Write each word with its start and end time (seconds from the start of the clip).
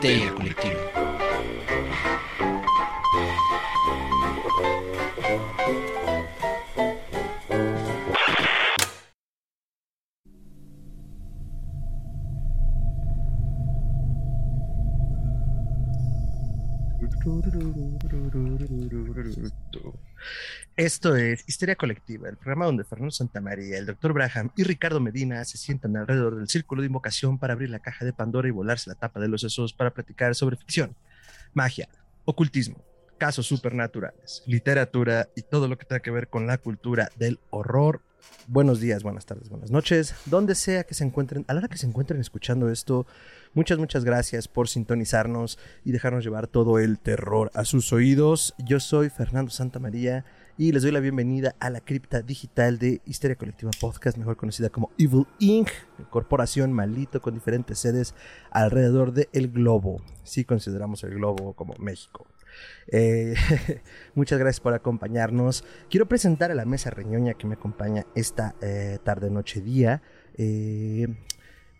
Histeria 0.00 0.32
Colectiva. 0.32 0.79
Esto 20.90 21.14
es 21.14 21.44
Histeria 21.46 21.76
Colectiva, 21.76 22.28
el 22.28 22.36
programa 22.36 22.66
donde 22.66 22.82
Fernando 22.82 23.12
Santamaría, 23.12 23.78
el 23.78 23.86
Dr. 23.86 24.12
Braham 24.12 24.50
y 24.56 24.64
Ricardo 24.64 24.98
Medina 24.98 25.44
se 25.44 25.56
sientan 25.56 25.96
alrededor 25.96 26.34
del 26.34 26.48
círculo 26.48 26.82
de 26.82 26.88
invocación 26.88 27.38
para 27.38 27.52
abrir 27.52 27.70
la 27.70 27.78
caja 27.78 28.04
de 28.04 28.12
Pandora 28.12 28.48
y 28.48 28.50
volarse 28.50 28.90
la 28.90 28.96
tapa 28.96 29.20
de 29.20 29.28
los 29.28 29.42
sesos 29.42 29.72
para 29.72 29.92
platicar 29.92 30.34
sobre 30.34 30.56
ficción, 30.56 30.96
magia, 31.54 31.88
ocultismo, 32.24 32.84
casos 33.18 33.46
supernaturales, 33.46 34.42
literatura 34.46 35.28
y 35.36 35.42
todo 35.42 35.68
lo 35.68 35.78
que 35.78 35.86
tenga 35.86 36.02
que 36.02 36.10
ver 36.10 36.26
con 36.26 36.48
la 36.48 36.58
cultura 36.58 37.08
del 37.14 37.38
horror. 37.50 38.02
Buenos 38.48 38.80
días, 38.80 39.04
buenas 39.04 39.26
tardes, 39.26 39.48
buenas 39.48 39.70
noches, 39.70 40.16
donde 40.26 40.56
sea 40.56 40.82
que 40.82 40.94
se 40.94 41.04
encuentren, 41.04 41.44
a 41.46 41.54
la 41.54 41.60
hora 41.60 41.68
que 41.68 41.78
se 41.78 41.86
encuentren 41.86 42.20
escuchando 42.20 42.68
esto, 42.68 43.06
muchas, 43.54 43.78
muchas 43.78 44.04
gracias 44.04 44.48
por 44.48 44.68
sintonizarnos 44.68 45.56
y 45.84 45.92
dejarnos 45.92 46.24
llevar 46.24 46.48
todo 46.48 46.80
el 46.80 46.98
terror 46.98 47.52
a 47.54 47.64
sus 47.64 47.92
oídos. 47.92 48.56
Yo 48.58 48.80
soy 48.80 49.08
Fernando 49.08 49.52
Santamaría 49.52 50.24
y 50.60 50.72
les 50.72 50.82
doy 50.82 50.92
la 50.92 51.00
bienvenida 51.00 51.56
a 51.58 51.70
la 51.70 51.80
cripta 51.80 52.20
digital 52.20 52.78
de 52.78 53.00
Histeria 53.06 53.34
Colectiva 53.34 53.70
Podcast, 53.80 54.18
mejor 54.18 54.36
conocida 54.36 54.68
como 54.68 54.90
Evil 54.98 55.26
Inc., 55.38 55.70
corporación 56.10 56.70
malito 56.70 57.22
con 57.22 57.32
diferentes 57.32 57.78
sedes 57.78 58.14
alrededor 58.50 59.14
del 59.14 59.50
globo. 59.50 60.02
Si 60.22 60.44
consideramos 60.44 61.02
el 61.02 61.14
globo 61.14 61.54
como 61.54 61.72
México. 61.78 62.26
Eh, 62.88 63.34
muchas 64.14 64.38
gracias 64.38 64.60
por 64.60 64.74
acompañarnos. 64.74 65.64
Quiero 65.88 66.06
presentar 66.06 66.50
a 66.50 66.54
la 66.54 66.66
mesa 66.66 66.90
reñoña 66.90 67.32
que 67.32 67.46
me 67.46 67.54
acompaña 67.54 68.04
esta 68.14 68.54
eh, 68.60 68.98
tarde, 69.02 69.30
noche, 69.30 69.62
día. 69.62 70.02
Eh, 70.36 71.08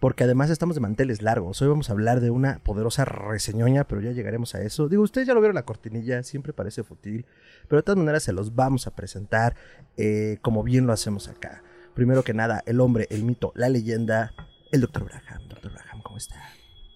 porque 0.01 0.25
además 0.25 0.48
estamos 0.48 0.75
de 0.75 0.81
manteles 0.81 1.20
largos. 1.20 1.61
Hoy 1.61 1.69
vamos 1.69 1.91
a 1.91 1.93
hablar 1.93 2.20
de 2.20 2.31
una 2.31 2.59
poderosa 2.65 3.05
reseñoña, 3.05 3.84
pero 3.84 4.01
ya 4.01 4.12
llegaremos 4.12 4.55
a 4.55 4.62
eso. 4.62 4.89
Digo, 4.89 5.03
ustedes 5.03 5.29
ya 5.29 5.34
lo 5.34 5.41
vieron 5.41 5.55
la 5.55 5.67
cortinilla, 5.67 6.23
siempre 6.23 6.55
parece 6.55 6.83
fútil, 6.83 7.27
pero 7.69 7.81
de 7.81 7.83
todas 7.84 7.98
maneras 7.98 8.23
se 8.23 8.33
los 8.33 8.55
vamos 8.55 8.87
a 8.87 8.97
presentar 8.97 9.55
eh, 9.98 10.39
como 10.41 10.62
bien 10.62 10.87
lo 10.87 10.95
hacemos 10.95 11.29
acá. 11.29 11.62
Primero 11.95 12.25
que 12.25 12.33
nada, 12.33 12.62
el 12.65 12.81
hombre, 12.81 13.07
el 13.11 13.25
mito, 13.25 13.53
la 13.55 13.69
leyenda, 13.69 14.33
el 14.73 14.81
Dr. 14.81 15.05
Braham. 15.05 15.48
Dr. 15.48 15.70
Braham, 15.70 16.01
¿cómo 16.03 16.17
está? 16.17 16.37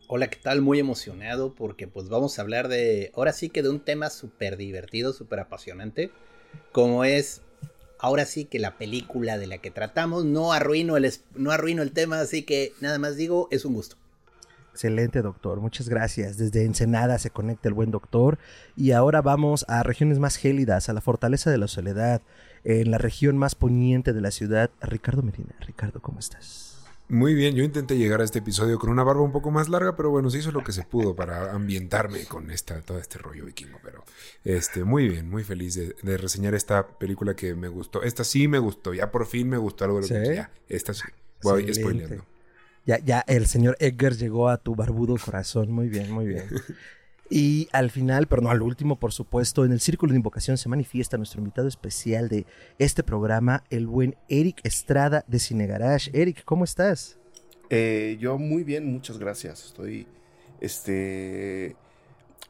Hola, 0.09 0.29
¿qué 0.29 0.39
tal? 0.43 0.63
Muy 0.63 0.79
emocionado 0.79 1.55
porque 1.55 1.87
pues 1.87 2.09
vamos 2.09 2.39
a 2.39 2.43
hablar 2.43 2.69
de, 2.69 3.13
ahora 3.15 3.35
sí 3.35 3.51
que 3.51 3.63
de 3.63 3.69
un 3.69 3.81
tema 3.81 4.09
súper 4.09 4.57
divertido, 4.57 5.13
súper 5.13 5.41
apasionante, 5.41 6.11
como 6.73 7.05
es 7.05 7.43
ahora 8.05 8.27
sí 8.27 8.45
que 8.45 8.59
la 8.59 8.77
película 8.77 9.39
de 9.39 9.47
la 9.47 9.59
que 9.59 9.71
tratamos, 9.71 10.27
no 10.27 10.53
arruino 10.53 10.99
el, 10.99 11.11
no 11.37 11.51
arruino 11.51 11.83
el 11.83 11.93
tema, 11.93 12.21
así 12.21 12.43
que 12.43 12.75
nada 12.83 12.99
más 12.99 13.17
digo, 13.17 13.49
es 13.51 13.65
un 13.65 13.73
gusto. 13.73 13.97
Excelente, 14.73 15.23
doctor. 15.23 15.61
Muchas 15.61 15.89
gracias. 15.89 16.37
Desde 16.37 16.65
Ensenada 16.65 17.19
se 17.19 17.31
conecta 17.31 17.69
el 17.69 17.75
buen 17.75 17.91
doctor. 17.91 18.39
Y 18.77 18.91
ahora 18.91 19.23
vamos 19.23 19.65
a 19.69 19.85
regiones 19.85 20.19
más 20.19 20.37
gélidas, 20.37 20.89
a 20.89 20.93
la 20.93 21.01
fortaleza 21.01 21.51
de 21.51 21.59
la 21.59 21.69
soledad, 21.69 22.21
en 22.65 22.91
la 22.91 22.99
región 22.99 23.39
más 23.39 23.55
poniente 23.55 24.13
de 24.13 24.21
la 24.21 24.33
ciudad. 24.33 24.71
Ricardo 24.83 25.23
Medina. 25.23 25.55
Ricardo, 25.61 26.03
¿cómo 26.03 26.19
estás? 26.19 26.74
Muy 27.09 27.35
bien, 27.35 27.55
yo 27.55 27.63
intenté 27.63 27.99
llegar 27.99 28.23
a 28.23 28.25
este 28.25 28.39
episodio 28.39 28.79
con 28.79 28.89
una 28.89 29.05
barba 29.05 29.23
un 29.23 29.33
poco 29.33 29.51
más 29.51 29.69
larga, 29.69 29.95
pero 29.95 30.11
bueno, 30.11 30.31
se 30.31 30.39
hizo 30.39 30.53
lo 30.53 30.65
que 30.65 30.73
se 30.73 30.85
pudo 30.85 31.15
para 31.15 31.53
ambientarme 31.53 32.25
con 32.25 32.51
esta, 32.51 32.81
todo 32.81 32.99
este 32.99 33.19
rollo 33.19 33.45
vikingo. 33.45 33.79
Pero 33.83 34.05
este, 34.43 34.85
muy 34.85 35.09
bien, 35.09 35.29
muy 35.29 35.45
feliz 35.45 35.75
de, 35.75 36.17
reseñar 36.17 36.55
esta 36.55 36.87
película 36.99 37.37
que 37.37 37.55
me 37.55 37.69
gustó. 37.69 38.03
Esta 38.03 38.25
sí 38.25 38.49
me 38.49 38.59
gustó, 38.59 38.95
ya 38.95 39.11
por 39.11 39.27
fin 39.27 39.49
me 39.51 39.59
gustó 39.59 39.85
algo 39.85 40.01
de 40.01 40.09
lo 40.09 40.23
que 40.23 40.35
ya. 40.35 40.51
Esta 40.69 40.95
sí. 40.95 41.03
Voy 41.43 41.73
spoileando. 41.75 42.25
Ya, 42.87 42.99
ya 42.99 43.21
el 43.27 43.47
señor 43.47 43.77
Edgar 43.81 44.15
llegó 44.15 44.49
a 44.49 44.57
tu 44.57 44.75
barbudo 44.75 45.17
corazón. 45.23 45.71
Muy 45.73 45.89
bien, 45.89 46.11
muy 46.11 46.27
bien. 46.27 46.49
Y 47.37 47.69
al 47.73 47.91
final, 47.91 48.29
pero 48.29 48.43
no 48.43 48.51
al 48.51 48.63
último, 48.63 48.95
por 48.95 49.13
supuesto, 49.13 49.65
en 49.65 49.73
el 49.73 49.81
círculo 49.81 50.13
de 50.13 50.19
invocación 50.19 50.57
se 50.57 50.69
manifiesta 50.69 51.17
nuestro 51.17 51.41
invitado 51.41 51.67
especial 51.67 52.29
de 52.29 52.47
este 52.79 53.03
programa, 53.03 53.65
el 53.71 53.89
buen 53.89 54.15
Eric 54.29 54.61
Estrada 54.63 55.25
de 55.27 55.41
Cine 55.41 55.67
Garage. 55.67 56.13
Eric, 56.15 56.45
¿cómo 56.45 56.63
estás? 56.63 57.19
Eh, 57.71 58.19
yo 58.21 58.39
muy 58.39 58.63
bien, 58.63 58.87
muchas 58.87 59.19
gracias. 59.19 59.65
Estoy, 59.65 60.07
este, 60.61 61.75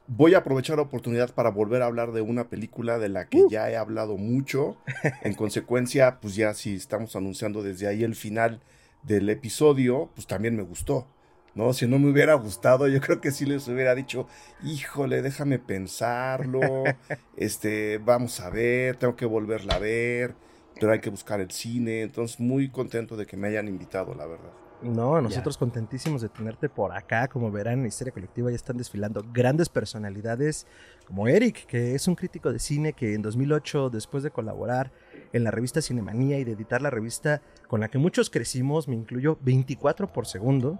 voy 0.06 0.34
a 0.34 0.38
aprovechar 0.40 0.76
la 0.76 0.82
oportunidad 0.82 1.32
para 1.32 1.48
volver 1.48 1.80
a 1.80 1.86
hablar 1.86 2.12
de 2.12 2.20
una 2.20 2.50
película 2.50 2.98
de 2.98 3.08
la 3.08 3.26
que 3.30 3.44
uh. 3.44 3.48
ya 3.48 3.70
he 3.70 3.78
hablado 3.78 4.18
mucho. 4.18 4.76
En 5.22 5.32
consecuencia, 5.32 6.20
pues 6.20 6.34
ya 6.34 6.52
si 6.52 6.74
estamos 6.74 7.16
anunciando 7.16 7.62
desde 7.62 7.86
ahí 7.86 8.04
el 8.04 8.14
final 8.14 8.60
del 9.02 9.30
episodio, 9.30 10.10
pues 10.14 10.26
también 10.26 10.54
me 10.56 10.62
gustó. 10.62 11.06
¿No? 11.54 11.72
Si 11.72 11.86
no 11.86 11.98
me 11.98 12.10
hubiera 12.10 12.34
gustado, 12.34 12.88
yo 12.88 13.00
creo 13.00 13.20
que 13.20 13.30
sí 13.30 13.46
les 13.46 13.66
hubiera 13.68 13.94
dicho, 13.94 14.26
híjole, 14.62 15.22
déjame 15.22 15.58
pensarlo, 15.58 16.60
este, 17.36 17.98
vamos 17.98 18.40
a 18.40 18.50
ver, 18.50 18.96
tengo 18.96 19.16
que 19.16 19.26
volverla 19.26 19.76
a 19.76 19.78
ver, 19.78 20.34
pero 20.80 20.92
hay 20.92 21.00
que 21.00 21.10
buscar 21.10 21.40
el 21.40 21.50
cine, 21.50 22.02
entonces 22.02 22.40
muy 22.40 22.70
contento 22.70 23.16
de 23.16 23.26
que 23.26 23.36
me 23.36 23.48
hayan 23.48 23.68
invitado, 23.68 24.14
la 24.14 24.26
verdad. 24.26 24.52
No, 24.82 25.18
nosotros 25.22 25.56
contentísimos 25.56 26.20
de 26.20 26.28
tenerte 26.28 26.68
por 26.68 26.92
acá. 26.92 27.28
Como 27.28 27.50
verán, 27.50 27.80
en 27.80 27.86
Historia 27.86 28.12
Colectiva 28.12 28.50
ya 28.50 28.56
están 28.56 28.76
desfilando 28.76 29.24
grandes 29.32 29.70
personalidades 29.70 30.66
como 31.06 31.26
Eric, 31.26 31.64
que 31.66 31.94
es 31.94 32.06
un 32.06 32.14
crítico 32.14 32.52
de 32.52 32.58
cine 32.58 32.92
que 32.92 33.14
en 33.14 33.22
2008, 33.22 33.88
después 33.88 34.22
de 34.22 34.30
colaborar 34.30 34.92
en 35.32 35.42
la 35.42 35.50
revista 35.50 35.80
Cinemanía 35.80 36.38
y 36.38 36.44
de 36.44 36.52
editar 36.52 36.82
la 36.82 36.90
revista 36.90 37.40
con 37.66 37.80
la 37.80 37.88
que 37.88 37.96
muchos 37.96 38.28
crecimos, 38.28 38.86
me 38.86 38.94
incluyo 38.94 39.38
24 39.40 40.12
por 40.12 40.26
segundo, 40.26 40.78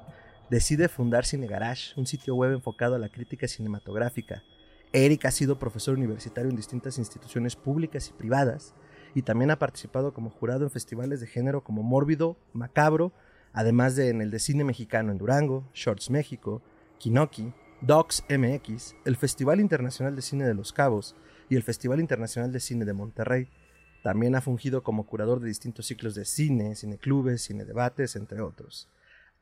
decide 0.51 0.89
fundar 0.89 1.25
Cine 1.25 1.47
Garage, 1.47 1.93
un 1.97 2.07
sitio 2.07 2.35
web 2.35 2.53
enfocado 2.53 2.95
a 2.95 2.99
la 2.99 3.09
crítica 3.09 3.49
cinematográfica. 3.49 4.43
Eric 4.93 5.25
ha 5.25 5.31
sido 5.31 5.59
profesor 5.59 5.97
universitario 5.97 6.51
en 6.51 6.57
distintas 6.57 6.99
instituciones 6.99 7.57
públicas 7.57 8.09
y 8.09 8.13
privadas 8.13 8.75
y 9.15 9.23
también 9.23 9.51
ha 9.51 9.59
participado 9.59 10.13
como 10.13 10.31
jurado 10.31 10.65
en 10.65 10.71
festivales 10.71 11.21
de 11.21 11.27
género 11.27 11.65
como 11.65 11.83
Mórbido, 11.83 12.37
Macabro, 12.53 13.13
además 13.53 13.97
de 13.97 14.11
en 14.11 14.21
el 14.21 14.31
de 14.31 14.39
cine 14.39 14.65
mexicano 14.65 15.13
en 15.13 15.19
Durango, 15.19 15.69
Shorts 15.73 16.11
México, 16.11 16.63
Kinoki, 16.99 17.53
Docs 17.81 18.25
MX, 18.29 18.95
el 19.05 19.17
Festival 19.17 19.61
Internacional 19.61 20.15
de 20.15 20.23
Cine 20.23 20.47
de 20.47 20.55
Los 20.55 20.73
Cabos 20.73 21.17
y 21.49 21.57
el 21.57 21.63
Festival 21.63 22.01
Internacional 22.01 22.53
de 22.53 22.61
Cine 22.61 22.85
de 22.85 22.93
Monterrey. 22.93 23.49
También 24.03 24.37
ha 24.37 24.41
fungido 24.41 24.83
como 24.83 25.07
curador 25.07 25.41
de 25.41 25.49
distintos 25.49 25.87
ciclos 25.87 26.15
de 26.15 26.25
cine, 26.25 26.77
cineclubes, 26.77 27.43
cine 27.43 27.65
debates, 27.65 28.17
entre 28.17 28.43
otros 28.43 28.89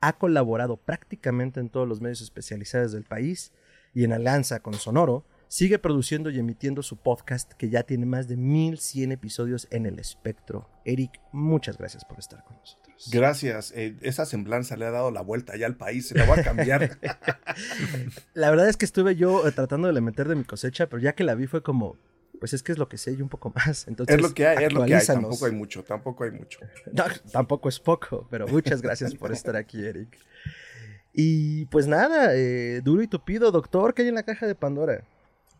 ha 0.02 0.18
colaborado 0.18 0.76
prácticamente 0.76 1.60
en 1.60 1.70
todos 1.70 1.88
los 1.88 2.00
medios 2.00 2.20
especializados 2.20 2.92
del 2.92 3.04
país 3.04 3.52
y 3.94 4.04
en 4.04 4.12
alianza 4.12 4.60
con 4.60 4.74
Sonoro, 4.74 5.24
sigue 5.46 5.78
produciendo 5.78 6.28
y 6.30 6.40
emitiendo 6.40 6.82
su 6.82 6.96
podcast 6.96 7.52
que 7.52 7.70
ya 7.70 7.84
tiene 7.84 8.04
más 8.04 8.26
de 8.26 8.36
1100 8.36 9.12
episodios 9.12 9.68
en 9.70 9.86
el 9.86 10.00
espectro. 10.00 10.68
Eric, 10.84 11.20
muchas 11.30 11.78
gracias 11.78 12.04
por 12.04 12.18
estar 12.18 12.42
con 12.42 12.56
nosotros. 12.56 13.10
Gracias. 13.12 13.72
Eh, 13.76 13.96
esa 14.02 14.26
semblanza 14.26 14.76
le 14.76 14.86
ha 14.86 14.90
dado 14.90 15.12
la 15.12 15.20
vuelta 15.20 15.56
ya 15.56 15.66
al 15.66 15.76
país, 15.76 16.08
se 16.08 16.18
la 16.18 16.26
va 16.26 16.34
a 16.34 16.42
cambiar. 16.42 16.98
la 18.34 18.50
verdad 18.50 18.68
es 18.68 18.76
que 18.76 18.84
estuve 18.84 19.14
yo 19.14 19.46
eh, 19.46 19.52
tratando 19.52 19.86
de 19.86 19.94
le 19.94 20.00
meter 20.00 20.26
de 20.26 20.34
mi 20.34 20.44
cosecha, 20.44 20.88
pero 20.88 21.00
ya 21.00 21.14
que 21.14 21.22
la 21.22 21.36
vi 21.36 21.46
fue 21.46 21.62
como, 21.62 21.96
pues 22.38 22.52
es 22.52 22.62
que 22.62 22.72
es 22.72 22.78
lo 22.78 22.88
que 22.88 22.98
sé 22.98 23.12
y 23.12 23.22
un 23.22 23.28
poco 23.28 23.50
más. 23.54 23.86
Entonces, 23.88 24.16
es 24.16 24.22
lo 24.22 24.34
que 24.34 24.46
hay, 24.46 24.64
es 24.64 24.72
lo 24.72 24.84
que 24.84 24.94
hay. 24.94 25.06
Tampoco 25.06 25.46
hay 25.46 25.52
mucho, 25.52 25.84
tampoco 25.84 26.24
hay 26.24 26.30
mucho. 26.30 26.60
No, 26.92 27.04
tampoco 27.30 27.68
es 27.68 27.78
poco, 27.78 28.26
pero 28.30 28.46
muchas 28.48 28.82
gracias 28.82 29.14
por 29.14 29.32
estar 29.32 29.56
aquí, 29.56 29.84
Eric. 29.84 30.18
Y 31.12 31.66
pues 31.66 31.86
nada, 31.86 32.34
eh, 32.34 32.80
duro 32.82 33.02
y 33.02 33.06
tupido, 33.06 33.50
doctor, 33.50 33.94
¿qué 33.94 34.02
hay 34.02 34.08
en 34.08 34.14
la 34.14 34.22
caja 34.22 34.46
de 34.46 34.54
Pandora? 34.54 35.04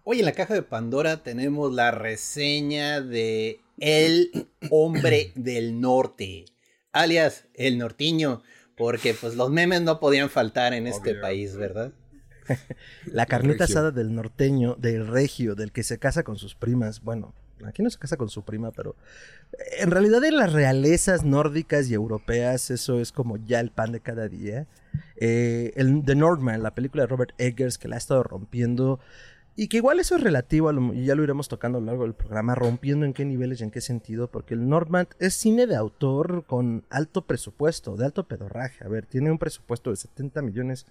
Hoy 0.04 0.18
en 0.18 0.24
la 0.24 0.32
caja 0.32 0.54
de 0.54 0.62
Pandora 0.62 1.22
tenemos 1.22 1.72
la 1.72 1.90
reseña 1.90 3.00
de 3.00 3.60
El 3.78 4.48
Hombre 4.70 5.32
del 5.36 5.80
Norte, 5.80 6.46
alias 6.90 7.44
El 7.54 7.78
Nortiño, 7.78 8.42
porque 8.76 9.14
pues 9.14 9.36
los 9.36 9.50
memes 9.50 9.82
no 9.82 10.00
podían 10.00 10.30
faltar 10.30 10.72
en 10.72 10.86
este 10.86 11.14
país, 11.14 11.54
¿verdad? 11.54 11.92
la 13.06 13.26
carnita 13.26 13.64
asada 13.64 13.90
del 13.90 14.14
norteño, 14.14 14.76
del 14.78 15.06
regio, 15.06 15.54
del 15.54 15.72
que 15.72 15.82
se 15.82 15.98
casa 15.98 16.22
con 16.22 16.36
sus 16.36 16.54
primas. 16.54 17.02
Bueno, 17.02 17.34
aquí 17.64 17.82
no 17.82 17.90
se 17.90 17.98
casa 17.98 18.16
con 18.16 18.28
su 18.28 18.42
prima, 18.42 18.70
pero 18.70 18.96
en 19.78 19.90
realidad 19.90 20.24
en 20.24 20.36
las 20.36 20.52
realezas 20.52 21.24
nórdicas 21.24 21.88
y 21.88 21.94
europeas 21.94 22.70
eso 22.70 23.00
es 23.00 23.12
como 23.12 23.36
ya 23.36 23.60
el 23.60 23.70
pan 23.70 23.92
de 23.92 24.00
cada 24.00 24.28
día. 24.28 24.66
Eh, 25.16 25.72
el, 25.76 26.04
The 26.04 26.14
Northman, 26.14 26.62
la 26.62 26.74
película 26.74 27.04
de 27.04 27.06
Robert 27.06 27.32
Eggers 27.38 27.78
que 27.78 27.88
la 27.88 27.96
ha 27.96 27.98
estado 27.98 28.22
rompiendo 28.22 29.00
y 29.54 29.68
que 29.68 29.76
igual 29.76 30.00
eso 30.00 30.16
es 30.16 30.22
relativo, 30.22 30.70
a 30.70 30.72
lo, 30.72 30.94
y 30.94 31.04
ya 31.04 31.14
lo 31.14 31.22
iremos 31.22 31.48
tocando 31.48 31.76
a 31.76 31.80
lo 31.80 31.86
largo 31.86 32.04
del 32.04 32.14
programa, 32.14 32.54
rompiendo 32.54 33.04
en 33.04 33.12
qué 33.12 33.26
niveles 33.26 33.60
y 33.60 33.64
en 33.64 33.70
qué 33.70 33.82
sentido, 33.82 34.28
porque 34.28 34.54
el 34.54 34.66
Northman 34.66 35.08
es 35.18 35.34
cine 35.34 35.66
de 35.66 35.76
autor 35.76 36.44
con 36.46 36.84
alto 36.88 37.26
presupuesto, 37.26 37.96
de 37.96 38.06
alto 38.06 38.26
pedorraje. 38.26 38.82
A 38.82 38.88
ver, 38.88 39.04
tiene 39.04 39.30
un 39.30 39.38
presupuesto 39.38 39.90
de 39.90 39.96
70 39.96 40.40
millones 40.40 40.86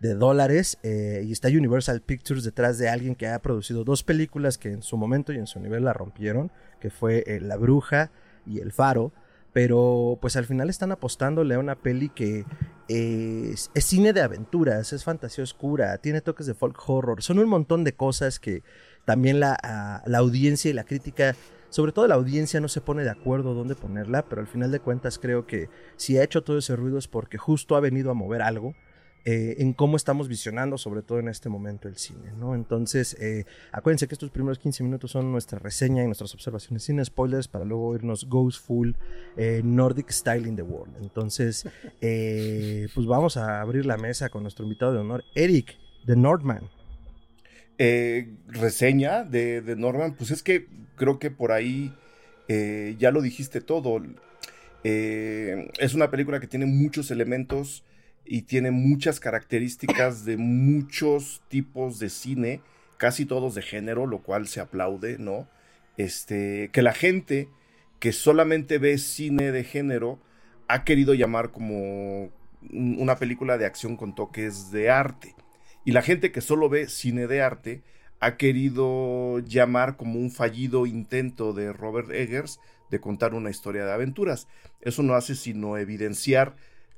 de 0.00 0.14
dólares 0.14 0.78
y 0.82 1.32
está 1.32 1.48
Universal 1.48 2.00
Pictures 2.02 2.44
detrás 2.44 2.78
de 2.78 2.88
alguien 2.88 3.14
que 3.14 3.26
ha 3.26 3.38
producido 3.40 3.84
dos 3.84 4.02
películas 4.02 4.58
que 4.58 4.70
en 4.70 4.82
su 4.82 4.96
momento 4.96 5.32
y 5.32 5.38
en 5.38 5.46
su 5.46 5.60
nivel 5.60 5.84
la 5.84 5.92
rompieron, 5.92 6.52
que 6.80 6.90
fue 6.90 7.24
La 7.40 7.56
Bruja 7.56 8.10
y 8.46 8.60
El 8.60 8.72
Faro. 8.72 9.12
Pero 9.52 10.18
pues 10.20 10.34
al 10.34 10.46
final 10.46 10.68
están 10.68 10.90
apostándole 10.90 11.54
a 11.54 11.60
una 11.60 11.76
peli 11.76 12.08
que 12.08 12.44
es, 12.88 13.70
cine 13.76 14.12
de 14.12 14.20
aventuras, 14.20 14.92
es 14.92 15.04
fantasía 15.04 15.44
oscura, 15.44 15.96
tiene 15.98 16.20
toques 16.20 16.46
de 16.46 16.54
folk 16.54 16.76
horror, 16.88 17.22
son 17.22 17.38
un 17.38 17.48
montón 17.48 17.84
de 17.84 17.94
cosas 17.94 18.40
que 18.40 18.64
también 19.04 19.38
la, 19.38 20.02
la 20.06 20.18
audiencia 20.18 20.70
y 20.70 20.74
la 20.74 20.84
crítica 20.84 21.36
sobre 21.74 21.90
todo 21.90 22.06
la 22.06 22.14
audiencia 22.14 22.60
no 22.60 22.68
se 22.68 22.80
pone 22.80 23.02
de 23.02 23.10
acuerdo 23.10 23.52
dónde 23.52 23.74
ponerla, 23.74 24.24
pero 24.26 24.40
al 24.40 24.46
final 24.46 24.70
de 24.70 24.78
cuentas 24.78 25.18
creo 25.18 25.44
que 25.44 25.68
si 25.96 26.16
ha 26.16 26.22
hecho 26.22 26.44
todo 26.44 26.58
ese 26.58 26.76
ruido 26.76 26.98
es 26.98 27.08
porque 27.08 27.36
justo 27.36 27.74
ha 27.74 27.80
venido 27.80 28.12
a 28.12 28.14
mover 28.14 28.42
algo 28.42 28.74
eh, 29.26 29.56
en 29.62 29.72
cómo 29.72 29.96
estamos 29.96 30.28
visionando, 30.28 30.76
sobre 30.76 31.00
todo 31.00 31.18
en 31.18 31.28
este 31.28 31.48
momento, 31.48 31.88
el 31.88 31.96
cine, 31.96 32.32
¿no? 32.38 32.54
Entonces, 32.54 33.16
eh, 33.18 33.46
acuérdense 33.72 34.06
que 34.06 34.14
estos 34.14 34.30
primeros 34.30 34.58
15 34.58 34.84
minutos 34.84 35.12
son 35.12 35.32
nuestra 35.32 35.58
reseña 35.58 36.02
y 36.02 36.06
nuestras 36.06 36.34
observaciones 36.34 36.82
sin 36.82 37.02
spoilers 37.02 37.48
para 37.48 37.64
luego 37.64 37.94
irnos 37.94 38.28
Ghost 38.28 38.66
Full 38.66 38.92
eh, 39.38 39.62
Nordic 39.64 40.10
Style 40.10 40.46
in 40.46 40.56
the 40.56 40.62
World. 40.62 40.96
Entonces, 41.00 41.66
pues 42.00 43.06
vamos 43.06 43.38
a 43.38 43.62
abrir 43.62 43.86
la 43.86 43.96
mesa 43.96 44.28
con 44.28 44.42
nuestro 44.42 44.64
invitado 44.66 44.92
de 44.92 44.98
honor, 44.98 45.24
Eric, 45.34 45.74
de 46.04 46.16
Nordman. 46.16 46.68
reseña 47.78 49.24
de, 49.24 49.62
de, 49.62 49.74
Nordman, 49.74 50.16
pues 50.16 50.32
es 50.32 50.42
que 50.42 50.66
creo 50.96 51.18
que 51.18 51.30
por 51.30 51.50
ahí 51.50 51.94
ya 52.98 53.10
lo 53.10 53.22
dijiste 53.22 53.62
todo. 53.62 54.02
es 54.82 55.94
una 55.94 56.10
película 56.10 56.40
que 56.40 56.46
tiene 56.46 56.66
muchos 56.66 57.10
elementos 57.10 57.84
y 58.24 58.42
tiene 58.42 58.70
muchas 58.70 59.20
características 59.20 60.24
de 60.24 60.36
muchos 60.36 61.42
tipos 61.48 61.98
de 61.98 62.08
cine, 62.10 62.62
casi 62.96 63.26
todos 63.26 63.54
de 63.54 63.62
género, 63.62 64.06
lo 64.06 64.22
cual 64.22 64.46
se 64.46 64.60
aplaude, 64.60 65.18
¿no? 65.18 65.48
Este, 65.96 66.70
que 66.72 66.82
la 66.82 66.92
gente 66.92 67.48
que 68.00 68.12
solamente 68.12 68.78
ve 68.78 68.98
cine 68.98 69.52
de 69.52 69.64
género 69.64 70.18
ha 70.68 70.84
querido 70.84 71.14
llamar 71.14 71.52
como 71.52 72.30
una 72.72 73.16
película 73.16 73.58
de 73.58 73.66
acción 73.66 73.96
con 73.96 74.14
toques 74.14 74.70
de 74.70 74.90
arte. 74.90 75.34
Y 75.84 75.92
la 75.92 76.02
gente 76.02 76.32
que 76.32 76.40
solo 76.40 76.68
ve 76.68 76.88
cine 76.88 77.26
de 77.26 77.42
arte 77.42 77.82
ha 78.20 78.36
querido 78.36 79.40
llamar 79.40 79.96
como 79.96 80.18
un 80.18 80.30
fallido 80.30 80.86
intento 80.86 81.52
de 81.52 81.72
Robert 81.72 82.10
Eggers 82.10 82.58
de 82.90 83.00
contar 83.00 83.34
una 83.34 83.50
historia 83.50 83.84
de 83.84 83.92
aventuras. 83.92 84.48
Eso 84.80 85.02
no 85.02 85.14
hace 85.14 85.34
sino 85.34 85.76
evidenciar 85.76 86.56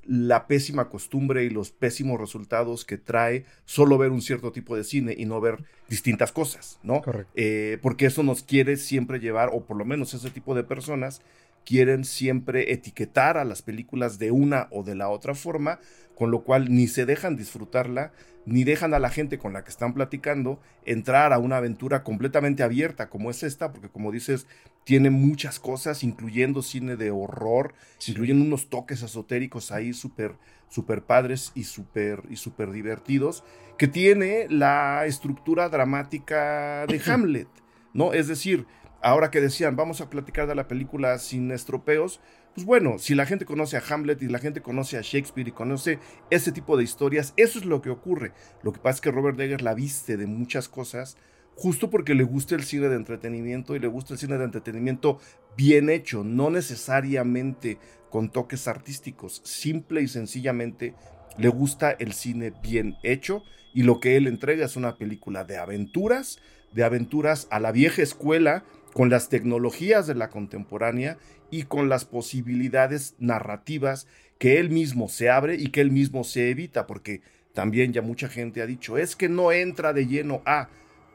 la 0.08 0.46
pésima 0.46 0.88
costumbre 0.88 1.44
y 1.44 1.50
los 1.50 1.70
pésimos 1.70 2.20
resultados 2.20 2.84
que 2.84 2.98
trae 2.98 3.44
solo 3.64 3.98
ver 3.98 4.10
un 4.10 4.22
cierto 4.22 4.52
tipo 4.52 4.76
de 4.76 4.84
cine 4.84 5.14
y 5.16 5.26
no 5.26 5.40
ver 5.40 5.64
distintas 5.88 6.32
cosas, 6.32 6.78
¿no? 6.82 7.02
Correcto. 7.02 7.32
Eh, 7.34 7.78
porque 7.82 8.06
eso 8.06 8.22
nos 8.22 8.42
quiere 8.42 8.76
siempre 8.76 9.18
llevar, 9.18 9.50
o 9.52 9.64
por 9.64 9.76
lo 9.76 9.84
menos 9.84 10.14
ese 10.14 10.30
tipo 10.30 10.54
de 10.54 10.64
personas, 10.64 11.22
quieren 11.64 12.04
siempre 12.04 12.72
etiquetar 12.72 13.36
a 13.36 13.44
las 13.44 13.62
películas 13.62 14.18
de 14.18 14.30
una 14.30 14.68
o 14.70 14.84
de 14.84 14.94
la 14.94 15.08
otra 15.08 15.34
forma, 15.34 15.80
con 16.14 16.30
lo 16.30 16.42
cual 16.42 16.72
ni 16.72 16.86
se 16.86 17.04
dejan 17.04 17.36
disfrutarla, 17.36 18.12
ni 18.46 18.64
dejan 18.64 18.94
a 18.94 18.98
la 18.98 19.10
gente 19.10 19.38
con 19.38 19.52
la 19.52 19.64
que 19.64 19.70
están 19.70 19.92
platicando 19.92 20.60
entrar 20.84 21.32
a 21.32 21.38
una 21.38 21.58
aventura 21.58 22.02
completamente 22.04 22.62
abierta 22.62 23.10
como 23.10 23.30
es 23.30 23.42
esta, 23.42 23.72
porque 23.72 23.88
como 23.88 24.12
dices, 24.12 24.46
tiene 24.84 25.10
muchas 25.10 25.58
cosas, 25.58 26.04
incluyendo 26.04 26.62
cine 26.62 26.96
de 26.96 27.10
horror, 27.10 27.74
incluyendo 28.06 28.44
unos 28.44 28.70
toques 28.70 29.02
esotéricos 29.02 29.72
ahí 29.72 29.92
súper 29.92 30.36
super 30.68 31.02
padres 31.02 31.52
y 31.54 31.64
súper 31.64 32.22
y 32.30 32.36
super 32.36 32.70
divertidos, 32.70 33.44
que 33.78 33.88
tiene 33.88 34.46
la 34.48 35.04
estructura 35.06 35.68
dramática 35.68 36.86
de 36.86 37.00
Hamlet, 37.06 37.48
¿no? 37.92 38.12
Es 38.12 38.28
decir, 38.28 38.66
ahora 39.02 39.30
que 39.30 39.40
decían, 39.40 39.76
vamos 39.76 40.00
a 40.00 40.10
platicar 40.10 40.46
de 40.46 40.54
la 40.54 40.68
película 40.68 41.18
sin 41.18 41.50
estropeos, 41.50 42.20
pues 42.56 42.64
bueno, 42.64 42.98
si 42.98 43.14
la 43.14 43.26
gente 43.26 43.44
conoce 43.44 43.76
a 43.76 43.82
Hamlet 43.86 44.22
y 44.22 44.28
la 44.28 44.38
gente 44.38 44.62
conoce 44.62 44.96
a 44.96 45.02
Shakespeare 45.02 45.46
y 45.46 45.52
conoce 45.52 45.98
ese 46.30 46.52
tipo 46.52 46.78
de 46.78 46.84
historias, 46.84 47.34
eso 47.36 47.58
es 47.58 47.66
lo 47.66 47.82
que 47.82 47.90
ocurre. 47.90 48.32
Lo 48.62 48.72
que 48.72 48.80
pasa 48.80 48.94
es 48.94 49.00
que 49.02 49.10
Robert 49.10 49.38
Eggers 49.38 49.62
la 49.62 49.74
viste 49.74 50.16
de 50.16 50.26
muchas 50.26 50.66
cosas 50.66 51.18
justo 51.54 51.90
porque 51.90 52.14
le 52.14 52.24
gusta 52.24 52.54
el 52.54 52.64
cine 52.64 52.88
de 52.88 52.96
entretenimiento 52.96 53.76
y 53.76 53.78
le 53.78 53.88
gusta 53.88 54.14
el 54.14 54.18
cine 54.18 54.38
de 54.38 54.44
entretenimiento 54.44 55.18
bien 55.54 55.90
hecho, 55.90 56.24
no 56.24 56.48
necesariamente 56.48 57.76
con 58.08 58.30
toques 58.30 58.66
artísticos, 58.68 59.42
simple 59.44 60.00
y 60.00 60.08
sencillamente 60.08 60.94
le 61.36 61.48
gusta 61.48 61.90
el 61.90 62.14
cine 62.14 62.54
bien 62.62 62.96
hecho 63.02 63.42
y 63.74 63.82
lo 63.82 64.00
que 64.00 64.16
él 64.16 64.28
entrega 64.28 64.64
es 64.64 64.76
una 64.76 64.96
película 64.96 65.44
de 65.44 65.58
aventuras, 65.58 66.38
de 66.72 66.84
aventuras 66.84 67.48
a 67.50 67.60
la 67.60 67.70
vieja 67.70 68.00
escuela 68.00 68.64
con 68.94 69.10
las 69.10 69.28
tecnologías 69.28 70.06
de 70.06 70.14
la 70.14 70.30
contemporánea 70.30 71.18
y 71.50 71.64
con 71.64 71.88
las 71.88 72.04
posibilidades 72.04 73.14
narrativas 73.18 74.06
que 74.38 74.58
él 74.58 74.70
mismo 74.70 75.08
se 75.08 75.30
abre 75.30 75.56
y 75.56 75.68
que 75.68 75.80
él 75.80 75.90
mismo 75.90 76.24
se 76.24 76.50
evita, 76.50 76.86
porque 76.86 77.22
también 77.54 77.92
ya 77.92 78.02
mucha 78.02 78.28
gente 78.28 78.60
ha 78.60 78.66
dicho, 78.66 78.98
es 78.98 79.16
que 79.16 79.28
no 79.28 79.52
entra 79.52 79.92
de 79.92 80.06
lleno 80.06 80.42
a, 80.44 80.68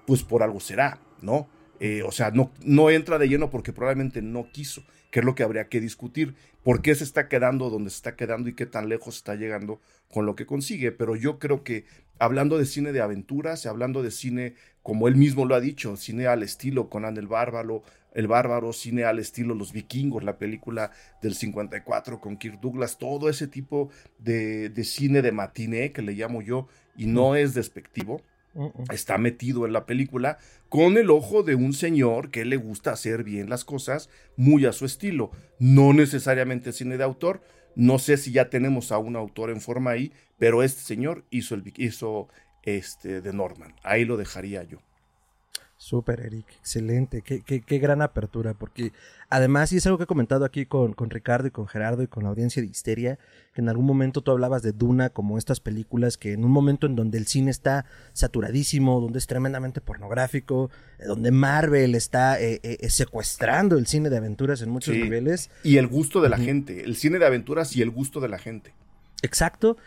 pues 0.08 0.24
por 0.24 0.42
algo 0.44 0.60
será, 0.60 1.00
¿no? 1.22 1.48
Eh, 1.80 2.04
o 2.04 2.12
sea, 2.12 2.32
no, 2.32 2.52
no 2.64 2.90
entra 2.90 3.18
de 3.18 3.28
lleno 3.28 3.50
porque 3.50 3.74
probablemente 3.74 4.22
no 4.22 4.52
quiso, 4.52 4.84
que 5.12 5.20
es 5.20 5.26
lo 5.26 5.36
que 5.36 5.44
habría 5.44 5.68
que 5.68 5.80
discutir, 5.80 6.36
por 6.64 6.82
qué 6.82 6.96
se 6.96 7.04
está 7.04 7.28
quedando 7.28 7.70
donde 7.70 7.90
se 7.90 7.98
está 7.98 8.16
quedando 8.16 8.50
y 8.50 8.54
qué 8.54 8.66
tan 8.66 8.90
lejos 8.90 9.18
está 9.18 9.36
llegando 9.36 9.82
con 10.12 10.26
lo 10.26 10.36
que 10.36 10.46
consigue, 10.46 10.92
pero 10.92 11.16
yo 11.16 11.40
creo 11.40 11.64
que 11.64 11.86
hablando 12.20 12.58
de 12.58 12.66
cine 12.66 12.92
de 12.92 13.02
aventuras, 13.02 13.66
hablando 13.66 14.04
de 14.04 14.12
cine 14.12 14.56
como 14.84 15.08
él 15.08 15.16
mismo 15.16 15.46
lo 15.46 15.56
ha 15.56 15.60
dicho, 15.60 15.96
cine 15.98 16.28
al 16.28 16.44
estilo 16.44 16.90
Conan 16.90 17.18
el 17.18 17.28
Bárbaro, 17.28 17.84
el 18.14 18.28
Bárbaro, 18.28 18.74
cine 18.74 19.04
al 19.04 19.20
estilo 19.20 19.56
Los 19.56 19.72
Vikingos, 19.72 20.24
la 20.24 20.38
película 20.38 20.92
del 21.22 21.36
54 21.36 22.20
con 22.20 22.38
Kirk 22.38 22.60
Douglas, 22.60 22.98
todo 22.98 23.30
ese 23.30 23.48
tipo 23.48 23.90
de, 24.20 24.70
de 24.70 24.84
cine 24.84 25.22
de 25.22 25.32
matiné 25.32 25.92
que 25.92 26.02
le 26.02 26.14
llamo 26.14 26.42
yo, 26.42 26.68
y 26.96 27.06
no 27.06 27.36
es 27.36 27.54
despectivo, 27.54 28.22
está 28.92 29.18
metido 29.18 29.66
en 29.66 29.74
la 29.74 29.86
película 29.86 30.38
con 30.68 30.98
el 30.98 31.10
ojo 31.10 31.44
de 31.44 31.56
un 31.56 31.74
señor 31.74 32.32
que 32.32 32.44
le 32.44 32.58
gusta 32.58 32.92
hacer 32.92 33.24
bien 33.24 33.50
las 33.50 33.64
cosas 33.64 34.10
muy 34.36 34.66
a 34.66 34.74
su 34.74 34.86
estilo, 34.86 35.32
no 35.60 35.94
necesariamente 35.94 36.74
cine 36.74 36.98
de 36.98 37.04
autor, 37.04 37.42
no 37.76 38.00
sé 38.00 38.18
si 38.18 38.32
ya 38.32 38.50
tenemos 38.50 38.92
a 38.92 38.98
un 38.98 39.16
autor 39.16 39.50
en 39.50 39.62
forma 39.62 39.92
ahí, 39.92 40.12
pero 40.38 40.64
este 40.64 40.82
señor 40.82 41.24
hizo, 41.30 41.56
el, 41.56 41.74
hizo 41.78 42.28
este, 42.64 43.22
de 43.22 43.34
Norman. 43.34 43.76
Ahí 43.84 44.06
lo 44.06 44.18
dejaría 44.18 44.64
yo. 44.64 44.80
Súper, 45.82 46.20
Eric, 46.20 46.46
excelente, 46.60 47.24
qué, 47.24 47.42
qué, 47.42 47.80
gran 47.80 48.04
apertura, 48.04 48.54
porque 48.54 48.94
además, 49.32 49.74
y 49.74 49.78
es 49.78 49.86
algo 49.88 49.98
que 49.98 50.04
he 50.04 50.08
comentado 50.08 50.46
aquí 50.46 50.68
con, 50.68 50.94
con, 50.94 51.10
Ricardo 51.10 51.48
y 51.48 51.52
con 51.52 51.68
Gerardo 51.68 52.04
y 52.04 52.08
con 52.08 52.22
la 52.22 52.30
audiencia 52.30 52.62
de 52.62 52.68
Histeria, 52.68 53.18
que 53.56 53.62
en 53.62 53.68
algún 53.68 53.88
momento 53.88 54.22
tú 54.22 54.30
hablabas 54.30 54.62
de 54.62 54.74
Duna 54.74 55.10
como 55.10 55.40
estas 55.40 55.60
películas 55.60 56.18
que 56.18 56.34
en 56.34 56.46
un 56.46 56.52
momento 56.52 56.86
en 56.86 56.96
donde 56.96 57.18
el 57.18 57.26
cine 57.26 57.50
está 57.50 57.86
saturadísimo, 58.14 59.02
donde 59.02 59.18
es 59.18 59.26
tremendamente 59.26 59.82
pornográfico, 59.82 60.70
eh, 61.00 61.06
donde 61.08 61.32
Marvel 61.32 61.96
está 61.96 62.40
eh, 62.40 62.60
eh, 62.62 62.88
secuestrando 62.92 63.76
el 63.80 63.88
cine 63.88 64.12
de 64.12 64.18
aventuras 64.18 64.62
en 64.62 64.70
muchos 64.70 64.94
niveles. 64.94 65.50
Y 65.64 65.78
el 65.78 65.88
gusto 65.88 66.22
de 66.22 66.30
la 66.30 66.38
gente, 66.38 66.84
el 66.84 66.96
cine 66.96 67.18
de 67.18 67.26
aventuras 67.26 67.76
y 67.76 67.82
el 67.82 67.90
gusto 67.90 68.20
de 68.20 68.30
la 68.30 68.38
gente. 68.38 68.76
Exacto, 69.24 69.78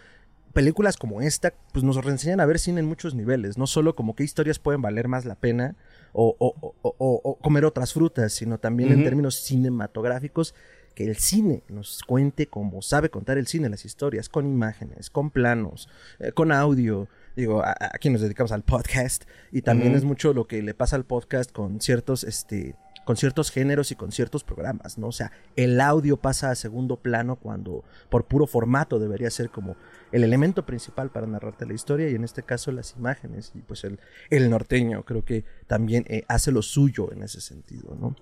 películas 0.55 0.97
como 0.97 1.21
esta, 1.21 1.53
pues 1.73 1.85
nos 1.85 2.03
reenseñan 2.03 2.41
a 2.41 2.47
ver 2.47 2.59
cine 2.59 2.81
en 2.81 2.87
muchos 2.87 3.15
niveles, 3.15 3.59
no 3.59 3.67
solo 3.67 3.95
como 3.95 4.15
qué 4.15 4.25
historias 4.25 4.59
pueden 4.59 4.81
valer 4.81 5.09
más 5.09 5.27
la 5.27 5.35
pena 5.35 5.77
o, 6.13 7.39
comer 7.43 7.67
otras 7.67 7.93
frutas, 7.93 8.33
sino 8.33 8.59
también 8.59 8.93
en 8.93 9.05
términos 9.05 9.35
cinematográficos, 9.35 10.55
que 10.95 11.05
el 11.05 11.17
cine 11.17 11.65
nos 11.69 12.03
cuente 12.07 12.47
como 12.47 12.81
sabe 12.81 13.11
contar 13.11 13.37
el 13.37 13.49
cine, 13.49 13.69
las 13.69 13.85
historias, 13.85 14.29
con 14.29 14.47
imágenes, 14.47 15.11
con 15.11 15.31
planos, 15.31 15.89
eh, 16.21 16.31
con 16.31 16.53
audio. 16.53 17.09
Digo, 17.35 17.63
aquí 17.65 18.11
nos 18.11 18.21
dedicamos 18.21 18.53
al 18.53 18.63
podcast 18.63 19.25
y 19.51 19.63
también 19.63 19.97
es 19.97 20.05
mucho 20.05 20.33
lo 20.33 20.47
que 20.47 20.63
le 20.63 20.73
pasa 20.73 20.95
al 20.95 21.05
podcast 21.05 21.51
con 21.51 21.81
ciertos, 21.81 22.23
este, 22.23 22.77
con 23.05 23.17
ciertos 23.17 23.51
géneros 23.51 23.91
y 23.91 23.97
con 23.97 24.13
ciertos 24.13 24.45
programas, 24.45 24.99
¿no? 24.99 25.09
O 25.09 25.13
sea, 25.13 25.33
el 25.57 25.81
audio 25.81 26.17
pasa 26.17 26.51
a 26.51 26.55
segundo 26.55 26.97
plano 26.97 27.37
cuando 27.37 27.85
por 28.09 28.27
puro 28.27 28.47
formato 28.47 28.99
debería 28.99 29.31
ser 29.31 29.51
como 29.51 29.77
el 30.13 30.25
elemento 30.25 30.65
principal 30.65 31.11
para 31.11 31.27
narrarte 31.27 31.67
la 31.67 31.75
historia 31.75 32.09
y 32.09 32.15
en 32.15 32.25
este 32.25 32.43
caso 32.43 32.73
las 32.73 32.95
imágenes 32.97 33.53
y 33.55 33.61
pues 33.61 33.85
el, 33.85 33.99
el 34.31 34.51
norteño 34.51 35.05
creo 35.05 35.25
que 35.25 35.45
también 35.67 36.05
eh, 36.09 36.25
hace 36.29 36.53
lo 36.53 36.63
suyo 36.63 37.13
en 37.13 37.23
ese 37.23 37.41
sentido, 37.41 37.97
¿no? 38.01 38.17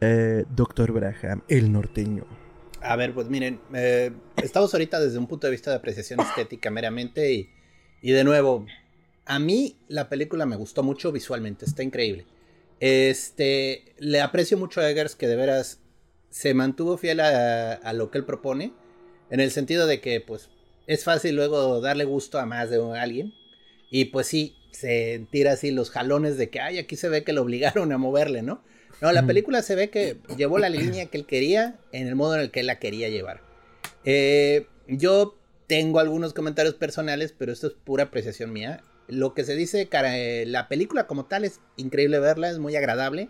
Eh, 0.00 0.44
Doctor 0.48 0.92
Braham, 0.92 1.42
el 1.48 1.72
norteño. 1.72 2.24
A 2.82 2.96
ver, 2.96 3.12
pues 3.12 3.28
miren, 3.28 3.60
eh, 3.74 4.12
estamos 4.42 4.72
ahorita 4.72 4.98
desde 5.00 5.18
un 5.18 5.26
punto 5.26 5.46
de 5.46 5.50
vista 5.50 5.70
de 5.70 5.76
apreciación 5.76 6.20
estética 6.20 6.70
meramente 6.70 7.32
y, 7.32 7.50
y 8.00 8.12
de 8.12 8.24
nuevo, 8.24 8.64
a 9.26 9.38
mí 9.38 9.76
la 9.88 10.08
película 10.08 10.46
me 10.46 10.56
gustó 10.56 10.82
mucho 10.82 11.12
visualmente, 11.12 11.66
está 11.66 11.82
increíble. 11.82 12.26
Este, 12.80 13.94
le 13.98 14.20
aprecio 14.20 14.56
mucho 14.58 14.80
a 14.80 14.90
Eggers 14.90 15.14
que 15.14 15.28
de 15.28 15.36
veras 15.36 15.80
se 16.30 16.54
mantuvo 16.54 16.96
fiel 16.96 17.20
a, 17.20 17.92
lo 17.92 18.10
que 18.10 18.18
él 18.18 18.24
propone, 18.24 18.72
en 19.30 19.40
el 19.40 19.50
sentido 19.50 19.86
de 19.86 20.00
que, 20.00 20.20
pues, 20.20 20.48
es 20.86 21.04
fácil 21.04 21.36
luego 21.36 21.80
darle 21.80 22.04
gusto 22.04 22.38
a 22.38 22.46
más 22.46 22.70
de 22.70 22.80
alguien. 22.98 23.32
Y 23.90 24.06
pues 24.06 24.26
sí, 24.26 24.56
se 24.72 25.26
tira 25.30 25.52
así 25.52 25.70
los 25.70 25.90
jalones 25.90 26.36
de 26.38 26.48
que, 26.48 26.60
ay, 26.60 26.78
aquí 26.78 26.96
se 26.96 27.08
ve 27.08 27.22
que 27.24 27.32
lo 27.32 27.42
obligaron 27.42 27.92
a 27.92 27.98
moverle, 27.98 28.42
¿no? 28.42 28.62
No, 29.00 29.12
la 29.12 29.24
película 29.24 29.62
se 29.62 29.74
ve 29.76 29.88
que 29.88 30.18
llevó 30.36 30.58
la 30.58 30.68
línea 30.68 31.06
que 31.06 31.16
él 31.16 31.26
quería 31.26 31.78
en 31.90 32.06
el 32.06 32.16
modo 32.16 32.34
en 32.34 32.42
el 32.42 32.50
que 32.50 32.60
él 32.60 32.66
la 32.66 32.78
quería 32.78 33.08
llevar. 33.08 33.40
Eh, 34.04 34.66
yo 34.88 35.38
tengo 35.66 36.00
algunos 36.00 36.34
comentarios 36.34 36.74
personales, 36.74 37.34
pero 37.36 37.50
esto 37.50 37.68
es 37.68 37.72
pura 37.72 38.04
apreciación 38.04 38.52
mía. 38.52 38.82
Lo 39.10 39.34
que 39.34 39.44
se 39.44 39.54
dice, 39.54 39.88
eh, 39.90 40.44
la 40.46 40.68
película 40.68 41.06
como 41.06 41.26
tal 41.26 41.44
es 41.44 41.60
increíble 41.76 42.18
verla, 42.20 42.50
es 42.50 42.58
muy 42.58 42.76
agradable. 42.76 43.28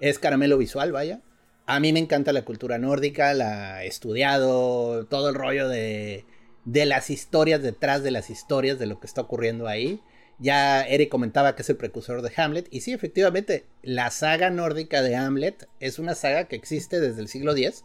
Es 0.00 0.18
caramelo 0.18 0.58
visual, 0.58 0.92
vaya. 0.92 1.20
A 1.66 1.80
mí 1.80 1.92
me 1.92 2.00
encanta 2.00 2.32
la 2.32 2.44
cultura 2.44 2.78
nórdica, 2.78 3.32
la 3.32 3.84
he 3.84 3.86
estudiado, 3.86 5.06
todo 5.06 5.30
el 5.30 5.34
rollo 5.34 5.68
de, 5.68 6.26
de 6.64 6.86
las 6.86 7.10
historias 7.10 7.62
detrás 7.62 8.02
de 8.02 8.10
las 8.10 8.28
historias 8.28 8.78
de 8.78 8.86
lo 8.86 9.00
que 9.00 9.06
está 9.06 9.22
ocurriendo 9.22 9.66
ahí. 9.66 10.00
Ya 10.38 10.82
Eric 10.82 11.10
comentaba 11.10 11.54
que 11.54 11.62
es 11.62 11.70
el 11.70 11.76
precursor 11.76 12.22
de 12.22 12.32
Hamlet. 12.36 12.66
Y 12.70 12.80
sí, 12.80 12.92
efectivamente, 12.92 13.64
la 13.82 14.10
saga 14.10 14.50
nórdica 14.50 15.00
de 15.00 15.16
Hamlet 15.16 15.68
es 15.80 15.98
una 15.98 16.14
saga 16.14 16.44
que 16.44 16.56
existe 16.56 17.00
desde 17.00 17.20
el 17.20 17.28
siglo 17.28 17.52
X. 17.56 17.84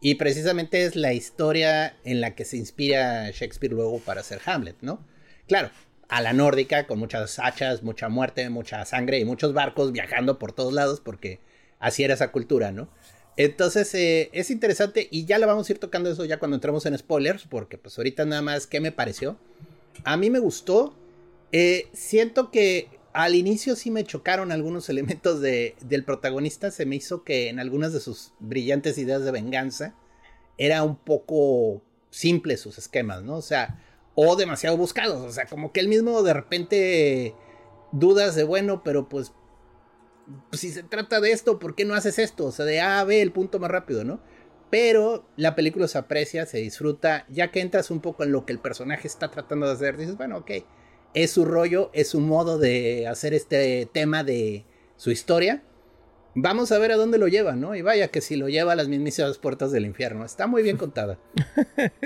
Y 0.00 0.16
precisamente 0.16 0.84
es 0.84 0.96
la 0.96 1.14
historia 1.14 1.96
en 2.04 2.20
la 2.20 2.34
que 2.34 2.44
se 2.44 2.56
inspira 2.56 3.30
Shakespeare 3.30 3.72
luego 3.72 4.00
para 4.00 4.20
hacer 4.20 4.40
Hamlet, 4.44 4.76
¿no? 4.82 5.06
Claro, 5.46 5.70
a 6.08 6.20
la 6.20 6.32
nórdica, 6.32 6.86
con 6.86 6.98
muchas 6.98 7.38
hachas, 7.38 7.82
mucha 7.82 8.08
muerte, 8.08 8.48
mucha 8.50 8.84
sangre 8.84 9.18
y 9.18 9.24
muchos 9.24 9.52
barcos 9.52 9.92
viajando 9.92 10.38
por 10.38 10.52
todos 10.52 10.72
lados, 10.72 11.00
porque 11.00 11.40
así 11.78 12.04
era 12.04 12.14
esa 12.14 12.32
cultura, 12.32 12.72
¿no? 12.72 12.88
Entonces 13.36 13.92
eh, 13.94 14.30
es 14.32 14.50
interesante 14.50 15.08
y 15.10 15.24
ya 15.24 15.38
la 15.38 15.46
vamos 15.46 15.68
a 15.68 15.72
ir 15.72 15.78
tocando 15.78 16.10
eso 16.10 16.24
ya 16.24 16.38
cuando 16.38 16.56
entremos 16.56 16.86
en 16.86 16.96
spoilers, 16.96 17.44
porque 17.44 17.78
pues 17.78 17.98
ahorita 17.98 18.24
nada 18.24 18.42
más, 18.42 18.66
¿qué 18.66 18.80
me 18.80 18.92
pareció? 18.92 19.36
A 20.04 20.16
mí 20.16 20.30
me 20.30 20.38
gustó, 20.38 20.94
eh, 21.50 21.88
siento 21.92 22.50
que 22.50 22.88
al 23.12 23.34
inicio 23.34 23.76
sí 23.76 23.90
me 23.90 24.04
chocaron 24.04 24.52
algunos 24.52 24.88
elementos 24.90 25.40
de, 25.40 25.74
del 25.80 26.04
protagonista. 26.04 26.70
Se 26.70 26.86
me 26.86 26.96
hizo 26.96 27.24
que 27.24 27.48
en 27.48 27.58
algunas 27.58 27.92
de 27.92 28.00
sus 28.00 28.32
brillantes 28.40 28.98
ideas 28.98 29.24
de 29.24 29.30
venganza 29.30 29.94
era 30.58 30.82
un 30.82 30.96
poco 30.96 31.82
simple 32.10 32.56
sus 32.56 32.78
esquemas, 32.78 33.22
¿no? 33.22 33.36
O 33.36 33.42
sea, 33.42 33.80
o 34.14 34.36
demasiado 34.36 34.76
buscados. 34.76 35.22
O 35.22 35.32
sea, 35.32 35.46
como 35.46 35.72
que 35.72 35.80
él 35.80 35.88
mismo 35.88 36.22
de 36.22 36.34
repente 36.34 37.34
dudas 37.92 38.34
de, 38.34 38.44
bueno, 38.44 38.82
pero 38.82 39.08
pues, 39.08 39.32
pues 40.50 40.60
si 40.60 40.70
se 40.70 40.82
trata 40.82 41.20
de 41.20 41.32
esto, 41.32 41.58
¿por 41.58 41.74
qué 41.74 41.84
no 41.84 41.94
haces 41.94 42.18
esto? 42.18 42.46
O 42.46 42.52
sea, 42.52 42.64
de 42.64 42.80
A 42.80 43.00
a 43.00 43.04
B 43.04 43.20
el 43.20 43.32
punto 43.32 43.58
más 43.58 43.70
rápido, 43.70 44.04
¿no? 44.04 44.20
Pero 44.70 45.26
la 45.36 45.54
película 45.54 45.86
se 45.88 45.98
aprecia, 45.98 46.46
se 46.46 46.58
disfruta, 46.58 47.26
ya 47.28 47.50
que 47.50 47.60
entras 47.60 47.90
un 47.90 48.00
poco 48.00 48.24
en 48.24 48.32
lo 48.32 48.44
que 48.44 48.52
el 48.52 48.58
personaje 48.58 49.06
está 49.06 49.30
tratando 49.30 49.66
de 49.66 49.72
hacer, 49.72 49.96
dices, 49.96 50.16
bueno, 50.16 50.38
ok 50.38 50.50
es 51.14 51.30
su 51.30 51.44
rollo, 51.44 51.90
es 51.94 52.08
su 52.08 52.20
modo 52.20 52.58
de 52.58 53.06
hacer 53.06 53.32
este 53.34 53.88
tema 53.92 54.24
de 54.24 54.66
su 54.96 55.10
historia. 55.10 55.62
Vamos 56.34 56.72
a 56.72 56.78
ver 56.78 56.92
a 56.92 56.96
dónde 56.96 57.18
lo 57.18 57.28
lleva, 57.28 57.54
¿no? 57.54 57.74
Y 57.74 57.82
vaya 57.82 58.08
que 58.08 58.20
si 58.20 58.36
lo 58.36 58.48
lleva 58.48 58.72
a 58.72 58.76
las 58.76 58.88
mismísimas 58.88 59.38
puertas 59.38 59.70
del 59.72 59.86
infierno. 59.86 60.24
Está 60.24 60.46
muy 60.46 60.62
bien 60.62 60.76
contada. 60.76 61.18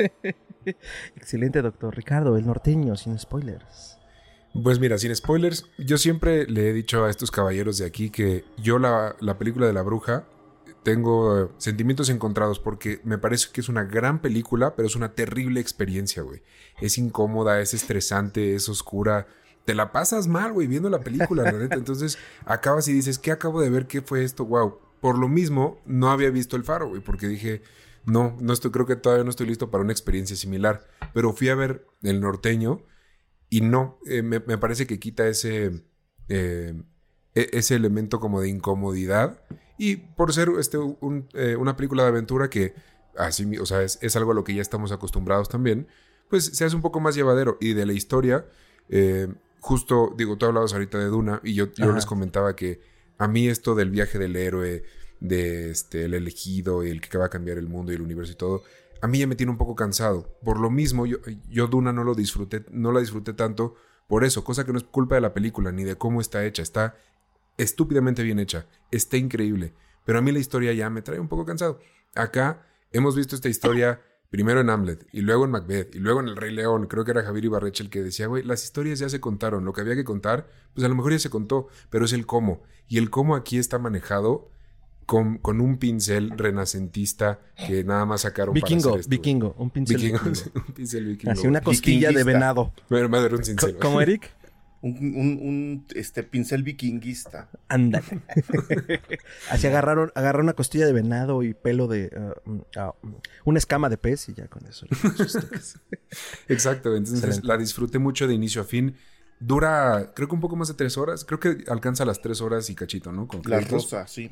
Excelente, 1.17 1.63
doctor 1.63 1.97
Ricardo, 1.97 2.37
el 2.37 2.47
norteño, 2.47 2.97
sin 2.97 3.19
spoilers. 3.19 3.99
Pues 4.63 4.81
mira, 4.81 4.99
sin 4.99 5.15
spoilers, 5.15 5.67
yo 5.79 5.99
siempre 5.99 6.47
le 6.47 6.69
he 6.69 6.73
dicho 6.73 7.05
a 7.05 7.11
estos 7.11 7.31
caballeros 7.31 7.79
de 7.79 7.87
aquí 7.87 8.11
que 8.11 8.45
yo 8.57 8.79
la, 8.79 9.17
la 9.21 9.39
película 9.39 9.67
de 9.67 9.73
la 9.73 9.83
bruja 9.83 10.27
tengo 10.83 11.39
eh, 11.39 11.49
sentimientos 11.59 12.09
encontrados 12.09 12.59
porque 12.59 13.01
me 13.05 13.19
parece 13.19 13.49
que 13.53 13.61
es 13.61 13.69
una 13.69 13.85
gran 13.85 14.21
película, 14.21 14.75
pero 14.75 14.89
es 14.89 14.97
una 14.97 15.13
terrible 15.15 15.61
experiencia, 15.61 16.23
güey. 16.23 16.43
Es 16.81 16.99
incómoda, 16.99 17.61
es 17.61 17.75
estresante, 17.75 18.55
es 18.55 18.69
oscura. 18.69 19.27
Te 19.69 19.75
la 19.75 19.93
pasas 19.93 20.29
mal, 20.29 20.55
güey, 20.55 20.67
viendo 20.67 20.89
la 20.89 21.01
película, 21.01 21.43
la 21.43 21.53
neta. 21.53 21.77
Entonces 21.77 22.17
acabas 22.47 22.89
y 22.89 22.95
dices, 22.95 23.19
¿qué 23.19 23.33
acabo 23.33 23.61
de 23.61 23.69
ver? 23.69 23.87
¿Qué 23.87 24.01
fue 24.01 24.25
esto? 24.25 24.47
Wow. 24.47 24.79
Por 25.03 25.19
lo 25.19 25.29
mismo, 25.29 25.83
no 25.85 26.11
había 26.11 26.31
visto 26.31 26.57
el 26.57 26.65
faro, 26.65 26.89
güey, 26.89 27.03
porque 27.03 27.29
dije, 27.29 27.61
no, 28.07 28.35
no 28.41 28.55
estoy, 28.55 28.71
creo 28.71 28.87
que 28.87 28.97
todavía 28.97 29.25
no 29.25 29.29
estoy 29.29 29.47
listo 29.47 29.71
para 29.71 29.85
una 29.85 29.93
experiencia 29.93 30.37
similar. 30.37 30.87
Pero 31.13 31.35
fui 31.35 31.51
a 31.51 31.55
ver 31.55 31.87
El 32.01 32.23
Norteño 32.23 32.83
y 33.51 33.61
no, 33.61 33.99
eh, 34.07 34.23
me, 34.23 34.41
parece 34.41 34.87
que 34.87 34.99
quita 34.99 35.29
ese, 35.29 35.85
eh, 36.31 36.83
e, 37.35 37.51
ese 37.53 37.75
elemento 37.75 38.21
como 38.21 38.41
de 38.41 38.49
incomodidad 38.49 39.43
y 39.77 39.97
por 39.97 40.33
ser 40.33 40.49
este, 40.59 40.79
eh, 41.35 41.57
una 41.57 41.77
película 41.77 42.05
de 42.05 42.09
aventura 42.09 42.49
que, 42.49 42.73
así, 43.19 43.59
o 43.59 43.67
sea, 43.67 43.83
es, 43.83 44.17
algo 44.17 44.33
a 44.33 44.35
lo 44.35 44.45
que 44.45 44.55
ya 44.55 44.63
estamos 44.63 44.93
acostumbrados 44.93 45.51
también, 45.51 45.89
pues 46.31 46.47
se 46.47 46.65
hace 46.65 46.75
un 46.75 46.81
poco 46.81 47.01
más 47.01 47.15
llevadero. 47.15 47.59
Y 47.61 47.75
de 47.75 47.85
la 47.85 47.93
historia, 47.93 48.47
eh, 48.89 49.29
justo, 49.61 50.15
digo, 50.17 50.37
tú 50.37 50.47
hablabas 50.47 50.73
ahorita 50.73 50.99
de 50.99 51.07
Duna 51.07 51.41
y 51.45 51.55
yo, 51.55 51.73
yo 51.75 51.93
les 51.93 52.07
comentaba 52.07 52.55
que 52.57 52.81
a 53.19 53.29
mí 53.29 53.49
esto 53.49 53.75
del 53.75 53.91
viaje 53.91 54.19
del 54.19 54.37
héroe, 54.37 54.85
de 55.21 55.71
este, 55.71 56.05
el 56.05 56.15
elegido, 56.15 56.83
el 56.83 57.01
que 57.01 57.19
va 57.19 57.27
a 57.27 57.31
cambiar 57.31 57.59
el 57.59 57.69
mundo 57.69 57.93
y 57.93 57.97
el 57.97 58.03
universo 58.03 58.33
y 58.33 58.37
todo, 58.37 58.63
a 59.01 59.07
mí 59.07 59.19
ya 59.19 59.27
me 59.27 59.37
tiene 59.37 59.53
un 59.53 59.59
poco 59.59 59.75
cansado. 59.75 60.39
Por 60.45 60.61
lo 60.61 60.71
mismo, 60.71 61.07
yo, 61.07 61.19
yo 61.49 61.67
Duna 61.67 61.93
no 61.93 62.05
lo 62.05 62.15
disfruté, 62.15 62.65
no 62.71 62.93
la 62.93 63.01
disfruté 63.01 63.33
tanto 63.33 63.75
por 64.09 64.25
eso, 64.25 64.43
cosa 64.43 64.65
que 64.65 64.73
no 64.73 64.79
es 64.79 64.85
culpa 64.85 65.17
de 65.17 65.21
la 65.21 65.35
película 65.35 65.71
ni 65.71 65.85
de 65.85 65.97
cómo 65.97 66.21
está 66.21 66.45
hecha, 66.45 66.63
está 66.63 66.97
estúpidamente 67.59 68.23
bien 68.23 68.39
hecha, 68.39 68.67
está 68.91 69.19
increíble, 69.19 69.75
pero 70.07 70.19
a 70.19 70.23
mí 70.23 70.33
la 70.33 70.39
historia 70.39 70.73
ya 70.73 70.89
me 70.89 71.03
trae 71.03 71.21
un 71.21 71.29
poco 71.29 71.45
cansado. 71.45 71.79
Acá 72.15 72.67
hemos 72.91 73.15
visto 73.15 73.37
esta 73.37 73.51
historia 73.51 74.01
primero 74.31 74.61
en 74.61 74.71
Hamlet 74.71 75.07
y 75.13 75.21
luego 75.21 75.45
en 75.45 75.51
Macbeth 75.51 75.95
y 75.95 75.99
luego 75.99 76.21
en 76.21 76.29
El 76.29 76.37
Rey 76.37 76.55
León, 76.55 76.87
creo 76.87 77.05
que 77.05 77.13
era 77.13 77.23
Javier 77.23 77.47
Ibarreche 77.47 77.83
el 77.83 77.91
que 77.91 78.03
decía, 78.03 78.27
güey, 78.27 78.43
las 78.43 78.65
historias 78.65 78.99
ya 78.99 79.09
se 79.09 79.21
contaron, 79.21 79.65
lo 79.65 79.73
que 79.73 79.81
había 79.81 79.95
que 79.95 80.05
contar, 80.05 80.49
pues 80.75 80.85
a 80.85 80.89
lo 80.89 80.95
mejor 80.95 81.13
ya 81.13 81.19
se 81.19 81.31
contó, 81.31 81.69
pero 81.91 82.05
es 82.05 82.13
el 82.13 82.27
cómo. 82.27 82.63
Y 82.89 82.99
el 82.99 83.11
cómo 83.11 83.37
aquí 83.37 83.59
está 83.59 83.79
manejado 83.79 84.51
con, 85.07 85.39
con, 85.39 85.61
un 85.63 85.79
pincel 85.79 86.31
renacentista 86.37 87.41
que 87.67 87.83
nada 87.83 88.05
más 88.05 88.23
sacaron 88.23 88.53
vikingo, 88.53 88.91
para 88.91 89.01
hacer 89.01 89.11
Vikingo, 89.11 89.55
un 89.57 89.71
pincel 89.71 89.97
vikingo. 89.97 90.21
un 90.55 90.75
pincel 90.75 91.07
vikingo. 91.07 91.33
Así 91.33 91.47
una 91.47 91.63
costilla 91.63 92.11
de 92.11 92.25
venado. 92.25 92.73
Bueno, 92.91 93.09
madre, 93.09 93.35
un 93.35 93.43
cincel. 93.43 93.77
¿Cómo, 93.79 94.03
Eric? 94.03 94.31
Un, 94.81 95.87
este, 95.95 96.23
pincel 96.23 96.63
vikinguista. 96.63 97.51
Ándale. 97.69 98.23
Así 99.51 99.67
agarraron, 99.67 100.13
agarraron 100.15 100.47
una 100.47 100.53
costilla 100.53 100.87
de 100.87 100.93
venado 100.93 101.43
y 101.43 101.55
pelo 101.55 101.89
de. 101.89 102.11
Uh, 102.47 102.51
mm, 102.51 102.61
ah, 102.77 102.95
mm, 103.03 103.15
una 103.45 103.59
escama 103.59 103.89
de 103.89 103.99
pez 103.99 104.29
y 104.29 104.35
ya 104.35 104.47
con 104.47 104.67
eso. 104.67 104.87
Exacto. 106.49 106.97
Entonces 106.97 107.43
la 107.43 107.57
disfruté 107.57 107.99
mucho 107.99 108.29
de 108.29 108.35
inicio 108.35 108.63
a 108.63 108.65
fin. 108.65 108.95
Dura, 109.41 110.13
creo 110.15 110.29
que 110.29 110.35
un 110.35 110.41
poco 110.41 110.57
más 110.57 110.69
de 110.69 110.75
tres 110.75 110.97
horas. 110.97 111.25
Creo 111.25 111.41
que 111.41 111.65
alcanza 111.69 112.05
las 112.05 112.21
tres 112.21 112.41
horas 112.41 112.71
y 112.71 112.75
cachito, 112.75 113.13
¿no? 113.13 113.27
Con 113.27 113.43
la 113.47 113.61
rosa, 113.61 114.07
sí 114.07 114.31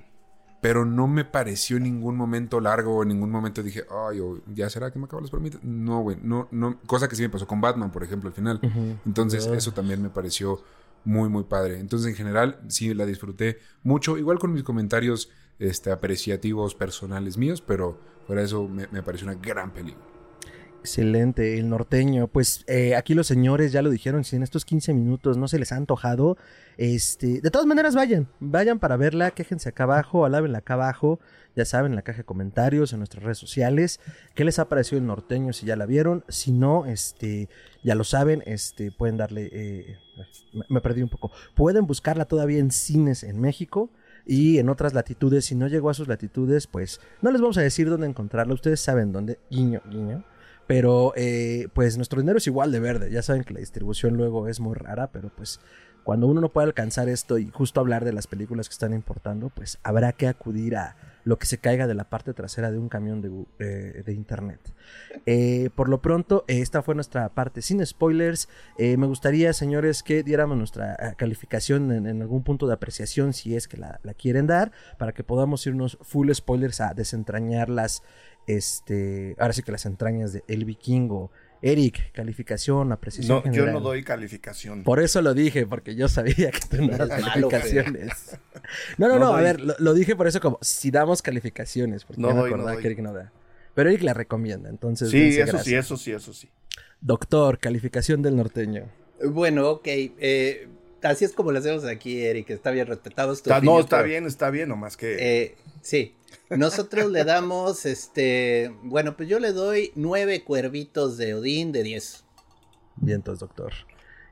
pero 0.61 0.85
no 0.85 1.07
me 1.07 1.25
pareció 1.25 1.77
en 1.77 1.85
ningún 1.85 2.17
momento 2.17 2.61
largo, 2.61 3.03
en 3.03 3.09
ningún 3.09 3.31
momento 3.31 3.63
dije, 3.63 3.85
ay, 3.91 4.21
ya 4.55 4.71
será 4.71 4.91
que 4.91 4.99
me 4.99 5.05
acabo 5.05 5.21
las 5.21 5.31
palomitas. 5.31 5.63
No, 5.63 6.01
güey, 6.01 6.17
no, 6.23 6.49
no, 6.51 6.79
cosa 6.87 7.09
que 7.09 7.17
sí 7.17 7.23
me 7.23 7.29
pasó 7.29 7.47
con 7.47 7.61
Batman, 7.61 7.93
por 7.93 8.03
ejemplo, 8.03 8.29
al 8.29 8.35
final. 8.35 8.61
Entonces, 9.05 9.47
eso 9.47 9.73
también 9.73 10.03
me 10.03 10.11
pareció 10.11 10.63
muy, 11.05 11.29
muy 11.29 11.45
padre. 11.45 11.79
Entonces, 11.79 12.09
en 12.09 12.17
general, 12.17 12.59
sí 12.69 12.93
la 12.95 13.07
disfruté 13.07 13.59
mucho, 13.83 14.19
igual 14.19 14.39
con 14.39 14.53
mis 14.53 14.63
comentarios 14.63 15.31
este, 15.59 15.91
apreciativos 15.93 16.75
personales 16.75 17.37
míos, 17.37 17.63
pero 17.65 17.99
fuera 18.27 18.43
de 18.43 18.47
eso 18.47 18.67
me, 18.67 18.89
me 18.89 19.03
pareció 19.03 19.29
una 19.29 19.37
gran 19.37 19.73
película. 19.73 20.16
Excelente, 20.87 21.59
el 21.59 21.69
norteño. 21.69 22.29
Pues 22.29 22.63
eh, 22.69 22.95
aquí 22.95 23.15
los 23.15 23.27
señores 23.27 23.73
ya 23.73 23.83
lo 23.83 23.91
dijeron, 23.91 24.23
si 24.23 24.37
en 24.37 24.45
estos 24.45 24.65
15 24.65 24.95
minutos 24.95 25.37
no 25.37 25.49
se 25.49 25.59
les 25.59 25.73
ha 25.73 25.77
antojado, 25.77 26.39
este, 26.77 27.41
de 27.41 27.51
todas 27.51 27.67
maneras 27.67 27.97
vayan, 27.97 28.29
vayan 28.39 28.79
para 28.79 28.97
verla, 28.97 29.33
quéjense 29.33 29.69
acá 29.69 29.83
abajo, 29.83 30.25
alábenla 30.25 30.59
acá 30.59 30.75
abajo, 30.75 31.19
ya 31.57 31.65
saben, 31.65 31.91
en 31.91 31.97
la 31.97 32.03
caja 32.03 32.19
de 32.19 32.25
comentarios, 32.25 32.93
en 32.93 33.01
nuestras 33.01 33.25
redes 33.25 33.39
sociales, 33.39 33.99
qué 34.37 34.45
les 34.45 34.61
ha 34.61 34.69
parecido 34.69 35.01
el 35.01 35.09
norteño 35.09 35.53
si 35.53 35.67
ya 35.67 35.75
la 35.75 35.87
vieron, 35.87 36.25
si 36.29 36.53
no, 36.53 36.87
este, 36.87 37.49
ya 37.83 37.97
lo 37.97 38.05
saben, 38.05 38.45
este, 38.47 38.93
pueden 38.93 39.17
darle, 39.17 39.51
eh, 39.53 39.99
me 40.69 40.81
perdí 40.81 41.03
un 41.03 41.09
poco, 41.09 41.33
pueden 41.57 41.89
buscarla 41.89 42.27
todavía 42.27 42.61
en 42.61 42.71
cines 42.71 43.25
en 43.25 43.41
México 43.41 43.91
y 44.25 44.59
en 44.59 44.69
otras 44.69 44.95
latitudes, 44.95 45.47
si 45.47 45.57
no 45.57 45.67
llegó 45.67 45.91
a 45.91 45.95
sus 45.95 46.07
latitudes, 46.07 46.69
pues 46.69 47.01
no 47.23 47.33
les 47.33 47.41
vamos 47.41 47.59
a 47.59 47.63
decir 47.63 47.91
dónde 47.91 48.07
encontrarla, 48.07 48.55
ustedes 48.55 48.79
saben 48.79 49.11
dónde, 49.11 49.41
guiño, 49.51 49.83
guiño 49.91 50.25
pero 50.67 51.13
eh, 51.17 51.69
pues 51.75 51.97
nuestro 51.97 52.21
dinero 52.21 52.39
es 52.39 52.47
igual 52.47 52.73
de 52.73 52.81
verde. 52.81 53.11
Ya 53.11 53.23
saben 53.23 53.45
que 53.45 53.55
la 53.55 53.61
distribución 53.61 54.17
luego 54.17 54.49
es 54.49 54.61
muy 54.61 54.75
rara, 54.75 55.09
pero 55.13 55.31
pues 55.35 55.61
cuando 56.03 56.29
uno 56.29 56.41
no 56.41 56.53
puede 56.53 56.67
alcanzar 56.67 57.09
esto 57.09 57.39
y 57.39 57.51
justo 57.51 57.81
hablar 57.81 58.05
de 58.05 58.13
las 58.13 58.29
películas 58.29 58.69
que 58.69 58.75
están 58.75 58.93
importando, 58.93 59.51
pues 59.51 59.79
habrá 59.83 60.13
que 60.13 60.29
acudir 60.29 60.77
a 60.77 60.97
lo 61.25 61.41
que 61.41 61.47
se 61.47 61.59
caiga 61.59 61.89
de 61.89 61.95
la 61.95 62.09
parte 62.09 62.33
trasera 62.33 62.71
de 62.71 62.79
un 62.79 62.89
camión 62.89 63.21
de, 63.21 63.33
eh, 63.59 64.13
internet. 64.13 64.61
Eh, 65.25 65.71
por 65.75 65.89
lo 65.89 66.01
pronto, 66.01 66.45
esta 66.47 66.83
fue 66.83 66.95
nuestra 66.95 67.29
parte 67.31 67.61
sin 67.63 67.85
spoilers. 67.85 68.49
me 68.79 69.07
gustaría, 69.09 69.53
señores, 69.53 70.05
que 70.05 70.23
diéramos 70.23 70.57
nuestra 70.57 71.15
calificación 71.17 71.91
en, 71.91 72.23
algún 72.23 72.45
punto 72.45 72.69
de 72.69 72.75
apreciación, 72.75 73.33
si 73.33 73.57
es 73.57 73.67
que 73.67 73.77
la, 73.77 73.99
la, 74.05 74.15
quieren 74.15 74.47
dar, 74.47 74.71
para 74.99 75.13
que 75.13 75.25
podamos 75.25 75.67
irnos 75.67 75.99
full 76.03 76.31
spoilers 76.33 76.81
a 76.81 76.95
desentrañar 76.95 77.69
las 77.69 78.05
este, 78.47 79.37
ahora 79.39 79.53
sí 79.53 79.63
que 79.63 79.73
las 79.73 79.87
entrañas 79.87 80.33
de 80.33 80.45
El 80.49 80.65
Vikingo 80.65 81.31
Eric, 81.63 82.13
calificación, 82.13 82.93
apreciación. 82.93 83.43
No, 83.45 83.53
yo 83.53 83.67
no 83.67 83.81
doy 83.81 84.03
calificación. 84.03 84.85
Por 84.85 85.01
eso 85.01 85.23
lo 85.23 85.35
dije, 85.35 85.67
porque 85.67 85.95
yo 85.97 86.09
sabía 86.09 86.51
que 86.51 86.61
tú 86.69 86.83
no 86.83 86.97
das 86.97 87.09
calificaciones. 87.09 88.39
no, 88.99 89.09
no, 89.09 89.19
no, 89.19 89.35
a 89.35 89.41
ver, 89.41 89.61
lo, 89.61 89.95
dije 89.95 90.15
por 90.17 90.27
eso 90.27 90.41
como 90.41 90.59
si 90.61 90.91
damos 90.91 91.23
calificaciones, 91.23 92.05
porque 92.05 92.23
no, 92.23 92.35
me 92.35 92.47
acordaba 92.47 92.77
que 92.77 92.87
Eric 92.87 93.01
no 93.01 93.13
da. 93.13 93.33
Pero 93.75 93.91
Eric 93.91 94.03
la 94.03 94.15
recomienda, 94.15 94.69
entonces. 94.69 95.11
Sí, 95.11 95.39
eso 95.39 95.59
sí, 95.59 95.75
eso 95.75 95.97
sí, 95.97 96.13
eso 96.13 96.33
sí. 96.33 96.51
Doctor, 97.01 97.59
calificación 97.59 98.23
del 98.23 98.37
norteño. 98.37 98.89
Bueno, 99.25 99.71
ok. 99.71 99.87
Eh, 99.87 100.69
así 101.09 101.25
es 101.25 101.33
como 101.33 101.53
lo 101.53 101.59
hacemos 101.59 101.85
aquí, 101.85 102.25
Eric. 102.25 102.51
Está 102.51 102.71
bien 102.71 102.87
respetado. 102.87 103.35
no, 103.63 103.81
está 103.81 104.03
bien, 104.03 104.27
está 104.27 104.51
bien, 104.51 104.69
nomás 104.69 104.97
que. 104.97 105.17
Eh, 105.19 105.57
sí. 105.83 106.15
Nosotros 106.51 107.11
le 107.11 107.25
damos, 107.25 107.87
este. 107.87 108.75
Bueno, 108.83 109.17
pues 109.17 109.29
yo 109.29 109.39
le 109.39 109.53
doy 109.53 109.93
nueve 109.95 110.45
cuervitos 110.45 111.17
de 111.17 111.35
Odín 111.35 111.73
de 111.73 111.83
diez. 111.83 112.25
Vientos, 112.97 113.39
doctor. 113.39 113.73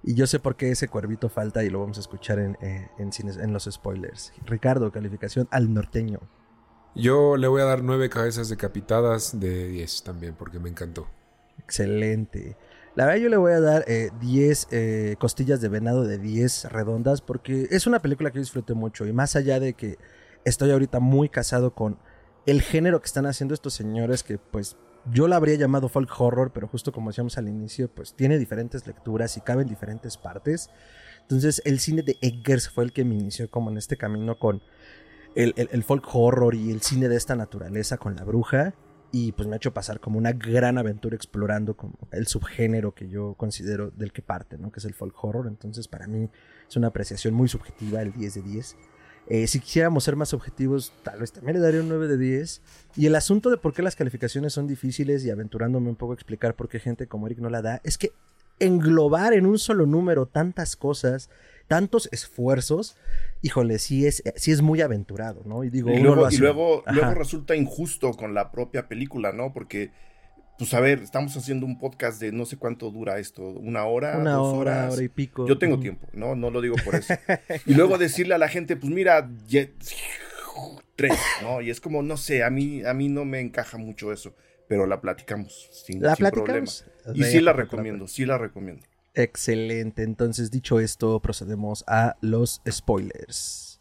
Y 0.02 0.14
yo 0.14 0.26
sé 0.26 0.38
por 0.38 0.56
qué 0.56 0.70
ese 0.70 0.88
cuervito 0.88 1.30
falta 1.30 1.64
y 1.64 1.70
lo 1.70 1.80
vamos 1.80 1.96
a 1.96 2.00
escuchar 2.00 2.38
en, 2.38 2.58
eh, 2.60 2.90
en 2.98 3.52
los 3.52 3.64
spoilers. 3.64 4.32
Ricardo, 4.44 4.92
calificación 4.92 5.48
al 5.50 5.72
norteño. 5.72 6.20
Yo 6.94 7.36
le 7.36 7.48
voy 7.48 7.62
a 7.62 7.64
dar 7.64 7.82
nueve 7.82 8.10
cabezas 8.10 8.48
decapitadas 8.48 9.40
de 9.40 9.68
diez 9.68 10.02
también, 10.04 10.34
porque 10.34 10.58
me 10.60 10.68
encantó. 10.68 11.08
Excelente. 11.58 12.56
La 12.94 13.06
verdad 13.06 13.20
yo 13.20 13.28
le 13.28 13.36
voy 13.36 13.52
a 13.52 13.60
dar 13.60 13.84
10 13.86 13.88
eh, 13.90 14.68
eh, 14.70 15.16
costillas 15.18 15.60
de 15.60 15.68
venado 15.68 16.04
de 16.04 16.18
10 16.18 16.66
redondas 16.70 17.20
porque 17.20 17.66
es 17.70 17.88
una 17.88 17.98
película 17.98 18.30
que 18.30 18.38
disfruté 18.38 18.74
mucho 18.74 19.04
y 19.04 19.12
más 19.12 19.34
allá 19.34 19.58
de 19.58 19.74
que 19.74 19.98
estoy 20.44 20.70
ahorita 20.70 21.00
muy 21.00 21.28
casado 21.28 21.74
con 21.74 21.98
el 22.46 22.62
género 22.62 23.00
que 23.00 23.06
están 23.06 23.26
haciendo 23.26 23.52
estos 23.52 23.74
señores 23.74 24.22
que 24.22 24.38
pues 24.38 24.76
yo 25.10 25.26
la 25.26 25.36
habría 25.36 25.56
llamado 25.56 25.88
folk 25.88 26.08
horror, 26.18 26.52
pero 26.54 26.68
justo 26.68 26.92
como 26.92 27.10
decíamos 27.10 27.36
al 27.36 27.48
inicio, 27.48 27.88
pues 27.88 28.14
tiene 28.14 28.38
diferentes 28.38 28.86
lecturas 28.86 29.36
y 29.36 29.40
cabe 29.40 29.62
en 29.62 29.68
diferentes 29.68 30.16
partes. 30.16 30.70
Entonces 31.22 31.62
el 31.64 31.80
cine 31.80 32.02
de 32.02 32.16
Eggers 32.20 32.68
fue 32.68 32.84
el 32.84 32.92
que 32.92 33.04
me 33.04 33.16
inició 33.16 33.50
como 33.50 33.70
en 33.70 33.76
este 33.76 33.96
camino 33.96 34.38
con 34.38 34.62
el, 35.34 35.52
el 35.56 35.82
folk 35.82 36.06
horror 36.14 36.54
y 36.54 36.70
el 36.70 36.80
cine 36.80 37.08
de 37.08 37.16
esta 37.16 37.34
naturaleza 37.34 37.98
con 37.98 38.14
la 38.14 38.22
bruja 38.22 38.72
y 39.16 39.30
pues 39.30 39.46
me 39.46 39.54
ha 39.54 39.58
hecho 39.58 39.72
pasar 39.72 40.00
como 40.00 40.18
una 40.18 40.32
gran 40.32 40.76
aventura 40.76 41.14
explorando 41.14 41.76
como 41.76 41.94
el 42.10 42.26
subgénero 42.26 42.96
que 42.96 43.08
yo 43.08 43.34
considero 43.34 43.92
del 43.92 44.10
que 44.10 44.22
parte, 44.22 44.58
¿no? 44.58 44.72
Que 44.72 44.80
es 44.80 44.86
el 44.86 44.92
folk 44.92 45.14
horror. 45.22 45.46
Entonces 45.46 45.86
para 45.86 46.08
mí 46.08 46.28
es 46.68 46.76
una 46.76 46.88
apreciación 46.88 47.32
muy 47.32 47.46
subjetiva, 47.46 48.02
el 48.02 48.12
10 48.12 48.34
de 48.34 48.42
10. 48.42 48.76
Eh, 49.28 49.46
si 49.46 49.60
quisiéramos 49.60 50.02
ser 50.02 50.16
más 50.16 50.34
objetivos, 50.34 50.92
tal 51.04 51.20
vez 51.20 51.30
también 51.30 51.58
le 51.58 51.62
daría 51.62 51.80
un 51.80 51.90
9 51.90 52.08
de 52.08 52.18
10. 52.18 52.60
Y 52.96 53.06
el 53.06 53.14
asunto 53.14 53.50
de 53.50 53.56
por 53.56 53.72
qué 53.72 53.82
las 53.82 53.94
calificaciones 53.94 54.52
son 54.52 54.66
difíciles 54.66 55.24
y 55.24 55.30
aventurándome 55.30 55.90
un 55.90 55.96
poco 55.96 56.10
a 56.10 56.16
explicar 56.16 56.56
por 56.56 56.68
qué 56.68 56.80
gente 56.80 57.06
como 57.06 57.28
Eric 57.28 57.38
no 57.38 57.50
la 57.50 57.62
da, 57.62 57.80
es 57.84 57.98
que 57.98 58.10
englobar 58.58 59.32
en 59.32 59.46
un 59.46 59.60
solo 59.60 59.86
número 59.86 60.26
tantas 60.26 60.74
cosas 60.74 61.30
tantos 61.66 62.08
esfuerzos, 62.12 62.96
híjole, 63.42 63.78
sí 63.78 64.06
es, 64.06 64.22
sí 64.36 64.52
es 64.52 64.62
muy 64.62 64.80
aventurado, 64.80 65.42
¿no? 65.44 65.64
Y 65.64 65.70
digo, 65.70 65.90
y 65.90 65.98
luego, 65.98 66.30
y 66.30 66.36
luego, 66.36 66.82
luego 66.86 67.14
resulta 67.14 67.56
injusto 67.56 68.12
con 68.12 68.34
la 68.34 68.50
propia 68.50 68.88
película, 68.88 69.32
¿no? 69.32 69.52
Porque 69.52 69.90
pues 70.58 70.72
a 70.72 70.80
ver, 70.80 71.00
estamos 71.00 71.36
haciendo 71.36 71.66
un 71.66 71.78
podcast 71.78 72.20
de 72.20 72.30
no 72.30 72.46
sé 72.46 72.56
cuánto 72.56 72.90
dura 72.90 73.18
esto, 73.18 73.42
una 73.42 73.84
hora, 73.86 74.18
una 74.18 74.34
dos 74.34 74.54
hora, 74.54 74.72
horas. 74.72 74.94
hora 74.94 75.02
y 75.02 75.08
pico. 75.08 75.48
Yo 75.48 75.58
tengo 75.58 75.80
tiempo, 75.80 76.06
¿no? 76.12 76.36
No 76.36 76.50
lo 76.50 76.60
digo 76.60 76.76
por 76.84 76.94
eso. 76.94 77.14
y 77.66 77.74
luego 77.74 77.98
decirle 77.98 78.34
a 78.34 78.38
la 78.38 78.48
gente, 78.48 78.76
pues 78.76 78.92
mira, 78.92 79.28
tres, 80.94 81.18
¿no? 81.42 81.60
Y 81.60 81.70
es 81.70 81.80
como, 81.80 82.02
no 82.02 82.16
sé, 82.16 82.44
a 82.44 82.50
mí, 82.50 82.84
a 82.84 82.94
mí 82.94 83.08
no 83.08 83.24
me 83.24 83.40
encaja 83.40 83.78
mucho 83.78 84.12
eso, 84.12 84.34
pero 84.68 84.86
la 84.86 85.00
platicamos 85.00 85.70
sin, 85.72 86.00
¿La 86.00 86.14
sin 86.14 86.30
problema. 86.30 86.66
Y 87.14 87.24
sí 87.24 87.40
la 87.40 87.52
recomiendo, 87.52 88.06
sí 88.06 88.24
la 88.24 88.38
recomiendo. 88.38 88.86
Excelente. 89.14 90.02
Entonces, 90.02 90.50
dicho 90.50 90.80
esto, 90.80 91.20
procedemos 91.20 91.84
a 91.86 92.16
los 92.20 92.60
spoilers. 92.68 93.80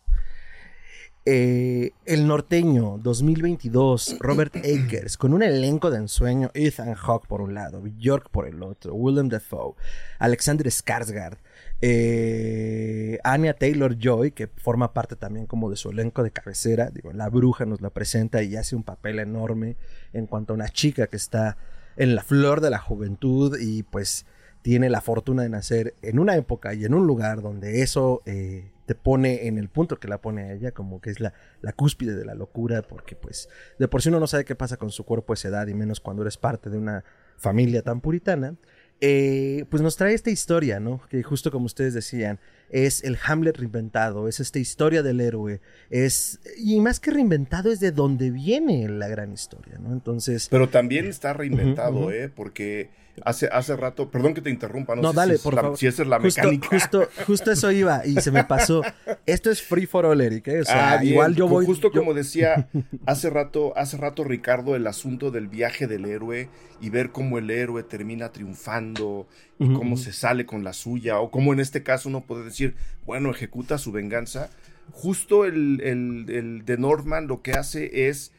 Eh, 1.25 1.91
el 2.05 2.27
norteño 2.27 2.97
2022, 3.01 4.17
Robert 4.19 4.55
Akers, 4.57 5.15
con 5.15 5.33
un 5.33 5.41
elenco 5.41 5.89
de 5.89 5.97
ensueño, 5.97 6.51
Ethan 6.53 6.93
Hawke 6.95 7.27
por 7.27 7.39
un 7.39 7.53
lado, 7.53 7.81
Bjork 7.81 8.29
por 8.29 8.45
el 8.45 8.61
otro, 8.61 8.93
Willem 8.93 9.29
Dafoe, 9.29 9.75
Alexander 10.19 10.67
Skarsgård, 10.67 11.37
eh, 11.79 13.19
Anya 13.23 13.53
Taylor 13.53 13.97
Joy, 13.97 14.31
que 14.31 14.47
forma 14.47 14.93
parte 14.93 15.15
también 15.15 15.45
como 15.45 15.69
de 15.69 15.77
su 15.77 15.91
elenco 15.91 16.23
de 16.23 16.31
cabecera, 16.31 16.89
digo, 16.89 17.13
la 17.13 17.29
bruja 17.29 17.65
nos 17.65 17.79
la 17.79 17.89
presenta 17.89 18.43
y 18.43 18.57
hace 18.57 18.75
un 18.75 18.83
papel 18.83 19.19
enorme 19.19 19.77
en 20.11 20.27
cuanto 20.27 20.51
a 20.51 20.55
una 20.55 20.67
chica 20.67 21.07
que 21.07 21.17
está 21.17 21.57
en 21.95 22.15
la 22.15 22.23
flor 22.23 22.59
de 22.59 22.69
la 22.69 22.79
juventud 22.79 23.57
y 23.61 23.83
pues 23.83 24.25
tiene 24.63 24.89
la 24.89 25.01
fortuna 25.01 25.43
de 25.43 25.49
nacer 25.49 25.93
en 26.01 26.17
una 26.17 26.35
época 26.35 26.73
y 26.73 26.85
en 26.85 26.95
un 26.95 27.05
lugar 27.05 27.41
donde 27.41 27.81
eso 27.81 28.23
eh, 28.25 28.71
te 28.85 28.95
pone 28.95 29.47
en 29.47 29.57
el 29.57 29.69
punto 29.69 29.99
que 29.99 30.07
la 30.07 30.19
pone 30.19 30.43
a 30.43 30.53
ella, 30.53 30.71
como 30.71 31.01
que 31.01 31.09
es 31.09 31.19
la, 31.19 31.33
la, 31.61 31.73
cúspide 31.73 32.15
de 32.15 32.25
la 32.25 32.33
locura, 32.33 32.81
porque 32.81 33.15
pues 33.15 33.49
de 33.77 33.87
por 33.87 34.01
sí 34.01 34.09
uno 34.09 34.19
no 34.19 34.27
sabe 34.27 34.45
qué 34.45 34.55
pasa 34.55 34.77
con 34.77 34.89
su 34.89 35.03
cuerpo 35.03 35.33
a 35.33 35.35
esa 35.35 35.49
edad 35.49 35.67
y 35.67 35.73
menos 35.73 35.99
cuando 35.99 36.23
eres 36.23 36.37
parte 36.37 36.69
de 36.69 36.77
una 36.77 37.03
familia 37.37 37.81
tan 37.83 38.01
puritana. 38.01 38.55
Eh, 39.01 39.65
pues 39.69 39.83
nos 39.83 39.97
trae 39.97 40.13
esta 40.13 40.29
historia, 40.29 40.79
¿no? 40.79 41.01
Que 41.09 41.23
justo 41.23 41.51
como 41.51 41.65
ustedes 41.65 41.93
decían, 41.93 42.39
es 42.69 43.03
el 43.03 43.17
Hamlet 43.21 43.57
reinventado, 43.57 44.29
es 44.29 44.39
esta 44.39 44.59
historia 44.59 45.03
del 45.03 45.19
héroe, 45.19 45.59
es, 45.89 46.39
y 46.57 46.79
más 46.79 47.01
que 47.01 47.11
reinventado, 47.11 47.69
es 47.69 47.81
de 47.81 47.91
donde 47.91 48.31
viene 48.31 48.87
la 48.87 49.09
gran 49.09 49.33
historia, 49.33 49.77
¿no? 49.77 49.91
Entonces... 49.91 50.47
Pero 50.49 50.69
también 50.69 51.05
está 51.07 51.33
reinventado, 51.33 52.11
¿eh? 52.11 52.29
Porque 52.29 52.91
Hace, 53.23 53.47
hace 53.47 53.75
rato, 53.75 54.09
perdón 54.09 54.33
que 54.33 54.41
te 54.41 54.49
interrumpa, 54.49 54.95
no, 54.95 55.13
dale, 55.13 55.37
si, 55.37 55.43
por 55.43 55.55
favor. 55.55 55.77
si 55.77 55.85
esa 55.85 56.01
es 56.01 56.07
la 56.07 56.17
mecánica. 56.17 56.67
Justo, 56.67 57.07
justo 57.27 57.51
eso 57.51 57.71
iba 57.71 58.05
y 58.05 58.15
se 58.15 58.31
me 58.31 58.43
pasó. 58.43 58.81
Esto 59.27 59.51
es 59.51 59.61
free 59.61 59.85
for 59.85 60.05
all, 60.05 60.19
Eric. 60.19 60.47
¿eh? 60.47 60.61
O 60.61 60.65
sea, 60.65 60.93
ah, 60.93 61.05
igual 61.05 61.35
yo 61.35 61.47
voy. 61.47 61.65
Justo 61.65 61.91
como 61.91 62.15
decía 62.15 62.69
hace 63.05 63.29
rato, 63.29 63.77
hace 63.77 63.97
rato 63.97 64.23
Ricardo, 64.23 64.75
el 64.75 64.87
asunto 64.87 65.29
del 65.29 65.47
viaje 65.47 65.85
del 65.85 66.05
héroe 66.05 66.49
y 66.81 66.89
ver 66.89 67.11
cómo 67.11 67.37
el 67.37 67.51
héroe 67.51 67.83
termina 67.83 68.31
triunfando 68.31 69.27
y 69.59 69.71
cómo 69.73 69.95
se 69.95 70.11
sale 70.11 70.45
con 70.45 70.63
la 70.63 70.73
suya, 70.73 71.19
o 71.19 71.29
cómo 71.31 71.53
en 71.53 71.59
este 71.59 71.83
caso 71.83 72.09
uno 72.09 72.21
puede 72.21 72.43
decir, 72.43 72.75
bueno, 73.05 73.29
ejecuta 73.29 73.77
su 73.77 73.91
venganza. 73.91 74.49
Justo 74.91 75.45
el, 75.45 75.79
el, 75.81 76.25
el 76.29 76.65
de 76.65 76.77
Norman 76.77 77.27
lo 77.27 77.41
que 77.41 77.53
hace 77.53 78.09
es 78.09 78.33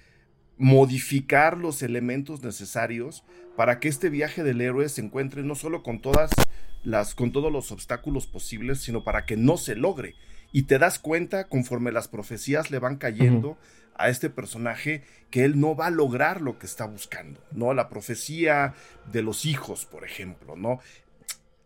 modificar 0.59 1.57
los 1.57 1.83
elementos 1.83 2.43
necesarios 2.43 3.25
para 3.57 3.81
que 3.81 3.89
este 3.89 4.11
viaje 4.11 4.43
del 4.43 4.61
héroe 4.61 4.89
se 4.89 5.01
encuentre 5.01 5.43
no 5.43 5.55
solo 5.55 5.83
con 5.83 6.01
todas 6.01 6.31
las 6.83 7.15
con 7.15 7.33
todos 7.33 7.51
los 7.51 7.73
obstáculos 7.73 8.27
posibles, 8.27 8.81
sino 8.81 9.05
para 9.05 9.25
que 9.25 9.37
no 9.37 9.57
se 9.57 9.75
logre. 9.75 10.15
Y 10.53 10.65
te 10.65 10.79
das 10.79 10.99
cuenta 10.99 11.49
conforme 11.49 11.93
las 11.93 12.09
profecías 12.09 12.71
le 12.71 12.79
van 12.79 12.97
cayendo 12.97 13.57
a 13.97 14.09
este 14.09 14.31
personaje 14.31 15.03
que 15.31 15.45
él 15.45 15.59
no 15.59 15.75
va 15.75 15.87
a 15.87 15.91
lograr 15.91 16.41
lo 16.41 16.59
que 16.59 16.67
está 16.67 16.85
buscando, 16.87 17.41
¿no? 17.53 17.75
La 17.75 17.89
profecía 17.89 18.75
de 19.11 19.23
los 19.23 19.47
hijos, 19.47 19.87
por 19.87 20.05
ejemplo, 20.05 20.57
¿no? 20.57 20.81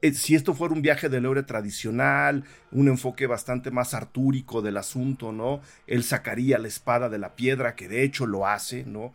Eh, 0.00 0.14
si 0.14 0.36
esto 0.36 0.54
fuera 0.54 0.74
un 0.74 0.82
viaje 0.82 1.08
del 1.08 1.24
héroe 1.24 1.42
tradicional, 1.42 2.44
un 2.70 2.88
enfoque 2.88 3.26
bastante 3.26 3.70
más 3.70 3.94
artúrico 3.94 4.62
del 4.62 4.76
asunto, 4.76 5.32
¿no? 5.32 5.60
Él 5.86 6.04
sacaría 6.04 6.58
la 6.58 6.68
espada 6.68 7.08
de 7.08 7.18
la 7.18 7.34
piedra, 7.34 7.74
que 7.74 7.88
de 7.88 8.04
hecho 8.04 8.24
lo 8.26 8.46
hace, 8.46 8.84
¿no? 8.84 9.12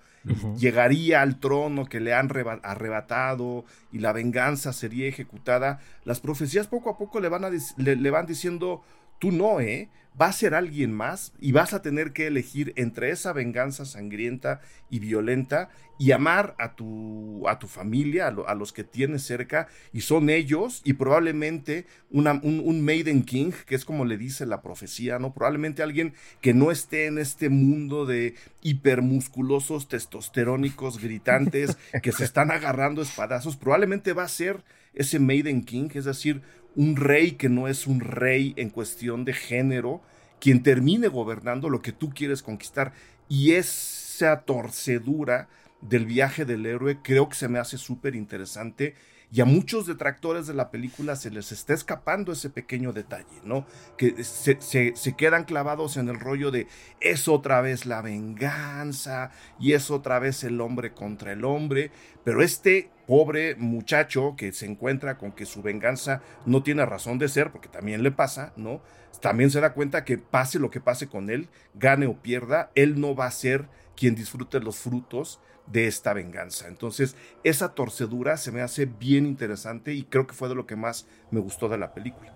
Llegaría 0.58 1.22
al 1.22 1.40
trono 1.40 1.86
que 1.86 2.00
le 2.00 2.14
han 2.14 2.30
arrebatado 2.64 3.66
y 3.92 4.00
la 4.00 4.14
venganza 4.14 4.72
sería 4.72 5.08
ejecutada. 5.08 5.80
Las 6.06 6.20
profecías 6.20 6.68
poco 6.68 6.90
a 6.90 6.98
poco 6.98 7.20
le 7.20 7.30
van, 7.30 7.46
le 7.78 8.10
van 8.10 8.26
diciendo, 8.26 8.84
tú 9.24 9.32
no, 9.32 9.62
¿eh? 9.62 9.88
va 10.22 10.26
a 10.26 10.34
ser 10.34 10.54
alguien 10.54 10.92
más 10.92 11.32
y 11.40 11.54
vas 11.54 11.74
a 11.74 11.82
tener 11.82 12.12
que 12.12 12.28
elegir 12.28 12.74
entre 12.76 13.10
esa 13.10 13.32
venganza 13.32 13.86
sangrienta 13.86 14.60
y 14.90 15.00
violenta 15.00 15.70
y 15.98 16.12
amar 16.12 16.56
a 16.60 16.76
tu, 16.76 17.48
a 17.48 17.58
tu 17.58 17.68
familia, 17.68 18.28
a, 18.28 18.54
los 18.54 18.74
que 18.74 18.84
tienes 18.84 19.24
cerca, 19.24 19.70
y 19.94 20.02
son 20.02 20.30
ellos, 20.30 20.82
y 20.84 20.94
probablemente 20.94 21.86
un, 22.12 22.28
un, 22.28 22.84
Maiden 22.84 23.24
King, 23.24 23.52
que 23.66 23.76
es 23.76 23.86
como 23.86 24.04
le 24.04 24.18
dice 24.18 24.46
la 24.46 24.62
profecía, 24.62 25.20
¿no? 25.20 25.34
Probablemente 25.34 25.84
alguien 25.84 26.16
que 26.42 26.54
no 26.54 26.70
esté 26.70 27.06
en 27.06 27.18
este 27.18 27.48
mundo 27.48 28.06
de 28.06 28.36
hipermusculosos, 28.62 29.88
testosterónicos, 29.88 31.00
gritantes, 31.00 31.78
que 32.04 32.12
se 32.12 32.26
están 32.26 32.52
agarrando 32.52 33.02
espadazos, 33.02 33.56
probablemente 33.56 34.12
va 34.12 34.24
a 34.24 34.28
ser 34.28 34.66
ese 34.94 35.20
Maiden 35.20 35.64
King, 35.64 35.90
es 35.94 36.06
decir, 36.06 36.42
un 36.76 36.96
rey 36.96 37.34
que 37.34 37.50
no 37.50 37.68
es 37.68 37.88
un 37.88 38.00
rey 38.00 38.54
en 38.58 38.70
cuestión 38.70 39.26
de 39.26 39.34
género, 39.34 40.02
quien 40.40 40.64
termine 40.64 41.08
gobernando 41.08 41.70
lo 41.70 41.82
que 41.82 41.92
tú 41.92 42.10
quieres 42.10 42.42
conquistar. 42.42 42.94
Y 43.30 43.54
esa 43.54 44.42
torcedura 44.42 45.48
del 45.82 46.06
viaje 46.06 46.46
del 46.46 46.66
héroe 46.66 47.00
creo 47.04 47.30
que 47.30 47.36
se 47.36 47.48
me 47.48 47.60
hace 47.60 47.78
súper 47.78 48.16
interesante 48.16 48.96
Y 49.34 49.42
a 49.42 49.46
muchos 49.46 49.88
detractores 49.88 50.46
de 50.46 50.54
la 50.54 50.70
película 50.70 51.16
se 51.16 51.32
les 51.32 51.52
está 51.52 51.74
escapando 51.74 52.34
ese 52.34 52.52
pequeño 52.52 52.94
detalle, 52.94 53.42
¿no? 53.44 53.66
Que 53.98 54.24
se, 54.24 54.60
se, 54.62 55.16
quedan 55.16 55.46
clavados 55.46 55.98
en 55.98 56.08
el 56.08 56.20
rollo 56.20 56.52
de 56.52 56.68
es 57.02 57.28
otra 57.28 57.60
vez 57.62 57.88
la 57.88 58.04
venganza 58.04 59.32
y 59.60 59.74
es 59.74 59.90
otra 59.90 60.20
vez 60.20 60.44
el 60.44 60.62
hombre 60.62 60.94
contra 60.94 61.32
el 61.32 61.46
hombre. 61.46 61.90
Pero 62.24 62.44
este 62.44 62.92
pobre 63.08 63.56
muchacho 63.56 64.36
que 64.38 64.52
se 64.52 64.68
encuentra 64.68 65.18
con 65.18 65.32
que 65.32 65.48
su 65.48 65.64
venganza 65.64 66.22
no 66.46 66.62
tiene 66.62 66.86
razón 66.86 67.18
de 67.18 67.28
ser, 67.28 67.52
porque 67.52 67.70
también 67.70 68.04
le 68.04 68.12
pasa, 68.12 68.54
¿no? 68.56 68.84
También 69.20 69.50
se 69.50 69.62
da 69.62 69.74
cuenta 69.74 70.06
que 70.06 70.20
pase 70.20 70.60
lo 70.60 70.70
que 70.70 70.80
pase 70.80 71.08
con 71.08 71.32
él, 71.32 71.50
gane 71.74 72.06
o 72.06 72.22
pierda, 72.22 72.70
él 72.76 73.02
no 73.02 73.16
va 73.16 73.26
a 73.26 73.32
ser 73.32 73.68
quien 73.96 74.14
disfrute 74.14 74.60
los 74.60 74.78
frutos 74.78 75.40
de 75.68 75.88
esta 75.88 76.14
venganza. 76.14 76.68
Entonces, 76.68 77.16
esa 77.44 77.74
torcedura 77.74 78.38
se 78.38 78.52
me 78.52 78.62
hace 78.62 78.86
bien 78.86 79.26
interesante 79.26 79.94
y 79.94 80.04
creo 80.04 80.28
que 80.28 80.34
fue 80.34 80.50
de 80.50 80.56
lo 80.56 80.66
que 80.66 80.76
más 80.76 81.08
me 81.32 81.40
gustó 81.40 81.70
de 81.70 81.78
la 81.78 81.94
película. 81.94 82.36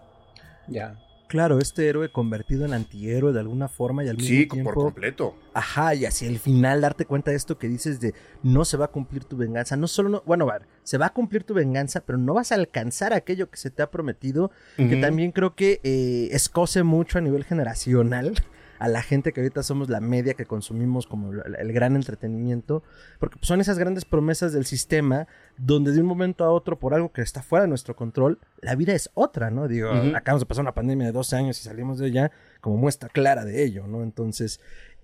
Ya. 0.67 0.97
Claro, 1.27 1.59
este 1.59 1.89
héroe 1.89 2.09
convertido 2.09 2.65
en 2.65 2.73
antihéroe 2.73 3.33
de 3.33 3.41
alguna 3.41 3.67
forma 3.67 4.03
y 4.03 4.07
al 4.07 4.15
mismo 4.15 4.29
sí, 4.29 4.47
tiempo. 4.47 4.73
por 4.73 4.83
completo. 4.85 5.35
Ajá, 5.53 5.93
y 5.93 6.05
hacia 6.05 6.29
el 6.29 6.39
final 6.39 6.79
darte 6.79 7.05
cuenta 7.05 7.31
de 7.31 7.37
esto 7.37 7.57
que 7.57 7.67
dices 7.67 7.99
de 7.99 8.13
no 8.43 8.63
se 8.63 8.77
va 8.77 8.85
a 8.85 8.91
cumplir 8.91 9.25
tu 9.25 9.35
venganza. 9.35 9.75
No 9.75 9.87
solo, 9.87 10.07
no, 10.07 10.23
bueno, 10.25 10.47
se 10.83 10.97
va 10.97 11.07
a 11.07 11.13
cumplir 11.13 11.43
tu 11.43 11.53
venganza, 11.53 11.99
pero 11.99 12.17
no 12.17 12.33
vas 12.33 12.53
a 12.53 12.55
alcanzar 12.55 13.11
aquello 13.11 13.49
que 13.49 13.57
se 13.57 13.69
te 13.69 13.83
ha 13.83 13.91
prometido, 13.91 14.51
que 14.77 14.95
también 14.95 15.33
creo 15.33 15.53
que 15.53 15.81
eh, 15.83 16.29
escoce 16.31 16.83
mucho 16.83 17.17
a 17.17 17.21
nivel 17.21 17.43
generacional 17.43 18.33
a 18.79 18.87
la 18.87 19.01
gente 19.01 19.33
que 19.33 19.41
ahorita 19.41 19.63
somos 19.63 19.89
la 19.89 19.99
media 19.99 20.33
que 20.33 20.45
consumimos 20.45 21.07
como 21.07 21.31
el 21.31 21.73
gran 21.73 21.95
entretenimiento, 21.95 22.83
porque 23.19 23.37
son 23.41 23.61
esas 23.61 23.77
grandes 23.77 24.05
promesas 24.05 24.53
del 24.53 24.65
sistema 24.65 25.27
donde 25.57 25.91
de 25.91 26.01
un 26.01 26.07
momento 26.07 26.43
a 26.43 26.51
otro, 26.51 26.79
por 26.79 26.93
algo 26.93 27.11
que 27.11 27.21
está 27.21 27.41
fuera 27.41 27.63
de 27.63 27.69
nuestro 27.69 27.95
control, 27.95 28.39
la 28.61 28.75
vida 28.75 28.93
es 28.93 29.09
otra, 29.13 29.49
¿no? 29.49 29.67
Digo, 29.67 29.89
acabamos 30.15 30.41
de 30.41 30.45
pasar 30.45 30.63
una 30.63 30.73
pandemia 30.73 31.07
de 31.07 31.13
12 31.13 31.35
años 31.35 31.59
y 31.59 31.63
salimos 31.63 31.99
de 31.99 32.07
ella 32.07 32.31
como 32.61 32.77
muestra 32.77 33.09
clara 33.09 33.45
de 33.45 33.63
ello, 33.63 33.87
¿no? 33.87 34.03
Entonces, 34.03 34.59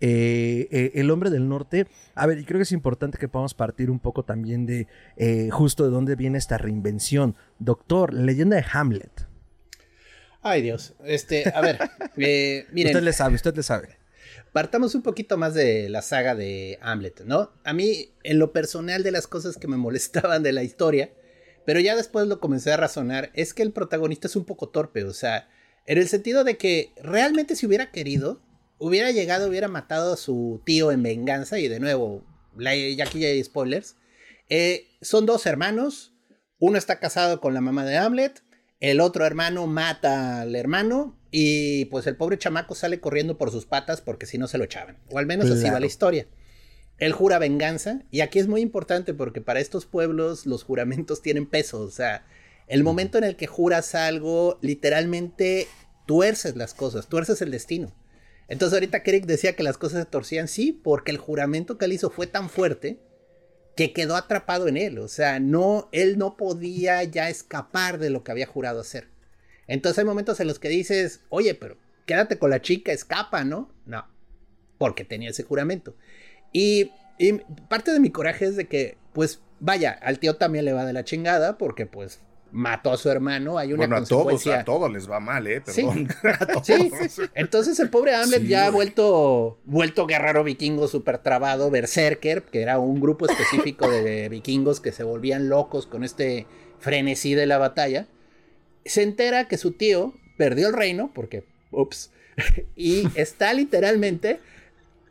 eh, 0.05 0.67
eh, 0.71 0.91
el 0.95 1.09
hombre 1.12 1.29
del 1.29 1.47
norte, 1.47 1.88
a 2.13 2.27
ver, 2.27 2.38
y 2.38 2.45
creo 2.45 2.59
que 2.59 2.63
es 2.63 2.71
importante 2.71 3.17
que 3.17 3.29
podamos 3.29 3.53
partir 3.53 3.89
un 3.89 3.99
poco 3.99 4.23
también 4.23 4.65
de 4.65 4.88
eh, 5.15 5.49
justo 5.49 5.86
de 5.86 5.91
dónde 5.91 6.15
viene 6.15 6.38
esta 6.38 6.57
reinvención. 6.57 7.36
Doctor, 7.59 8.13
leyenda 8.13 8.57
de 8.57 8.65
Hamlet. 8.71 9.32
Ay, 10.43 10.62
Dios. 10.62 10.93
Este, 11.06 11.51
a 11.56 11.62
ver, 11.62 11.79
eh, 12.17 12.67
miren. 12.71 12.91
Usted 12.91 13.06
le 13.06 13.13
sabe, 13.13 13.36
usted 13.36 13.56
le 13.56 13.63
sabe. 13.63 13.97
Partamos 14.51 14.93
un 14.93 15.01
poquito 15.01 15.38
más 15.38 15.53
de 15.53 15.89
la 15.89 16.01
saga 16.01 16.36
de 16.36 16.77
Hamlet, 16.82 17.21
¿no? 17.21 17.51
A 17.63 17.73
mí, 17.73 18.13
en 18.23 18.38
lo 18.38 18.51
personal 18.51 19.01
de 19.01 19.12
las 19.12 19.25
cosas 19.25 19.58
que 19.58 19.67
me 19.67 19.77
molestaban 19.77 20.43
de 20.43 20.51
la 20.51 20.63
historia, 20.63 21.12
pero 21.65 21.79
ya 21.79 21.95
después 21.95 22.27
lo 22.27 22.39
comencé 22.39 22.71
a 22.71 22.77
razonar, 22.77 23.32
es 23.34 23.53
que 23.53 23.63
el 23.63 23.71
protagonista 23.71 24.27
es 24.27 24.36
un 24.36 24.45
poco 24.45 24.69
torpe, 24.69 25.06
o 25.06 25.13
sea, 25.13 25.49
en 25.86 25.97
el 25.97 26.08
sentido 26.08 26.43
de 26.43 26.58
que 26.58 26.91
realmente 27.01 27.56
si 27.56 27.65
hubiera 27.65 27.89
querido, 27.91 28.41
hubiera 28.79 29.12
llegado, 29.12 29.47
hubiera 29.47 29.69
matado 29.69 30.13
a 30.13 30.17
su 30.17 30.62
tío 30.65 30.91
en 30.91 31.03
venganza, 31.03 31.58
y 31.58 31.69
de 31.69 31.79
nuevo, 31.79 32.25
ya 32.60 33.06
aquí 33.06 33.19
ya 33.19 33.29
hay 33.29 33.43
spoilers, 33.43 33.95
eh, 34.49 34.88
son 35.01 35.25
dos 35.25 35.45
hermanos, 35.45 36.13
uno 36.60 36.77
está 36.77 36.99
casado 36.99 37.39
con 37.39 37.53
la 37.53 37.62
mamá 37.62 37.86
de 37.86 37.97
Hamlet, 37.97 38.42
el 38.83 38.99
otro 38.99 39.25
hermano 39.25 39.65
mata 39.65 40.41
al 40.41 40.57
hermano 40.57 41.17
y 41.31 41.85
pues 41.85 42.05
el 42.05 42.17
pobre 42.17 42.37
chamaco 42.37 42.75
sale 42.75 42.99
corriendo 42.99 43.37
por 43.37 43.49
sus 43.49 43.65
patas 43.65 44.01
porque 44.01 44.25
si 44.25 44.37
no 44.37 44.45
se 44.45 44.57
lo 44.57 44.65
echaban. 44.65 44.97
O 45.09 45.19
al 45.19 45.25
menos 45.25 45.49
así 45.49 45.69
va 45.69 45.79
la 45.79 45.85
historia. 45.85 46.27
Él 46.97 47.13
jura 47.13 47.39
venganza 47.39 48.01
y 48.11 48.19
aquí 48.19 48.39
es 48.39 48.47
muy 48.47 48.59
importante 48.59 49.13
porque 49.13 49.39
para 49.39 49.61
estos 49.61 49.85
pueblos 49.85 50.45
los 50.45 50.65
juramentos 50.65 51.21
tienen 51.21 51.45
peso. 51.45 51.79
O 51.79 51.91
sea, 51.91 52.25
el 52.67 52.83
momento 52.83 53.17
en 53.17 53.23
el 53.23 53.37
que 53.37 53.47
juras 53.47 53.95
algo, 53.95 54.59
literalmente 54.61 55.69
tuerces 56.05 56.57
las 56.57 56.73
cosas, 56.73 57.07
tuerces 57.07 57.41
el 57.41 57.51
destino. 57.51 57.95
Entonces 58.49 58.73
ahorita 58.73 59.01
Kerrick 59.01 59.25
decía 59.25 59.55
que 59.55 59.63
las 59.63 59.77
cosas 59.77 60.03
se 60.03 60.09
torcían, 60.09 60.49
sí, 60.49 60.73
porque 60.73 61.11
el 61.11 61.19
juramento 61.19 61.77
que 61.77 61.85
él 61.85 61.93
hizo 61.93 62.09
fue 62.09 62.27
tan 62.27 62.49
fuerte 62.49 62.99
que 63.75 63.93
quedó 63.93 64.15
atrapado 64.15 64.67
en 64.67 64.77
él. 64.77 64.99
O 64.99 65.07
sea, 65.07 65.39
no, 65.39 65.89
él 65.91 66.17
no 66.17 66.38
podía 66.38 67.03
ya 67.03 67.29
escapar 67.29 67.97
de 67.97 68.09
lo 68.09 68.23
que 68.23 68.31
había 68.31 68.47
jurado 68.47 68.81
hacer. 68.81 69.07
Entonces 69.67 69.99
hay 69.99 70.05
momentos 70.05 70.39
en 70.39 70.47
los 70.47 70.59
que 70.59 70.69
dices, 70.69 71.21
oye, 71.29 71.55
pero 71.55 71.77
quédate 72.05 72.38
con 72.38 72.49
la 72.49 72.62
chica, 72.62 72.91
escapa, 72.91 73.43
¿no? 73.43 73.71
No, 73.86 74.05
porque 74.77 75.05
tenía 75.05 75.29
ese 75.29 75.43
juramento. 75.43 75.95
Y, 76.51 76.91
y 77.17 77.33
parte 77.69 77.91
de 77.91 77.99
mi 77.99 78.12
coraje 78.12 78.45
es 78.45 78.55
de 78.55 78.67
que, 78.67 78.97
pues, 79.13 79.39
vaya, 79.59 79.91
al 79.91 80.19
tío 80.19 80.36
también 80.36 80.65
le 80.65 80.73
va 80.73 80.86
de 80.86 80.93
la 80.93 81.05
chingada, 81.05 81.57
porque 81.57 81.86
pues 81.86 82.19
mató 82.53 82.93
a 82.93 82.97
su 82.97 83.09
hermano, 83.09 83.57
hay 83.57 83.73
una 83.73 83.87
bueno, 83.87 83.95
consecuencia. 83.97 84.59
A 84.59 84.63
todos, 84.63 84.77
a 84.77 84.79
todos 84.79 84.93
les 84.93 85.09
va 85.09 85.19
mal, 85.19 85.47
¿eh? 85.47 85.61
Perdón. 85.61 86.07
Sí, 86.63 86.91
sí. 87.09 87.21
Entonces 87.33 87.79
el 87.79 87.89
pobre 87.89 88.15
Hamlet 88.15 88.43
ya 88.43 88.67
ha 88.67 88.69
vuelto, 88.69 89.59
vuelto 89.65 90.05
guerrero 90.05 90.43
vikingo 90.43 90.87
súper 90.87 91.17
trabado, 91.17 91.69
berserker, 91.71 92.43
que 92.43 92.61
era 92.61 92.79
un 92.79 93.01
grupo 93.01 93.25
específico 93.25 93.89
de 93.89 94.29
vikingos 94.29 94.79
que 94.79 94.91
se 94.91 95.03
volvían 95.03 95.49
locos 95.49 95.87
con 95.87 96.03
este 96.03 96.45
frenesí 96.79 97.33
de 97.33 97.47
la 97.47 97.57
batalla. 97.57 98.07
Se 98.85 99.01
entera 99.01 99.47
que 99.47 99.57
su 99.57 99.71
tío 99.71 100.13
perdió 100.37 100.67
el 100.67 100.73
reino, 100.73 101.11
porque, 101.13 101.43
ups, 101.71 102.11
y 102.75 103.07
está 103.15 103.53
literalmente 103.53 104.39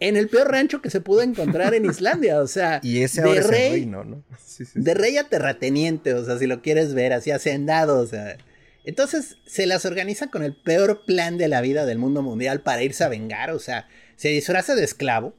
en 0.08 0.16
el 0.16 0.28
peor 0.28 0.50
rancho 0.50 0.82
que 0.82 0.90
se 0.90 1.00
pudo 1.00 1.22
encontrar 1.22 1.74
en 1.74 1.84
Islandia, 1.84 2.40
o 2.40 2.46
sea, 2.48 2.80
y 2.82 3.02
ese 3.02 3.22
de 3.22 3.40
rey, 3.40 3.86
¿no? 3.86 4.24
de 4.74 4.94
rey 4.94 5.16
a 5.16 5.28
terrateniente, 5.28 6.14
o 6.14 6.24
sea, 6.24 6.38
si 6.38 6.46
lo 6.46 6.60
quieres 6.60 6.92
ver, 6.92 7.12
así 7.12 7.30
hacendado, 7.30 8.00
o 8.00 8.06
sea. 8.06 8.36
Entonces 8.84 9.36
se 9.46 9.66
las 9.66 9.84
organiza 9.84 10.26
con 10.26 10.42
el 10.42 10.56
peor 10.56 11.04
plan 11.06 11.38
de 11.38 11.46
la 11.46 11.60
vida 11.60 11.86
del 11.86 11.98
mundo 11.98 12.20
mundial 12.22 12.62
para 12.62 12.82
irse 12.82 13.04
a 13.04 13.08
vengar, 13.08 13.52
o 13.52 13.60
sea, 13.60 13.88
se 14.16 14.30
disfraza 14.30 14.74
de 14.74 14.82
esclavo, 14.82 15.34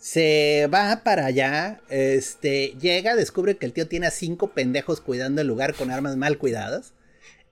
se 0.00 0.68
va 0.72 1.02
para 1.04 1.26
allá, 1.26 1.80
este, 1.88 2.74
llega, 2.80 3.14
descubre 3.14 3.56
que 3.56 3.66
el 3.66 3.72
tío 3.72 3.86
tiene 3.86 4.08
a 4.08 4.10
cinco 4.10 4.52
pendejos 4.52 5.00
cuidando 5.00 5.42
el 5.42 5.46
lugar 5.46 5.74
con 5.74 5.92
armas 5.92 6.16
mal 6.16 6.38
cuidadas. 6.38 6.92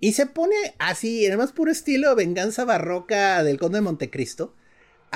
Y 0.01 0.13
se 0.13 0.27
pone 0.27 0.57
así, 0.81 1.25
en 1.25 1.33
el 1.33 1.39
más 1.39 1.53
puro 1.53 1.71
estilo 1.71 2.15
venganza 2.17 2.65
barroca 2.65 3.43
del 3.45 3.59
conde 3.59 3.79
de 3.79 3.83
Montecristo 3.83 4.55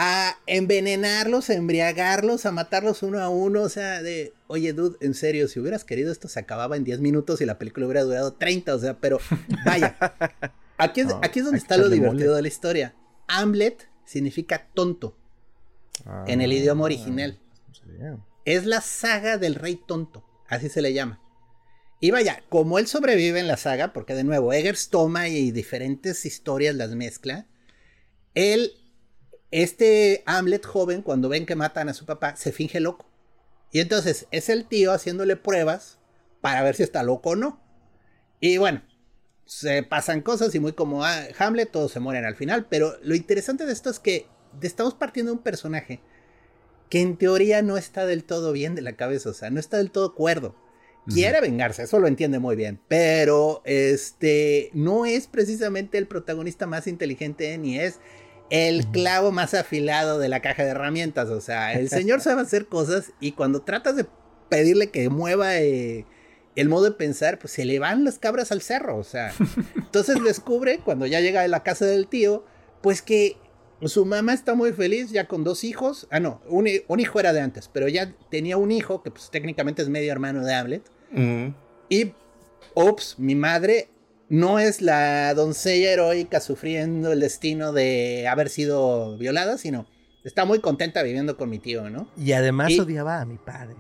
a 0.01 0.39
envenenarlos, 0.47 1.51
a 1.51 1.55
embriagarlos, 1.55 2.47
a 2.47 2.53
matarlos 2.53 3.03
uno 3.03 3.19
a 3.19 3.29
uno. 3.31 3.63
O 3.63 3.69
sea, 3.69 4.01
de, 4.01 4.33
oye, 4.47 4.73
dude, 4.73 4.97
en 5.01 5.13
serio, 5.13 5.49
si 5.49 5.59
hubieras 5.59 5.85
querido 5.85 6.13
esto 6.13 6.29
se 6.29 6.39
acababa 6.39 6.77
en 6.77 6.85
10 6.85 7.01
minutos 7.01 7.41
y 7.41 7.47
la 7.47 7.59
película 7.59 7.87
hubiera 7.87 8.05
durado 8.05 8.33
30. 8.35 8.77
O 8.77 8.79
sea, 8.79 8.97
pero 9.01 9.19
vaya. 9.67 9.97
Aquí 10.81 11.01
es, 11.01 11.09
aquí 11.23 11.41
es 11.41 11.45
donde 11.45 11.59
está 11.59 11.77
lo 11.77 11.89
divertido 11.89 12.37
de 12.37 12.43
la 12.43 12.47
historia. 12.47 12.95
Hamlet 13.27 13.89
significa 14.05 14.69
tonto 14.75 15.17
en 16.29 16.41
el 16.41 16.53
idioma 16.53 16.83
ah, 16.83 16.85
original. 16.85 17.41
Es 18.45 18.65
la 18.65 18.81
saga 18.81 19.39
del 19.39 19.57
rey 19.57 19.75
tonto, 19.75 20.25
así 20.47 20.69
se 20.69 20.81
le 20.81 20.93
llama. 20.93 21.21
Y 21.99 22.13
vaya, 22.13 22.45
como 22.49 22.79
él 22.79 22.87
sobrevive 22.87 23.41
en 23.41 23.49
la 23.49 23.57
saga, 23.57 23.93
porque 23.93 24.15
de 24.15 24.23
nuevo, 24.23 24.53
Eggers 24.53 24.89
toma 24.89 25.27
y 25.27 25.51
diferentes 25.51 26.25
historias 26.25 26.77
las 26.77 26.91
mezcla, 26.91 27.49
él 28.37 28.71
este 29.51 30.23
Hamlet 30.27 30.65
joven, 30.65 31.03
cuando 31.03 31.29
ven 31.29 31.47
que 31.47 31.57
matan 31.57 31.89
a 31.89 31.95
su 31.95 32.05
papá, 32.05 32.37
se 32.37 32.53
finge 32.53 32.81
loco. 32.81 33.07
Y 33.71 33.81
entonces 33.81 34.27
es 34.31 34.49
el 34.49 34.67
tío 34.67 34.93
haciéndole 34.93 35.37
pruebas 35.37 35.99
para 36.41 36.63
ver 36.63 36.75
si 36.75 36.83
está 36.83 37.03
loco 37.03 37.31
o 37.31 37.37
no. 37.37 37.61
Y 38.41 38.59
bueno, 38.59 38.83
se 39.45 39.83
pasan 39.83 40.21
cosas 40.21 40.55
y 40.55 40.61
muy 40.61 40.73
como 40.73 41.05
ah, 41.05 41.25
Hamlet, 41.39 41.71
todos 41.71 41.93
se 41.93 42.01
mueren 42.01 42.25
al 42.25 42.37
final. 42.37 42.67
Pero 42.69 42.97
lo 43.03 43.15
interesante 43.15 43.67
de 43.67 43.73
esto 43.73 43.91
es 43.91 43.99
que 43.99 44.27
estamos 44.63 44.95
partiendo 44.95 45.33
de 45.33 45.39
un 45.39 45.43
personaje 45.43 46.01
que 46.89 47.01
en 47.01 47.17
teoría 47.17 47.63
no 47.63 47.77
está 47.77 48.07
del 48.07 48.25
todo 48.25 48.53
bien 48.53 48.75
de 48.75 48.83
la 48.83 48.97
cabeza, 48.97 49.31
o 49.31 49.35
sea, 49.35 49.51
no 49.51 49.61
está 49.61 49.77
del 49.79 49.91
todo 49.91 50.15
cuerdo. 50.15 50.55
Quiere 51.07 51.41
vengarse, 51.41 51.85
eso 51.85 51.99
lo 52.01 52.07
entiende 52.07 52.39
muy 52.39 52.55
bien, 52.55 52.81
pero 52.87 53.63
este 53.65 54.71
no 54.75 55.07
es 55.07 55.27
precisamente 55.27 55.97
el 55.97 56.07
protagonista 56.07 56.67
más 56.67 56.87
inteligente 56.87 57.57
ni 57.57 57.81
es 57.81 57.99
el 58.51 58.87
clavo 58.87 59.33
más 59.33 59.55
afilado 59.55 60.19
de 60.19 60.29
la 60.29 60.41
caja 60.41 60.65
de 60.65 60.71
herramientas. 60.71 61.29
O 61.29 61.41
sea, 61.41 61.75
el 61.75 61.89
señor 61.91 62.21
sabe 62.21 62.43
hacer 62.43 62.67
cosas 62.67 63.13
y 63.21 63.33
cuando 63.33 63.63
tratas 63.63 63.97
de 63.97 64.07
pedirle 64.49 64.91
que 64.91 65.09
mueva 65.11 65.59
eh, 65.59 66.07
el 66.57 66.69
modo 66.69 66.85
de 66.85 66.93
pensar, 66.93 67.39
pues 67.39 67.53
se 67.53 67.65
le 67.65 67.79
van 67.79 68.05
las 68.05 68.19
cabras 68.19 68.53
al 68.53 68.63
cerro. 68.63 68.97
O 68.97 69.05
sea, 69.05 69.33
entonces 69.77 70.23
descubre 70.23 70.81
cuando 70.85 71.07
ya 71.07 71.21
llega 71.21 71.43
a 71.43 71.49
la 71.49 71.63
casa 71.63 71.87
del 71.87 72.07
tío, 72.07 72.45
pues 72.83 73.03
que 73.03 73.37
su 73.83 74.05
mamá 74.05 74.33
está 74.33 74.55
muy 74.55 74.73
feliz 74.73 75.11
ya 75.11 75.29
con 75.29 75.45
dos 75.45 75.63
hijos. 75.65 76.09
Ah, 76.11 76.21
no, 76.21 76.41
un, 76.49 76.67
hijo 76.67 77.21
era 77.21 77.33
de 77.33 77.41
antes, 77.41 77.71
pero 77.73 77.89
ya 77.89 78.13
tenía 78.31 78.57
un 78.57 78.73
hijo 78.73 79.03
que 79.03 79.11
pues 79.11 79.31
técnicamente 79.31 79.83
es 79.83 79.89
medio 79.89 80.11
hermano 80.11 80.45
de 80.45 80.55
Hamlet. 80.55 80.83
Y, 81.89 82.13
ups, 82.75 83.15
mi 83.19 83.35
madre 83.35 83.89
no 84.29 84.59
es 84.59 84.83
la 84.83 85.33
doncella 85.35 85.93
heroica 85.93 86.41
sufriendo 86.41 87.13
el 87.13 87.21
destino 87.21 87.73
de 87.73 88.27
haber 88.29 88.49
sido 88.49 89.17
violada, 89.19 89.59
sino 89.59 89.87
está 90.25 90.45
muy 90.45 90.61
contenta 90.61 91.03
viviendo 91.03 91.37
con 91.37 91.49
mi 91.51 91.59
tío, 91.59 91.89
¿no? 91.91 92.09
Y 92.17 92.33
además 92.33 92.79
odiaba 92.79 93.21
a 93.21 93.25
mi 93.25 93.37
padre. 93.39 93.77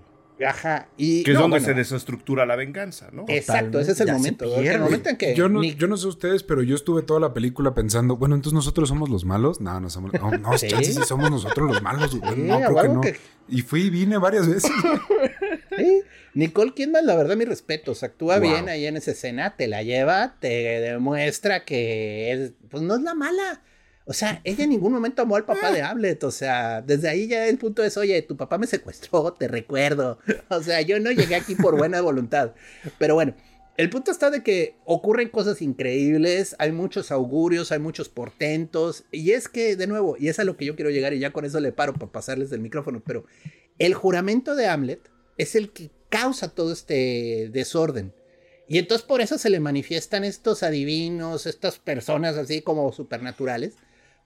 Ajá. 0.47 0.89
Y, 0.97 1.25
que 1.25 1.33
es 1.33 1.35
no, 1.35 1.43
donde 1.43 1.55
bueno, 1.59 1.67
se 1.67 1.75
desestructura 1.75 2.47
la 2.47 2.55
venganza, 2.55 3.09
¿no? 3.13 3.25
Exacto, 3.27 3.81
ese 3.81 3.93
es 3.93 4.01
el 4.01 4.13
momento. 4.13 4.45
El 4.57 4.79
momento 4.81 5.09
en 5.09 5.17
que 5.17 5.35
Yo 5.35 5.49
no, 5.49 5.65
yo 5.65 5.89
no 5.89 5.97
sé 5.97 6.07
ustedes, 6.07 6.45
pero 6.45 6.63
yo 6.63 6.77
estuve 6.77 7.03
toda 7.03 7.19
la 7.19 7.35
película 7.35 7.75
pensando, 7.75 8.17
bueno, 8.17 8.37
entonces 8.37 8.55
nosotros 8.55 8.89
somos 8.89 9.09
los 9.09 9.25
malos. 9.25 9.61
No, 9.61 9.81
no 9.81 9.91
somos. 9.91 10.13
No, 10.13 10.31
no 10.31 10.57
Sí. 10.59 10.69
chance, 10.69 10.93
si 10.93 11.03
somos 11.03 11.31
nosotros 11.31 11.69
los 11.73 11.83
malos. 11.83 12.11
Sí, 12.13 12.21
no, 12.21 12.61
creo 12.61 12.83
que 12.83 12.89
no. 12.89 13.01
que- 13.01 13.17
Y 13.49 13.63
fui 13.63 13.83
y 13.83 13.91
vine 13.91 14.19
varias 14.19 14.47
veces. 14.49 14.71
Sí. 15.77 16.03
Nicole 16.35 16.73
Kidman, 16.75 17.07
la 17.07 17.17
verdad, 17.17 17.37
mis 17.37 17.49
respetos. 17.49 18.03
Actúa 18.03 18.39
Wow. 18.39 18.49
bien 18.49 18.69
ahí 18.69 18.87
en 18.87 18.97
esa 18.97 19.11
escena, 19.13 19.57
te 19.57 19.67
la 19.67 19.83
lleva, 19.83 20.37
te 20.41 20.49
demuestra 20.81 21.65
que 21.65 22.33
es, 22.33 22.53
pues 22.71 22.83
no 22.83 22.97
es 22.97 23.03
la 23.03 23.15
mala. 23.15 23.63
O 24.05 24.15
sea, 24.15 24.41
ella 24.45 24.65
en 24.65 24.71
ningún 24.71 24.93
momento 24.93 25.21
amó 25.23 25.37
al 25.37 25.45
papá 25.45 25.71
de 25.73 25.83
Hamlet. 25.83 26.23
O 26.25 26.31
sea, 26.31 26.81
desde 26.83 27.09
ahí 27.09 27.27
ya 27.29 27.47
el 27.47 27.59
punto 27.59 27.85
es, 27.85 27.97
oye, 27.97 28.23
tu 28.23 28.37
papá 28.37 28.57
me 28.59 28.67
secuestró, 28.67 29.33
te 29.35 29.49
recuerdo. 29.49 30.19
O 30.49 30.63
sea, 30.63 30.81
yo 30.81 30.99
no 31.01 31.11
llegué 31.11 31.35
aquí 31.35 31.55
por 31.55 31.77
buena 31.77 32.01
voluntad. 32.01 32.55
Pero 32.99 33.15
bueno, 33.15 33.35
el 33.77 33.91
punto 33.91 34.11
está 34.11 34.31
de 34.31 34.43
que 34.43 34.77
ocurren 34.87 35.29
cosas 35.29 35.61
increíbles, 35.63 36.57
hay 36.59 36.73
muchos 36.73 37.13
augurios, 37.13 37.71
hay 37.71 37.79
muchos 37.81 38.09
portentos. 38.09 39.05
Y 39.13 39.33
es 39.33 39.49
que, 39.49 39.77
de 39.77 39.87
nuevo, 39.87 40.17
y 40.19 40.29
es 40.29 40.39
a 40.39 40.45
lo 40.45 40.57
que 40.57 40.65
yo 40.65 40.75
quiero 40.75 40.91
llegar, 40.91 41.13
y 41.13 41.19
ya 41.19 41.33
con 41.33 41.45
eso 41.45 41.61
le 41.61 41.73
paro 41.73 41.93
para 41.95 42.11
pasarles 42.11 42.51
el 42.53 42.61
micrófono, 42.61 43.03
pero 43.05 43.25
el 43.79 43.95
juramento 43.95 44.55
de 44.57 44.67
Hamlet 44.69 45.11
es 45.37 45.55
el 45.55 45.71
que 45.71 45.91
causa 46.09 46.55
todo 46.55 46.73
este 46.73 47.51
desorden. 47.53 48.15
Y 48.69 48.79
entonces 48.79 49.07
por 49.07 49.21
eso 49.21 49.39
se 49.39 49.51
le 49.51 49.61
manifiestan 49.61 50.25
estos 50.25 50.63
adivinos, 50.63 51.47
estas 51.47 51.79
personas 51.79 52.37
así 52.37 52.61
como 52.61 52.93
supernaturales, 52.93 53.75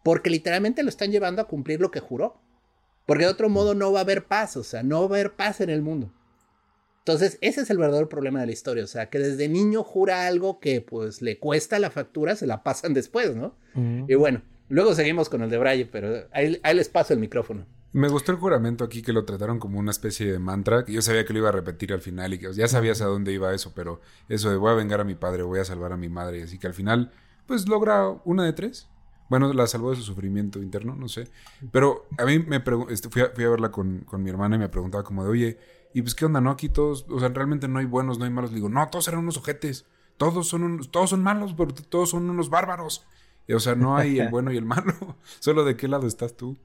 porque 0.02 0.30
literalmente 0.30 0.82
lo 0.82 0.88
están 0.88 1.12
llevando 1.12 1.40
a 1.42 1.46
cumplir 1.46 1.80
lo 1.80 1.90
que 1.90 2.00
juró. 2.00 2.40
Porque 3.06 3.24
de 3.24 3.30
otro 3.30 3.48
modo 3.48 3.74
no 3.74 3.92
va 3.92 4.00
a 4.00 4.02
haber 4.02 4.26
paz, 4.26 4.56
o 4.56 4.62
sea, 4.62 4.82
no 4.82 5.08
va 5.08 5.16
a 5.16 5.20
haber 5.20 5.34
paz 5.34 5.60
en 5.60 5.70
el 5.70 5.82
mundo. 5.82 6.12
Entonces, 6.98 7.36
ese 7.40 7.62
es 7.62 7.70
el 7.70 7.78
verdadero 7.78 8.08
problema 8.08 8.40
de 8.40 8.46
la 8.46 8.52
historia, 8.52 8.84
o 8.84 8.86
sea, 8.86 9.10
que 9.10 9.18
desde 9.18 9.48
niño 9.48 9.82
jura 9.82 10.28
algo 10.28 10.60
que 10.60 10.80
pues 10.80 11.20
le 11.20 11.36
cuesta 11.40 11.80
la 11.80 11.90
factura, 11.90 12.36
se 12.36 12.46
la 12.46 12.62
pasan 12.62 12.94
después, 12.94 13.34
¿no? 13.34 13.56
Y 14.06 14.14
bueno, 14.14 14.42
luego 14.68 14.94
seguimos 14.94 15.28
con 15.28 15.42
el 15.42 15.50
de 15.50 15.58
Braille, 15.58 15.86
pero 15.86 16.28
ahí, 16.30 16.60
ahí 16.62 16.76
les 16.76 16.88
paso 16.88 17.12
el 17.12 17.18
micrófono. 17.18 17.66
Me 17.92 18.08
gustó 18.08 18.32
el 18.32 18.38
juramento 18.38 18.84
aquí 18.84 19.02
que 19.02 19.12
lo 19.12 19.24
trataron 19.24 19.58
como 19.58 19.78
una 19.78 19.90
especie 19.90 20.30
de 20.32 20.38
mantra, 20.38 20.84
que 20.84 20.92
yo 20.92 21.02
sabía 21.02 21.26
que 21.26 21.32
lo 21.34 21.40
iba 21.40 21.50
a 21.50 21.52
repetir 21.52 21.92
al 21.92 22.00
final 22.00 22.32
y 22.32 22.38
que 22.38 22.52
ya 22.54 22.66
sabías 22.66 23.02
a 23.02 23.06
dónde 23.06 23.32
iba 23.32 23.52
eso, 23.52 23.72
pero 23.74 24.00
eso 24.28 24.48
de 24.50 24.56
voy 24.56 24.70
a 24.70 24.74
vengar 24.74 25.00
a 25.00 25.04
mi 25.04 25.14
padre, 25.14 25.42
voy 25.42 25.60
a 25.60 25.64
salvar 25.64 25.92
a 25.92 25.96
mi 25.98 26.08
madre, 26.08 26.38
y 26.38 26.42
así 26.42 26.58
que 26.58 26.66
al 26.66 26.74
final, 26.74 27.12
pues 27.46 27.68
logra 27.68 28.08
una 28.24 28.44
de 28.44 28.52
tres. 28.54 28.88
Bueno, 29.28 29.52
la 29.52 29.66
salvó 29.66 29.90
de 29.90 29.96
su 29.96 30.02
sufrimiento 30.02 30.58
interno, 30.62 30.94
no 30.94 31.08
sé. 31.08 31.28
Pero 31.70 32.06
a 32.18 32.24
mí 32.26 32.38
me 32.38 32.62
este, 32.90 33.08
fui, 33.08 33.22
a, 33.22 33.30
fui 33.34 33.44
a 33.44 33.48
verla 33.50 33.70
con, 33.70 34.00
con 34.00 34.22
mi 34.22 34.28
hermana 34.30 34.56
y 34.56 34.58
me 34.58 34.68
preguntaba 34.68 35.04
como 35.04 35.24
de, 35.24 35.30
oye, 35.30 35.58
¿y 35.94 36.02
pues 36.02 36.14
qué 36.14 36.26
onda? 36.26 36.40
No, 36.42 36.50
aquí 36.50 36.68
todos, 36.68 37.06
o 37.08 37.18
sea, 37.18 37.28
realmente 37.30 37.66
no 37.68 37.78
hay 37.78 37.86
buenos, 37.86 38.18
no 38.18 38.24
hay 38.26 38.30
malos. 38.30 38.50
Le 38.50 38.56
digo, 38.56 38.68
no, 38.68 38.86
todos 38.88 39.08
eran 39.08 39.20
unos 39.20 39.38
ojetes. 39.38 39.86
Todos 40.18 40.48
son, 40.48 40.64
unos- 40.64 40.90
todos 40.90 41.10
son 41.10 41.22
malos, 41.22 41.54
pero 41.56 41.72
todos 41.72 42.10
son 42.10 42.28
unos 42.28 42.50
bárbaros. 42.50 43.06
Y, 43.46 43.54
o 43.54 43.60
sea, 43.60 43.74
no 43.74 43.96
hay 43.96 44.18
el 44.18 44.28
bueno 44.30 44.52
y 44.52 44.58
el 44.58 44.66
malo. 44.66 44.92
Solo 45.40 45.64
de 45.64 45.76
qué 45.76 45.88
lado 45.88 46.06
estás 46.06 46.36
tú. 46.36 46.58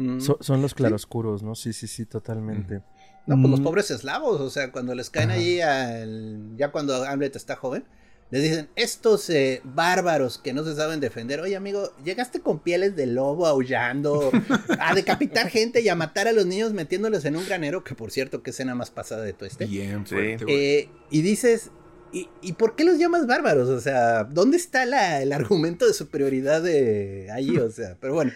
Mm. 0.00 0.20
So- 0.20 0.38
son 0.40 0.62
los 0.62 0.74
claroscuros, 0.74 1.42
¿no? 1.42 1.54
Sí, 1.54 1.72
sí, 1.72 1.86
sí, 1.86 2.06
totalmente. 2.06 2.82
No, 3.26 3.36
pues 3.36 3.50
los 3.50 3.60
Mm, 3.60 3.64
pobres 3.64 3.90
eslavos, 3.90 4.40
o 4.40 4.48
sea, 4.50 4.72
cuando 4.72 4.94
les 4.94 5.10
caen 5.10 5.30
Ajá. 5.30 5.38
allí, 5.38 5.60
al- 5.60 6.56
ya 6.56 6.72
cuando 6.72 7.04
Hamlet 7.04 7.36
está 7.36 7.54
joven, 7.56 7.84
les 8.30 8.42
dicen, 8.42 8.68
estos 8.76 9.28
eh, 9.28 9.60
bárbaros 9.64 10.38
que 10.38 10.52
no 10.52 10.64
se 10.64 10.74
saben 10.76 11.00
defender, 11.00 11.40
oye 11.40 11.56
amigo, 11.56 11.92
llegaste 12.04 12.40
con 12.40 12.60
pieles 12.60 12.94
de 12.96 13.06
lobo 13.06 13.46
aullando, 13.46 14.30
a 14.78 14.94
decapitar 14.94 15.48
gente 15.50 15.80
y 15.82 15.88
a 15.88 15.96
matar 15.96 16.28
a 16.28 16.32
los 16.32 16.46
niños 16.46 16.72
metiéndolos 16.72 17.24
en 17.24 17.36
un 17.36 17.44
granero, 17.44 17.82
que 17.84 17.94
por 17.94 18.10
cierto, 18.12 18.42
qué 18.42 18.50
escena 18.50 18.74
más 18.74 18.90
pasada 18.90 19.22
de 19.22 19.32
tu 19.32 19.44
este. 19.44 19.66
Bien 19.66 20.06
fuerte. 20.06 20.44
Eh, 20.48 20.88
y 21.10 21.22
dices, 21.22 21.70
¿y, 22.12 22.28
y 22.40 22.52
por 22.54 22.76
qué 22.76 22.84
los 22.84 22.98
llamas 22.98 23.26
bárbaros? 23.26 23.68
O 23.68 23.80
sea, 23.80 24.24
¿dónde 24.24 24.56
está 24.56 24.86
la- 24.86 25.20
el 25.22 25.32
argumento 25.32 25.86
de 25.86 25.92
superioridad 25.92 26.62
de 26.62 27.28
ahí? 27.32 27.58
O 27.58 27.68
sea, 27.70 27.96
pero 28.00 28.14
bueno, 28.14 28.32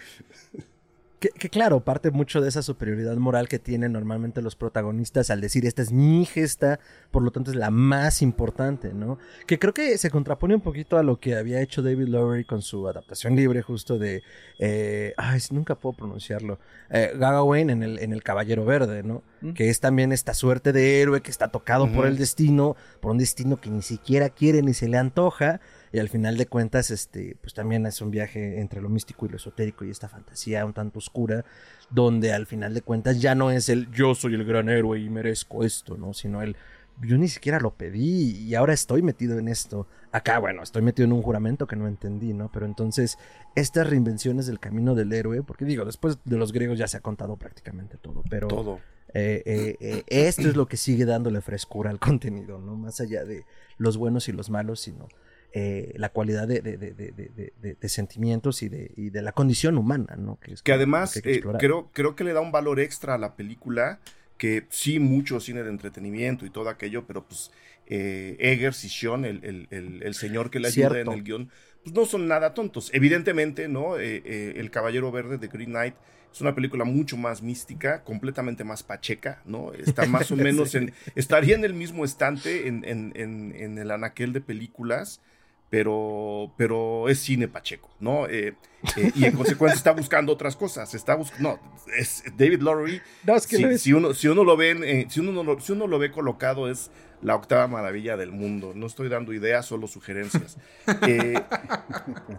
Que, 1.25 1.31
que 1.31 1.49
claro, 1.49 1.81
parte 1.81 2.11
mucho 2.11 2.43
de 2.43 2.51
esa 2.51 2.61
superioridad 2.61 3.17
moral 3.17 3.49
que 3.49 3.59
tienen 3.59 3.93
normalmente 3.93 4.43
los 4.43 4.57
protagonistas 4.57 5.31
al 5.31 5.41
decir 5.41 5.65
esta 5.65 5.81
es 5.81 5.91
mi 5.91 6.27
gesta, 6.27 6.81
por 7.11 7.23
lo 7.23 7.31
tanto 7.31 7.51
es 7.51 7.57
la 7.57 7.71
más 7.71 8.21
importante, 8.21 8.93
¿no? 8.93 9.17
Que 9.47 9.59
creo 9.59 9.73
que 9.73 9.97
se 9.97 10.11
contrapone 10.11 10.55
un 10.55 10.61
poquito 10.61 10.99
a 10.99 11.03
lo 11.03 11.19
que 11.19 11.35
había 11.35 11.63
hecho 11.63 11.81
David 11.81 12.09
Lowery 12.09 12.45
con 12.45 12.61
su 12.61 12.87
adaptación 12.87 13.37
libre 13.37 13.63
justo 13.63 13.99
de, 13.99 14.23
eh, 14.59 15.15
ay, 15.17 15.41
nunca 15.51 15.77
puedo 15.77 15.95
pronunciarlo, 15.95 16.59
eh, 16.91 17.13
Gawain 17.17 17.71
en 17.71 17.83
el, 17.83 18.01
en 18.01 18.13
el 18.13 18.23
Caballero 18.23 18.67
Verde, 18.67 19.03
¿no? 19.03 19.23
Mm. 19.41 19.55
Que 19.55 19.71
es 19.71 19.81
también 19.81 20.13
esta 20.13 20.35
suerte 20.35 20.75
de 20.75 21.01
héroe 21.01 21.23
que 21.23 21.31
está 21.31 21.49
tocado 21.49 21.91
por 21.91 22.05
el 22.05 22.19
destino, 22.19 22.77
por 23.01 23.13
un 23.13 23.19
destino 23.19 23.59
que 23.59 23.71
ni 23.71 23.81
siquiera 23.81 24.29
quiere 24.29 24.61
ni 24.61 24.75
se 24.75 24.91
le 24.91 24.99
antoja, 24.99 25.63
y 25.95 26.01
al 26.01 26.09
final 26.09 26.37
de 26.37 26.47
cuentas, 26.47 26.91
este, 26.91 27.37
pues 27.41 27.55
también 27.55 27.87
es 27.87 28.01
un 28.01 28.11
viaje 28.11 28.61
entre 28.61 28.83
lo 28.83 28.89
místico 28.89 29.27
y 29.27 29.29
lo 29.29 29.37
esotérico 29.37 29.85
y 29.85 29.91
esta 29.91 30.09
fantasía 30.09 30.67
un 30.67 30.73
tanto 30.73 30.99
oscura, 30.99 31.45
donde 31.89 32.33
al 32.33 32.47
final 32.47 32.75
de 32.75 32.83
cuentas 32.83 33.21
ya 33.21 33.37
no 33.37 33.53
es 33.53 33.69
el 33.69 33.89
yo 33.93 34.17
soy 34.17 34.35
el 34.35 34.45
gran 34.45 34.69
héroe 34.69 34.99
y 34.99 35.09
merezco 35.09 35.63
esto, 35.63 35.97
¿no? 35.97 36.13
Sino 36.13 36.43
el 36.43 36.57
yo 37.01 37.17
ni 37.17 37.29
siquiera 37.29 37.61
lo 37.61 37.75
pedí 37.75 38.33
y 38.39 38.57
ahora 38.57 38.73
estoy 38.73 39.03
metido 39.03 39.39
en 39.39 39.47
esto. 39.47 39.87
Acá, 40.11 40.41
bueno, 40.41 40.65
estoy 40.65 40.83
metido 40.83 41.07
en 41.07 41.13
un 41.13 41.23
juramento 41.23 41.69
que 41.69 41.77
no 41.77 41.87
entendí, 41.87 42.35
¿no? 42.35 42.51
Pero 42.53 42.67
entonces, 42.67 43.17
estas 43.55 43.89
reinvenciones 43.89 44.49
del 44.49 44.59
camino 44.59 44.97
del 44.97 45.13
héroe, 45.13 45.45
porque 45.45 45.65
digo, 45.65 45.85
después 45.85 46.19
de 46.25 46.37
los 46.37 46.53
griegos 46.53 46.77
ya 46.77 46.89
se 46.89 46.97
ha 46.97 47.01
contado 47.03 47.37
prácticamente 47.37 47.99
todo, 47.99 48.25
pero 48.29 48.49
Todo. 48.49 48.81
eh, 49.15 49.45
eh, 49.47 49.77
eh, 49.79 50.03
esto 50.09 50.49
es 50.49 50.57
lo 50.57 50.67
que 50.67 50.77
sigue 50.77 51.05
dándole 51.05 51.41
frescura 51.41 51.91
al 51.91 52.01
contenido, 52.01 52.59
¿no? 52.59 52.75
Más 52.75 53.01
allá 53.01 53.25
de 53.25 53.45
los 53.79 53.97
buenos 53.97 54.29
y 54.29 54.33
los 54.33 54.51
malos, 54.51 54.81
sino 54.81 55.07
eh, 55.57 55.95
la 55.97 56.09
cualidad 56.09 56.49
de, 56.49 56.61
de- 56.61 56.77
de- 56.77 57.53
de- 57.81 57.89
sentimientos 57.89 58.63
y 58.65 58.69
de, 58.69 58.91
y 58.97 59.11
de 59.11 59.23
la 59.23 59.31
condición 59.31 59.79
humana, 59.79 60.17
¿no? 60.19 60.39
es 60.47 60.63
Que 60.63 60.73
además 60.73 61.21
que 61.23 61.35
eh, 61.37 61.43
creo, 61.61 61.91
creo 61.93 62.17
que 62.17 62.25
le 62.25 62.33
da 62.33 62.41
un 62.41 62.51
valor 62.51 62.81
extra 62.81 63.15
a 63.15 63.19
la 63.19 63.37
película, 63.37 64.01
que 64.37 64.67
sí, 64.71 64.99
mucho 64.99 65.39
cine 65.39 65.63
de 65.63 65.71
entretenimiento 65.71 66.45
y 66.45 66.51
todo 66.51 66.69
aquello, 66.69 67.07
pero 67.07 67.25
pues 67.25 67.53
eh, 67.87 68.37
Eggers 68.41 68.83
y 68.85 68.89
Sean, 68.89 69.25
el, 69.25 69.45
el- 69.45 69.69
el- 69.71 70.03
el 70.03 70.15
señor 70.15 70.51
que 70.51 70.59
le 70.59 70.69
ayuda 70.69 70.91
Cierto. 70.91 71.13
en 71.13 71.19
el 71.19 71.23
guion, 71.25 71.51
pues 71.85 71.95
no 71.95 72.05
son 72.05 72.27
nada 72.27 72.53
tontos. 72.53 72.91
Evidentemente, 72.93 73.69
¿no? 73.69 73.97
Eh, 73.99 74.23
eh, 74.25 74.55
el 74.57 74.73
Caballero 74.73 75.13
Verde 75.13 75.39
de 75.39 75.47
Green 75.47 75.71
Knight 75.71 75.95
es 76.33 76.41
una 76.41 76.55
película 76.57 76.83
mucho 76.85 77.17
más 77.17 77.43
mística, 77.43 78.03
completamente 78.03 78.65
más 78.65 78.83
pacheca, 78.83 79.41
¿no? 79.45 79.73
Está 79.73 80.05
más 80.07 80.33
o 80.33 80.37
menos 80.37 80.75
en... 80.75 80.93
Estaría 81.15 81.55
en 81.55 81.65
el 81.65 81.75
mismo 81.75 82.05
estante 82.05 82.67
en, 82.67 82.85
en- 82.85 83.13
en- 83.15 83.55
en 83.57 83.79
el 83.79 83.93
anaquel 83.93 84.33
de 84.33 84.41
películas, 84.41 85.21
pero, 85.71 86.53
pero 86.57 87.09
es 87.09 87.19
cine 87.21 87.49
pacheco, 87.49 87.91
¿no? 88.01 88.27
Eh, 88.29 88.55
eh, 88.97 89.13
y 89.15 89.25
en 89.25 89.33
consecuencia 89.33 89.77
está 89.77 89.93
buscando 89.93 90.33
otras 90.33 90.55
cosas. 90.57 90.95
Está 90.95 91.15
bus- 91.17 91.33
no, 91.41 91.59
es 91.99 92.23
David 92.37 92.61
Lowery. 92.61 93.01
No, 93.25 93.35
es 93.35 93.47
que 93.47 93.57
Si, 93.57 93.63
lo 93.63 93.71
es- 93.71 93.83
si 93.83 93.93
uno, 93.93 94.15
si 94.15 94.29
uno 94.29 94.45
lo 94.45 94.57
ve, 94.57 94.71
eh, 94.85 95.07
si 95.09 95.21
uno 95.21 95.33
no 95.33 95.43
lo, 95.43 95.59
si 95.61 95.73
uno 95.73 95.87
lo 95.87 95.99
ve 95.99 96.11
colocado 96.13 96.71
es 96.71 96.91
la 97.23 97.35
octava 97.35 97.67
maravilla 97.67 98.17
del 98.17 98.31
mundo. 98.33 98.73
No 98.75 98.87
estoy 98.87 99.09
dando 99.09 99.33
ideas, 99.33 99.67
solo 99.67 99.87
sugerencias. 99.89 100.59
Eh, 101.09 101.35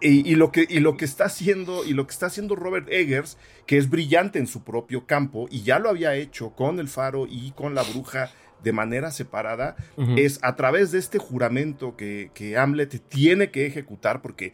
y, 0.02 0.32
y 0.32 0.36
lo 0.36 0.52
que, 0.52 0.66
y 0.70 0.80
lo 0.80 0.96
que 0.98 1.06
está 1.06 1.26
haciendo, 1.26 1.84
y 1.84 1.94
lo 1.94 2.06
que 2.08 2.12
está 2.14 2.28
haciendo 2.28 2.56
Robert 2.56 2.88
Eggers, 2.90 3.38
que 3.66 3.78
es 3.78 3.90
brillante 3.90 4.40
en 4.40 4.48
su 4.48 4.64
propio 4.64 5.06
campo, 5.08 5.48
y 5.50 5.64
ya 5.64 5.80
lo 5.80 5.90
había 5.90 6.16
hecho 6.16 6.52
con 6.52 6.80
el 6.80 6.88
faro 6.88 7.26
y 7.28 7.52
con 7.52 7.74
la 7.76 7.84
bruja 7.84 8.30
de 8.66 8.72
manera 8.74 9.12
separada, 9.12 9.76
es 10.18 10.40
a 10.42 10.56
través 10.56 10.92
de 10.92 10.98
este 10.98 11.20
juramento 11.20 11.96
que, 11.96 12.32
que 12.34 12.58
Hamlet 12.58 13.00
tiene 13.08 13.52
que 13.52 13.68
ejecutar, 13.68 14.24
porque 14.24 14.54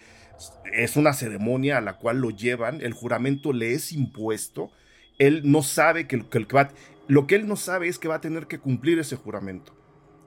es 0.73 0.97
una 0.97 1.13
ceremonia 1.13 1.77
a 1.77 1.81
la 1.81 1.93
cual 1.93 2.19
lo 2.19 2.29
llevan, 2.29 2.81
el 2.81 2.91
juramento 2.91 3.53
le 3.53 3.71
es 3.71 3.93
impuesto, 3.93 4.69
él 5.17 5.43
no 5.45 5.63
sabe 5.63 6.07
que, 6.07 6.27
que 6.27 6.37
el 6.39 6.45
que 6.45 6.55
va, 6.57 6.69
lo 7.07 7.25
que 7.25 7.35
él 7.35 7.47
no 7.47 7.55
sabe 7.55 7.87
es 7.87 7.99
que 7.99 8.09
va 8.09 8.15
a 8.15 8.21
tener 8.21 8.47
que 8.47 8.59
cumplir 8.59 8.99
ese 8.99 9.15
juramento, 9.15 9.73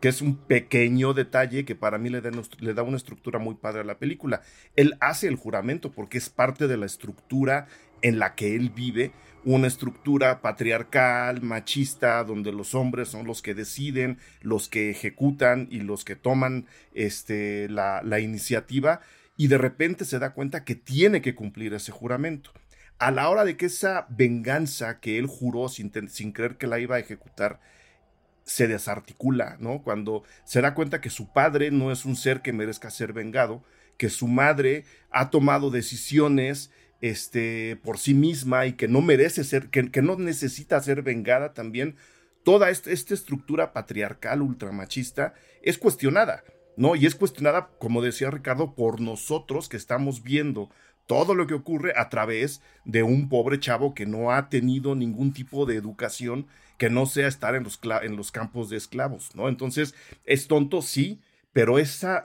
que 0.00 0.08
es 0.08 0.22
un 0.22 0.36
pequeño 0.36 1.12
detalle 1.12 1.66
que 1.66 1.74
para 1.74 1.98
mí 1.98 2.08
le 2.08 2.22
da, 2.22 2.30
le 2.60 2.72
da 2.72 2.82
una 2.82 2.96
estructura 2.96 3.38
muy 3.38 3.56
padre 3.56 3.82
a 3.82 3.84
la 3.84 3.98
película. 3.98 4.40
Él 4.76 4.94
hace 5.00 5.28
el 5.28 5.36
juramento 5.36 5.92
porque 5.92 6.16
es 6.16 6.30
parte 6.30 6.68
de 6.68 6.78
la 6.78 6.86
estructura 6.86 7.66
en 8.00 8.18
la 8.18 8.34
que 8.34 8.56
él 8.56 8.70
vive, 8.70 9.12
una 9.44 9.66
estructura 9.66 10.40
patriarcal, 10.40 11.42
machista, 11.42 12.22
donde 12.24 12.52
los 12.52 12.74
hombres 12.74 13.08
son 13.08 13.26
los 13.26 13.42
que 13.42 13.54
deciden, 13.54 14.18
los 14.40 14.68
que 14.68 14.90
ejecutan 14.90 15.68
y 15.70 15.80
los 15.80 16.04
que 16.04 16.16
toman 16.16 16.66
este, 16.94 17.68
la, 17.68 18.20
iniciativa, 18.20 19.00
y 19.36 19.48
de 19.48 19.58
repente 19.58 20.04
se 20.04 20.18
da 20.18 20.32
cuenta 20.32 20.64
que 20.64 20.74
tiene 20.74 21.20
que 21.20 21.34
cumplir 21.34 21.74
ese 21.74 21.92
juramento. 21.92 22.52
A 22.98 23.10
la 23.10 23.28
hora 23.28 23.44
de 23.44 23.56
que 23.56 23.66
esa 23.66 24.06
venganza 24.08 25.00
que 25.00 25.18
él 25.18 25.26
juró 25.26 25.68
sin, 25.68 25.92
sin 26.08 26.32
creer 26.32 26.56
que 26.56 26.66
la 26.66 26.78
iba 26.78 26.96
a 26.96 27.00
ejecutar, 27.00 27.60
se 28.44 28.68
desarticula, 28.68 29.56
¿no? 29.58 29.82
Cuando 29.82 30.22
se 30.44 30.60
da 30.60 30.74
cuenta 30.74 31.00
que 31.00 31.10
su 31.10 31.32
padre 31.32 31.70
no 31.70 31.90
es 31.90 32.04
un 32.04 32.14
ser 32.14 32.42
que 32.42 32.52
merezca 32.52 32.90
ser 32.90 33.12
vengado, 33.12 33.64
que 33.96 34.10
su 34.10 34.28
madre 34.28 34.84
ha 35.10 35.30
tomado 35.30 35.70
decisiones 35.70 36.70
este, 37.00 37.76
por 37.82 37.98
sí 37.98 38.14
misma 38.14 38.66
y 38.66 38.74
que 38.74 38.88
no 38.88 39.02
merece 39.02 39.44
ser, 39.44 39.68
que, 39.68 39.90
que 39.90 40.02
no 40.02 40.16
necesita 40.16 40.80
ser 40.80 41.02
vengada 41.02 41.52
también, 41.54 41.96
toda 42.44 42.70
esta, 42.70 42.90
esta 42.90 43.14
estructura 43.14 43.72
patriarcal 43.72 44.42
ultramachista 44.42 45.34
es 45.62 45.78
cuestionada, 45.78 46.44
¿no? 46.76 46.96
Y 46.96 47.06
es 47.06 47.14
cuestionada, 47.14 47.70
como 47.78 48.02
decía 48.02 48.30
Ricardo, 48.30 48.74
por 48.74 49.00
nosotros 49.00 49.68
que 49.68 49.76
estamos 49.76 50.22
viendo 50.22 50.70
todo 51.06 51.34
lo 51.34 51.46
que 51.46 51.54
ocurre 51.54 51.92
a 51.96 52.08
través 52.08 52.62
de 52.84 53.02
un 53.02 53.28
pobre 53.28 53.58
chavo 53.60 53.94
que 53.94 54.06
no 54.06 54.32
ha 54.32 54.48
tenido 54.48 54.94
ningún 54.94 55.32
tipo 55.32 55.66
de 55.66 55.76
educación 55.76 56.46
que 56.78 56.90
no 56.90 57.06
sea 57.06 57.28
estar 57.28 57.54
en 57.54 57.64
los, 57.64 57.78
en 58.02 58.16
los 58.16 58.32
campos 58.32 58.68
de 58.70 58.76
esclavos, 58.76 59.34
¿no? 59.34 59.48
Entonces, 59.48 59.94
es 60.24 60.48
tonto, 60.48 60.82
sí, 60.82 61.20
pero 61.52 61.78
esa, 61.78 62.24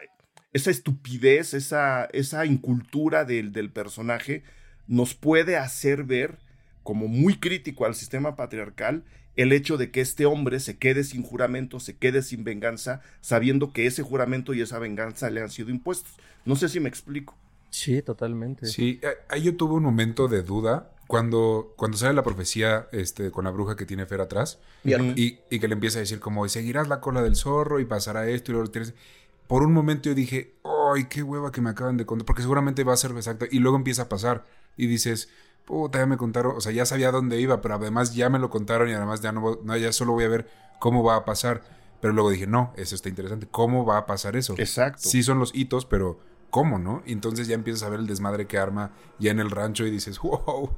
esa 0.53 0.71
estupidez, 0.71 1.53
esa, 1.53 2.05
esa 2.13 2.45
incultura 2.45 3.25
del, 3.25 3.51
del 3.51 3.71
personaje 3.71 4.43
nos 4.89 5.13
puede 5.13 5.56
hacer 5.56 6.04
ver 6.04 6.39
como 6.84 7.08
muy 7.08 7.38
crítico 7.38 7.86
al 7.86 7.95
sistema 7.95 8.36
patriarcal 8.36 9.04
el 9.36 9.54
hecho 9.54 9.78
de 9.78 9.91
que 9.91 10.02
este 10.02 10.25
hombre 10.25 10.60
se 10.60 10.78
quede 10.78 11.06
sin 11.06 11.23
juramento, 11.23 11.80
se 11.80 11.95
quede 11.95 12.23
sin 12.23 12.43
venganza, 12.43 13.02
sabiendo 13.21 13.71
que 13.71 13.86
ese 13.86 14.04
juramento 14.04 14.54
y 14.54 14.62
esa 14.62 14.80
venganza 14.80 15.30
le 15.30 15.41
han 15.41 15.49
sido 15.49 15.69
impuestos. 15.69 16.12
No 16.43 16.58
sé 16.58 16.67
si 16.67 16.82
me 16.82 16.89
explico. 16.89 17.38
Sí, 17.69 18.02
totalmente. 18.02 18.65
Sí, 18.65 18.99
eh, 19.02 19.08
ahí 19.30 19.43
yo 19.43 19.56
tuve 19.56 19.75
un 19.75 19.84
momento 19.84 20.28
de 20.28 20.41
duda 20.41 20.91
cuando, 21.08 21.73
cuando 21.78 21.97
sale 21.97 22.15
la 22.15 22.23
profecía 22.23 22.88
este, 22.91 23.32
con 23.32 23.45
la 23.45 23.52
bruja 23.52 23.75
que 23.75 23.86
tiene 23.86 24.06
Fer 24.06 24.21
atrás 24.21 24.60
y, 24.84 25.39
y, 25.49 25.60
que 25.60 25.67
le 25.67 25.73
empieza 25.73 25.99
a 25.99 26.02
decir 26.02 26.19
como, 26.19 26.47
seguirás 26.49 26.88
la 26.88 26.99
cola 26.99 27.21
del 27.21 27.36
zorro 27.36 27.80
y 27.80 27.86
pasará 27.86 28.28
esto 28.28 28.52
y 28.52 28.54
luego 28.56 28.69
tienes... 28.71 28.93
Por 29.47 29.63
un 29.63 29.73
momento 29.73 30.10
yo 30.10 30.15
dije, 30.15 30.56
¡ay, 30.93 31.06
qué 31.06 31.23
hueva 31.23 31.52
que 31.52 31.62
me 31.62 31.69
acaban 31.69 31.97
de 31.97 32.06
contar! 32.06 32.25
Porque 32.25 32.41
seguramente 32.41 32.84
va 32.84 32.93
a 32.93 32.97
ser 32.97 33.12
exacto. 33.12 33.45
Y 33.49 33.60
luego 33.60 33.78
empieza 33.78 34.04
a 34.04 34.10
pasar 34.10 34.45
y 34.80 34.88
dices, 34.88 35.30
puta, 35.65 36.00
ya 36.00 36.06
me 36.06 36.18
contaron, 36.18 36.56
o 36.56 36.62
sea, 36.62 36.72
ya 36.72 36.86
sabía 36.86 37.12
dónde 37.12 37.39
iba, 37.39 37.62
pero 37.62 37.76
además 37.76 38.15
ya 38.15 38.30
me 38.30 38.39
lo 38.39 38.50
contaron 38.50 38.89
y 38.89 38.94
además 38.94 39.22
ya 39.22 39.32
no, 39.32 39.60
no 39.63 39.78
ya 39.78 39.92
solo 39.92 40.13
voy 40.13 40.24
a 40.24 40.30
ver 40.30 40.50
cómo 40.80 41.04
va 41.04 41.15
a 41.15 41.26
pasar. 41.26 41.62
Pero 42.02 42.13
luego 42.13 42.30
dije, 42.30 42.48
no, 42.48 42.74
eso 42.78 42.96
está 42.96 43.10
interesante. 43.10 43.48
¿Cómo 43.52 43.86
va 43.86 43.98
a 43.98 44.06
pasar 44.06 44.36
eso? 44.38 44.56
Exacto. 44.58 45.02
Sí 45.02 45.22
son 45.22 45.38
los 45.38 45.54
hitos, 45.54 45.86
pero 45.86 46.20
¿cómo, 46.50 46.80
no? 46.80 47.04
Y 47.06 47.12
entonces 47.12 47.48
ya 47.48 47.56
empiezas 47.56 47.84
a 47.84 47.89
ver 47.89 48.00
el 48.00 48.08
desmadre 48.08 48.48
que 48.48 48.58
arma 48.58 48.94
ya 49.20 49.32
en 49.32 49.39
el 49.39 49.52
rancho 49.52 49.86
y 49.86 49.92
dices, 49.92 50.20
wow, 50.24 50.72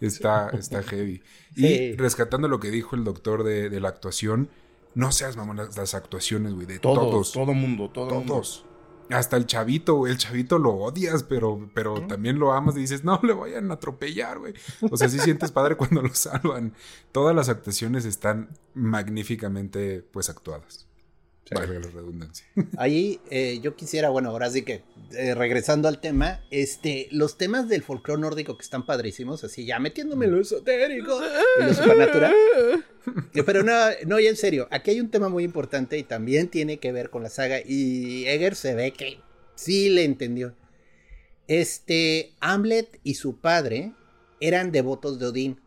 está, 0.00 0.50
está 0.50 0.82
heavy. 0.82 1.22
Y 1.54 1.94
rescatando 1.94 2.48
lo 2.48 2.60
que 2.60 2.70
dijo 2.70 2.96
el 2.96 3.04
doctor 3.04 3.44
de, 3.44 3.80
la 3.80 3.88
actuación, 3.88 4.50
no 4.94 5.12
seas 5.12 5.36
mamón 5.36 5.56
las, 5.56 5.94
actuaciones, 5.94 6.52
güey, 6.52 6.66
de 6.66 6.78
todos. 6.78 6.98
Todos, 6.98 7.32
todo 7.32 7.54
mundo, 7.54 7.90
todo 7.90 8.22
todos. 8.22 8.64
Hasta 9.10 9.36
el 9.36 9.46
chavito, 9.46 10.06
el 10.06 10.18
chavito 10.18 10.58
lo 10.58 10.74
odias, 10.74 11.22
pero, 11.22 11.68
pero 11.74 12.06
también 12.06 12.38
lo 12.38 12.52
amas 12.52 12.76
y 12.76 12.80
dices, 12.80 13.04
no 13.04 13.20
le 13.22 13.32
vayan 13.32 13.70
a 13.70 13.74
atropellar, 13.74 14.38
güey. 14.38 14.54
O 14.90 14.96
sea, 14.96 15.08
sí 15.08 15.18
sientes 15.18 15.52
padre 15.52 15.76
cuando 15.76 16.02
lo 16.02 16.14
salvan. 16.14 16.74
Todas 17.12 17.34
las 17.34 17.48
actuaciones 17.48 18.04
están 18.04 18.50
magníficamente, 18.74 20.04
pues, 20.10 20.28
actuadas. 20.28 20.85
La 21.50 21.60
redundancia. 21.64 22.44
Ahí 22.76 23.20
eh, 23.30 23.60
yo 23.62 23.76
quisiera, 23.76 24.08
bueno, 24.08 24.30
ahora 24.30 24.50
sí 24.50 24.62
que 24.62 24.82
eh, 25.12 25.34
regresando 25.34 25.86
al 25.86 26.00
tema, 26.00 26.40
este, 26.50 27.08
los 27.12 27.38
temas 27.38 27.68
del 27.68 27.82
folclore 27.82 28.20
nórdico 28.20 28.56
que 28.56 28.62
están 28.62 28.84
padrísimos, 28.84 29.44
así 29.44 29.64
ya 29.64 29.78
metiéndome 29.78 30.26
en 30.26 30.32
lo 30.32 30.40
esotérico 30.40 31.20
y 31.60 31.64
lo 31.64 31.74
supernatural. 31.74 32.34
Pero 33.46 33.62
no, 33.62 33.72
no, 34.06 34.18
ya 34.18 34.30
en 34.30 34.36
serio, 34.36 34.66
aquí 34.72 34.90
hay 34.90 35.00
un 35.00 35.10
tema 35.10 35.28
muy 35.28 35.44
importante 35.44 35.96
y 35.98 36.02
también 36.02 36.48
tiene 36.48 36.78
que 36.78 36.90
ver 36.90 37.10
con 37.10 37.22
la 37.22 37.30
saga 37.30 37.60
y 37.64 38.26
Eger 38.26 38.56
se 38.56 38.74
ve 38.74 38.92
que 38.92 39.20
sí 39.54 39.88
le 39.88 40.04
entendió. 40.04 40.54
Este, 41.46 42.32
Hamlet 42.40 42.98
y 43.04 43.14
su 43.14 43.36
padre 43.36 43.92
eran 44.40 44.72
devotos 44.72 45.18
de 45.18 45.26
Odín. 45.26 45.60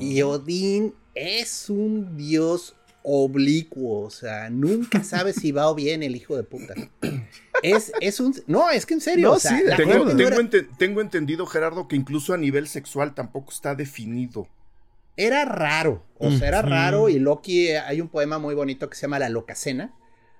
Y 0.00 0.22
Odín 0.22 0.94
es 1.14 1.68
un 1.68 2.16
dios 2.16 2.74
oblicuo, 3.04 4.00
o 4.00 4.10
sea, 4.10 4.50
nunca 4.50 5.02
sabes 5.04 5.36
si 5.36 5.52
va 5.52 5.68
o 5.68 5.74
bien 5.74 6.02
el 6.02 6.16
hijo 6.16 6.36
de 6.36 6.42
puta. 6.42 6.74
Es, 7.62 7.92
es 8.00 8.20
un... 8.20 8.34
No, 8.46 8.70
es 8.70 8.86
que 8.86 8.94
en 8.94 9.00
serio. 9.00 9.36
tengo, 10.78 11.00
entendido, 11.00 11.46
Gerardo, 11.46 11.88
que 11.88 11.96
incluso 11.96 12.34
a 12.34 12.38
nivel 12.38 12.68
sexual 12.68 13.14
tampoco 13.14 13.52
está 13.52 13.74
definido. 13.74 14.48
Era 15.16 15.44
raro, 15.44 16.02
o 16.18 16.30
sea, 16.30 16.48
era 16.48 16.62
raro 16.62 17.10
y 17.10 17.18
Loki, 17.18 17.68
hay 17.68 18.00
un 18.00 18.08
poema 18.08 18.38
muy 18.38 18.54
bonito 18.54 18.88
que 18.88 18.96
se 18.96 19.02
llama 19.02 19.18
La 19.18 19.28
Locacena, 19.28 19.94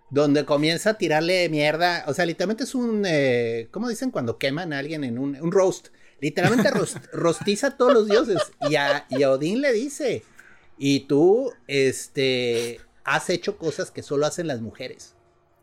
donde 0.08 0.46
comienza 0.46 0.90
a 0.90 0.94
tirarle 0.94 1.48
mierda, 1.50 2.04
o 2.06 2.14
sea, 2.14 2.24
literalmente 2.24 2.64
es 2.64 2.74
un, 2.74 3.04
eh, 3.06 3.68
¿cómo 3.70 3.88
dicen 3.88 4.10
cuando 4.10 4.38
queman 4.38 4.72
a 4.72 4.78
alguien 4.78 5.04
en 5.04 5.18
un, 5.18 5.36
un 5.40 5.52
roast? 5.52 5.88
Literalmente 6.20 6.70
rostiza 7.12 7.66
a 7.66 7.76
todos 7.76 7.92
los 7.92 8.08
dioses 8.08 8.38
y 8.70 8.76
a, 8.76 9.04
y 9.10 9.22
a 9.24 9.30
Odín 9.30 9.60
le 9.60 9.72
dice, 9.72 10.22
y 10.78 11.00
tú, 11.00 11.52
este, 11.66 12.80
has 13.04 13.30
hecho 13.30 13.58
cosas 13.58 13.90
que 13.90 14.02
solo 14.02 14.26
hacen 14.26 14.46
las 14.46 14.60
mujeres. 14.60 15.14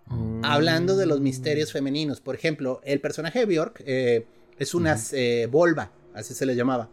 Mm. 0.07 0.43
Hablando 0.43 0.97
de 0.97 1.05
los 1.05 1.19
misterios 1.19 1.71
femeninos. 1.71 2.21
Por 2.21 2.35
ejemplo, 2.35 2.81
el 2.83 2.99
personaje 2.99 3.39
de 3.39 3.45
Bjork 3.45 3.83
eh, 3.85 4.25
es 4.57 4.73
una 4.73 4.97
eh, 5.11 5.47
volva, 5.49 5.91
así 6.13 6.33
se 6.33 6.45
le 6.45 6.55
llamaba. 6.55 6.89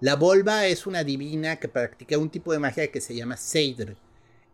La 0.00 0.16
volva 0.16 0.66
es 0.66 0.86
una 0.86 1.04
divina 1.04 1.56
que 1.56 1.68
practica 1.68 2.16
un 2.16 2.30
tipo 2.30 2.52
de 2.52 2.58
magia 2.58 2.90
que 2.90 3.00
se 3.00 3.14
llama 3.14 3.36
Seidr. 3.36 3.96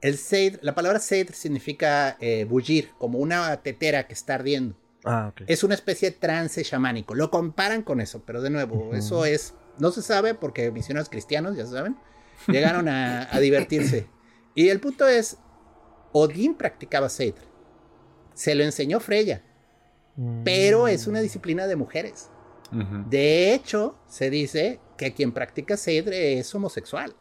El 0.01 0.19
Seidr, 0.19 0.59
la 0.63 0.75
palabra 0.75 0.99
Seidr 0.99 1.33
significa 1.35 2.17
eh, 2.21 2.45
bullir, 2.45 2.91
como 2.99 3.19
una 3.19 3.57
tetera 3.63 4.07
que 4.07 4.15
está 4.15 4.35
ardiendo. 4.35 4.75
Ah, 5.05 5.33
Es 5.47 5.63
una 5.63 5.75
especie 5.75 6.11
de 6.11 6.17
trance 6.17 6.65
chamánico. 6.65 7.15
Lo 7.15 7.31
comparan 7.31 7.83
con 7.83 8.01
eso, 8.01 8.23
pero 8.27 8.43
de 8.43 8.51
nuevo, 8.51 8.93
eso 8.93 9.25
es, 9.25 9.55
no 9.79 9.93
se 9.93 10.03
sabe 10.03 10.35
porque 10.35 10.73
misioneros 10.73 11.09
cristianos, 11.09 11.57
ya 11.57 11.65
saben, 11.65 11.97
Llegaron 12.49 12.89
a, 12.89 13.29
divertirse. 13.41 14.09
Y 14.55 14.69
el 14.69 14.81
punto 14.81 15.07
es, 15.07 15.39
Odín 16.13 16.55
practicaba 16.55 17.09
Seidr. 17.09 17.43
Se 18.35 18.55
lo 18.55 18.65
enseñó 18.65 19.01
Freya. 19.01 19.43
Pero 20.45 20.89
es 20.89 21.07
una 21.07 21.21
disciplina 21.21 21.67
de 21.67 21.77
mujeres. 21.77 22.31
De 23.09 23.55
hecho, 23.55 23.97
se 24.09 24.31
dice 24.31 24.81
que 24.97 25.15
quien 25.15 25.33
practica 25.33 25.77
Seidr 25.77 26.13
es 26.13 26.55
homosexual. 26.55 27.15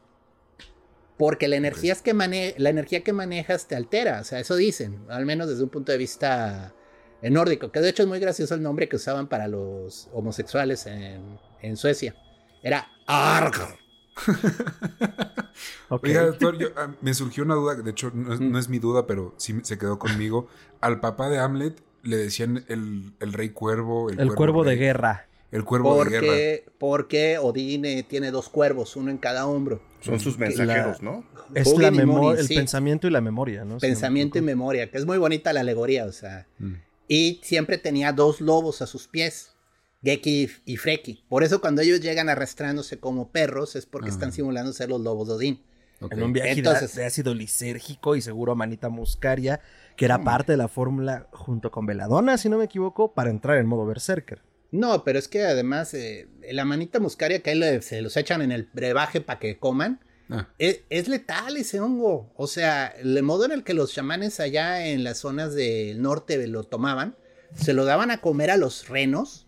Porque 1.18 1.48
la 1.48 1.56
energía, 1.56 1.96
que 1.96 2.14
la 2.58 2.70
energía 2.70 3.04
que 3.04 3.14
manejas 3.14 3.68
te 3.68 3.76
altera. 3.76 4.22
O 4.22 4.24
sea, 4.24 4.40
eso 4.40 4.56
dicen. 4.56 5.06
Al 5.10 5.26
menos 5.26 5.50
desde 5.50 5.64
un 5.64 5.70
punto 5.70 5.92
de 5.92 5.98
vista 5.98 6.74
nórdico. 7.22 7.72
Que 7.72 7.82
de 7.82 7.90
hecho 7.90 8.04
es 8.04 8.10
muy 8.10 8.20
gracioso 8.20 8.56
el 8.56 8.62
nombre 8.62 8.90
que 8.90 8.96
usaban 8.96 9.28
para 9.28 9.48
los 9.48 10.10
homosexuales 10.14 10.86
en, 10.88 11.40
en 11.62 11.78
Suecia. 11.78 12.16
Era 12.64 12.88
Arg. 13.06 13.78
Oiga, 15.90 16.26
doctor, 16.26 16.58
ah, 16.78 16.92
me 17.02 17.14
surgió 17.14 17.44
una 17.44 17.56
duda, 17.56 17.76
de 17.76 17.92
hecho 17.92 18.12
no 18.14 18.60
es, 18.60 18.70
mi 18.70 18.80
duda, 18.80 19.08
pero 19.08 19.34
sí 19.38 19.60
se 19.64 19.78
quedó 19.78 20.00
conmigo. 20.00 20.48
Al 20.82 21.00
papá 21.00 21.30
de 21.30 21.40
Hamlet 21.40 21.82
le 22.04 22.18
decían 22.18 22.66
el, 22.68 23.14
rey 23.20 23.50
cuervo. 23.50 24.10
El, 24.10 24.34
cuervo, 24.34 24.64
de 24.64 24.76
guerra. 24.76 25.28
El 25.52 25.64
cuervo 25.64 26.04
de 26.04 26.10
guerra. 26.10 26.72
Porque 26.78 27.38
Odín 27.38 27.86
eh, 27.86 28.04
tiene 28.08 28.32
dos 28.32 28.50
cuervos, 28.50 28.96
uno 28.96 29.12
en 29.12 29.18
cada 29.18 29.46
hombro. 29.48 29.82
Son 30.02 30.20
sus 30.20 30.38
mensajeros, 30.38 31.02
¿no? 31.02 31.24
Es 31.54 31.76
la 31.78 31.92
memoria, 31.92 32.42
el 32.42 32.48
pensamiento 32.48 33.08
y 33.08 33.12
la 33.12 33.22
memoria, 33.22 33.66
¿no? 33.66 33.78
Pensamiento 33.78 34.38
y 34.38 34.42
memoria, 34.42 34.90
que 34.90 34.98
es 34.98 35.06
muy 35.06 35.18
bonita 35.18 35.54
la 35.54 35.62
alegoría, 35.62 36.06
o 36.06 36.12
sea. 36.12 36.48
Mm. 36.60 36.74
Y 37.08 37.40
siempre 37.44 37.78
tenía 37.78 38.14
dos 38.14 38.42
lobos 38.42 38.82
a 38.82 38.88
sus 38.88 39.08
pies. 39.08 39.55
Geki 40.04 40.50
y 40.66 40.78
Freki. 40.78 41.26
Por 41.28 41.44
eso 41.44 41.62
cuando 41.62 41.82
ellos 41.82 42.02
llegan 42.02 42.30
arrastrándose 42.30 43.00
como 43.00 43.32
perros 43.32 43.76
es 43.76 43.86
porque 43.86 44.10
están 44.10 44.32
simulando 44.32 44.72
ser 44.74 44.90
los 44.90 45.02
lobos 45.02 45.28
de 45.28 45.34
Odín. 45.34 45.64
En 46.12 46.22
un 46.22 46.34
viaje 46.34 46.62
de 46.62 47.06
ácido 47.06 47.34
lisérgico 47.34 48.16
y 48.16 48.22
seguro 48.22 48.52
a 48.52 48.56
manita 48.56 48.90
muscaria, 48.90 49.62
que 49.96 50.06
era 50.06 50.18
mm. 50.18 50.24
parte 50.24 50.52
de 50.52 50.58
la 50.58 50.68
fórmula 50.68 51.28
junto 51.32 51.72
con 51.72 51.86
Veladona, 51.86 52.38
si 52.38 52.50
no 52.50 52.58
me 52.58 52.66
equivoco, 52.66 53.14
para 53.14 53.30
entrar 53.30 53.58
en 53.58 53.66
modo 53.66 53.86
berserker. 53.86 54.42
No, 54.72 55.04
pero 55.04 55.20
es 55.20 55.28
que 55.28 55.44
además 55.44 55.94
eh, 55.94 56.28
la 56.52 56.66
manita 56.66 57.00
muscaria 57.00 57.42
que 57.42 57.52
ahí 57.52 57.82
se 57.82 58.02
los 58.02 58.18
echan 58.18 58.42
en 58.42 58.52
el 58.52 58.68
brebaje 58.74 59.22
para 59.22 59.40
que 59.40 59.58
coman, 59.58 60.02
ah. 60.30 60.50
es, 60.60 60.82
es, 60.90 61.08
letal 61.08 61.56
ese 61.56 61.80
hongo. 61.80 62.34
O 62.36 62.48
sea, 62.48 62.88
el 62.88 63.22
modo 63.24 63.46
en 63.46 63.54
el 63.54 63.64
que 63.64 63.74
los 63.74 63.94
chamanes 63.94 64.40
allá 64.40 64.86
en 64.88 65.04
las 65.04 65.20
zonas 65.20 65.56
del 65.56 66.02
norte 66.02 66.46
lo 66.48 66.64
tomaban, 66.66 67.16
se 67.56 67.74
lo 67.74 67.86
daban 67.86 68.12
a 68.12 68.20
comer 68.20 68.52
a 68.52 68.58
los 68.58 68.90
renos 68.90 69.45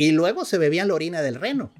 y 0.00 0.12
luego 0.12 0.46
se 0.46 0.56
bebían 0.56 0.88
la 0.88 0.94
orina 0.94 1.20
del 1.20 1.34
reno. 1.34 1.74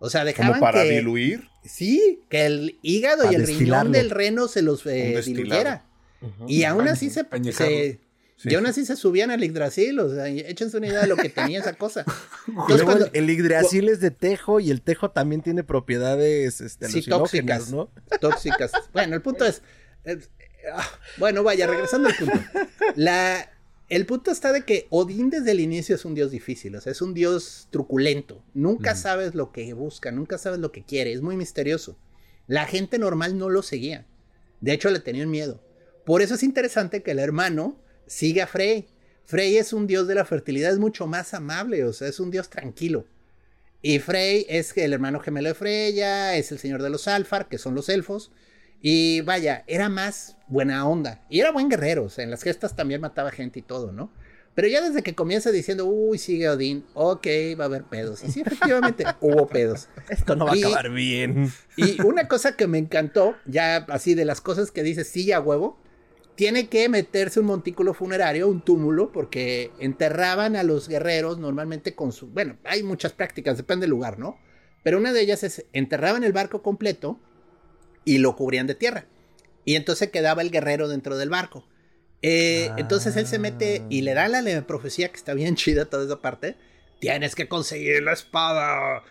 O 0.00 0.10
sea, 0.10 0.24
dejaban 0.24 0.54
¿Como 0.54 0.62
para 0.62 0.82
diluir? 0.82 1.48
Sí, 1.64 2.24
que 2.28 2.44
el 2.44 2.76
hígado 2.82 3.30
y 3.30 3.36
el 3.36 3.46
riñón 3.46 3.92
del 3.92 4.10
reno 4.10 4.48
se 4.48 4.62
los 4.62 4.84
eh, 4.84 5.22
diluyera. 5.24 5.84
Y 6.48 6.64
aún 6.64 6.88
así 6.88 7.08
se, 7.08 7.24
y 8.42 8.54
aún 8.56 8.66
así 8.66 8.84
se 8.84 8.96
subían 8.96 9.30
al 9.30 9.42
Yggdrasil, 9.44 10.00
o 10.00 10.12
sea, 10.12 10.26
échense 10.26 10.76
una 10.76 10.88
idea 10.88 11.02
de 11.02 11.06
lo 11.06 11.16
que 11.16 11.28
tenía 11.28 11.60
esa 11.60 11.74
cosa. 11.74 12.04
el 13.12 13.26
Yggdrasil 13.28 13.88
es 13.88 14.00
de 14.00 14.10
tejo 14.10 14.58
y 14.58 14.72
el 14.72 14.82
tejo 14.82 15.12
también 15.12 15.40
tiene 15.40 15.62
propiedades 15.62 16.60
este, 16.60 16.88
sí, 16.88 17.02
tóxicas, 17.02 17.70
¿no? 17.70 17.90
Tóxicas. 18.20 18.72
Bueno, 18.92 19.14
el 19.14 19.22
punto 19.22 19.44
es, 19.44 19.62
ah, 20.74 20.90
bueno, 21.16 21.44
vaya, 21.44 21.68
regresando 21.68 22.08
al 22.08 22.16
punto. 22.16 22.40
La, 22.96 23.51
el 23.92 24.06
punto 24.06 24.30
está 24.30 24.52
de 24.52 24.64
que 24.64 24.86
Odín 24.88 25.28
desde 25.28 25.50
el 25.50 25.60
inicio 25.60 25.94
es 25.94 26.06
un 26.06 26.14
dios 26.14 26.30
difícil, 26.30 26.74
o 26.76 26.80
sea, 26.80 26.92
es 26.92 27.02
un 27.02 27.12
dios 27.12 27.68
truculento. 27.68 28.42
Nunca 28.54 28.94
sabes 28.94 29.34
lo 29.34 29.52
que 29.52 29.70
busca, 29.74 30.10
nunca 30.10 30.38
sabes 30.38 30.60
lo 30.60 30.72
que 30.72 30.82
quiere, 30.82 31.12
es 31.12 31.20
muy 31.20 31.36
misterioso. 31.36 31.98
La 32.46 32.64
gente 32.64 32.98
normal 32.98 33.36
no 33.36 33.50
lo 33.50 33.62
seguía. 33.62 34.06
De 34.62 34.72
hecho, 34.72 34.88
le 34.88 35.00
tenían 35.00 35.30
miedo. 35.30 35.62
Por 36.06 36.22
eso 36.22 36.36
es 36.36 36.42
interesante 36.42 37.02
que 37.02 37.10
el 37.10 37.18
hermano 37.18 37.76
siga 38.06 38.44
a 38.44 38.46
Frey. 38.46 38.86
Frey 39.26 39.58
es 39.58 39.74
un 39.74 39.86
dios 39.86 40.08
de 40.08 40.14
la 40.14 40.24
fertilidad, 40.24 40.72
es 40.72 40.78
mucho 40.78 41.06
más 41.06 41.34
amable, 41.34 41.84
o 41.84 41.92
sea, 41.92 42.08
es 42.08 42.18
un 42.18 42.30
dios 42.30 42.48
tranquilo. 42.48 43.04
Y 43.82 43.98
Frey 43.98 44.46
es 44.48 44.74
el 44.74 44.94
hermano 44.94 45.20
gemelo 45.20 45.50
de 45.50 45.54
Freya, 45.54 46.34
es 46.38 46.50
el 46.50 46.58
señor 46.58 46.82
de 46.82 46.88
los 46.88 47.08
Alfar, 47.08 47.46
que 47.46 47.58
son 47.58 47.74
los 47.74 47.90
elfos. 47.90 48.32
Y 48.82 49.20
vaya, 49.20 49.62
era 49.68 49.88
más 49.88 50.36
buena 50.48 50.86
onda. 50.86 51.24
Y 51.30 51.38
era 51.40 51.52
buen 51.52 51.68
guerrero, 51.68 52.04
o 52.04 52.08
sea, 52.10 52.24
en 52.24 52.30
las 52.30 52.42
gestas 52.42 52.74
también 52.74 53.00
mataba 53.00 53.30
gente 53.30 53.60
y 53.60 53.62
todo, 53.62 53.92
¿no? 53.92 54.12
Pero 54.54 54.68
ya 54.68 54.82
desde 54.82 55.02
que 55.02 55.14
comienza 55.14 55.50
diciendo, 55.50 55.86
uy, 55.86 56.18
sigue 56.18 56.48
Odín, 56.48 56.84
ok, 56.92 57.26
va 57.58 57.64
a 57.64 57.66
haber 57.66 57.84
pedos. 57.84 58.22
Y 58.22 58.30
sí, 58.30 58.42
efectivamente, 58.44 59.04
hubo 59.20 59.46
pedos. 59.46 59.88
Esto 60.10 60.36
no 60.36 60.44
va 60.44 60.52
a 60.52 60.56
acabar 60.56 60.90
bien. 60.90 61.50
Y 61.76 62.02
una 62.02 62.28
cosa 62.28 62.56
que 62.56 62.66
me 62.66 62.78
encantó, 62.78 63.36
ya 63.46 63.76
así 63.88 64.14
de 64.14 64.26
las 64.26 64.40
cosas 64.40 64.70
que 64.70 64.82
dice, 64.82 65.04
sí, 65.04 65.32
a 65.32 65.40
huevo, 65.40 65.78
tiene 66.34 66.68
que 66.68 66.88
meterse 66.88 67.40
un 67.40 67.46
montículo 67.46 67.94
funerario, 67.94 68.48
un 68.48 68.62
túmulo, 68.62 69.12
porque 69.12 69.70
enterraban 69.78 70.56
a 70.56 70.64
los 70.64 70.88
guerreros 70.88 71.38
normalmente 71.38 71.94
con 71.94 72.12
su... 72.12 72.26
Bueno, 72.26 72.58
hay 72.64 72.82
muchas 72.82 73.12
prácticas, 73.12 73.56
depende 73.56 73.84
del 73.84 73.90
lugar, 73.90 74.18
¿no? 74.18 74.38
Pero 74.82 74.98
una 74.98 75.12
de 75.12 75.20
ellas 75.20 75.44
es 75.44 75.64
enterraban 75.72 76.24
el 76.24 76.32
barco 76.32 76.62
completo 76.62 77.20
y 78.04 78.18
lo 78.18 78.36
cubrían 78.36 78.66
de 78.66 78.74
tierra. 78.74 79.06
Y 79.64 79.76
entonces 79.76 80.10
quedaba 80.10 80.42
el 80.42 80.50
guerrero 80.50 80.88
dentro 80.88 81.16
del 81.16 81.30
barco. 81.30 81.64
Eh, 82.22 82.70
entonces 82.76 83.16
él 83.16 83.26
se 83.26 83.40
mete 83.40 83.82
y 83.90 84.02
le 84.02 84.14
da 84.14 84.28
la 84.28 84.66
profecía 84.66 85.08
que 85.08 85.16
está 85.16 85.34
bien 85.34 85.56
chida 85.56 85.86
toda 85.86 86.04
esa 86.04 86.20
parte. 86.20 86.56
Tienes 87.00 87.34
que 87.34 87.48
conseguir 87.48 88.02
la 88.02 88.12
espada. 88.12 89.02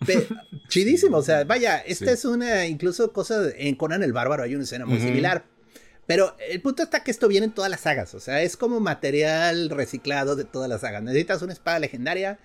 chidísimo, 0.68 1.16
o 1.16 1.22
sea, 1.22 1.44
vaya, 1.44 1.78
esta 1.78 2.12
es 2.12 2.24
una 2.24 2.66
incluso 2.66 3.12
cosa 3.12 3.48
en 3.56 3.74
Conan 3.74 4.04
el 4.04 4.12
Bárbaro 4.12 4.44
hay 4.44 4.54
una 4.54 4.64
escena 4.64 4.86
muy 4.86 5.00
similar. 5.00 5.44
Pero 6.06 6.36
el 6.48 6.62
punto 6.62 6.82
está 6.82 7.02
que 7.04 7.10
esto 7.10 7.28
viene 7.28 7.46
en 7.46 7.52
todas 7.52 7.70
las 7.70 7.80
sagas, 7.80 8.14
o 8.14 8.20
sea, 8.20 8.40
es 8.40 8.56
como 8.56 8.80
material 8.80 9.68
reciclado 9.68 10.36
de 10.36 10.44
todas 10.44 10.68
las 10.68 10.80
sagas. 10.80 11.02
Necesitas 11.02 11.42
una 11.42 11.52
espada 11.52 11.80
legendaria, 11.80 12.38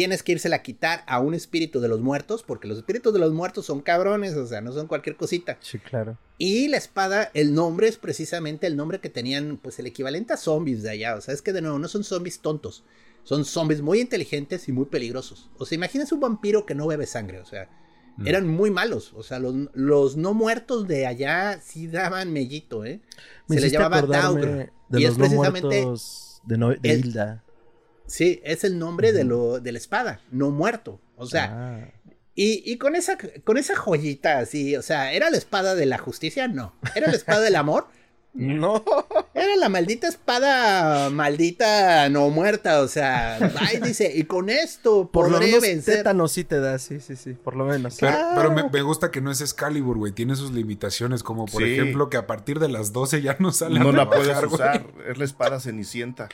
tienes 0.00 0.22
que 0.22 0.32
írsela 0.32 0.56
a 0.56 0.62
quitar 0.62 1.04
a 1.06 1.20
un 1.20 1.34
espíritu 1.34 1.78
de 1.78 1.86
los 1.86 2.00
muertos, 2.00 2.42
porque 2.42 2.66
los 2.66 2.78
espíritus 2.78 3.12
de 3.12 3.18
los 3.18 3.34
muertos 3.34 3.66
son 3.66 3.82
cabrones, 3.82 4.34
o 4.34 4.46
sea, 4.46 4.62
no 4.62 4.72
son 4.72 4.86
cualquier 4.86 5.14
cosita. 5.14 5.58
Sí, 5.60 5.78
claro. 5.78 6.16
Y 6.38 6.68
la 6.68 6.78
espada, 6.78 7.30
el 7.34 7.52
nombre 7.52 7.86
es 7.86 7.98
precisamente 7.98 8.66
el 8.66 8.78
nombre 8.78 9.00
que 9.00 9.10
tenían, 9.10 9.58
pues 9.62 9.78
el 9.78 9.86
equivalente 9.86 10.32
a 10.32 10.38
zombies 10.38 10.82
de 10.82 10.88
allá, 10.88 11.16
o 11.16 11.20
sea, 11.20 11.34
es 11.34 11.42
que 11.42 11.52
de 11.52 11.60
nuevo 11.60 11.78
no 11.78 11.86
son 11.86 12.02
zombies 12.02 12.40
tontos, 12.40 12.82
son 13.24 13.44
zombies 13.44 13.82
muy 13.82 14.00
inteligentes 14.00 14.68
y 14.68 14.72
muy 14.72 14.86
peligrosos. 14.86 15.50
O 15.58 15.66
sea, 15.66 15.76
imagínense 15.76 16.14
un 16.14 16.22
vampiro 16.22 16.64
que 16.64 16.74
no 16.74 16.86
bebe 16.86 17.04
sangre, 17.04 17.38
o 17.38 17.44
sea, 17.44 17.68
mm. 18.16 18.26
eran 18.26 18.48
muy 18.48 18.70
malos, 18.70 19.12
o 19.14 19.22
sea, 19.22 19.38
los, 19.38 20.16
no 20.16 20.32
muertos 20.32 20.88
de 20.88 21.04
allá 21.04 21.60
sí 21.62 21.88
daban 21.88 22.32
mellito, 22.32 22.86
¿eh? 22.86 23.02
Se 23.50 23.60
les 23.60 23.70
llamaba 23.70 24.00
Daugr. 24.00 24.72
y 24.92 25.04
es 25.04 25.18
precisamente 25.18 25.84
de, 26.44 26.78
de 26.80 26.88
Hilda. 26.88 27.44
Sí, 28.10 28.40
es 28.44 28.64
el 28.64 28.78
nombre 28.78 29.12
de, 29.12 29.22
lo, 29.22 29.60
de 29.60 29.70
la 29.70 29.78
espada, 29.78 30.20
no 30.32 30.50
muerto. 30.50 31.00
O 31.16 31.26
sea, 31.26 31.52
ah. 31.52 32.10
y, 32.34 32.60
y, 32.70 32.76
con, 32.76 32.96
esa, 32.96 33.16
con 33.44 33.56
esa 33.56 33.76
joyita 33.76 34.40
así, 34.40 34.76
o 34.76 34.82
sea, 34.82 35.12
¿era 35.12 35.30
la 35.30 35.36
espada 35.36 35.76
de 35.76 35.86
la 35.86 35.96
justicia? 35.96 36.48
No. 36.48 36.74
¿Era 36.96 37.06
la 37.06 37.16
espada 37.16 37.40
del 37.40 37.54
amor? 37.54 37.86
No. 38.32 38.84
Era 39.34 39.56
la 39.56 39.68
maldita 39.68 40.06
espada 40.06 41.10
maldita 41.10 42.08
no 42.10 42.30
muerta, 42.30 42.80
o 42.80 42.86
sea, 42.86 43.38
dice, 43.82 44.12
y 44.14 44.22
con 44.22 44.50
esto 44.50 45.10
por 45.10 45.30
podré 45.30 45.50
lo 45.50 45.60
menos 45.60 45.84
tétanos 45.84 46.30
sí 46.30 46.44
te 46.44 46.60
da, 46.60 46.78
sí, 46.78 47.00
sí, 47.00 47.16
sí, 47.16 47.32
por 47.32 47.56
lo 47.56 47.64
menos. 47.64 47.98
Pero, 47.98 48.52
me, 48.52 48.82
gusta 48.82 49.10
que 49.10 49.20
no 49.20 49.32
es 49.32 49.40
Excalibur, 49.40 49.98
güey, 49.98 50.12
tiene 50.12 50.36
sus 50.36 50.52
limitaciones, 50.52 51.24
como 51.24 51.46
por 51.46 51.64
ejemplo 51.64 52.08
que 52.08 52.18
a 52.18 52.28
partir 52.28 52.60
de 52.60 52.68
las 52.68 52.92
12 52.92 53.20
ya 53.20 53.36
no 53.40 53.50
sale 53.50 53.80
No 53.80 53.90
la 53.90 54.08
puedes 54.08 54.40
usar, 54.44 54.86
es 55.08 55.18
la 55.18 55.24
espada 55.24 55.58
cenicienta. 55.58 56.28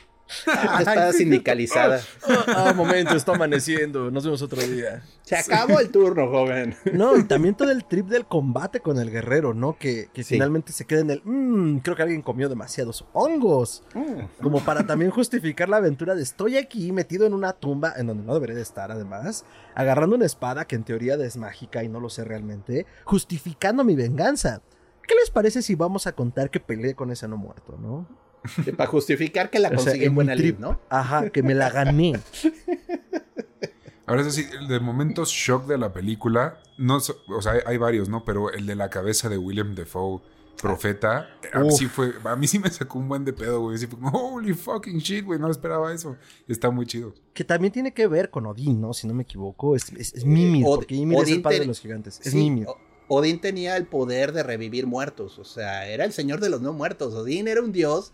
Ah, 0.47 0.77
espada 0.79 1.13
sindicalizada. 1.13 2.01
Ah, 2.47 2.73
momento, 2.75 3.15
está 3.15 3.33
amaneciendo. 3.33 4.11
Nos 4.11 4.23
vemos 4.23 4.41
otro 4.41 4.61
día. 4.61 5.03
Se 5.23 5.35
acabó 5.35 5.79
el 5.79 5.89
turno, 5.89 6.29
joven. 6.29 6.75
No, 6.93 7.17
y 7.17 7.23
también 7.23 7.55
todo 7.55 7.71
el 7.71 7.85
trip 7.85 8.07
del 8.07 8.25
combate 8.25 8.79
con 8.79 8.97
el 8.97 9.11
guerrero, 9.11 9.53
¿no? 9.53 9.77
Que, 9.77 10.09
finalmente 10.23 10.71
se 10.71 10.85
queda 10.85 11.01
en 11.01 11.09
el. 11.11 11.21
Mmm, 11.23 11.79
creo 11.79 11.95
que 11.95 12.03
alguien 12.03 12.21
comió 12.21 12.49
demasiados 12.49 13.05
hongos. 13.13 13.83
Mm. 13.93 14.41
Como 14.41 14.63
para 14.63 14.85
también 14.85 15.11
justificar 15.11 15.69
la 15.69 15.77
aventura 15.77 16.15
de 16.15 16.23
estoy 16.23 16.57
aquí 16.57 16.91
metido 16.91 17.25
en 17.25 17.33
una 17.33 17.53
tumba, 17.53 17.93
en 17.97 18.07
donde 18.07 18.23
no 18.23 18.33
debería 18.33 18.55
de 18.55 18.61
estar, 18.61 18.91
además, 18.91 19.45
agarrando 19.75 20.15
una 20.15 20.25
espada 20.25 20.65
que 20.65 20.75
en 20.75 20.83
teoría 20.83 21.15
es 21.15 21.37
mágica 21.37 21.83
y 21.83 21.89
no 21.89 21.99
lo 21.99 22.09
sé 22.09 22.23
realmente, 22.23 22.85
justificando 23.03 23.83
mi 23.83 23.95
venganza. 23.95 24.61
¿Qué 25.07 25.15
les 25.15 25.29
parece 25.29 25.61
si 25.61 25.75
vamos 25.75 26.05
a 26.05 26.11
contar 26.11 26.49
que 26.49 26.59
peleé 26.59 26.93
con 26.93 27.11
ese 27.11 27.27
no 27.27 27.37
muerto, 27.37 27.77
no? 27.79 28.07
Para 28.77 28.89
justificar 28.89 29.49
que 29.49 29.59
la 29.59 29.71
conseguí 29.71 30.05
en 30.05 30.15
buena 30.15 30.35
trip, 30.35 30.59
¿no? 30.59 30.79
Ajá, 30.89 31.29
que 31.29 31.43
me 31.43 31.53
la 31.53 31.69
gané. 31.69 32.19
Ahora 34.07 34.21
es 34.21 34.27
decir, 34.27 34.49
el 34.57 34.69
de 34.69 34.79
momentos 34.79 35.29
shock 35.29 35.67
de 35.67 35.77
la 35.77 35.91
película, 35.91 36.61
no, 36.77 36.95
o 36.97 37.41
sea, 37.41 37.53
hay, 37.65 37.77
varios, 37.77 38.07
¿no? 38.07 38.23
Pero 38.23 38.51
el 38.53 38.65
de 38.65 38.75
la 38.75 38.89
cabeza 38.89 39.27
de 39.27 39.37
William 39.37 39.75
Defoe, 39.75 40.21
profeta, 40.61 41.29
a 41.51 41.59
mí, 41.59 41.71
sí 41.71 41.87
fue, 41.87 42.13
a 42.23 42.37
mí 42.37 42.47
sí 42.47 42.57
me 42.57 42.69
sacó 42.69 42.99
un 42.99 43.09
buen 43.09 43.25
de 43.25 43.33
pedo, 43.33 43.59
güey. 43.59 43.75
Así 43.75 43.85
fue 43.85 43.99
como, 43.99 44.35
holy 44.35 44.53
fucking 44.53 44.99
shit, 44.99 45.25
güey, 45.25 45.37
no 45.39 45.51
esperaba 45.51 45.93
eso. 45.93 46.15
Está 46.47 46.71
muy 46.71 46.85
chido. 46.85 47.13
Que 47.33 47.43
también 47.43 47.73
tiene 47.73 47.93
que 47.93 48.07
ver 48.07 48.29
con 48.29 48.45
Odín, 48.45 48.79
¿no? 48.79 48.93
Si 48.93 49.07
no 49.07 49.13
me 49.13 49.23
equivoco, 49.23 49.75
es, 49.75 49.91
es, 49.91 50.25
Mimir, 50.25 50.63
porque 50.63 50.95
Mimir 50.95 51.19
es 51.19 51.29
el 51.29 51.41
padre 51.41 51.59
de 51.59 51.65
los 51.65 51.81
gigantes. 51.81 52.21
Es 52.23 52.33
Mimir. 52.33 52.67
Odín 53.09 53.41
tenía 53.41 53.75
el 53.75 53.87
poder 53.87 54.31
de 54.31 54.43
revivir 54.43 54.87
muertos, 54.87 55.37
o 55.37 55.43
sea, 55.43 55.87
era 55.87 56.05
el 56.05 56.13
señor 56.13 56.39
de 56.39 56.49
los 56.49 56.61
no 56.61 56.71
muertos. 56.71 57.13
Odín 57.13 57.49
era 57.49 57.61
un 57.61 57.73
dios 57.73 58.13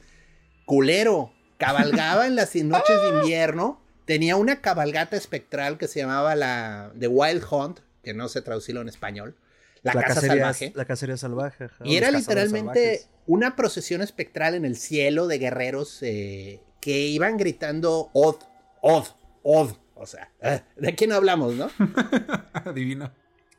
culero. 0.65 1.31
Cabalgaba 1.57 2.27
en 2.27 2.35
las 2.35 2.55
noches 2.55 3.01
de 3.01 3.09
invierno. 3.19 3.81
Tenía 4.05 4.35
una 4.35 4.61
cabalgata 4.61 5.15
espectral 5.15 5.77
que 5.77 5.87
se 5.87 6.01
llamaba 6.01 6.35
la 6.35 6.91
The 6.99 7.07
Wild 7.07 7.43
Hunt, 7.49 7.79
que 8.03 8.13
no 8.13 8.27
sé 8.27 8.41
traducirlo 8.41 8.81
en 8.81 8.89
español. 8.89 9.35
La, 9.81 9.93
casa 9.93 10.21
salvaje. 10.21 10.71
La 10.75 10.85
cacería 10.85 11.17
salvaje. 11.17 11.69
Y 11.83 11.97
era 11.97 12.09
literalmente 12.09 13.05
una 13.25 13.55
procesión 13.55 14.01
espectral 14.01 14.55
en 14.55 14.65
el 14.65 14.77
cielo 14.77 15.27
de 15.27 15.39
guerreros 15.39 15.99
eh, 16.01 16.61
que 16.79 16.99
iban 17.07 17.37
gritando 17.37 18.09
Od, 18.13 18.37
Od, 18.81 19.07
Od. 19.43 19.77
O 19.95 20.05
sea, 20.05 20.31
eh, 20.41 20.61
¿de 20.77 20.95
quién 20.95 21.11
hablamos, 21.11 21.55
no? 21.55 21.69
Adivina. 22.53 23.13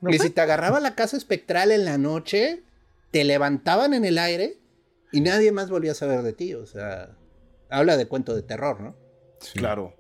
y 0.09 0.19
si 0.19 0.31
te 0.31 0.41
agarraba 0.41 0.81
la 0.81 0.95
casa 0.95 1.17
espectral 1.17 1.71
en 1.71 1.85
la 1.85 1.99
noche, 1.99 2.63
te 3.11 3.25
levantaban 3.25 3.95
en 3.95 4.05
el 4.05 4.19
aire 4.19 4.59
y 5.15 5.21
nadie 5.21 5.53
más 5.53 5.71
volvió 5.71 5.93
a 5.93 5.95
saber 5.95 6.23
de 6.23 6.33
ti, 6.33 6.55
o 6.55 6.67
sea, 6.67 7.17
habla 7.71 7.97
de 7.97 8.07
cuento 8.07 8.35
de 8.35 8.43
terror, 8.43 8.81
¿no? 8.81 8.97
Claro. 9.55 9.95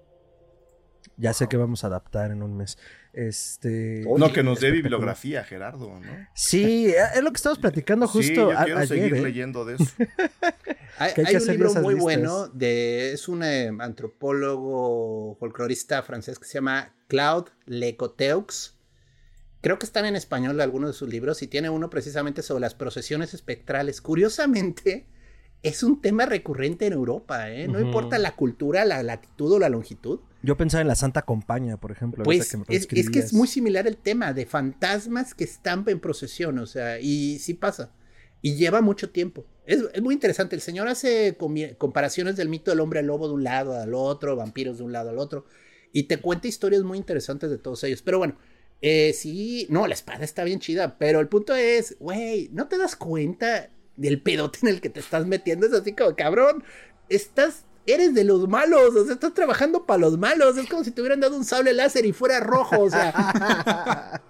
Ya 1.16 1.32
sé 1.32 1.46
que 1.46 1.56
vamos 1.56 1.84
a 1.84 1.86
adaptar 1.86 2.32
en 2.32 2.42
un 2.42 2.56
mes. 2.56 2.76
Este. 3.12 4.04
no, 4.04 4.32
que 4.32 4.42
nos 4.42 4.58
dé 4.58 4.72
bibliografía, 4.72 5.44
Gerardo, 5.44 6.00
¿no? 6.00 6.28
Sí, 6.34 6.86
es 6.86 7.22
lo 7.22 7.30
que 7.30 7.36
estamos 7.36 7.58
platicando 7.58 8.08
justo 8.08 8.50
sí, 8.50 8.56
yo 8.56 8.64
quiero 8.64 8.86
seguir 8.86 9.14
¿eh? 9.14 9.22
leyendo 9.22 9.64
de 9.64 9.76
eso. 9.76 9.84
hay, 10.98 11.36
un 11.36 11.46
libro 11.46 11.74
muy 11.74 11.94
bueno 11.94 12.48
de. 12.48 13.12
Es 13.12 13.28
un 13.28 13.44
eh, 13.44 13.70
antropólogo 13.78 15.36
folclorista 15.38 16.02
francés 16.02 16.40
que 16.40 16.46
se 16.46 16.54
llama 16.54 16.92
Claude 17.06 17.52
Lecoteux 17.66 18.73
Creo 19.64 19.78
que 19.78 19.86
están 19.86 20.04
en 20.04 20.14
español 20.14 20.60
algunos 20.60 20.90
de 20.90 20.94
sus 20.94 21.08
libros 21.08 21.42
y 21.42 21.46
tiene 21.46 21.70
uno 21.70 21.88
precisamente 21.88 22.42
sobre 22.42 22.60
las 22.60 22.74
procesiones 22.74 23.32
espectrales. 23.32 24.02
Curiosamente, 24.02 25.06
es 25.62 25.82
un 25.82 26.02
tema 26.02 26.26
recurrente 26.26 26.86
en 26.86 26.92
Europa, 26.92 27.50
¿eh? 27.50 27.66
No 27.66 27.80
importa 27.80 28.18
la 28.18 28.36
cultura, 28.36 28.84
la 28.84 29.02
latitud 29.02 29.52
o 29.52 29.58
la 29.58 29.70
longitud. 29.70 30.20
Yo 30.42 30.58
pensaba 30.58 30.82
en 30.82 30.88
la 30.88 30.94
Santa 30.94 31.22
Compañía, 31.22 31.78
por 31.78 31.90
ejemplo. 31.92 32.24
Pues 32.24 32.54
es, 32.68 32.86
que 32.86 33.18
es 33.18 33.32
muy 33.32 33.48
similar 33.48 33.86
el 33.86 33.96
tema 33.96 34.34
de 34.34 34.44
fantasmas 34.44 35.34
que 35.34 35.44
están 35.44 35.82
en 35.86 35.98
procesión, 35.98 36.58
o 36.58 36.66
sea, 36.66 37.00
y 37.00 37.38
sí 37.38 37.54
pasa. 37.54 37.90
Y 38.42 38.56
lleva 38.56 38.82
mucho 38.82 39.08
tiempo. 39.08 39.46
Es, 39.64 39.82
muy 40.02 40.12
interesante. 40.12 40.54
El 40.54 40.60
señor 40.60 40.88
hace 40.88 41.38
comparaciones 41.78 42.36
del 42.36 42.50
mito 42.50 42.70
del 42.70 42.80
hombre 42.80 43.02
lobo 43.02 43.28
de 43.28 43.32
un 43.32 43.44
lado 43.44 43.80
al 43.80 43.94
otro, 43.94 44.36
vampiros 44.36 44.76
de 44.76 44.84
un 44.84 44.92
lado 44.92 45.08
al 45.08 45.18
otro, 45.18 45.46
y 45.90 46.02
te 46.02 46.18
cuenta 46.18 46.48
historias 46.48 46.82
muy 46.82 46.98
interesantes 46.98 47.48
de 47.48 47.56
todos 47.56 47.82
ellos. 47.84 48.02
Pero 48.02 48.18
bueno, 48.18 48.36
eh, 48.86 49.14
sí, 49.14 49.66
no, 49.70 49.86
la 49.86 49.94
espada 49.94 50.26
está 50.26 50.44
bien 50.44 50.60
chida, 50.60 50.98
pero 50.98 51.18
el 51.18 51.26
punto 51.26 51.54
es, 51.54 51.96
güey, 52.00 52.50
¿no 52.52 52.68
te 52.68 52.76
das 52.76 52.96
cuenta 52.96 53.70
del 53.96 54.20
pedote 54.20 54.58
en 54.60 54.68
el 54.68 54.82
que 54.82 54.90
te 54.90 55.00
estás 55.00 55.26
metiendo? 55.26 55.66
Es 55.66 55.72
así 55.72 55.94
como, 55.94 56.14
cabrón, 56.14 56.62
estás, 57.08 57.64
eres 57.86 58.12
de 58.12 58.24
los 58.24 58.46
malos, 58.46 58.94
o 58.94 59.06
sea, 59.06 59.14
estás 59.14 59.32
trabajando 59.32 59.86
para 59.86 60.00
los 60.00 60.18
malos, 60.18 60.58
es 60.58 60.68
como 60.68 60.84
si 60.84 60.90
te 60.90 61.00
hubieran 61.00 61.20
dado 61.20 61.34
un 61.34 61.46
sable 61.46 61.72
láser 61.72 62.04
y 62.04 62.12
fuera 62.12 62.40
rojo, 62.40 62.78
o 62.78 62.90
sea. 62.90 64.20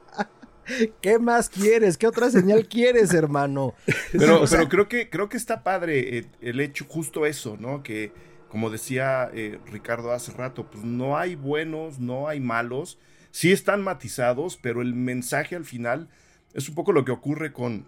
¿Qué 1.01 1.19
más 1.19 1.49
quieres? 1.49 1.99
¿Qué 1.99 2.07
otra 2.07 2.31
señal 2.31 2.69
quieres, 2.69 3.13
hermano? 3.13 3.75
Pero, 4.13 4.45
pero 4.49 4.69
creo 4.69 4.89
que 4.89 5.11
creo 5.11 5.29
que 5.29 5.37
está 5.37 5.65
padre 5.65 6.19
eh, 6.19 6.27
el, 6.41 6.61
hecho 6.61 6.85
justo 6.89 7.27
eso, 7.27 7.57
¿no? 7.59 7.83
Que 7.83 8.13
como 8.49 8.71
decía 8.71 9.33
eh, 9.35 9.59
Ricardo 9.67 10.13
hace 10.13 10.31
rato, 10.31 10.71
pues 10.71 10.85
no 10.85 11.19
hay 11.19 11.35
buenos, 11.35 11.99
no 11.99 12.29
hay 12.29 12.39
malos 12.39 13.01
sí 13.35 13.51
están 13.51 13.83
matizados, 13.83 14.57
pero 14.63 14.81
el 14.81 14.95
mensaje 14.95 15.57
al 15.57 15.65
final 15.65 16.09
es 16.55 16.69
un 16.69 16.77
poco 16.77 16.93
lo 16.93 17.05
que 17.05 17.11
ocurre 17.11 17.53
con, 17.53 17.85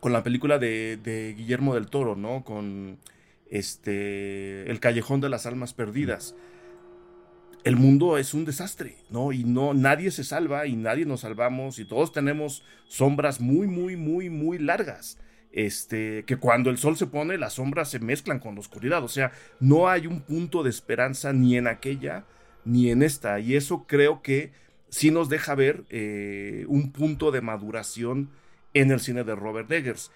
con 0.00 0.10
la 0.10 0.22
película 0.22 0.58
de, 0.58 1.34
Guillermo 1.36 1.74
del 1.74 1.88
Toro, 1.88 2.16
¿no? 2.16 2.44
Con 2.44 2.96
este, 3.50 4.70
El 4.70 4.80
Callejón 4.80 5.20
de 5.20 5.28
las 5.28 5.44
Almas 5.44 5.74
Perdidas. 5.74 6.34
El 7.62 7.76
mundo 7.76 8.16
es 8.16 8.32
un 8.32 8.46
desastre, 8.46 8.96
¿no? 9.10 9.32
Y 9.32 9.44
no, 9.44 9.74
nadie 9.74 10.10
se 10.10 10.24
salva 10.24 10.66
y 10.66 10.76
nadie 10.76 11.04
nos 11.04 11.20
salvamos 11.20 11.78
y 11.78 11.84
todos 11.84 12.14
tenemos 12.14 12.64
sombras 12.88 13.38
muy, 13.38 13.66
muy, 13.66 13.96
muy, 13.96 14.30
muy 14.30 14.56
largas. 14.56 15.18
Este, 15.52 16.24
que 16.24 16.38
cuando 16.38 16.70
el 16.70 16.78
sol 16.78 16.96
se 16.96 17.06
pone, 17.06 17.36
las 17.36 17.54
sombras 17.54 17.90
se 17.90 17.98
mezclan 17.98 18.38
con 18.38 18.54
la 18.54 18.60
oscuridad. 18.60 19.04
O 19.04 19.08
sea, 19.08 19.32
no 19.58 19.90
hay 19.90 20.06
un 20.06 20.22
punto 20.22 20.62
de 20.62 20.70
esperanza 20.70 21.34
ni 21.34 21.58
en 21.58 21.66
aquella 21.66 22.24
ni 22.64 22.90
en 22.90 23.02
esta. 23.02 23.40
Y 23.40 23.56
eso 23.56 23.84
creo 23.86 24.22
que 24.22 24.58
sí 24.90 25.10
nos 25.10 25.28
deja 25.28 25.54
ver 25.54 25.84
eh, 25.88 26.64
un 26.68 26.92
punto 26.92 27.30
de 27.30 27.40
maduración 27.40 28.30
en 28.74 28.90
el 28.90 29.00
cine 29.00 29.24
de 29.24 29.34
Robert 29.34 29.70
Eggers. 29.70 30.10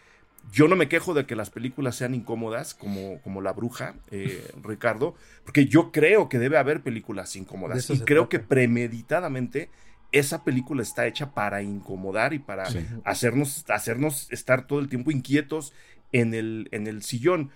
Yo 0.53 0.69
no 0.69 0.77
me 0.77 0.89
quejo 0.89 1.15
de 1.15 1.25
que 1.25 1.37
las 1.37 1.49
películas 1.49 1.97
sean 1.97 2.15
incómodas, 2.15 2.75
como, 2.75 3.19
como 3.23 3.41
La 3.41 3.53
Bruja, 3.53 3.95
eh, 4.11 4.47
Ricardo, 4.63 5.15
porque 5.45 5.67
yo 5.67 5.91
creo 5.91 6.29
que 6.29 6.39
debe 6.39 6.59
haber 6.59 6.83
películas 6.83 7.35
incómodas. 7.35 7.89
Y 7.89 8.01
creo 8.01 8.29
que 8.29 8.41
premeditadamente 8.41 9.71
esa 10.13 10.45
película 10.45 10.83
está 10.83 11.07
hecha 11.07 11.33
para 11.33 11.63
incomodar 11.63 12.35
y 12.35 12.39
para 12.39 12.69
hacernos, 13.05 13.65
hacernos 13.69 14.31
estar 14.31 14.67
todo 14.67 14.81
el 14.81 14.89
tiempo 14.89 15.11
inquietos 15.11 15.73
en 16.13 16.35
el, 16.35 16.69
en 16.73 16.87
el 16.87 17.03
sillón. 17.03 17.51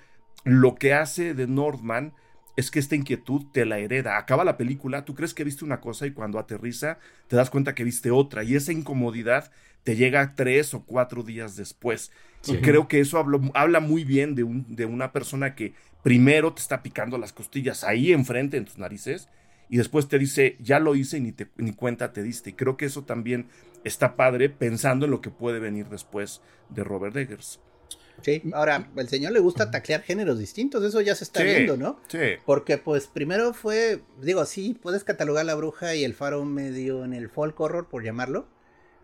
Lo 0.45 0.75
que 0.75 0.95
hace 0.95 1.35
de 1.35 1.47
Northman 1.47 2.15
es 2.59 2.73
que 2.73 2.81
esta 2.81 2.97
inquietud 2.97 3.47
te 3.53 3.65
la 3.65 3.79
hereda. 3.79 4.19
Acaba 4.19 4.43
la 4.43 4.57
película, 4.57 5.05
tú 5.05 5.15
crees 5.15 5.33
que 5.33 5.45
viste 5.45 5.65
una 5.65 5.81
cosa 5.81 6.09
y 6.09 6.11
cuando 6.11 6.41
aterriza 6.41 6.99
te 7.29 7.37
das 7.37 7.51
cuenta 7.51 7.73
que 7.73 7.85
viste 7.85 8.11
otra 8.11 8.43
y 8.43 8.57
esa 8.57 8.73
incomodidad 8.73 9.53
te 9.85 9.95
llega 9.95 10.35
tres 10.35 10.75
o 10.75 10.83
cuatro 10.85 11.23
días 11.23 11.55
después. 11.55 12.11
Y 12.49 12.57
creo 12.57 12.89
que 12.89 12.99
eso 12.99 13.25
habla, 13.55 13.79
muy 13.79 14.03
bien 14.03 14.35
de, 14.35 14.43
un, 14.43 14.75
de 14.75 14.87
una 14.87 15.13
persona 15.13 15.55
que 15.55 15.73
primero 16.03 16.53
te 16.53 16.61
está 16.61 16.83
picando 16.83 17.17
las 17.17 17.33
costillas 17.33 17.85
ahí 17.85 18.11
enfrente 18.13 18.57
en 18.57 18.65
tus 18.65 18.77
narices 18.77 19.29
y 19.69 19.77
después 19.77 20.09
te 20.09 20.19
dice, 20.19 20.57
ya 20.59 20.81
lo 20.81 20.97
hice 20.97 21.19
y 21.19 21.21
ni, 21.21 21.31
te, 21.31 21.47
ni 21.59 21.75
cuenta 21.75 22.13
te 22.13 22.25
diste. 22.25 22.51
Y 22.51 22.55
creo 22.55 22.77
que 22.77 22.87
eso 22.87 23.05
también 23.05 23.47
está 23.85 24.17
padre 24.17 24.51
pensando 24.51 25.05
en 25.05 25.13
lo 25.13 25.21
que 25.21 25.31
puede 25.31 25.61
venir 25.61 25.91
después 25.91 26.43
de 26.71 26.83
Robert 26.83 27.15
Eggers. 27.15 27.61
Sí, 28.23 28.43
ahora, 28.53 28.91
el 28.97 29.09
señor 29.09 29.33
le 29.33 29.41
gusta 29.41 29.71
taclear 29.71 30.03
géneros 30.03 30.39
distintos, 30.39 30.85
eso 30.85 31.01
ya 31.01 31.15
se 31.15 31.25
está 31.25 31.43
viendo, 31.43 31.77
¿no? 31.77 32.01
Sí. 32.09 32.19
Porque 32.45 32.79
pues 32.79 33.07
primero 33.07 33.55
fue, 33.55 34.03
digo, 34.21 34.45
sí, 34.45 34.79
puedes 34.81 35.05
catalogar 35.05 35.47
la 35.47 35.55
bruja 35.55 35.95
y 35.95 36.05
el 36.05 36.15
faro 36.15 36.45
medio 36.45 37.05
en 37.05 37.15
el 37.15 37.29
folk 37.29 37.59
horror, 37.61 37.89
por 37.89 38.05
llamarlo, 38.05 38.49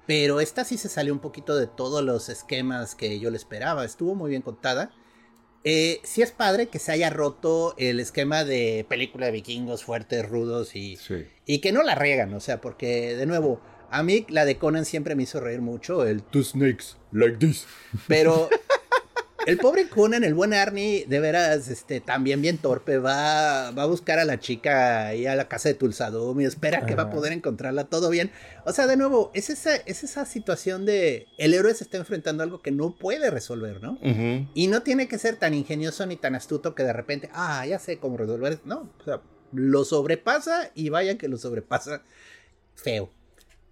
pero 0.06 0.40
esta 0.40 0.64
sí 0.64 0.76
se 0.76 0.88
salió 0.88 1.12
un 1.12 1.20
poquito 1.20 1.56
de 1.56 1.66
todos 1.66 2.02
los 2.02 2.28
esquemas 2.28 2.94
que 2.94 3.18
yo 3.20 3.30
le 3.30 3.36
esperaba, 3.36 3.84
estuvo 3.84 4.14
muy 4.14 4.30
bien 4.30 4.42
contada. 4.42 4.92
Eh, 5.66 6.00
sí 6.02 6.20
es 6.20 6.30
padre 6.30 6.66
que 6.68 6.78
se 6.78 6.92
haya 6.92 7.08
roto 7.08 7.74
el 7.78 7.98
esquema 7.98 8.44
de 8.44 8.84
película 8.86 9.26
de 9.26 9.32
vikingos 9.32 9.82
fuertes, 9.82 10.28
rudos 10.28 10.76
y, 10.76 10.98
y 11.46 11.60
que 11.60 11.72
no 11.72 11.82
la 11.82 11.94
riegan, 11.94 12.34
o 12.34 12.40
sea, 12.40 12.60
porque 12.60 13.16
de 13.16 13.24
nuevo, 13.24 13.62
a 13.90 14.02
mí 14.02 14.26
la 14.28 14.44
de 14.44 14.58
Conan 14.58 14.84
siempre 14.84 15.14
me 15.14 15.22
hizo 15.22 15.40
reír 15.40 15.62
mucho, 15.62 16.04
el 16.04 16.22
Two 16.22 16.42
Snakes 16.42 16.96
Like 17.12 17.38
This. 17.38 17.66
Pero 18.08 18.50
el 19.46 19.58
pobre 19.58 19.88
Conan, 19.88 20.24
el 20.24 20.34
buen 20.34 20.54
Arnie, 20.54 21.06
de 21.06 21.20
veras, 21.20 21.68
este, 21.68 22.00
también 22.00 22.42
bien 22.42 22.58
torpe, 22.58 22.98
va, 22.98 23.70
va 23.70 23.82
a 23.82 23.86
buscar 23.86 24.18
a 24.18 24.24
la 24.24 24.40
chica 24.40 25.08
ahí 25.08 25.26
a 25.26 25.34
la 25.34 25.48
casa 25.48 25.68
de 25.68 25.74
Tulsadum 25.74 26.40
y 26.40 26.44
espera 26.44 26.86
que 26.86 26.94
va 26.94 27.04
a 27.04 27.10
poder 27.10 27.32
encontrarla 27.32 27.84
todo 27.84 28.10
bien. 28.10 28.30
O 28.64 28.72
sea, 28.72 28.86
de 28.86 28.96
nuevo, 28.96 29.30
es 29.34 29.50
esa, 29.50 29.76
es 29.76 30.04
esa 30.04 30.24
situación 30.24 30.86
de 30.86 31.26
el 31.38 31.54
héroe 31.54 31.74
se 31.74 31.84
está 31.84 31.96
enfrentando 31.96 32.42
a 32.42 32.44
algo 32.44 32.62
que 32.62 32.70
no 32.70 32.96
puede 32.96 33.30
resolver, 33.30 33.82
¿no? 33.82 33.98
Y 34.54 34.66
no 34.68 34.82
tiene 34.82 35.08
que 35.08 35.18
ser 35.18 35.36
tan 35.36 35.54
ingenioso 35.54 36.06
ni 36.06 36.16
tan 36.16 36.34
astuto 36.34 36.74
que 36.74 36.82
de 36.82 36.92
repente, 36.92 37.30
ah, 37.32 37.66
ya 37.66 37.78
sé 37.78 37.98
cómo 37.98 38.16
resolver. 38.16 38.60
No, 38.64 38.90
o 39.00 39.04
sea, 39.04 39.20
lo 39.52 39.84
sobrepasa 39.84 40.70
y 40.74 40.88
vaya 40.88 41.18
que 41.18 41.28
lo 41.28 41.36
sobrepasa 41.36 42.02
feo. 42.74 43.10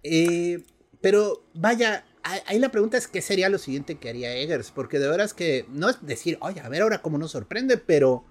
Eh, 0.03 0.63
pero 1.01 1.43
vaya, 1.53 2.05
ahí 2.23 2.59
la 2.59 2.69
pregunta 2.69 2.97
es 2.97 3.07
qué 3.07 3.21
sería 3.21 3.49
lo 3.49 3.57
siguiente 3.57 3.95
que 3.95 4.09
haría 4.09 4.35
Eggers, 4.35 4.71
porque 4.71 4.99
de 4.99 5.07
veras 5.07 5.33
que 5.33 5.65
no 5.69 5.89
es 5.89 5.97
decir, 6.05 6.37
oye, 6.41 6.61
a 6.61 6.69
ver 6.69 6.81
ahora 6.81 7.01
cómo 7.01 7.17
nos 7.17 7.31
sorprende, 7.31 7.77
pero 7.77 8.25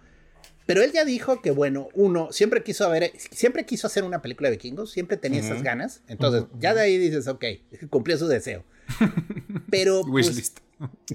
pero 0.64 0.82
él 0.82 0.92
ya 0.92 1.04
dijo 1.04 1.42
que 1.42 1.50
bueno, 1.50 1.88
uno 1.94 2.28
siempre 2.30 2.62
quiso 2.62 2.88
ver, 2.88 3.12
siempre 3.16 3.66
quiso 3.66 3.86
hacer 3.86 4.04
una 4.04 4.22
película 4.22 4.48
de 4.48 4.56
vikingos, 4.56 4.90
siempre 4.90 5.16
tenía 5.16 5.40
esas 5.40 5.62
ganas, 5.62 6.02
entonces 6.08 6.44
ya 6.58 6.72
de 6.74 6.82
ahí 6.82 6.98
dices, 6.98 7.26
ok, 7.28 7.44
cumplió 7.90 8.16
su 8.16 8.28
deseo. 8.28 8.64
Pero 9.70 10.02
pues, 10.02 10.54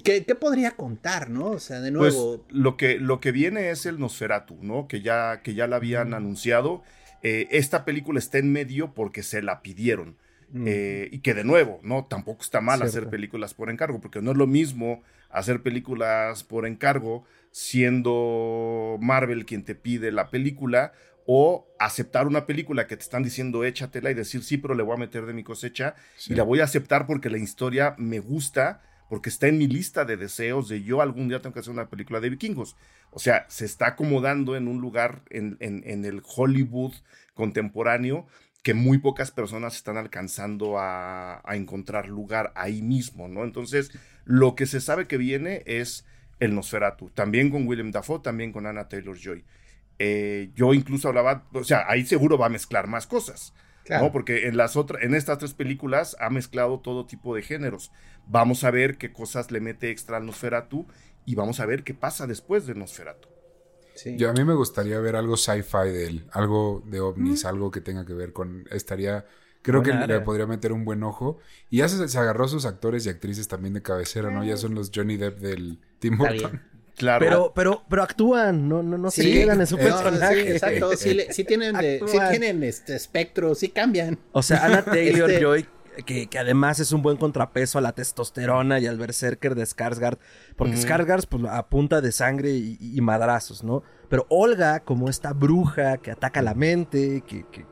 ¿qué, 0.04 0.22
podría 0.40 0.72
contar, 0.72 1.30
no? 1.30 1.52
O 1.52 1.60
sea, 1.60 1.80
de 1.80 1.92
pues, 1.92 2.14
nuevo, 2.14 2.46
lo 2.50 2.78
que 2.78 3.00
lo 3.00 3.20
que 3.20 3.32
viene 3.32 3.70
es 3.70 3.86
el 3.86 4.00
Nosferatu, 4.00 4.58
¿no? 4.62 4.88
Que 4.88 5.02
ya 5.02 5.42
que 5.44 5.54
ya 5.54 5.68
la 5.68 5.78
habían 5.78 6.14
anunciado. 6.14 6.84
Eh, 7.24 7.48
esta 7.52 7.84
película 7.84 8.20
está 8.20 8.38
en 8.38 8.52
medio 8.52 8.94
porque 8.94 9.24
se 9.24 9.42
la 9.42 9.62
pidieron. 9.62 10.18
Eh, 10.56 11.10
y 11.12 11.20
que 11.20 11.34
de 11.34 11.44
nuevo, 11.44 11.80
no, 11.84 12.06
tampoco 12.06 12.42
está 12.42 12.62
mal 12.62 12.82
hacer 12.82 13.10
películas 13.10 13.54
por 13.54 13.70
encargo, 13.70 14.00
porque 14.00 14.22
no 14.22 14.32
es 14.32 14.38
lo 14.38 14.48
mismo 14.48 15.04
hacer 15.30 15.62
películas 15.62 16.44
por 16.44 16.66
encargo 16.66 17.26
siendo 17.52 18.98
Marvel 19.02 19.46
quien 19.46 19.64
te 19.64 19.76
pide 19.76 20.12
la 20.12 20.30
película 20.30 20.94
o 21.26 21.68
aceptar 21.80 22.28
una 22.28 22.46
película 22.46 22.88
que 22.88 22.96
te 22.96 23.04
están 23.04 23.24
diciendo 23.24 23.66
échatela 23.66 24.10
y 24.10 24.14
decir 24.14 24.44
sí, 24.44 24.58
pero 24.58 24.74
le 24.74 24.84
voy 24.84 24.96
a 24.96 25.00
meter 25.00 25.26
de 25.26 25.34
mi 25.34 25.44
cosecha 25.44 25.96
y 26.28 26.36
la 26.36 26.44
voy 26.44 26.62
a 26.62 26.64
aceptar 26.64 27.06
porque 27.06 27.30
la 27.30 27.38
historia 27.38 27.96
me 27.98 28.20
gusta, 28.20 28.82
porque 29.10 29.28
está 29.28 29.48
en 29.48 29.58
mi 29.58 29.68
lista 29.68 30.06
de 30.06 30.16
deseos 30.16 30.70
de 30.70 30.84
yo 30.84 31.02
algún 31.02 31.28
día 31.28 31.42
tengo 31.42 31.54
que 31.54 31.60
hacer 31.60 31.74
una 31.74 31.90
película 31.90 32.22
de 32.22 32.30
vikingos. 32.30 32.78
O 33.12 33.20
sea, 33.20 33.46
se 33.50 33.66
está 33.66 33.88
acomodando 33.88 34.56
en 34.56 34.70
un 34.70 34.80
lugar 34.80 35.24
en, 35.30 35.58
en 35.60 36.06
el 36.06 36.22
Hollywood 36.24 36.94
contemporáneo 37.34 38.28
que 38.64 38.74
muy 38.74 38.98
pocas 38.98 39.32
personas 39.32 39.76
están 39.76 39.98
alcanzando 39.98 40.76
a, 40.78 41.42
encontrar 41.52 42.08
lugar 42.08 42.52
ahí 42.56 42.82
mismo, 42.82 43.28
¿no? 43.28 43.44
Entonces, 43.44 43.92
lo 44.26 44.56
que 44.56 44.66
se 44.66 44.82
sabe 44.82 45.08
que 45.08 45.18
viene 45.18 45.64
es 45.66 46.06
el 46.40 46.54
Nosferatu, 46.54 47.10
también 47.12 47.50
con 47.50 47.68
William 47.68 47.92
Dafoe, 47.92 48.20
también 48.20 48.52
con 48.52 48.66
Anna 48.66 48.90
Taylor-Joy. 48.90 49.46
Eh, 50.00 50.52
yo 50.54 50.74
incluso 50.74 51.08
hablaba, 51.08 51.48
o 51.54 51.64
sea, 51.64 51.86
ahí 51.88 52.06
seguro 52.06 52.38
va 52.38 52.48
a 52.48 52.50
mezclar 52.50 52.88
más 52.88 53.08
cosas, 53.08 53.54
¿no? 53.90 54.12
Porque 54.12 54.48
en 54.48 54.58
las 54.58 54.76
otras, 54.76 55.02
en 55.02 55.16
estas 55.16 55.38
tres 55.38 55.54
películas 55.54 56.18
ha 56.20 56.30
mezclado 56.30 56.82
todo 56.82 57.06
tipo 57.06 57.34
de 57.36 57.42
géneros. 57.42 57.92
Vamos 58.28 58.64
a 58.64 58.72
ver 58.72 58.98
qué 58.98 59.14
cosas 59.14 59.50
le 59.50 59.62
mete 59.62 59.90
extra 59.90 60.18
al 60.18 60.26
Nosferatu 60.26 60.86
y 61.26 61.36
vamos 61.36 61.62
a 61.62 61.66
ver 61.66 61.84
qué 61.84 61.94
pasa 61.94 62.28
después 62.28 62.68
de 62.68 62.76
Nosferatu. 62.76 63.37
Yo 64.18 64.30
a 64.30 64.34
mí 64.34 64.44
me 64.44 64.54
gustaría 64.54 65.00
ver 65.00 65.16
algo 65.16 65.38
sci-fi 65.38 65.90
de 65.92 66.08
él, 66.08 66.26
algo 66.32 66.84
de 66.86 67.00
ovnis, 67.00 67.46
algo 67.46 67.72
que 67.72 67.82
tenga 67.82 68.06
que 68.06 68.14
ver 68.14 68.34
con 68.34 68.66
estaría 68.72 69.26
creo 69.62 69.84
que 69.84 69.94
le 69.94 70.22
podría 70.22 70.48
meter 70.48 70.72
un 70.72 70.86
buen 70.86 71.04
ojo 71.04 71.40
y 71.70 71.78
ya 71.78 71.90
se, 71.90 72.18
agarró 72.18 72.46
a 72.46 72.48
sus 72.48 72.66
actores 72.66 73.06
y 73.06 73.10
actrices 73.10 73.48
también 73.48 73.74
de 73.74 73.82
cabecera, 73.82 74.32
¿no? 74.32 74.44
Ya 74.44 74.58
son 74.58 74.76
los 74.76 74.92
Johnny 74.94 75.18
Depp 75.18 75.40
del 75.40 75.80
Tim 76.00 76.18
Burton. 76.18 76.62
Claro. 76.96 77.24
Pero, 77.24 77.54
pero, 77.54 77.84
pero 77.88 78.02
actúan, 78.02 78.68
no, 78.68 78.82
no, 78.82 78.98
no 78.98 79.12
se 79.12 79.22
quedan 79.22 79.62
en 79.62 79.68
su 79.68 79.78
personaje. 79.78 80.42
Sí, 80.42 80.52
exacto, 80.52 80.96
sí, 80.96 81.44
tienen, 81.44 81.76
sí 82.08 82.18
tienen 82.32 82.64
este 82.64 82.96
espectro, 82.96 83.54
sí 83.54 83.70
cambian. 83.70 84.18
O 84.32 84.42
sea, 84.42 84.66
Anna 84.66 84.84
Taylor 84.86 85.30
este 85.30 85.44
Joy 85.44 85.68
que, 86.06 86.30
además 86.40 86.80
es 86.80 86.92
un 86.92 87.02
buen 87.02 87.18
contrapeso 87.18 87.78
a 87.78 87.82
la 87.82 87.94
testosterona 87.94 88.80
y 88.80 88.88
al 88.88 88.98
berserker 88.98 89.56
de 89.56 89.64
Skarsgård, 89.64 90.18
porque 90.56 90.76
Skarsgård 90.76 91.28
pues 91.28 91.44
a 91.46 91.68
punta 91.68 92.02
de 92.02 92.12
sangre 92.12 92.52
y, 92.52 93.00
madrazos, 93.02 93.64
¿no? 93.64 93.84
Pero 94.10 94.26
Olga, 94.30 94.82
como 94.82 95.10
esta 95.10 95.34
bruja 95.34 95.98
que 95.98 96.12
ataca 96.12 96.42
la 96.42 96.54
mente, 96.54 97.24
que, 97.28 97.46
que 97.52 97.66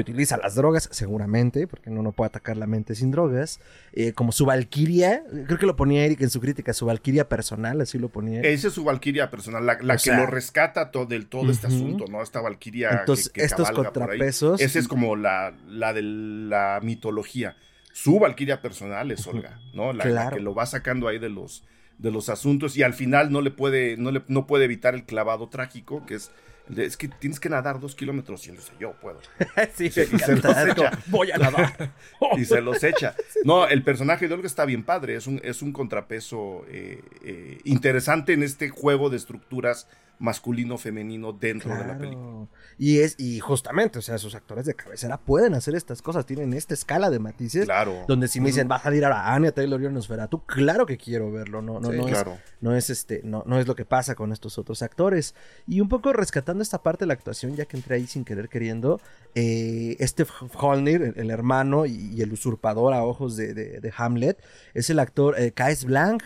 utiliza 0.00 0.36
las 0.36 0.54
drogas, 0.54 0.88
seguramente, 0.90 1.66
porque 1.66 1.90
uno 1.90 2.02
no 2.02 2.12
puede 2.12 2.28
atacar 2.28 2.56
la 2.56 2.66
mente 2.66 2.94
sin 2.94 3.10
drogas, 3.10 3.60
eh, 3.92 4.12
como 4.12 4.32
su 4.32 4.46
valquiria, 4.46 5.22
creo 5.46 5.58
que 5.58 5.66
lo 5.66 5.76
ponía 5.76 6.04
Eric 6.04 6.22
en 6.22 6.30
su 6.30 6.40
crítica, 6.40 6.72
su 6.72 6.86
valquiria 6.86 7.28
personal, 7.28 7.80
así 7.80 7.98
lo 7.98 8.08
ponía. 8.08 8.40
Esa 8.40 8.68
es 8.68 8.74
su 8.74 8.84
valquiria 8.84 9.30
personal, 9.30 9.66
la, 9.66 9.96
que 9.96 10.12
lo 10.12 10.26
rescata 10.26 10.90
todo, 10.90 11.06
del 11.06 11.26
todo 11.26 11.50
este 11.50 11.66
asunto, 11.66 12.06
¿no? 12.08 12.22
Esta 12.22 12.40
valquiria 12.40 12.90
Entonces, 13.00 13.30
estos 13.34 13.70
contrapesos. 13.70 14.60
Esa 14.60 14.78
es 14.78 14.88
como 14.88 15.16
la, 15.16 15.52
la 15.68 15.92
de 15.92 16.02
la 16.02 16.80
mitología. 16.82 17.56
Su 17.92 18.18
valquiria 18.18 18.62
personal 18.62 19.10
es 19.10 19.26
Olga, 19.26 19.60
¿no? 19.74 19.92
La, 19.92 20.30
que 20.30 20.40
lo 20.40 20.54
va 20.54 20.66
sacando 20.66 21.08
ahí 21.08 21.18
de 21.18 21.28
los 21.28 21.64
de 21.98 22.10
los 22.10 22.28
asuntos 22.30 22.76
y 22.76 22.82
al 22.82 22.94
final 22.94 23.30
no 23.30 23.42
le 23.42 23.50
puede 23.50 23.96
no 23.96 24.10
le 24.10 24.22
no 24.26 24.46
puede 24.46 24.64
evitar 24.64 24.94
el 24.94 25.04
clavado 25.04 25.48
trágico 25.48 26.04
que 26.04 26.14
es 26.14 26.32
es 26.76 26.96
que 26.96 27.08
tienes 27.08 27.40
que 27.40 27.48
nadar 27.48 27.80
dos 27.80 27.94
kilómetros 27.94 28.46
y 28.46 28.50
él 28.50 28.56
dice, 28.56 28.72
yo 28.78 28.92
puedo. 28.92 29.20
sí, 29.74 29.86
y 29.86 29.90
se 29.90 30.06
los 30.06 30.56
echa. 30.56 30.98
Voy 31.06 31.30
a 31.30 31.38
nadar. 31.38 31.92
y 32.36 32.44
se 32.44 32.60
los 32.60 32.82
echa. 32.82 33.14
No, 33.44 33.66
el 33.68 33.82
personaje 33.82 34.28
de 34.28 34.34
Olga 34.34 34.46
está 34.46 34.64
bien 34.64 34.82
padre. 34.84 35.16
Es 35.16 35.26
un, 35.26 35.40
es 35.44 35.62
un 35.62 35.72
contrapeso 35.72 36.64
eh, 36.68 37.02
eh, 37.24 37.58
interesante 37.64 38.32
en 38.32 38.42
este 38.42 38.68
juego 38.68 39.10
de 39.10 39.16
estructuras 39.16 39.88
masculino 40.22 40.78
femenino 40.78 41.32
dentro 41.32 41.74
de 41.76 41.84
la 41.84 41.98
película. 41.98 42.46
Y 42.78 43.00
es 43.00 43.16
y 43.18 43.40
justamente, 43.40 43.98
o 43.98 44.02
sea, 44.02 44.18
sus 44.18 44.34
actores 44.36 44.64
de 44.64 44.74
cabecera 44.74 45.18
pueden 45.18 45.54
hacer 45.54 45.74
estas 45.74 46.00
cosas, 46.00 46.24
tienen 46.26 46.54
esta 46.54 46.74
escala 46.74 47.10
de 47.10 47.18
matices. 47.18 47.64
Claro. 47.64 48.04
Donde 48.06 48.28
si 48.28 48.40
me 48.40 48.46
dicen, 48.46 48.68
va 48.70 48.76
a 48.76 48.82
salir 48.82 49.04
ahora 49.04 49.34
Anya 49.34 49.50
Taylor 49.50 49.82
y 49.82 49.88
Nosferatu, 49.88 50.46
claro 50.46 50.86
que 50.86 50.96
quiero 50.96 51.32
verlo, 51.32 51.60
no 51.60 51.80
no 51.80 51.92
no 51.92 52.08
es 52.08 52.24
no 52.60 52.76
es 52.76 52.88
este 52.88 53.20
no 53.24 53.42
no 53.46 53.58
es 53.58 53.66
lo 53.66 53.74
que 53.74 53.84
pasa 53.84 54.14
con 54.14 54.32
estos 54.32 54.58
otros 54.58 54.82
actores. 54.82 55.34
Y 55.66 55.80
un 55.80 55.88
poco 55.88 56.12
rescatando 56.12 56.62
esta 56.62 56.82
parte 56.82 57.04
de 57.04 57.08
la 57.08 57.14
actuación, 57.14 57.56
ya 57.56 57.64
que 57.64 57.76
entré 57.76 57.96
ahí 57.96 58.06
sin 58.06 58.24
querer 58.24 58.48
queriendo, 58.48 59.00
eh, 59.34 59.96
este 59.98 60.24
Holnir, 60.54 61.14
el, 61.16 61.30
hermano 61.30 61.84
y, 61.84 62.22
el 62.22 62.32
usurpador 62.32 62.94
a 62.94 63.02
ojos 63.04 63.36
de, 63.36 63.92
Hamlet, 63.96 64.38
es 64.72 64.88
el 64.88 65.00
actor 65.00 65.34
eh, 65.36 65.52
Blanc 65.84 66.22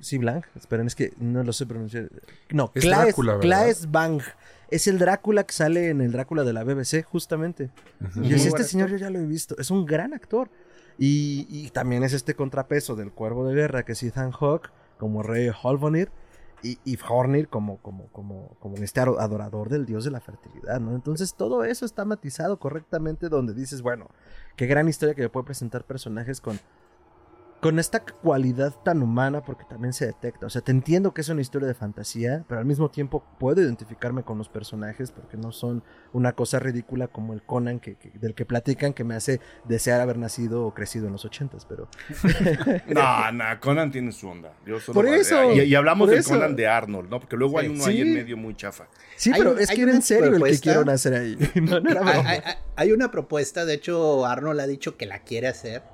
Sí, 0.00 0.18
Blanc. 0.18 0.44
Esperen, 0.54 0.86
es 0.86 0.94
que 0.94 1.12
no 1.18 1.42
lo 1.42 1.52
sé 1.52 1.66
pronunciar. 1.66 2.08
No, 2.50 2.70
es 2.74 2.84
Claes, 3.40 3.90
Bang. 3.90 4.22
Es 4.70 4.86
el 4.86 4.98
Drácula 4.98 5.44
que 5.44 5.52
sale 5.52 5.90
en 5.90 6.00
el 6.00 6.12
Drácula 6.12 6.44
de 6.44 6.52
la 6.52 6.64
BBC, 6.64 7.04
justamente. 7.04 7.70
Y 8.16 8.34
es 8.34 8.46
este 8.46 8.64
señor 8.64 8.90
yo 8.90 8.96
ya 8.96 9.10
lo 9.10 9.18
he 9.18 9.26
visto. 9.26 9.56
Es 9.58 9.70
un 9.70 9.86
gran 9.86 10.14
actor. 10.14 10.50
Y, 10.98 11.70
también 11.70 12.04
es 12.04 12.12
este 12.12 12.34
contrapeso 12.34 12.94
del 12.94 13.10
cuervo 13.12 13.46
de 13.46 13.54
guerra, 13.54 13.84
que 13.84 13.92
es 13.92 14.02
Ethan 14.02 14.30
Hawke, 14.30 14.70
como 14.96 15.22
rey 15.22 15.50
Holvonir, 15.62 16.10
y, 16.62 16.78
y 16.84 16.98
Hornir 17.06 17.48
como, 17.48 17.78
como, 17.78 18.06
como, 18.08 18.56
como 18.58 18.76
este 18.76 19.00
adorador 19.00 19.68
del 19.68 19.84
dios 19.84 20.04
de 20.04 20.10
la 20.10 20.20
fertilidad, 20.20 20.80
¿no? 20.80 20.94
Entonces 20.94 21.34
todo 21.34 21.64
eso 21.64 21.84
está 21.84 22.04
matizado 22.06 22.58
correctamente 22.58 23.28
donde 23.28 23.52
dices, 23.52 23.82
bueno, 23.82 24.08
qué 24.56 24.66
gran 24.66 24.88
historia 24.88 25.14
que 25.14 25.22
me 25.22 25.28
puede 25.28 25.44
presentar 25.44 25.84
personajes 25.84 26.40
con 26.40 26.58
con 27.64 27.78
esta 27.78 28.00
cualidad 28.00 28.74
tan 28.84 29.00
humana, 29.00 29.42
porque 29.42 29.64
también 29.64 29.94
se 29.94 30.04
detecta. 30.04 30.44
O 30.44 30.50
sea, 30.50 30.60
te 30.60 30.70
entiendo 30.70 31.14
que 31.14 31.22
es 31.22 31.30
una 31.30 31.40
historia 31.40 31.66
de 31.66 31.72
fantasía, 31.72 32.44
pero 32.46 32.58
al 32.58 32.66
mismo 32.66 32.90
tiempo 32.90 33.24
puedo 33.40 33.62
identificarme 33.62 34.22
con 34.22 34.36
los 34.36 34.50
personajes 34.50 35.10
porque 35.10 35.38
no 35.38 35.50
son 35.50 35.82
una 36.12 36.34
cosa 36.34 36.58
ridícula 36.58 37.08
como 37.08 37.32
el 37.32 37.42
Conan 37.42 37.80
que, 37.80 37.96
del 38.20 38.34
que 38.34 38.44
platican 38.44 38.92
que 38.92 39.02
me 39.02 39.14
hace 39.14 39.40
desear 39.64 40.02
haber 40.02 40.18
nacido 40.18 40.66
o 40.66 40.74
crecido 40.74 41.06
en 41.06 41.12
los 41.12 41.24
ochentas, 41.24 41.64
pero... 41.64 41.88
no, 42.88 43.32
no, 43.32 43.44
Conan 43.60 43.90
tiene 43.90 44.12
su 44.12 44.28
onda. 44.28 44.52
por 44.92 45.06
eso. 45.06 45.54
Y, 45.54 45.74
hablamos 45.74 46.10
del 46.10 46.22
Conan 46.22 46.54
de 46.54 46.68
Arnold, 46.68 47.08
¿no? 47.08 47.18
Porque 47.18 47.36
luego 47.38 47.58
hay 47.58 47.68
uno 47.68 47.82
ahí 47.86 48.02
en 48.02 48.12
medio 48.12 48.36
muy 48.36 48.54
chafa. 48.54 48.88
Sí, 49.16 49.32
pero 49.34 49.56
es 49.56 49.70
que 49.70 49.80
era 49.80 49.92
en 49.92 50.02
serio 50.02 50.36
el 50.36 50.42
que 50.42 50.60
quiero 50.60 50.82
hacer 50.90 51.14
ahí. 51.14 51.38
hay 52.76 52.92
una 52.92 53.10
propuesta, 53.10 53.64
de 53.64 53.72
hecho 53.72 54.26
Arnold 54.26 54.60
ha 54.60 54.66
dicho 54.66 54.98
que 54.98 55.06
la 55.06 55.20
quiere 55.20 55.48
hacer 55.48 55.93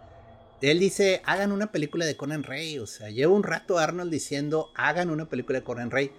él 0.63 0.79
dice, 0.79 1.23
hagan 1.25 1.53
una 1.53 1.73
película 1.73 2.05
de 2.05 2.17
Conan 2.17 2.43
Rey. 2.43 2.79
O 2.79 2.87
sea, 2.87 3.11
llevo 3.11 3.35
un 3.35 3.43
rato 3.43 3.79
Arnold 3.79 4.11
diciendo, 4.11 4.71
hagan 4.75 5.11
una 5.11 5.29
película 5.29 5.61
de 5.61 5.65
Conan 5.65 5.91
Rey. 5.91 6.11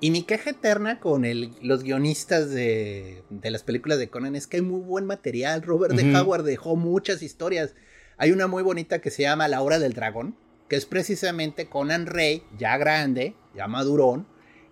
Y 0.00 0.10
mi 0.10 0.22
queja 0.22 0.50
eterna 0.50 0.98
con 0.98 1.26
el, 1.26 1.52
los 1.60 1.82
guionistas 1.82 2.50
de, 2.50 3.22
de, 3.28 3.50
las 3.50 3.62
películas 3.62 3.98
de 3.98 4.08
Conan 4.08 4.34
es 4.34 4.46
que 4.46 4.56
hay 4.56 4.62
muy 4.62 4.80
buen 4.80 5.04
material. 5.04 5.62
Robert 5.62 5.94
de 5.94 6.16
Howard 6.16 6.44
dejó 6.44 6.74
muchas 6.76 7.22
historias. 7.22 7.74
Hay 8.16 8.32
una 8.32 8.46
muy 8.46 8.62
bonita 8.62 9.00
que 9.00 9.10
se 9.10 9.22
llama 9.22 9.48
La 9.48 9.60
Hora 9.60 9.78
del 9.78 9.92
Dragón, 9.92 10.36
que 10.68 10.76
es 10.76 10.86
precisamente 10.86 11.68
Conan 11.68 12.06
Rey, 12.06 12.42
ya 12.58 12.78
grande, 12.78 13.34
ya 13.54 13.66
madurón, 13.66 14.26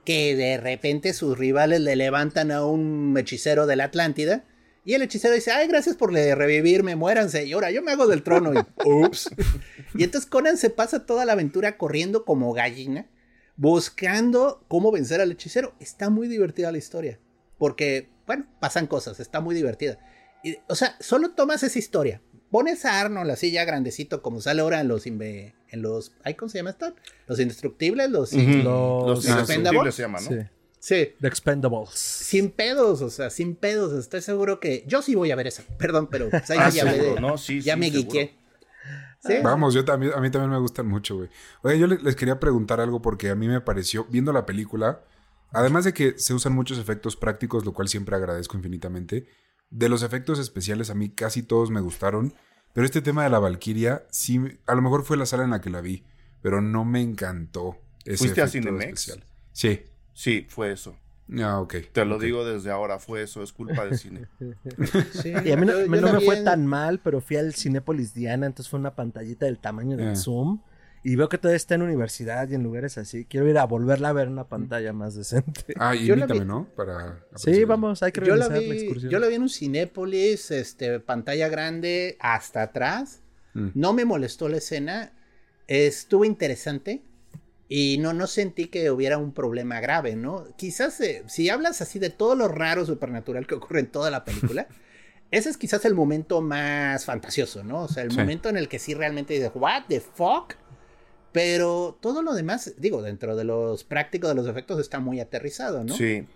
que 0.05 0.35
de 0.35 0.57
repente 0.57 1.13
sus 1.13 1.37
rivales 1.37 1.83
le 1.83 1.95
levantan 1.95 2.51
a 2.51 2.65
un 2.65 3.15
hechicero 3.19 3.67
de 3.67 3.77
la 3.77 3.85
Atlántida 3.85 4.47
y 4.89 4.95
el 4.95 5.03
hechicero 5.03 5.35
dice, 5.35 5.53
ay, 5.53 5.69
gracias 5.69 5.97
por 5.97 6.15
revivirme, 6.15 6.97
muéranse. 6.97 7.45
Y 7.45 7.53
ahora 7.53 7.71
yo 7.71 7.83
me 7.83 7.93
hago 7.93 8.07
del 8.07 8.23
trono. 8.23 8.55
Y, 8.55 8.57
ups. 8.89 9.29
y 9.95 10.03
entonces 10.03 10.31
Conan 10.31 10.57
se 10.57 10.71
pasa 10.71 11.05
toda 11.05 11.27
la 11.27 11.35
aventura 11.35 11.77
corriendo 11.77 12.25
como 12.25 12.55
gallina, 12.55 13.07
buscando 13.57 14.65
cómo 14.67 14.91
vencer 14.91 15.21
al 15.21 15.31
hechicero. 15.31 15.75
Está 15.79 16.09
muy 16.09 16.27
divertida 16.27 16.73
la 16.73 16.79
historia. 16.79 17.21
Porque, 17.59 18.09
bueno, 18.27 18.47
pasan 18.61 18.87
cosas, 18.87 19.21
está 19.21 19.43
muy 19.43 19.55
divertida. 19.55 19.99
Y, 20.43 20.57
o 20.69 20.75
sea, 20.75 20.97
solo 21.01 21.33
tomas 21.33 21.63
esa 21.63 21.79
historia. 21.79 22.23
Pones 22.51 22.87
a 22.87 22.99
Arnold 22.99 23.31
así 23.31 23.51
ya 23.51 23.67
grandecito, 23.67 24.23
como 24.23 24.41
sale 24.41 24.63
ahora 24.63 24.81
en 24.81 24.89
los... 24.89 25.05
En 25.05 25.53
los 25.83 26.15
¿Cómo 26.39 26.49
se 26.49 26.61
llama 26.61 26.71
esto? 26.71 26.95
Los 27.27 27.39
indestructibles, 27.39 28.09
los... 28.09 28.33
Los, 28.33 29.29
indestructibles 29.29 29.95
se 29.95 30.01
llaman, 30.01 30.25
¿no? 30.25 30.31
Sí. 30.31 30.49
The 30.81 31.17
Expendables. 31.23 31.91
Sin 31.91 32.51
pedos, 32.51 33.03
o 33.03 33.11
sea, 33.11 33.31
sin 33.31 33.57
pedos. 33.57 33.93
Estoy 33.93 34.23
seguro 34.23 34.61
que. 34.61 34.85
Yo 34.87 35.03
sí 35.03 35.15
voy 35.15 35.31
a 35.31 35.37
ver 35.37 35.47
esa. 35.47 35.63
Perdón, 35.79 36.09
pero 36.11 36.31
pues, 36.31 36.49
ya, 36.49 36.71
ya 36.71 37.77
me 37.77 37.91
guiqué. 37.91 38.39
Vamos, 39.43 39.75
yo 39.75 39.85
también, 39.85 40.13
a 40.15 40.21
mí 40.21 40.31
también 40.31 40.51
me 40.51 40.59
gustan 40.59 40.87
mucho, 40.87 41.17
güey. 41.17 41.29
Oye, 41.63 41.79
yo 41.79 41.87
les 41.87 42.17
quería 42.17 42.39
preguntar 42.39 42.81
algo 42.81 43.03
porque 43.03 43.31
a 43.31 43.35
mí 43.35 43.49
me 43.49 43.61
pareció, 43.61 44.05
viendo 44.05 44.33
la 44.33 44.47
película, 44.47 45.03
además 45.51 45.85
de 45.85 45.93
que 45.93 46.19
se 46.19 46.35
usan 46.35 46.55
muchos 46.55 46.79
efectos 46.79 47.17
prácticos, 47.17 47.65
lo 47.65 47.73
cual 47.73 47.89
siempre 47.89 48.17
agradezco 48.17 48.57
infinitamente, 48.57 49.27
de 49.71 49.89
los 49.89 50.03
efectos 50.03 50.39
especiales 50.39 50.89
a 50.91 50.95
mí 50.95 51.11
casi 51.11 51.43
todos 51.43 51.71
me 51.71 51.81
gustaron, 51.81 52.33
pero 52.73 52.87
este 52.87 53.03
tema 53.03 53.25
de 53.25 53.31
la 53.31 53.39
Valkyria, 53.39 54.07
sí, 54.11 54.41
a 54.67 54.75
lo 54.75 54.83
mejor 54.83 55.05
fue 55.05 55.17
la 55.17 55.27
sala 55.27 55.45
en 55.45 55.51
la 55.51 55.61
que 55.61 55.71
la 55.71 55.81
vi, 55.81 56.05
pero 56.41 56.63
no 56.63 56.85
me 56.85 57.03
encantó 57.03 57.77
ese 58.05 58.19
¿Fuiste 58.19 58.41
efecto 58.41 58.45
a 58.45 58.49
Cinemex? 58.49 59.01
especial. 59.01 59.25
Sí. 59.53 59.83
Sí, 60.19 60.45
fue 60.49 60.73
eso. 60.73 60.97
Ah, 61.41 61.61
ok. 61.61 61.77
Te 61.93 62.05
lo 62.05 62.19
digo 62.19 62.45
desde 62.45 62.73
ahora, 62.73 62.99
fue 62.99 63.23
eso, 63.23 63.41
es 63.41 63.53
culpa 63.53 63.85
del 63.85 63.97
cine. 63.97 64.27
sí, 65.13 65.33
y 65.45 65.53
a 65.53 65.57
mí 65.57 65.65
no, 65.65 65.87
me 65.87 66.21
fue 66.21 66.43
tan 66.43 66.67
mal, 66.67 66.99
pero 66.99 67.21
fui 67.21 67.37
al 67.37 67.55
Cinépolis 67.55 68.15
Diana, 68.15 68.47
entonces 68.47 68.69
fue 68.69 68.81
una 68.81 68.97
pantallita 68.97 69.47
del 69.47 69.61
tamaño 69.61 69.97
del 69.97 70.09
ah. 70.09 70.17
Zoom. 70.17 70.61
Y 71.05 71.15
veo 71.15 71.29
que 71.29 71.39
todavía 71.39 71.57
está 71.57 71.77
en 71.77 71.83
universidad 71.83 72.49
y 72.49 72.57
en 72.57 72.65
lugares 72.65 72.99
así. 72.99 73.27
Quiero 73.27 73.49
ir 73.49 73.59
a 73.59 73.65
volverla 73.65 74.09
a 74.09 74.13
ver 74.13 74.27
en 74.27 74.33
una 74.33 74.49
pantalla 74.49 74.93
más 74.93 75.15
decente. 75.15 75.63
Ah, 75.79 75.95
y 75.95 76.11
invítame, 76.11 76.45
¿no? 76.45 76.69
Para 76.75 77.25
sí, 77.37 77.63
vamos, 77.63 78.03
hay 78.03 78.11
que 78.11 78.21
realizar 78.21 78.51
la, 78.51 78.59
vi, 78.59 78.67
la 78.67 78.75
excursión. 78.75 79.13
Yo 79.13 79.21
la 79.21 79.29
vi 79.29 79.37
en 79.37 79.43
un 79.43 79.49
Cinépolis, 79.49 80.51
este, 80.51 80.99
pantalla 80.99 81.49
grande, 81.49 82.17
hasta 82.19 82.63
atrás. 82.63 83.23
Mm. 83.55 83.69
No 83.75 83.93
me 83.93 84.05
molestó 84.05 84.49
la 84.49 84.57
escena. 84.57 85.13
Estuvo 85.69 86.25
interesante. 86.25 87.05
Y 87.69 87.99
no, 87.99 88.15
no 88.15 88.27
sentí 88.27 88.69
que 88.69 88.91
hubiera 88.91 89.19
un 89.19 89.33
problema 89.33 89.81
grave, 89.81 90.17
¿no? 90.17 90.47
Quizás 90.57 91.01
eh, 91.01 91.23
si 91.27 91.51
hablas 91.51 91.83
así 91.83 91.99
de 91.99 92.11
todo 92.11 92.35
lo 92.35 92.49
raro 92.49 92.87
supernatural 92.87 93.47
que 93.47 93.55
ocurre 93.55 93.81
en 93.81 93.89
toda 93.89 94.11
la 94.11 94.25
película, 94.25 94.69
ese 95.31 95.51
es 95.51 95.59
quizás 95.59 95.85
el 95.85 95.95
momento 95.95 96.41
más 96.41 97.05
fantasioso, 97.05 97.63
¿no? 97.65 97.83
O 97.83 97.89
sea, 97.89 98.03
el 98.03 98.13
momento 98.13 98.49
en 98.49 98.57
el 98.57 98.69
que 98.69 98.79
sí 98.79 98.95
realmente 98.95 99.35
dices, 99.35 99.51
¿what 99.55 99.83
the 99.89 100.01
fuck? 100.01 100.55
Pero 101.33 101.99
todo 102.01 102.23
lo 102.23 102.35
demás, 102.35 102.75
digo, 102.79 103.03
dentro 103.03 103.37
de 103.37 103.45
los 103.45 103.85
prácticos 103.85 104.31
de 104.31 104.35
los 104.35 104.47
efectos 104.47 104.81
está 104.81 104.99
muy 104.99 105.21
aterrizado, 105.21 105.85
¿no? 105.85 105.95
Sí. 105.95 106.27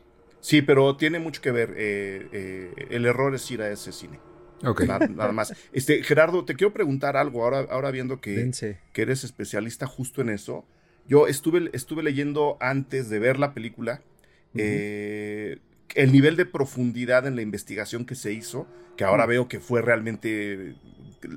Sí, 0.43 0.61
pero 0.61 0.97
tiene 0.97 1.21
mucho 1.21 1.41
que 1.41 1.53
ver. 1.53 1.75
Eh, 1.77 2.29
eh, 2.33 2.89
el 2.91 3.07
error 3.07 3.35
es 3.35 3.49
ir 3.51 3.63
a 3.63 3.71
ese 3.71 3.93
cine. 3.93 4.19
Ok. 4.65 4.83
Nada, 4.83 5.33
más. 5.33 5.55
Este, 5.73 6.03
Gerardo, 6.03 6.45
te 6.45 6.57
quiero 6.57 6.73
preguntar 6.73 7.17
algo. 7.17 7.45
Ahora, 7.45 7.67
ahora 7.71 7.91
viendo 7.93 8.21
que, 8.21 8.51
que 8.93 9.03
eres 9.03 9.25
especialista 9.25 9.87
justo 9.87 10.21
en 10.21 10.31
eso. 10.31 10.67
Yo 11.09 11.27
estuve, 11.27 11.71
estuve 11.73 12.03
leyendo 12.03 12.57
antes 12.61 13.11
de 13.11 13.19
ver 13.19 13.39
la 13.39 13.55
película 13.55 14.03
eh, 14.55 15.59
el 15.95 16.13
nivel 16.13 16.37
de 16.37 16.47
profundidad 16.47 17.27
en 17.27 17.37
la 17.37 17.43
investigación 17.43 18.05
que 18.05 18.15
se 18.15 18.33
hizo, 18.33 18.67
que 18.97 19.05
ahora 19.05 19.27
veo 19.27 19.49
que 19.49 19.61
fue 19.61 19.83
realmente 19.83 20.75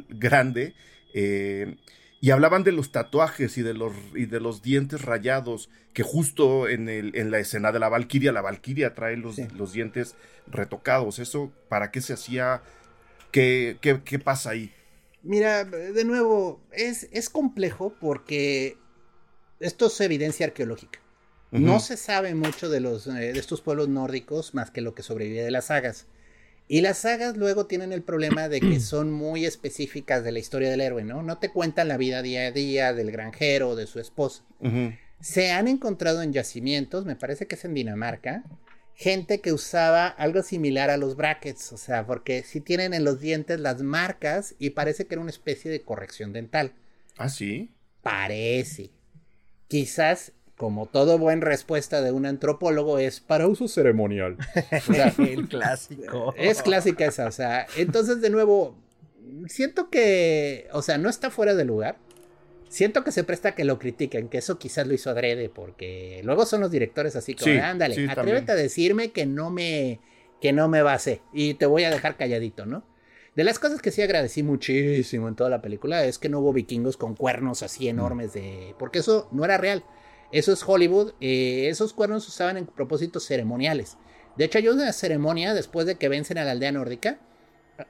grande. 0.10 0.74
Eh, 1.14 1.76
y 2.22 2.32
hablaban 2.32 2.64
de 2.64 2.72
los 2.72 2.92
tatuajes 2.92 3.58
y 3.58 3.62
de 3.62 3.74
los, 3.74 3.94
y 4.16 4.26
de 4.26 4.40
los 4.40 4.62
dientes 4.62 5.02
rayados, 5.04 5.70
que 5.94 6.04
justo 6.04 6.68
en, 6.68 6.90
el, 6.90 7.16
en 7.16 7.30
la 7.30 7.40
escena 7.40 7.72
de 7.72 7.80
la 7.80 7.90
Valquiria, 7.90 8.32
la 8.32 8.42
Valquiria 8.42 8.96
trae 8.96 9.18
los, 9.18 9.38
los 9.54 9.74
dientes 9.74 10.16
retocados. 10.48 11.20
¿Eso 11.20 11.52
para 11.70 11.92
qué 11.92 12.02
se 12.02 12.14
hacía? 12.14 12.62
¿Qué, 13.32 13.78
qué, 13.82 14.20
pasa 14.20 14.52
ahí? 14.52 14.72
Mira, 15.22 15.66
de 15.66 16.06
nuevo, 16.06 16.62
es, 16.72 17.10
es 17.12 17.30
complejo 17.30 17.94
porque 18.00 18.78
esto 19.60 19.88
es 19.88 20.02
evidencia 20.02 20.46
arqueológica. 20.48 21.00
No 21.52 21.80
se 21.80 21.96
sabe 21.96 22.36
mucho 22.36 22.70
de, 22.70 22.82
los, 22.82 23.08
eh, 23.08 23.12
de 23.12 23.40
estos 23.40 23.62
pueblos 23.62 23.88
nórdicos 23.88 24.54
más 24.54 24.72
que 24.72 24.82
lo 24.82 24.94
que 24.94 25.04
sobrevive 25.04 25.44
de 25.44 25.52
las 25.52 25.66
sagas. 25.66 26.06
Y 26.68 26.82
las 26.82 26.98
sagas 26.98 27.38
luego 27.38 27.68
tienen 27.68 27.94
el 27.94 28.02
problema 28.02 28.50
de 28.50 28.60
que 28.60 28.80
son 28.82 29.12
muy 29.12 29.46
específicas 29.46 30.24
de 30.24 30.32
la 30.32 30.40
historia 30.40 30.70
del 30.70 30.82
héroe, 30.82 31.04
¿no? 31.04 31.24
No 31.24 31.38
te 31.38 31.50
cuentan 31.50 31.88
la 31.88 31.98
vida 31.98 32.22
día 32.22 32.48
a 32.48 32.52
día 32.52 32.94
del 32.94 33.12
granjero 33.12 33.70
o 33.70 33.76
de 33.76 33.88
su 33.88 34.00
esposa. 34.00 34.44
Se 35.22 35.52
han 35.52 35.68
encontrado 35.68 36.22
en 36.22 36.34
yacimientos, 36.34 37.06
me 37.06 37.16
parece 37.16 37.48
que 37.48 37.56
es 37.56 37.64
en 37.64 37.74
Dinamarca, 37.74 38.44
gente 38.94 39.40
que 39.40 39.54
usaba 39.54 40.08
algo 40.08 40.44
similar 40.44 40.90
a 40.90 40.98
los 40.98 41.16
brackets, 41.16 41.72
o 41.72 41.78
sea, 41.78 42.06
porque 42.06 42.44
si 42.44 42.62
tienen 42.62 42.94
en 42.94 43.04
los 43.04 43.20
dientes 43.20 43.60
las 43.60 43.82
marcas 43.82 44.56
y 44.60 44.72
parece 44.72 45.08
que 45.08 45.16
era 45.16 45.22
una 45.22 45.32
especie 45.32 45.72
de 45.72 45.82
corrección 45.82 46.34
dental. 46.34 46.74
Ah, 47.18 47.30
sí. 47.30 47.72
Parece 48.02 48.95
quizás 49.68 50.34
como 50.58 50.86
todo 50.86 51.18
buen 51.18 51.42
respuesta 51.42 52.02
de 52.02 52.12
un 52.12 52.26
antropólogo, 52.26 52.98
es 52.98 53.20
para 53.20 53.48
uso 53.48 53.68
ceremonial. 53.68 54.38
el 55.20 55.48
clásico. 55.50 56.34
Es 56.38 56.62
clásica 56.62 57.06
esa, 57.06 57.28
o 57.28 57.32
sea, 57.32 57.68
entonces 57.76 58.22
de 58.22 58.30
nuevo, 58.30 58.78
siento 59.48 59.90
que, 59.90 60.68
o 60.72 60.82
sea, 60.82 60.98
no 60.98 61.10
está 61.10 61.30
fuera 61.30 61.56
de 61.56 61.66
lugar. 61.66 61.98
siento 62.70 63.04
que 63.04 63.12
se 63.12 63.24
presta 63.24 63.50
a 63.50 63.56
que 63.56 63.66
lo 63.66 63.80
critiquen, 63.80 64.30
que 64.30 64.38
eso 64.38 64.58
quizás 64.58 64.88
lo 64.88 64.94
hizo 64.94 65.10
adrede, 65.10 65.50
porque 65.50 66.22
luego 66.24 66.46
son 66.46 66.62
los 66.62 66.72
directores 66.72 67.16
así 67.16 67.34
como, 67.36 67.52
Sí, 67.52 67.58
ándale, 67.58 67.96
sí, 67.96 68.06
atrévete 68.10 68.46
también. 68.46 68.50
a 68.50 68.56
decirme 68.56 69.12
que 69.12 69.26
no 69.26 69.50
me, 69.50 70.00
que 70.42 70.54
no 70.54 70.70
me 70.70 70.82
base 70.82 71.22
y 71.34 71.56
te 71.56 71.66
voy 71.66 71.84
a 71.84 71.90
dejar 71.90 72.16
calladito, 72.18 72.66
¿no? 72.66 72.84
De 73.36 73.44
las 73.44 73.60
cosas 73.60 73.82
que 73.82 73.92
sí 73.92 74.02
agradecí 74.02 74.44
muchísimo 74.44 75.28
en 75.28 75.36
toda 75.36 75.50
la 75.50 75.62
película 75.62 76.06
es 76.06 76.18
que 76.20 76.30
no 76.30 76.40
hubo 76.40 76.54
vikingos 76.54 76.96
con 76.98 77.16
cuernos 77.16 77.64
así 77.64 77.90
enormes 77.90 78.34
de... 78.34 78.74
Porque 78.80 79.00
eso 79.00 79.28
no 79.32 79.44
era 79.44 79.58
real. 79.58 79.84
Eso 80.32 80.54
es 80.54 80.64
Hollywood. 80.66 81.14
eh, 81.20 81.68
esos 81.70 81.92
cuernos 81.94 82.24
se 82.24 82.30
usaban 82.30 82.58
en 82.58 82.66
propósitos 82.66 83.26
ceremoniales. 83.26 83.98
De 84.38 84.46
hecho, 84.46 84.58
hay 84.58 84.68
una 84.70 84.92
ceremonia 84.94 85.54
después 85.54 85.86
de 85.86 85.96
que 85.96 86.10
vencen 86.10 86.38
a 86.38 86.46
la 86.46 86.52
aldea 86.52 86.72
nórdica. 86.72 87.20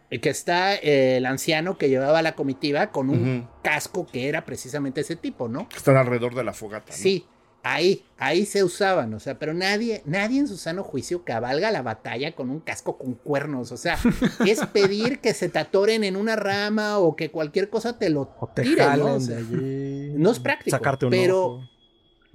eh, 0.09 0.19
Que 0.19 0.29
está 0.29 0.75
eh, 0.75 1.17
el 1.17 1.25
anciano 1.27 1.77
que 1.77 1.89
llevaba 1.89 2.21
la 2.23 2.33
comitiva 2.35 2.87
con 2.91 3.09
un 3.11 3.47
casco 3.63 4.07
que 4.07 4.27
era 4.29 4.45
precisamente 4.45 5.01
ese 5.01 5.15
tipo, 5.15 5.47
¿no? 5.47 5.67
Están 5.75 5.95
alrededor 5.97 6.33
de 6.33 6.43
la 6.43 6.53
fogata. 6.53 6.91
¿no? 6.91 6.97
Sí, 6.97 7.25
ahí, 7.67 8.03
ahí 8.19 8.45
se 8.45 8.63
usaban, 8.63 9.11
o 9.15 9.19
sea, 9.19 9.39
pero 9.39 9.53
nadie, 9.55 10.03
nadie 10.05 10.39
en 10.39 10.47
su 10.47 10.55
sano 10.55 10.83
juicio 10.83 11.23
cabalga 11.25 11.71
la 11.71 11.81
batalla 11.81 12.33
con 12.35 12.51
un 12.51 12.59
casco 12.59 12.97
con 12.97 13.15
cuernos, 13.15 13.71
o 13.71 13.77
sea, 13.77 13.97
es 14.45 14.63
pedir 14.67 15.19
que 15.19 15.33
se 15.33 15.49
te 15.49 15.57
atoren 15.57 16.03
en 16.03 16.15
una 16.15 16.35
rama 16.35 16.99
o 16.99 17.15
que 17.15 17.31
cualquier 17.31 17.69
cosa 17.71 17.97
te 17.97 18.09
lo 18.11 18.29
O 18.39 18.47
te 18.53 18.61
tire, 18.61 18.85
¿no? 18.97 19.19
de 19.19 19.35
allí. 19.35 20.13
no 20.15 20.31
es 20.31 20.39
práctico, 20.39 20.77
Sacarte 20.77 21.05
un 21.07 21.11
pero- 21.11 21.45
ojo. 21.45 21.69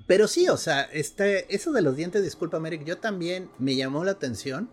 pero 0.07 0.26
sí, 0.26 0.49
o 0.49 0.57
sea, 0.57 0.83
este, 0.93 1.55
eso 1.55 1.70
de 1.70 1.83
los 1.83 1.95
dientes, 1.95 2.24
disculpa, 2.24 2.59
Merrick, 2.59 2.85
yo 2.85 2.99
también 2.99 3.49
me 3.61 3.76
llamó 3.76 4.05
la 4.05 4.11
atención 4.11 4.68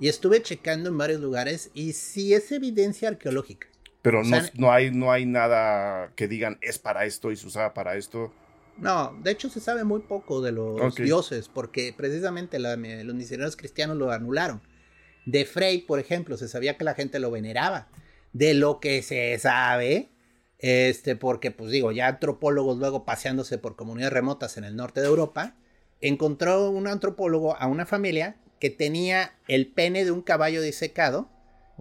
y 0.00 0.08
estuve 0.08 0.42
checando 0.42 0.90
en 0.90 0.98
varios 0.98 1.22
lugares 1.22 1.70
y 1.72 1.94
sí 1.94 2.34
es 2.34 2.52
evidencia 2.52 3.08
arqueológica. 3.08 3.68
Pero 4.02 4.20
O 4.20 4.22
no, 4.22 4.36
no, 4.58 4.70
hay, 4.70 4.90
no 4.90 5.10
hay 5.10 5.24
nada 5.24 6.12
que 6.14 6.28
digan 6.28 6.58
es 6.60 6.78
para 6.78 7.06
esto 7.06 7.32
y 7.32 7.36
se 7.36 7.46
usaba 7.46 7.72
para 7.72 7.96
esto. 7.96 8.30
No, 8.76 9.16
de 9.22 9.30
hecho 9.30 9.48
se 9.48 9.60
sabe 9.60 9.84
muy 9.84 10.00
poco 10.00 10.40
de 10.42 10.52
los 10.52 10.80
dioses, 11.04 11.48
porque 11.48 11.94
precisamente 11.96 12.58
la- 12.58 12.76
los 12.76 13.14
misioneros 13.14 13.56
cristianos 13.56 13.96
lo 13.96 14.10
anularon. 14.10 14.60
De 15.26 15.44
Frey, 15.44 15.78
por 15.82 15.98
ejemplo, 16.00 16.36
se 16.36 16.48
sabía 16.48 16.76
que 16.76 16.84
la 16.84 16.94
gente 16.94 17.18
lo 17.18 17.30
veneraba. 17.30 17.88
De 18.32 18.52
lo 18.52 18.80
que 18.80 19.02
se 19.02 19.38
sabe, 19.38 20.10
este, 20.58 21.14
porque, 21.16 21.50
pues 21.50 21.70
digo, 21.70 21.92
ya 21.92 22.08
antropólogos 22.08 22.78
luego 22.78 23.04
paseándose 23.04 23.58
por 23.58 23.76
comunidades 23.76 24.12
remotas 24.12 24.56
en 24.56 24.64
el 24.64 24.76
norte 24.76 25.00
de 25.00 25.06
Europa, 25.06 25.54
encontró 26.00 26.68
un 26.70 26.86
antropólogo 26.88 27.56
a 27.56 27.66
una 27.68 27.86
familia 27.86 28.36
que 28.60 28.70
tenía 28.70 29.32
el 29.48 29.68
pene 29.68 30.04
de 30.04 30.10
un 30.10 30.22
caballo 30.22 30.60
disecado 30.62 31.30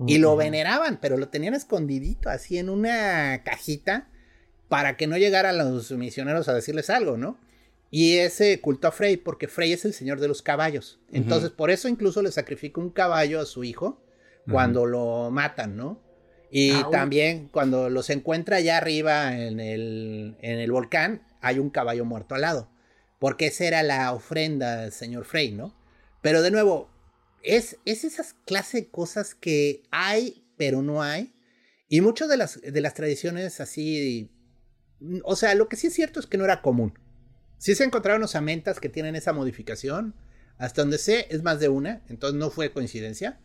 y 0.07 0.17
lo 0.17 0.35
veneraban, 0.37 0.99
pero 1.01 1.17
lo 1.17 1.29
tenían 1.29 1.53
escondidito, 1.53 2.29
así 2.29 2.57
en 2.57 2.69
una 2.69 3.41
cajita, 3.43 4.07
para 4.73 4.97
que 4.97 5.05
no 5.05 5.19
llegaran 5.19 5.59
los 5.59 5.91
misioneros 5.91 6.47
a 6.47 6.53
decirles 6.55 6.89
algo, 6.89 7.15
¿no? 7.15 7.37
Y 7.91 8.17
ese 8.17 8.59
culto 8.59 8.87
a 8.87 8.91
Frey, 8.91 9.17
porque 9.17 9.47
Frey 9.47 9.71
es 9.71 9.85
el 9.85 9.93
señor 9.93 10.19
de 10.19 10.27
los 10.27 10.41
caballos. 10.41 10.99
Entonces, 11.11 11.51
por 11.51 11.69
eso 11.69 11.87
incluso 11.87 12.23
le 12.23 12.31
sacrifica 12.31 12.81
un 12.81 12.89
caballo 12.89 13.39
a 13.39 13.45
su 13.45 13.63
hijo 13.63 14.03
cuando 14.49 14.87
lo 14.87 15.29
matan, 15.29 15.77
¿no? 15.77 16.01
Y 16.49 16.71
Ah, 16.71 16.87
también 16.91 17.49
cuando 17.49 17.91
los 17.91 18.09
encuentra 18.09 18.57
allá 18.57 18.77
arriba 18.77 19.37
en 19.37 19.59
el, 19.59 20.37
en 20.41 20.57
el 20.57 20.71
volcán, 20.71 21.21
hay 21.39 21.59
un 21.59 21.69
caballo 21.69 22.03
muerto 22.03 22.33
al 22.33 22.41
lado. 22.41 22.71
Porque 23.19 23.45
esa 23.45 23.65
era 23.65 23.83
la 23.83 24.11
ofrenda 24.11 24.77
del 24.77 24.91
señor 24.91 25.25
Frey, 25.25 25.51
¿no? 25.51 25.75
Pero 26.23 26.41
de 26.41 26.49
nuevo, 26.49 26.89
es, 27.43 27.77
es 27.85 28.05
esas 28.05 28.33
clase 28.47 28.77
de 28.81 28.87
cosas 28.87 29.35
que 29.35 29.83
hay, 29.91 30.47
pero 30.57 30.81
no 30.81 31.03
hay. 31.03 31.31
Y 31.89 32.01
muchas 32.01 32.27
de 32.27 32.37
las, 32.37 32.59
de 32.59 32.81
las 32.81 32.95
tradiciones 32.95 33.61
así. 33.61 34.31
Mm, 35.03 35.19
O 35.23 35.35
sea, 35.35 35.55
lo 35.55 35.69
que 35.69 35.75
sí 35.75 35.87
es 35.87 35.93
cierto 35.93 36.19
es 36.19 36.25
que 36.25 36.37
no 36.37 36.45
era 36.45 36.61
común. 36.61 36.97
Sí 37.57 37.75
se 37.75 37.83
encontraron 37.83 38.23
osamentas 38.23 38.79
que 38.79 38.89
tienen 38.89 39.15
esa 39.15 39.33
modificación. 39.33 40.15
Hasta 40.57 40.81
donde 40.81 40.97
sé, 40.97 41.27
es 41.29 41.43
más 41.43 41.59
de 41.59 41.69
una. 41.69 42.01
Entonces 42.09 42.39
no 42.39 42.49
fue 42.49 42.71
coincidencia. 42.71 43.39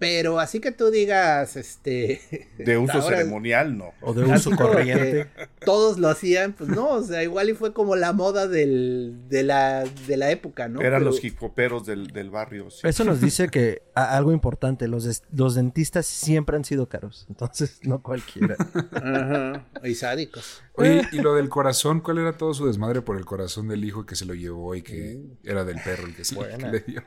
Pero 0.00 0.40
así 0.40 0.60
que 0.60 0.72
tú 0.72 0.90
digas, 0.90 1.56
este. 1.56 2.48
De 2.58 2.78
uso 2.78 2.94
ahora- 2.94 3.18
ceremonial, 3.18 3.76
no. 3.76 3.92
O 4.00 4.14
de 4.14 4.24
uso 4.24 4.50
corriente. 4.56 5.28
Todos 5.64 5.98
lo 5.98 6.08
hacían, 6.08 6.54
pues 6.54 6.70
no, 6.70 6.88
o 6.88 7.02
sea, 7.02 7.22
igual 7.22 7.50
y 7.50 7.54
fue 7.54 7.74
como 7.74 7.94
la 7.96 8.12
moda 8.14 8.48
del, 8.48 9.24
de, 9.28 9.42
la, 9.42 9.84
de 10.06 10.16
la 10.16 10.30
época, 10.30 10.68
¿no? 10.68 10.80
Eran 10.80 11.00
Pero- 11.00 11.10
los 11.10 11.22
hipoperos 11.22 11.84
del, 11.86 12.08
del 12.08 12.30
barrio. 12.30 12.70
sí. 12.70 12.80
Eso 12.88 13.04
nos 13.04 13.20
dice 13.20 13.48
que 13.52 13.82
a- 13.94 14.16
algo 14.16 14.32
importante, 14.32 14.88
los, 14.88 15.04
des- 15.04 15.22
los 15.32 15.54
dentistas 15.54 16.06
siempre 16.06 16.56
han 16.56 16.64
sido 16.64 16.88
caros, 16.88 17.26
entonces 17.28 17.80
no 17.82 18.02
cualquiera. 18.02 18.56
Ajá, 18.92 19.66
y 19.84 19.94
sádicos. 19.94 20.62
Oye, 20.76 21.02
y 21.12 21.18
lo 21.18 21.34
del 21.34 21.50
corazón, 21.50 22.00
¿cuál 22.00 22.18
era 22.18 22.32
todo 22.38 22.54
su 22.54 22.66
desmadre 22.66 23.02
por 23.02 23.18
el 23.18 23.26
corazón 23.26 23.68
del 23.68 23.84
hijo 23.84 24.06
que 24.06 24.16
se 24.16 24.24
lo 24.24 24.32
llevó 24.34 24.74
y 24.74 24.80
que 24.82 25.20
era 25.44 25.64
del 25.64 25.76
perro 25.84 26.06
el 26.06 26.16
que 26.16 26.24
se 26.24 26.34
Buena. 26.36 26.70
le 26.72 26.80
dio? 26.80 27.02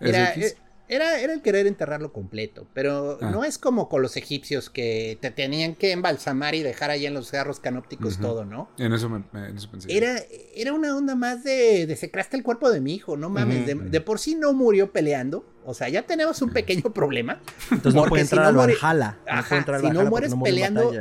Mira, 0.00 0.30
¿Es 0.32 0.36
X? 0.38 0.52
eh, 0.52 0.56
era, 0.88 1.20
era 1.20 1.32
el 1.32 1.42
querer 1.42 1.66
enterrarlo 1.66 2.12
completo, 2.12 2.66
pero 2.74 3.18
Ah. 3.20 3.30
no 3.30 3.44
es 3.44 3.58
como 3.58 3.88
con 3.88 4.02
los 4.02 4.16
egipcios 4.16 4.70
que 4.70 5.18
te 5.20 5.30
tenían 5.30 5.74
que 5.74 5.92
embalsamar 5.92 6.54
y 6.54 6.62
dejar 6.62 6.90
ahí 6.90 7.06
en 7.06 7.14
los 7.14 7.28
cerros 7.28 7.60
canópticos 7.60 8.18
todo, 8.18 8.44
¿no? 8.44 8.70
En 8.78 8.92
eso, 8.92 9.08
me, 9.08 9.24
me- 9.32 9.48
en 9.48 9.56
eso 9.56 9.70
pensé. 9.70 9.96
Era, 9.96 10.16
era 10.54 10.72
una 10.72 10.96
onda 10.96 11.14
más 11.14 11.44
de 11.44 11.86
desecraste 11.86 12.36
el 12.36 12.42
cuerpo 12.42 12.70
de 12.70 12.80
mi 12.80 12.94
hijo, 12.94 13.16
no 13.16 13.28
mames, 13.30 13.66
de, 13.66 13.74
de 13.74 14.00
por 14.00 14.18
sí 14.18 14.34
no 14.34 14.52
murió 14.52 14.92
peleando, 14.92 15.44
o 15.64 15.74
sea, 15.74 15.88
ya 15.88 16.02
tenemos 16.02 16.40
un 16.42 16.50
pequeño 16.50 16.92
problema, 16.92 17.40
Entonces 17.70 17.94
no 17.94 18.04
puede 18.08 18.24
si 18.24 18.34
entrar 18.34 18.52
no 18.52 18.60
al 18.62 18.68
muere- 18.68 18.78
Valhalla. 18.80 19.18
No 19.26 19.32
Ajá, 19.32 19.48
puede 19.48 19.58
entrar 19.58 19.74
al 19.76 19.82
si 19.82 19.90
no 19.90 20.04
mueres 20.10 20.34
peleando, 20.42 20.92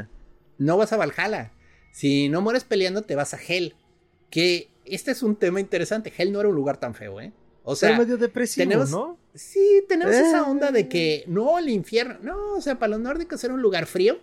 no 0.57 0.77
vas 0.77 0.93
a 0.93 0.97
Valhalla. 0.97 1.51
Si 1.91 2.27
no 2.29 2.41
mueres 2.41 2.63
peleando, 2.63 3.03
te 3.03 3.15
vas 3.15 3.33
a 3.33 3.37
Hell. 3.37 3.75
Que 4.29 4.69
este 4.83 5.11
es 5.11 5.23
un 5.23 5.35
tema 5.35 5.59
interesante. 5.61 6.11
Hell 6.17 6.31
no 6.31 6.39
era 6.41 6.49
un 6.49 6.55
lugar 6.55 6.77
tan 6.77 6.93
feo, 6.93 7.21
¿eh? 7.21 7.31
O 7.67 7.75
sea, 7.75 7.89
Pero 7.89 8.01
medio 8.03 8.17
depresivo, 8.17 8.63
tenemos- 8.69 8.91
¿no? 8.91 9.17
sí, 9.33 9.83
tenemos 9.89 10.13
Eh. 10.15 10.21
esa 10.27 10.43
onda 10.43 10.71
de 10.71 10.87
que 10.87 11.23
no, 11.27 11.57
el 11.59 11.69
infierno. 11.69 12.15
No, 12.21 12.53
o 12.53 12.61
sea, 12.61 12.77
para 12.79 12.91
los 12.91 12.99
nórdicos 12.99 13.43
era 13.43 13.53
un 13.53 13.61
lugar 13.61 13.85
frío, 13.87 14.19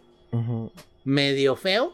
medio 1.05 1.57
feo, 1.57 1.93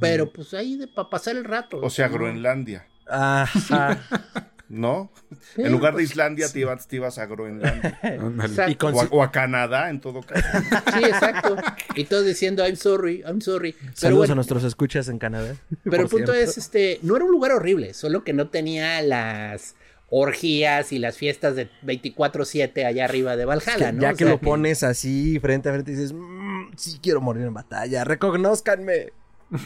pero 0.00 0.32
pues 0.32 0.54
ahí 0.54 0.76
de 0.76 0.86
para 0.88 1.10
pasar 1.10 1.36
el 1.36 1.44
rato. 1.44 1.78
O 1.82 1.90
sea, 1.90 2.08
¿no? 2.08 2.14
Groenlandia, 2.14 2.86
Ajá. 3.06 4.00
¿no? 4.68 5.10
Sí, 5.54 5.62
en 5.62 5.70
lugar 5.72 5.92
de 5.92 5.98
pues, 5.98 6.10
Islandia 6.10 6.48
te 6.52 6.60
ibas, 6.60 6.86
te 6.88 6.96
ibas 6.96 7.18
a 7.18 7.26
Groenlandia. 7.26 8.00
Y 8.68 8.74
con 8.76 8.94
o, 8.94 9.00
a, 9.00 9.08
o 9.10 9.22
a 9.22 9.30
Canadá, 9.30 9.90
en 9.90 10.00
todo 10.00 10.22
caso. 10.22 10.46
Sí, 10.92 11.04
exacto. 11.04 11.56
Y 11.94 12.04
todos 12.04 12.24
diciendo, 12.26 12.64
I'm 12.64 12.76
sorry, 12.76 13.22
I'm 13.26 13.40
sorry. 13.40 13.72
Pero 13.72 13.92
Saludos 13.94 14.18
bueno, 14.18 14.32
a 14.32 14.34
nuestros 14.36 14.64
escuchas 14.64 15.08
en 15.08 15.18
Canadá. 15.18 15.54
Pero 15.84 16.02
el 16.04 16.08
punto 16.08 16.32
cierto. 16.32 16.50
es, 16.50 16.58
este, 16.58 16.98
no 17.02 17.16
era 17.16 17.24
un 17.24 17.30
lugar 17.30 17.52
horrible, 17.52 17.94
solo 17.94 18.24
que 18.24 18.32
no 18.32 18.48
tenía 18.48 19.00
las 19.02 19.74
orgías 20.20 20.92
y 20.92 20.98
las 20.98 21.16
fiestas 21.16 21.56
de 21.56 21.68
24-7 21.82 22.84
allá 22.86 23.04
arriba 23.04 23.36
de 23.36 23.44
Valhalla, 23.44 23.92
¿no? 23.92 24.00
Ya 24.02 24.10
O 24.10 24.12
que 24.12 24.24
sea 24.24 24.28
lo 24.32 24.40
pones 24.40 24.82
así 24.82 25.38
frente 25.40 25.68
a 25.68 25.72
frente 25.72 25.92
y 25.92 25.94
dices, 25.94 26.12
"Mm, 26.12 26.72
sí 26.76 26.98
quiero 27.02 27.20
morir 27.20 27.44
en 27.44 27.54
batalla, 27.54 28.04
reconózcanme. 28.04 29.12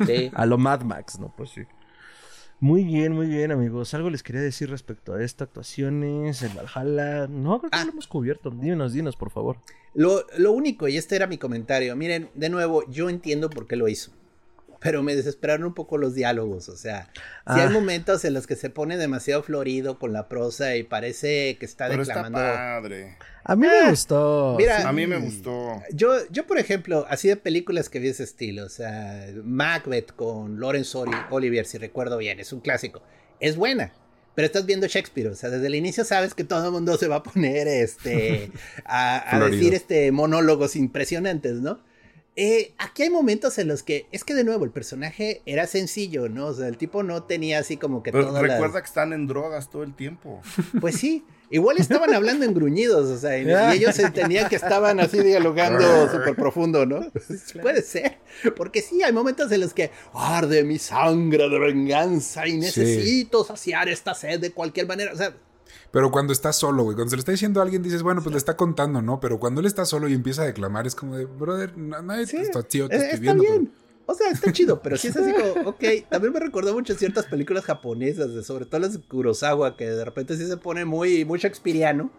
sí. 0.06 0.30
A 0.34 0.46
lo 0.46 0.58
Mad 0.58 0.82
Max, 0.82 1.18
¿no? 1.18 1.32
Pues 1.36 1.50
sí. 1.50 1.62
Muy 2.62 2.84
bien, 2.84 3.12
muy 3.12 3.26
bien, 3.26 3.52
amigos. 3.52 3.94
Algo 3.94 4.10
les 4.10 4.22
quería 4.22 4.42
decir 4.42 4.68
respecto 4.68 5.14
a 5.14 5.22
esto, 5.24 5.44
actuaciones, 5.44 6.42
el 6.42 6.50
Valhalla. 6.50 7.26
No, 7.26 7.58
creo 7.58 7.70
que 7.70 7.76
Ah. 7.78 7.84
lo 7.86 7.92
hemos 7.92 8.06
cubierto. 8.06 8.50
Dinos, 8.50 8.92
dinos, 8.92 9.16
por 9.16 9.30
favor. 9.30 9.56
Lo, 9.94 10.26
lo 10.36 10.52
único, 10.52 10.86
y 10.86 10.96
este 10.98 11.16
era 11.16 11.26
mi 11.26 11.38
comentario, 11.38 11.96
miren, 11.96 12.28
de 12.34 12.50
nuevo, 12.50 12.84
yo 12.90 13.08
entiendo 13.08 13.48
por 13.48 13.66
qué 13.66 13.76
lo 13.76 13.88
hizo. 13.88 14.12
Pero 14.80 15.02
me 15.02 15.14
desesperaron 15.14 15.66
un 15.66 15.74
poco 15.74 15.98
los 15.98 16.14
diálogos, 16.14 16.68
o 16.70 16.76
sea, 16.76 17.10
si 17.14 17.20
Ah. 17.44 17.64
hay 17.64 17.68
momentos 17.68 18.24
en 18.24 18.32
los 18.34 18.46
que 18.46 18.56
se 18.56 18.70
pone 18.70 18.96
demasiado 18.96 19.42
florido 19.42 19.98
con 19.98 20.12
la 20.14 20.26
prosa 20.28 20.74
y 20.76 20.82
parece 20.84 21.58
que 21.58 21.66
está 21.66 21.88
Pero 21.88 22.00
está 22.02 22.14
declamando. 22.22 22.38
padre. 22.38 23.16
A 23.44 23.56
mí 23.56 23.66
Ah, 23.68 23.82
me 23.84 23.90
gustó. 23.90 24.54
mira, 24.58 24.88
A 24.88 24.92
mí 24.92 25.06
me 25.06 25.18
gustó. 25.18 25.82
Yo, 25.92 26.14
yo, 26.30 26.46
por 26.46 26.58
ejemplo, 26.58 27.04
así 27.10 27.28
de 27.28 27.36
películas 27.36 27.90
que 27.90 27.98
vi 27.98 28.08
ese 28.08 28.22
estilo, 28.24 28.64
o 28.64 28.68
sea, 28.70 29.26
Macbeth 29.44 30.12
con 30.16 30.58
Lawrence 30.58 30.96
Oli- 30.96 31.16
Olivier, 31.30 31.66
si 31.66 31.76
recuerdo 31.78 32.16
bien, 32.16 32.40
es 32.40 32.52
un 32.52 32.60
clásico. 32.60 33.02
Es 33.38 33.56
buena, 33.56 33.92
pero 34.34 34.46
estás 34.46 34.64
viendo 34.64 34.86
Shakespeare, 34.86 35.28
o 35.28 35.34
sea, 35.34 35.50
desde 35.50 35.66
el 35.66 35.74
inicio 35.74 36.04
sabes 36.04 36.32
que 36.34 36.44
todo 36.44 36.64
el 36.66 36.72
mundo 36.72 36.96
se 36.96 37.06
va 37.08 37.16
a 37.16 37.22
poner 37.22 37.68
este, 37.68 38.50
a, 38.86 39.36
a 39.36 39.40
decir 39.50 39.74
este, 39.74 40.10
monólogos 40.12 40.74
impresionantes, 40.76 41.56
¿no? 41.56 41.80
Eh, 42.42 42.72
aquí 42.78 43.02
hay 43.02 43.10
momentos 43.10 43.58
en 43.58 43.68
los 43.68 43.82
que, 43.82 44.06
es 44.12 44.24
que 44.24 44.32
de 44.32 44.44
nuevo, 44.44 44.64
el 44.64 44.70
personaje 44.70 45.42
era 45.44 45.66
sencillo, 45.66 46.30
¿no? 46.30 46.46
O 46.46 46.54
sea, 46.54 46.68
el 46.68 46.78
tipo 46.78 47.02
no 47.02 47.24
tenía 47.24 47.58
así 47.58 47.76
como 47.76 48.02
que 48.02 48.12
Pero 48.12 48.28
todas 48.28 48.42
las- 48.42 48.52
recuerda 48.52 48.80
que 48.80 48.86
están 48.86 49.12
en 49.12 49.26
drogas 49.26 49.68
todo 49.68 49.82
el 49.82 49.94
tiempo. 49.94 50.40
Pues 50.80 50.96
sí, 50.96 51.22
igual 51.50 51.76
estaban 51.76 52.14
hablando 52.14 52.46
en 52.46 52.54
gruñidos, 52.54 53.10
o 53.10 53.18
sea, 53.18 53.36
y, 53.36 53.46
y 53.46 53.76
ellos 53.78 53.98
entendían 53.98 54.48
que 54.48 54.56
estaban 54.56 55.00
así 55.00 55.18
dialogando 55.22 56.10
súper 56.10 56.34
profundo, 56.34 56.86
¿no? 56.86 57.00
Puede 57.60 57.82
ser, 57.82 58.16
porque 58.56 58.80
sí, 58.80 59.02
hay 59.02 59.12
momentos 59.12 59.52
en 59.52 59.60
los 59.60 59.74
que 59.74 59.90
arde 60.14 60.64
mi 60.64 60.78
sangre 60.78 61.46
de 61.46 61.58
venganza 61.58 62.48
y 62.48 62.56
necesito 62.56 63.44
saciar 63.44 63.90
esta 63.90 64.14
sed 64.14 64.40
de 64.40 64.52
cualquier 64.52 64.86
manera, 64.86 65.12
o 65.12 65.16
sea, 65.16 65.36
Pero 65.90 66.10
cuando 66.10 66.32
está 66.32 66.52
solo, 66.52 66.84
güey, 66.84 66.94
cuando 66.94 67.10
se 67.10 67.16
lo 67.16 67.20
está 67.20 67.32
diciendo 67.32 67.60
a 67.60 67.64
alguien, 67.64 67.82
dices, 67.82 68.02
bueno, 68.02 68.22
pues 68.22 68.32
le 68.32 68.38
está 68.38 68.56
contando, 68.56 69.02
¿no? 69.02 69.20
Pero 69.20 69.38
cuando 69.40 69.60
él 69.60 69.66
está 69.66 69.84
solo 69.84 70.08
y 70.08 70.14
empieza 70.14 70.42
a 70.42 70.46
declamar, 70.46 70.86
es 70.86 70.94
como 70.94 71.16
de, 71.16 71.24
brother, 71.26 71.76
nadie 71.76 72.26
sí, 72.26 72.36
te 72.36 72.42
está, 72.42 72.62
tío, 72.62 72.88
te 72.88 72.96
eh, 72.96 72.98
estoy 72.98 73.10
está 73.10 73.20
viendo. 73.20 73.42
bien. 73.42 73.66
pero- 73.66 73.80
O 74.06 74.14
sea, 74.14 74.30
está 74.30 74.52
chido, 74.52 74.82
pero 74.82 74.96
sí 74.96 75.08
es 75.08 75.16
así 75.16 75.32
como, 75.32 75.68
ok. 75.70 75.84
También 76.08 76.32
me 76.32 76.40
recordó 76.40 76.72
mucho 76.74 76.94
ciertas 76.94 77.26
películas 77.26 77.64
japonesas, 77.64 78.34
de, 78.34 78.42
sobre 78.42 78.64
todo 78.66 78.80
las 78.80 78.92
de 78.94 79.00
Kurosawa, 79.00 79.76
que 79.76 79.88
de 79.88 80.04
repente 80.04 80.36
sí 80.36 80.46
se 80.46 80.56
pone 80.56 80.84
muy, 80.84 81.24
muy 81.24 81.38
shakespeareano 81.38 82.10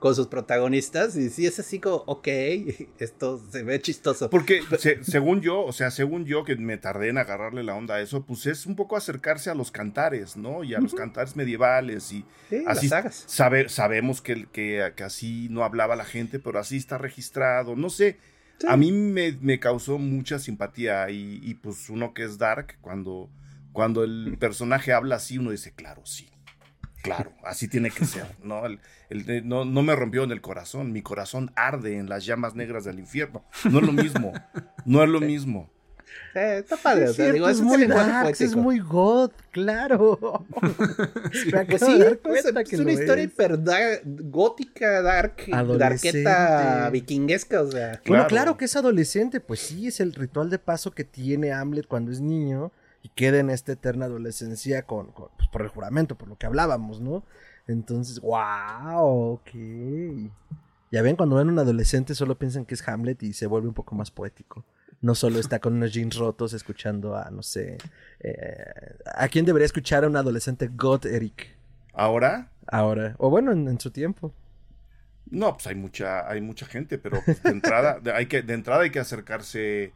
con 0.00 0.14
sus 0.14 0.26
protagonistas 0.26 1.14
y 1.14 1.28
sí 1.28 1.46
es 1.46 1.58
así 1.60 1.78
como, 1.78 1.96
ok, 2.06 2.26
esto 2.98 3.40
se 3.50 3.62
ve 3.62 3.80
chistoso. 3.80 4.30
Porque 4.30 4.62
según 5.02 5.42
yo, 5.42 5.62
o 5.62 5.72
sea, 5.72 5.90
según 5.90 6.24
yo 6.24 6.42
que 6.42 6.56
me 6.56 6.78
tardé 6.78 7.10
en 7.10 7.18
agarrarle 7.18 7.62
la 7.62 7.76
onda 7.76 7.96
a 7.96 8.00
eso, 8.00 8.24
pues 8.24 8.46
es 8.46 8.66
un 8.66 8.74
poco 8.74 8.96
acercarse 8.96 9.50
a 9.50 9.54
los 9.54 9.70
cantares, 9.70 10.36
¿no? 10.36 10.64
Y 10.64 10.74
a 10.74 10.80
los 10.80 10.94
cantares 10.94 11.36
medievales 11.36 12.12
y 12.12 12.24
así 12.66 12.90
sabe, 13.10 13.68
sabemos 13.68 14.22
que, 14.22 14.46
que, 14.46 14.92
que, 14.96 15.04
así 15.04 15.48
no 15.50 15.62
hablaba 15.62 15.94
la 15.96 16.06
gente, 16.06 16.38
pero 16.38 16.58
así 16.58 16.78
está 16.78 16.98
registrado, 16.98 17.76
no 17.76 17.90
sé. 17.90 18.18
A 18.66 18.76
mí 18.76 18.92
me, 18.92 19.32
me, 19.40 19.58
causó 19.58 19.98
mucha 19.98 20.38
simpatía 20.38 21.08
y, 21.10 21.40
y, 21.42 21.54
pues 21.54 21.88
uno 21.88 22.12
que 22.12 22.24
es 22.24 22.36
dark, 22.36 22.78
cuando, 22.80 23.30
cuando 23.72 24.02
el 24.02 24.36
personaje 24.40 24.92
habla 24.92 25.16
así, 25.16 25.38
uno 25.38 25.50
dice, 25.50 25.72
claro, 25.72 26.04
sí. 26.04 26.30
Claro, 27.02 27.32
así 27.44 27.68
tiene 27.68 27.90
que 27.90 28.04
ser, 28.04 28.26
¿no? 28.42 28.66
El, 28.66 28.80
no, 29.44 29.64
no 29.64 29.82
me 29.82 29.96
rompió 29.96 30.24
en 30.24 30.30
el 30.30 30.40
corazón, 30.40 30.92
mi 30.92 31.02
corazón 31.02 31.52
arde 31.56 31.96
en 31.96 32.08
las 32.08 32.24
llamas 32.24 32.54
negras 32.54 32.84
del 32.84 32.98
infierno. 32.98 33.44
No 33.70 33.80
es 33.80 33.86
lo 33.86 33.92
mismo, 33.92 34.32
no 34.84 35.02
es 35.02 35.08
lo 35.08 35.20
mismo. 35.20 35.70
Eh, 36.34 36.58
está 36.58 36.76
padre, 36.76 37.06
es, 37.06 37.16
digo, 37.16 37.48
es, 37.48 37.60
muy 37.60 37.86
dark, 37.86 38.34
es 38.38 38.54
muy 38.54 38.78
god, 38.78 39.32
claro. 39.50 40.44
sí, 41.32 41.50
pues 41.50 41.80
sí, 41.80 41.98
pues, 42.22 42.44
es 42.44 42.78
una 42.78 42.92
historia 42.92 43.24
hiper 43.24 43.58
gótica, 44.04 45.02
dark, 45.02 45.46
darketa 45.76 46.88
vikinguesca, 46.90 47.62
o 47.62 47.70
sea. 47.70 48.00
Bueno, 48.06 48.26
claro 48.28 48.56
que 48.56 48.66
es 48.66 48.76
adolescente, 48.76 49.40
pues 49.40 49.60
sí, 49.60 49.88
es 49.88 50.00
el 50.00 50.14
ritual 50.14 50.50
de 50.50 50.58
paso 50.58 50.92
que 50.92 51.04
tiene 51.04 51.52
Hamlet 51.52 51.86
cuando 51.86 52.12
es 52.12 52.20
niño 52.20 52.70
y 53.02 53.08
queda 53.08 53.38
en 53.38 53.50
esta 53.50 53.72
eterna 53.72 54.06
adolescencia 54.06 54.82
con, 54.82 55.12
pues, 55.12 55.48
por 55.50 55.62
el 55.62 55.68
juramento, 55.68 56.16
por 56.16 56.28
lo 56.28 56.36
que 56.36 56.46
hablábamos, 56.46 57.00
¿no? 57.00 57.24
Entonces, 57.66 58.20
wow, 58.20 59.34
ok. 59.34 59.50
Ya 60.90 61.02
ven, 61.02 61.16
cuando 61.16 61.36
ven 61.36 61.48
un 61.48 61.58
adolescente 61.58 62.14
solo 62.14 62.36
piensan 62.38 62.64
que 62.64 62.74
es 62.74 62.86
Hamlet 62.88 63.22
y 63.22 63.32
se 63.32 63.46
vuelve 63.46 63.68
un 63.68 63.74
poco 63.74 63.94
más 63.94 64.10
poético. 64.10 64.64
No 65.00 65.14
solo 65.14 65.38
está 65.38 65.60
con 65.60 65.74
unos 65.74 65.92
jeans 65.92 66.16
rotos 66.16 66.52
escuchando 66.52 67.16
a, 67.16 67.30
no 67.30 67.42
sé, 67.42 67.78
eh, 68.20 68.96
¿a 69.14 69.28
quién 69.28 69.46
debería 69.46 69.66
escuchar 69.66 70.04
a 70.04 70.08
un 70.08 70.16
adolescente 70.16 70.68
God, 70.68 71.06
Eric? 71.06 71.56
¿Ahora? 71.94 72.50
Ahora, 72.66 73.14
o 73.18 73.30
bueno, 73.30 73.52
en, 73.52 73.80
su 73.80 73.90
tiempo. 73.90 74.34
No, 75.30 75.54
pues 75.54 75.66
hay 75.68 75.74
mucha, 75.74 76.28
hay 76.28 76.40
mucha 76.40 76.66
gente, 76.66 76.98
pero 76.98 77.22
pues, 77.24 77.42
de 77.42 77.50
entrada, 77.50 78.00
hay 78.14 78.26
que, 78.26 78.42
de 78.42 78.52
entrada 78.52 78.82
hay 78.82 78.90
que 78.90 79.00
acercarse 79.00 79.92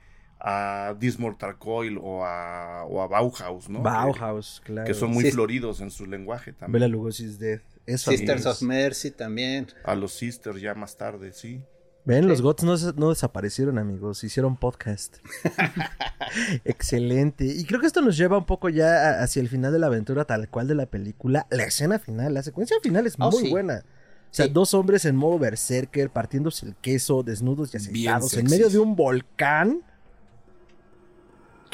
a 0.47 0.95
Dismortal 1.01 1.57
Coil 1.57 1.99
o 1.99 2.22
a, 2.22 2.84
o 2.84 3.01
a 3.01 3.07
Bauhaus, 3.07 3.70
¿no? 3.70 3.80
Bauhaus, 3.80 4.61
claro. 4.62 4.86
Que 4.86 4.92
son 4.92 5.11
muy 5.11 5.30
floridos 5.30 5.80
en 5.80 5.90
su 5.90 6.05
lenguaje 6.05 6.53
también. 6.53 6.72
Bela 6.72 6.88
Lugosi's 6.88 7.38
Death. 7.38 7.62
Sisters 7.86 8.45
of 8.45 8.61
Mercy 8.61 9.11
también. 9.11 9.68
A 9.84 9.95
los 9.95 10.12
Sisters 10.12 10.61
ya 10.61 10.74
más 10.74 10.99
tarde, 10.99 11.32
sí. 11.32 11.62
Ven, 12.05 12.28
los 12.28 12.42
Gots 12.42 12.62
no, 12.62 12.76
no, 12.97 13.09
desaparecieron, 13.09 13.78
amigos. 13.78 14.22
Hicieron 14.22 14.59
podcast. 14.59 15.16
Excelente. 16.66 17.47
Y 17.47 17.64
creo 17.64 17.80
que 17.80 17.86
esto 17.86 18.03
nos 18.03 18.18
lleva 18.18 18.36
un 18.36 18.45
poco 18.45 18.68
ya 18.68 19.22
hacia 19.22 19.40
el 19.40 19.49
final 19.49 19.72
de 19.72 19.78
la 19.78 19.86
aventura, 19.86 20.26
tal 20.26 20.51
cual 20.51 20.68
de 20.68 20.74
la 20.74 20.84
película. 20.84 21.47
La 21.49 21.64
escena 21.64 21.99
final, 21.99 22.34
la 22.34 22.42
secuencia 22.42 22.76
final 22.82 23.07
es 23.07 23.14
oh, 23.18 23.30
muy 23.30 23.49
buena. 23.49 23.82
O 24.30 24.34
sea, 24.36 24.49
dos 24.49 24.74
hombres 24.74 25.07
en 25.07 25.16
modo 25.16 25.38
berserker, 25.38 26.11
partiéndose 26.11 26.66
el 26.66 26.74
queso, 26.74 27.22
desnudos 27.22 27.72
y 27.72 27.78
aceitados, 27.78 28.34
en 28.34 28.51
medio 28.51 28.68
de 28.68 28.78
un 28.78 28.95
volcán. 28.97 29.80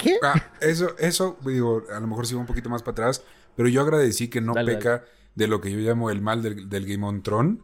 ¿Qué? 0.00 0.18
Ah, 0.22 0.50
eso, 0.60 0.96
eso, 0.98 1.36
digo, 1.44 1.84
a 1.94 2.00
lo 2.00 2.06
mejor 2.06 2.26
sigo 2.26 2.40
un 2.40 2.46
poquito 2.46 2.68
más 2.70 2.82
para 2.82 2.92
atrás, 2.92 3.22
pero 3.56 3.68
yo 3.68 3.80
agradecí 3.82 4.28
que 4.28 4.40
no 4.40 4.54
peca 4.54 5.04
de 5.34 5.46
lo 5.46 5.60
que 5.60 5.70
yo 5.70 5.78
llamo 5.78 6.10
el 6.10 6.20
mal 6.20 6.42
del, 6.42 6.86
Game 6.86 7.06
on 7.06 7.22
Throne. 7.22 7.58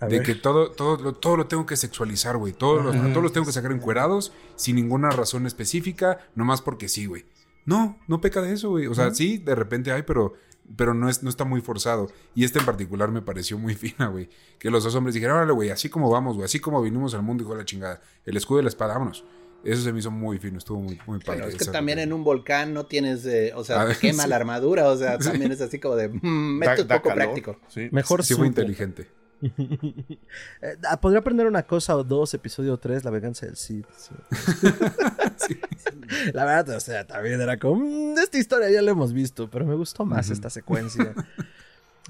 de 0.00 0.22
que 0.22 0.34
todo, 0.34 0.70
todo, 0.70 1.14
todo 1.14 1.36
lo 1.36 1.46
tengo 1.46 1.66
que 1.66 1.76
sexualizar, 1.76 2.36
güey. 2.36 2.52
Todos, 2.52 2.84
los, 2.84 2.94
todos 3.12 3.22
los 3.22 3.32
tengo 3.32 3.46
que 3.46 3.52
sacar 3.52 3.72
encuerados, 3.72 4.32
sin 4.56 4.76
ninguna 4.76 5.10
razón 5.10 5.46
específica, 5.46 6.18
nomás 6.34 6.62
porque 6.62 6.88
sí, 6.88 7.06
güey. 7.06 7.26
No, 7.66 7.98
no 8.08 8.20
peca 8.20 8.40
de 8.40 8.52
eso, 8.52 8.70
güey. 8.70 8.86
O 8.86 8.94
sea, 8.94 9.14
sí, 9.14 9.38
de 9.38 9.54
repente 9.54 9.92
hay, 9.92 10.02
pero, 10.02 10.34
pero 10.76 10.94
no, 10.94 11.08
es, 11.08 11.22
no 11.22 11.30
está 11.30 11.44
muy 11.44 11.60
forzado. 11.60 12.10
Y 12.34 12.44
este 12.44 12.58
en 12.58 12.64
particular 12.64 13.10
me 13.10 13.22
pareció 13.22 13.58
muy 13.58 13.74
fina, 13.76 14.08
güey. 14.08 14.28
Que 14.58 14.70
los 14.70 14.84
dos 14.84 14.94
hombres 14.94 15.14
dijeron, 15.14 15.36
órale, 15.36 15.52
güey, 15.52 15.70
así 15.70 15.88
como 15.88 16.10
vamos, 16.10 16.36
güey, 16.36 16.46
así 16.46 16.60
como 16.60 16.80
vinimos 16.82 17.14
al 17.14 17.22
mundo, 17.22 17.44
hijo 17.44 17.52
de 17.52 17.58
la 17.58 17.64
chingada. 17.64 18.00
El 18.24 18.36
escudo 18.36 18.60
y 18.60 18.62
la 18.62 18.68
espada, 18.68 18.94
vámonos. 18.94 19.24
Eso 19.64 19.82
se 19.82 19.92
me 19.92 19.98
hizo 19.98 20.10
muy 20.10 20.38
fino, 20.38 20.58
estuvo 20.58 20.80
muy, 20.80 20.98
muy 21.06 21.18
padre. 21.18 21.40
Pero 21.40 21.48
es 21.48 21.56
que 21.56 21.64
también 21.66 21.98
en 21.98 22.12
un 22.12 22.24
volcán 22.24 22.72
no 22.72 22.86
tienes, 22.86 23.26
o 23.54 23.64
sea, 23.64 23.82
ah, 23.82 23.94
quema 24.00 24.26
la 24.26 24.36
armadura, 24.36 24.88
o 24.88 24.96
sea, 24.96 25.18
también 25.18 25.52
es 25.52 25.60
así 25.60 25.78
como 25.78 25.96
de, 25.96 26.08
mm, 26.08 26.62
un 26.62 26.88
poco 26.88 27.14
práctico. 27.14 27.58
Mejor 27.90 28.24
sí, 28.24 28.34
muy 28.34 28.48
inteligente. 28.48 29.08
Eh, 30.60 30.76
ah, 30.86 31.00
podría 31.00 31.20
aprender 31.20 31.46
una 31.46 31.62
cosa 31.62 31.96
o 31.96 32.04
dos, 32.04 32.34
episodio 32.34 32.76
3, 32.76 33.04
la 33.04 33.10
venganza 33.10 33.46
del 33.46 33.56
Cid. 33.56 33.86
la 36.34 36.44
verdad, 36.44 36.76
o 36.76 36.80
sea, 36.80 37.06
también 37.06 37.40
era 37.40 37.58
como, 37.58 37.76
mm, 37.76 38.18
esta 38.18 38.36
historia 38.36 38.70
ya 38.70 38.82
la 38.82 38.90
hemos 38.90 39.14
visto, 39.14 39.48
pero 39.48 39.64
me 39.64 39.74
gustó 39.74 40.04
más 40.04 40.28
esta 40.28 40.50
secuencia. 40.50 41.14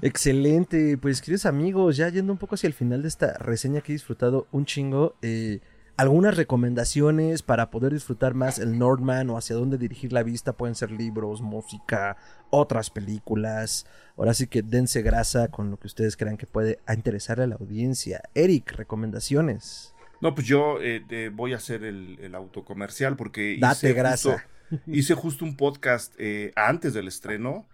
Excelente, 0.01 0.97
pues 0.97 1.21
queridos 1.21 1.45
amigos, 1.45 1.95
ya 1.95 2.09
yendo 2.09 2.33
un 2.33 2.39
poco 2.39 2.55
hacia 2.55 2.67
el 2.67 2.73
final 2.73 3.03
de 3.03 3.07
esta 3.07 3.37
reseña 3.37 3.81
que 3.81 3.91
he 3.91 3.95
disfrutado 3.95 4.47
un 4.51 4.65
chingo, 4.65 5.15
eh, 5.21 5.59
algunas 6.01 6.35
recomendaciones 6.35 7.43
para 7.43 7.69
poder 7.69 7.93
disfrutar 7.93 8.33
más 8.33 8.57
el 8.57 8.79
Nordman 8.79 9.29
o 9.29 9.37
hacia 9.37 9.55
dónde 9.55 9.77
dirigir 9.77 10.11
la 10.11 10.23
vista 10.23 10.53
pueden 10.53 10.73
ser 10.73 10.89
libros, 10.89 11.41
música, 11.41 12.17
otras 12.49 12.89
películas. 12.89 13.85
Ahora 14.17 14.33
sí 14.33 14.47
que 14.47 14.63
dense 14.63 15.03
grasa 15.03 15.49
con 15.49 15.69
lo 15.69 15.77
que 15.77 15.85
ustedes 15.85 16.17
crean 16.17 16.37
que 16.37 16.47
puede 16.47 16.79
interesarle 16.91 17.43
a 17.43 17.47
la 17.47 17.55
audiencia. 17.55 18.23
Eric, 18.33 18.71
recomendaciones. 18.71 19.93
No, 20.21 20.33
pues 20.33 20.47
yo 20.47 20.77
eh, 20.81 21.29
voy 21.31 21.53
a 21.53 21.57
hacer 21.57 21.83
el, 21.83 22.33
autocomercial 22.33 23.15
porque 23.15 23.57
Date 23.59 23.87
hice, 23.87 23.93
grasa. 23.93 24.47
Justo, 24.71 24.91
hice 24.91 25.13
justo 25.13 25.45
un 25.45 25.55
podcast 25.55 26.15
eh, 26.17 26.51
antes 26.55 26.95
del 26.95 27.07
estreno. 27.07 27.67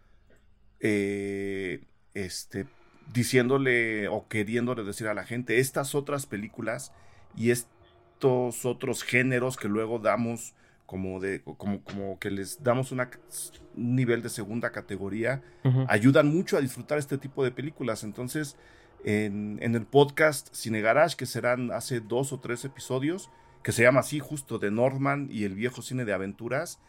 Eh, 0.81 1.85
este, 2.13 2.67
diciéndole 3.13 4.09
o 4.09 4.27
queriéndole 4.27 4.83
decir 4.83 5.07
a 5.07 5.13
la 5.13 5.23
gente 5.23 5.59
estas 5.59 5.95
otras 5.95 6.25
películas 6.25 6.91
y 7.37 7.51
otros 8.23 9.03
géneros 9.03 9.57
que 9.57 9.67
luego 9.67 9.99
damos 9.99 10.53
como 10.85 11.19
de 11.19 11.41
como, 11.41 11.81
como 11.83 12.17
que 12.17 12.31
les 12.31 12.63
damos 12.63 12.91
una, 12.91 13.09
un 13.75 13.95
nivel 13.95 14.21
de 14.23 14.29
segunda 14.29 14.71
categoría 14.71 15.43
ayudan 15.87 16.27
mucho 16.27 16.57
a 16.57 16.61
disfrutar 16.61 16.97
este 16.97 17.17
tipo 17.17 17.43
de 17.43 17.51
películas. 17.51 18.03
Entonces 18.03 18.55
en, 19.03 19.59
en, 19.61 19.75
el 19.75 19.85
podcast 19.85 20.53
Cine 20.53 20.81
Garage 20.81 21.15
que 21.17 21.25
serán 21.25 21.71
hace 21.71 21.99
dos 21.99 22.33
o 22.33 22.39
tres 22.39 22.65
episodios 22.65 23.29
que 23.63 23.71
se 23.71 23.83
llama 23.83 23.99
así 23.99 24.19
justo 24.19 24.59
de 24.59 24.71
Norman 24.71 25.27
y 25.29 25.43
el 25.43 25.53
viejo 25.53 25.81
cine 25.81 26.05
de 26.05 26.13
aventuras 26.13 26.79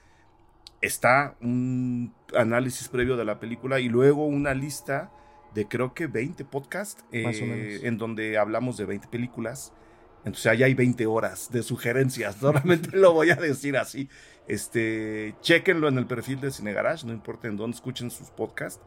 está 0.80 1.36
un 1.40 2.14
análisis 2.36 2.88
previo 2.88 3.16
de 3.16 3.24
la 3.24 3.40
película 3.40 3.80
y 3.80 3.88
luego 3.88 4.26
una 4.26 4.54
lista 4.54 5.10
de 5.54 5.66
creo 5.66 5.94
que 5.94 6.06
20 6.06 6.44
podcasts 6.44 7.04
eh, 7.10 7.80
en 7.82 7.98
donde 7.98 8.38
hablamos 8.38 8.76
de 8.76 8.84
20 8.84 9.08
películas 9.08 9.72
entonces 10.28 10.46
ahí 10.46 10.62
hay 10.62 10.74
20 10.74 11.06
horas 11.06 11.50
de 11.50 11.62
sugerencias. 11.62 12.36
Solamente 12.40 12.96
lo 12.96 13.12
voy 13.12 13.30
a 13.30 13.36
decir 13.36 13.76
así. 13.76 14.08
Este, 14.46 15.34
chequenlo 15.42 15.88
en 15.88 15.98
el 15.98 16.06
perfil 16.06 16.40
de 16.40 16.50
Cine 16.50 16.72
Garage, 16.72 17.06
no 17.06 17.12
importa 17.12 17.48
en 17.48 17.56
dónde 17.56 17.74
escuchen 17.74 18.10
sus 18.10 18.30
podcasts. 18.30 18.80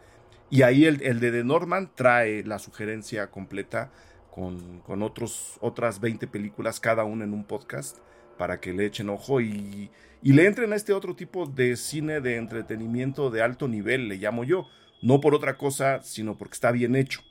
Y 0.49 0.63
ahí 0.63 0.85
el, 0.85 1.01
el 1.01 1.19
de 1.19 1.31
The 1.31 1.43
Norman 1.43 1.91
trae 1.95 2.43
la 2.43 2.59
sugerencia 2.59 3.29
completa 3.31 3.91
con, 4.31 4.79
con 4.81 5.01
otros, 5.01 5.57
otras 5.61 5.99
20 5.99 6.27
películas, 6.27 6.79
cada 6.79 7.03
una 7.03 7.23
en 7.23 7.33
un 7.33 7.45
podcast, 7.45 7.97
para 8.37 8.59
que 8.59 8.73
le 8.73 8.85
echen 8.85 9.09
ojo 9.09 9.39
y, 9.39 9.91
y 10.21 10.33
le 10.33 10.45
entren 10.45 10.73
a 10.73 10.75
este 10.75 10.93
otro 10.93 11.15
tipo 11.15 11.45
de 11.45 11.75
cine 11.77 12.21
de 12.21 12.37
entretenimiento 12.37 13.29
de 13.29 13.41
alto 13.41 13.67
nivel, 13.67 14.07
le 14.07 14.17
llamo 14.17 14.43
yo. 14.43 14.67
No 15.01 15.21
por 15.21 15.33
otra 15.33 15.57
cosa, 15.57 16.01
sino 16.03 16.37
porque 16.37 16.53
está 16.53 16.71
bien 16.71 16.95
hecho. 16.95 17.21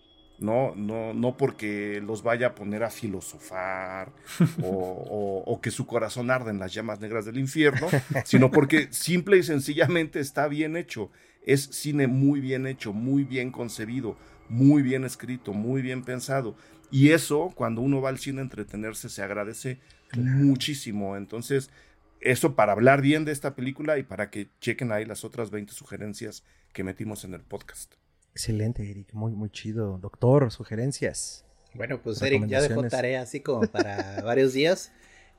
¿No? 0.41 0.75
No, 0.75 1.15
no 1.15 1.37
porque 1.37 2.03
los 2.05 2.23
vaya 2.23 2.49
a 2.49 2.55
poner 2.55 2.83
a 2.83 2.91
filosofar 2.91 4.13
o, 4.63 5.61
que 5.63 5.71
su 5.71 5.87
corazón 5.87 6.31
arde 6.31 6.51
en 6.51 6.59
las 6.59 6.73
llamas 6.73 7.01
negras 7.01 7.27
del 7.27 7.39
infierno, 7.39 7.89
sino 8.25 8.51
porque 8.51 8.89
simple 8.91 9.37
y 9.37 9.43
sencillamente 9.43 10.21
está 10.21 10.49
bien 10.49 10.77
hecho. 10.77 11.11
Es 11.45 11.63
cine 11.65 12.07
muy 12.07 12.41
bien 12.41 12.67
hecho, 12.67 12.93
muy 12.93 13.25
bien 13.25 13.51
concebido, 13.51 14.17
muy 14.49 14.83
bien 14.83 15.05
escrito, 15.05 15.53
muy 15.53 15.83
bien 15.83 16.03
pensado. 16.03 16.57
Y 16.91 17.11
eso, 17.11 17.53
cuando 17.55 17.83
uno 17.83 18.01
va 18.01 18.09
al 18.09 18.19
cine 18.19 18.41
a 18.41 18.43
entretenerse, 18.43 19.09
se 19.09 19.23
agradece 19.23 19.79
muchísimo. 20.17 21.17
Entonces, 21.17 21.71
eso 22.21 22.55
para 22.55 22.73
hablar 22.73 23.01
bien 23.01 23.25
de 23.25 23.33
esta 23.33 23.55
película 23.55 23.99
y 23.99 24.03
para 24.03 24.31
que 24.31 24.49
chequen 24.61 24.93
ahí 24.93 25.05
las 25.05 25.25
otras 25.25 25.51
20 25.51 25.73
sugerencias 25.73 26.45
que 26.73 26.85
metimos 26.85 27.25
en 27.25 27.35
el 27.35 27.43
podcast. 27.43 28.00
Excelente, 28.33 28.89
Eric. 28.89 29.13
Muy, 29.13 29.33
muy 29.33 29.51
chido. 29.51 29.99
Doctor, 29.99 30.51
sugerencias. 30.51 31.45
Bueno, 31.75 32.01
pues 32.03 32.21
Eric 32.23 32.47
ya 32.47 32.61
dejó 32.61 32.83
tarea 32.89 33.23
así 33.23 33.41
como 33.41 33.63
para 33.63 34.21
varios 34.23 34.53
días. 34.53 34.93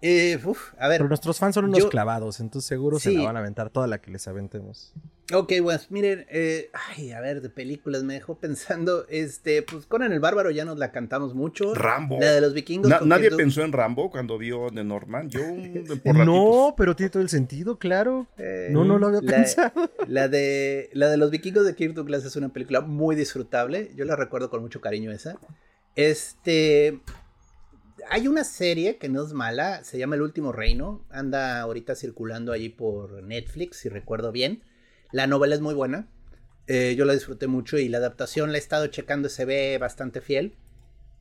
Eh, 0.03 0.39
uf, 0.43 0.73
a 0.79 0.87
ver. 0.87 0.97
Pero 0.97 1.09
nuestros 1.09 1.37
fans 1.37 1.53
son 1.53 1.65
unos 1.65 1.77
yo- 1.79 1.89
clavados, 1.89 2.39
entonces 2.39 2.67
seguro 2.67 2.97
se 2.99 3.11
la 3.11 3.21
van 3.23 3.35
a 3.35 3.39
aventar 3.39 3.69
toda 3.69 3.85
la 3.85 4.01
que 4.01 4.09
les 4.09 4.27
aventemos. 4.27 4.93
Ok, 5.33 5.53
pues 5.61 5.91
miren, 5.91 6.25
eh, 6.29 6.69
ay, 6.73 7.11
a 7.11 7.21
ver, 7.21 7.41
de 7.41 7.49
películas 7.49 8.03
me 8.03 8.15
dejó 8.15 8.35
pensando, 8.39 9.05
este, 9.09 9.61
pues 9.61 9.85
Conan 9.85 10.11
el 10.11 10.19
Bárbaro 10.19 10.49
ya 10.51 10.65
nos 10.65 10.77
la 10.79 10.91
cantamos 10.91 11.35
mucho. 11.35 11.73
Rambo. 11.75 12.17
La 12.19 12.31
de 12.33 12.41
los 12.41 12.53
vikingos. 12.53 12.89
Na- 12.89 12.99
nadie 13.05 13.29
pensó 13.31 13.63
en 13.63 13.71
Rambo 13.71 14.09
cuando 14.09 14.37
vio 14.39 14.69
de 14.73 14.83
Norman. 14.83 15.29
Yo 15.29 15.39
por 15.39 16.15
ratitos. 16.17 16.25
No, 16.25 16.73
pero 16.75 16.95
tiene 16.95 17.11
todo 17.11 17.21
el 17.23 17.29
sentido, 17.29 17.77
claro. 17.77 18.25
Eh, 18.39 18.69
No, 18.71 18.83
no 18.83 18.97
lo 18.97 19.07
había 19.07 19.21
la- 19.21 19.31
pensado. 19.37 19.71
La 20.07 20.27
de, 20.27 20.89
la 20.93 21.09
de 21.09 21.17
los 21.17 21.29
vikingos 21.29 21.63
de 21.65 21.75
Kirk 21.75 21.93
Douglas 21.93 22.25
es 22.25 22.35
una 22.35 22.49
película 22.49 22.81
muy 22.81 23.15
disfrutable. 23.15 23.91
Yo 23.95 24.03
la 24.05 24.15
recuerdo 24.15 24.49
con 24.49 24.61
mucho 24.61 24.81
cariño 24.81 25.11
esa. 25.11 25.37
Este. 25.95 26.99
Hay 28.09 28.27
una 28.27 28.43
serie 28.43 28.97
que 28.97 29.09
no 29.09 29.23
es 29.25 29.33
mala, 29.33 29.83
se 29.83 29.97
llama 29.97 30.15
El 30.15 30.21
último 30.21 30.51
reino. 30.51 31.05
Anda 31.09 31.61
ahorita 31.61 31.95
circulando 31.95 32.51
allí 32.51 32.69
por 32.69 33.23
Netflix, 33.23 33.77
si 33.77 33.89
recuerdo 33.89 34.31
bien. 34.31 34.63
La 35.11 35.27
novela 35.27 35.55
es 35.55 35.61
muy 35.61 35.73
buena. 35.73 36.07
eh, 36.67 36.95
yo 36.95 37.05
la 37.05 37.13
disfruté 37.13 37.47
mucho 37.47 37.77
y 37.77 37.89
la 37.89 37.97
adaptación 37.97 38.51
la 38.51 38.57
he 38.57 38.61
estado 38.61 38.87
checando, 38.87 39.29
se 39.29 39.45
ve 39.45 39.77
bastante 39.77 40.21
fiel. 40.21 40.55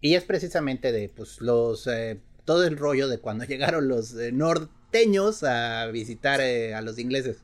Y 0.01 0.15
es 0.15 0.25
precisamente 0.25 0.93
de 0.93 1.09
pues 1.09 1.41
los 1.41 1.87
eh, 1.87 2.21
todo 2.45 2.65
el 2.65 2.77
rollo 2.77 3.09
de 3.09 3.19
cuando 3.19 3.45
llegaron 3.47 3.89
los 3.89 4.15
eh, 4.17 4.33
norteños 4.33 5.43
a 5.43 5.87
visitar 5.89 6.41
a 6.41 6.81
los 6.83 6.99
ingleses. 6.99 7.39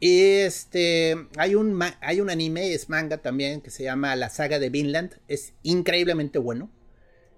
Y 0.00 0.20
este 0.20 1.16
hay 1.36 1.54
un 1.54 1.80
hay 2.00 2.20
un 2.20 2.30
anime, 2.30 2.74
es 2.74 2.88
manga 2.88 3.18
también 3.18 3.60
que 3.60 3.70
se 3.70 3.84
llama 3.84 4.16
La 4.16 4.28
saga 4.30 4.58
de 4.58 4.70
Vinland, 4.70 5.18
es 5.28 5.54
increíblemente 5.62 6.38
bueno. 6.38 6.70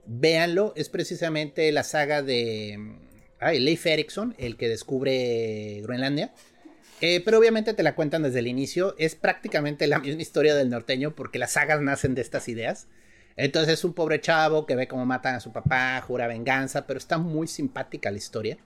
Véanlo, 0.06 0.72
es 0.76 0.88
precisamente 0.88 1.70
la 1.72 1.82
saga 1.82 2.22
de 2.22 2.76
mm, 2.78 2.98
ay, 3.40 3.60
Leif 3.60 3.86
Erikson, 3.86 4.34
el 4.38 4.56
que 4.56 4.68
descubre 4.68 5.80
Groenlandia. 5.82 6.32
Eh, 7.02 7.20
pero 7.24 7.38
obviamente 7.38 7.74
te 7.74 7.82
la 7.82 7.94
cuentan 7.94 8.22
desde 8.22 8.38
el 8.38 8.46
inicio. 8.46 8.94
Es 8.98 9.14
prácticamente 9.16 9.86
la 9.86 9.98
misma 10.00 10.22
historia 10.22 10.54
del 10.54 10.70
norteño 10.70 11.14
porque 11.14 11.38
las 11.38 11.52
sagas 11.52 11.80
nacen 11.82 12.14
de 12.14 12.22
estas 12.22 12.48
ideas. 12.48 12.86
Entonces 13.36 13.74
es 13.74 13.84
un 13.84 13.92
pobre 13.92 14.20
chavo 14.20 14.64
que 14.64 14.76
ve 14.76 14.88
cómo 14.88 15.04
matan 15.04 15.34
a 15.34 15.40
su 15.40 15.52
papá, 15.52 16.00
jura 16.00 16.26
venganza, 16.26 16.86
pero 16.86 16.98
está 16.98 17.18
muy 17.18 17.46
simpática 17.48 18.10
la 18.10 18.16
historia. 18.16 18.56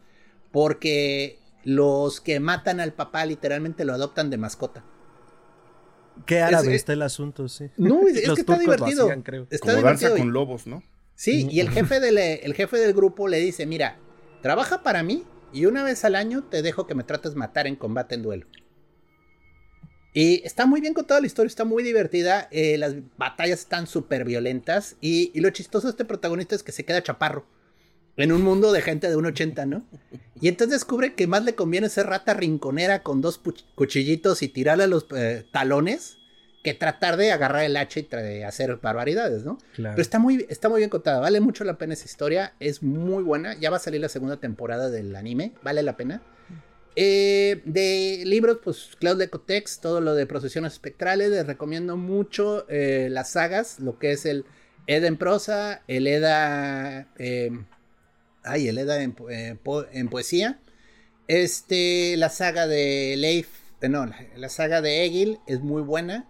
Porque 0.52 1.38
los 1.64 2.20
que 2.20 2.38
matan 2.38 2.80
al 2.80 2.92
papá 2.92 3.24
literalmente 3.26 3.84
lo 3.84 3.92
adoptan 3.94 4.30
de 4.30 4.36
mascota. 4.38 4.84
Qué 6.26 6.40
árabe 6.40 6.68
Es- 6.68 6.74
está 6.74 6.92
el 6.92 7.02
asunto, 7.02 7.48
sí. 7.48 7.70
No, 7.76 8.06
es, 8.06 8.20
que 8.20 8.40
está 8.40 8.58
divertido. 8.58 9.04
hacían, 9.06 9.22
creo. 9.22 9.46
Está 9.50 9.72
Como 9.72 9.82
danza 9.82 10.06
divertido. 10.08 10.16
y- 10.16 10.20
con 10.20 10.32
lobos, 10.32 10.66
¿no? 10.66 10.82
Sí, 11.20 11.46
y 11.50 11.60
el 11.60 11.68
jefe, 11.68 12.00
del, 12.00 12.16
el 12.16 12.54
jefe 12.54 12.78
del 12.78 12.94
grupo 12.94 13.28
le 13.28 13.38
dice, 13.40 13.66
mira, 13.66 13.98
trabaja 14.40 14.82
para 14.82 15.02
mí 15.02 15.26
y 15.52 15.66
una 15.66 15.84
vez 15.84 16.02
al 16.06 16.14
año 16.14 16.44
te 16.44 16.62
dejo 16.62 16.86
que 16.86 16.94
me 16.94 17.04
trates 17.04 17.34
matar 17.34 17.66
en 17.66 17.76
combate 17.76 18.14
en 18.14 18.22
duelo. 18.22 18.46
Y 20.14 20.40
está 20.46 20.64
muy 20.64 20.80
bien 20.80 20.94
contada 20.94 21.20
la 21.20 21.26
historia, 21.26 21.48
está 21.48 21.66
muy 21.66 21.82
divertida, 21.82 22.48
eh, 22.50 22.78
las 22.78 22.94
batallas 23.18 23.60
están 23.60 23.86
súper 23.86 24.24
violentas 24.24 24.96
y, 25.02 25.30
y 25.34 25.40
lo 25.40 25.50
chistoso 25.50 25.88
de 25.88 25.90
este 25.90 26.06
protagonista 26.06 26.54
es 26.54 26.62
que 26.62 26.72
se 26.72 26.86
queda 26.86 27.02
chaparro 27.02 27.44
en 28.16 28.32
un 28.32 28.40
mundo 28.40 28.72
de 28.72 28.80
gente 28.80 29.10
de 29.10 29.16
1,80, 29.18 29.68
¿no? 29.68 29.84
Y 30.40 30.48
entonces 30.48 30.72
descubre 30.72 31.12
que 31.12 31.26
más 31.26 31.44
le 31.44 31.54
conviene 31.54 31.90
ser 31.90 32.06
rata 32.06 32.32
rinconera 32.32 33.02
con 33.02 33.20
dos 33.20 33.38
cuchillitos 33.74 34.40
y 34.40 34.48
tirarle 34.48 34.84
a 34.84 34.86
los 34.86 35.06
eh, 35.14 35.44
talones 35.52 36.19
que 36.62 36.74
tratar 36.74 37.16
de 37.16 37.32
agarrar 37.32 37.64
el 37.64 37.76
hacha 37.76 38.00
y 38.00 38.02
de 38.02 38.44
hacer 38.44 38.76
barbaridades, 38.76 39.44
¿no? 39.44 39.56
Claro. 39.74 39.94
Pero 39.94 40.02
está 40.02 40.18
muy, 40.18 40.44
está 40.50 40.68
muy 40.68 40.78
bien 40.78 40.90
contada, 40.90 41.18
vale 41.18 41.40
mucho 41.40 41.64
la 41.64 41.78
pena 41.78 41.94
esa 41.94 42.04
historia, 42.04 42.52
es 42.60 42.82
muy 42.82 43.22
buena, 43.22 43.54
ya 43.58 43.70
va 43.70 43.78
a 43.78 43.80
salir 43.80 44.00
la 44.00 44.10
segunda 44.10 44.36
temporada 44.36 44.90
del 44.90 45.16
anime, 45.16 45.52
vale 45.62 45.82
la 45.82 45.96
pena. 45.96 46.20
Eh, 46.96 47.62
de 47.64 48.24
libros, 48.26 48.58
pues 48.62 48.90
Claude 48.98 49.24
Lecotex, 49.24 49.80
todo 49.80 50.00
lo 50.02 50.14
de 50.14 50.26
procesiones 50.26 50.74
espectrales, 50.74 51.30
les 51.30 51.46
recomiendo 51.46 51.96
mucho 51.96 52.66
eh, 52.68 53.08
las 53.10 53.30
sagas, 53.30 53.80
lo 53.80 53.98
que 53.98 54.12
es 54.12 54.26
el 54.26 54.44
Eda 54.86 55.06
en 55.06 55.16
prosa, 55.16 55.82
el 55.88 56.06
Eda, 56.06 57.06
eh, 57.16 57.52
ay, 58.42 58.68
el 58.68 58.76
Eda 58.76 59.02
en, 59.02 59.12
po- 59.12 59.30
eh, 59.30 59.56
en 59.92 60.08
poesía, 60.08 60.58
este, 61.28 62.16
la 62.18 62.28
saga 62.28 62.66
de 62.66 63.14
Leif, 63.16 63.48
no, 63.82 64.04
la, 64.04 64.16
la 64.36 64.48
saga 64.50 64.82
de 64.82 65.06
Egil 65.06 65.38
es 65.46 65.60
muy 65.60 65.80
buena. 65.80 66.26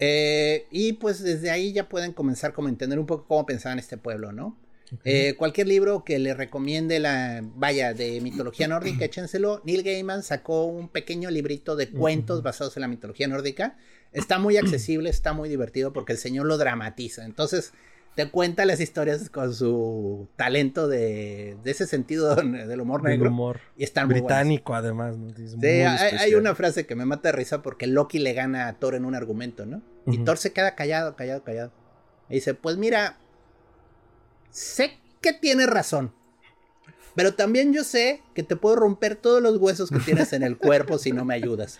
Eh, 0.00 0.66
y 0.70 0.94
pues 0.94 1.22
desde 1.22 1.50
ahí 1.50 1.72
ya 1.72 1.88
pueden 1.88 2.12
comenzar 2.12 2.54
como 2.54 2.68
a 2.68 2.70
entender 2.70 2.98
un 2.98 3.06
poco 3.06 3.26
cómo 3.28 3.44
pensaban 3.46 3.78
este 3.78 3.98
pueblo, 3.98 4.32
¿no? 4.32 4.56
Eh, 5.04 5.34
cualquier 5.36 5.68
libro 5.68 6.04
que 6.04 6.18
le 6.18 6.34
recomiende 6.34 6.98
la, 6.98 7.42
vaya, 7.54 7.94
de 7.94 8.20
mitología 8.20 8.66
nórdica, 8.66 9.04
échenselo. 9.04 9.60
Neil 9.64 9.82
Gaiman 9.82 10.22
sacó 10.22 10.64
un 10.64 10.88
pequeño 10.88 11.30
librito 11.30 11.76
de 11.76 11.90
cuentos 11.90 12.42
basados 12.42 12.76
en 12.76 12.80
la 12.80 12.88
mitología 12.88 13.28
nórdica. 13.28 13.76
Está 14.12 14.38
muy 14.38 14.56
accesible, 14.56 15.10
está 15.10 15.32
muy 15.32 15.48
divertido 15.48 15.92
porque 15.92 16.12
el 16.12 16.18
señor 16.18 16.46
lo 16.46 16.58
dramatiza. 16.58 17.24
Entonces, 17.24 17.72
te 18.16 18.28
cuenta 18.30 18.64
las 18.64 18.80
historias 18.80 19.30
con 19.30 19.54
su 19.54 20.28
talento 20.34 20.88
de, 20.88 21.56
de 21.62 21.70
ese 21.70 21.86
sentido 21.86 22.34
del 22.36 22.80
humor 22.80 23.04
negro. 23.04 23.30
humor. 23.30 23.60
Y 23.76 23.84
están 23.84 24.06
muy 24.06 24.20
buenas. 24.20 24.38
Británico, 24.38 24.74
además. 24.74 25.16
¿no? 25.16 25.28
Es 25.28 25.56
muy 25.56 25.60
Sí, 25.60 25.82
hay, 25.82 26.16
hay 26.16 26.34
una 26.34 26.54
frase 26.54 26.86
que 26.86 26.96
me 26.96 27.04
mata 27.04 27.28
de 27.28 27.32
risa 27.32 27.62
porque 27.62 27.86
Loki 27.86 28.18
le 28.18 28.32
gana 28.32 28.66
a 28.66 28.78
Thor 28.78 28.94
en 28.94 29.04
un 29.04 29.14
argumento, 29.14 29.66
¿no? 29.66 29.82
Y. 30.06 30.18
Thor 30.18 30.38
se 30.38 30.52
queda 30.52 30.74
callado, 30.74 31.16
callado, 31.16 31.42
callado. 31.42 31.72
Y 32.28 32.34
dice, 32.34 32.54
pues 32.54 32.76
mira, 32.76 33.18
sé 34.50 34.98
que 35.20 35.32
tienes 35.32 35.68
razón. 35.68 36.12
Pero 37.14 37.34
también 37.34 37.72
yo 37.72 37.84
sé 37.84 38.22
que 38.34 38.42
te 38.42 38.56
puedo 38.56 38.76
romper 38.76 39.16
todos 39.16 39.42
los 39.42 39.56
huesos 39.58 39.90
que 39.90 39.98
tienes 39.98 40.32
en 40.32 40.42
el 40.42 40.56
cuerpo 40.58 40.98
si 40.98 41.12
no 41.12 41.24
me 41.24 41.34
ayudas. 41.34 41.78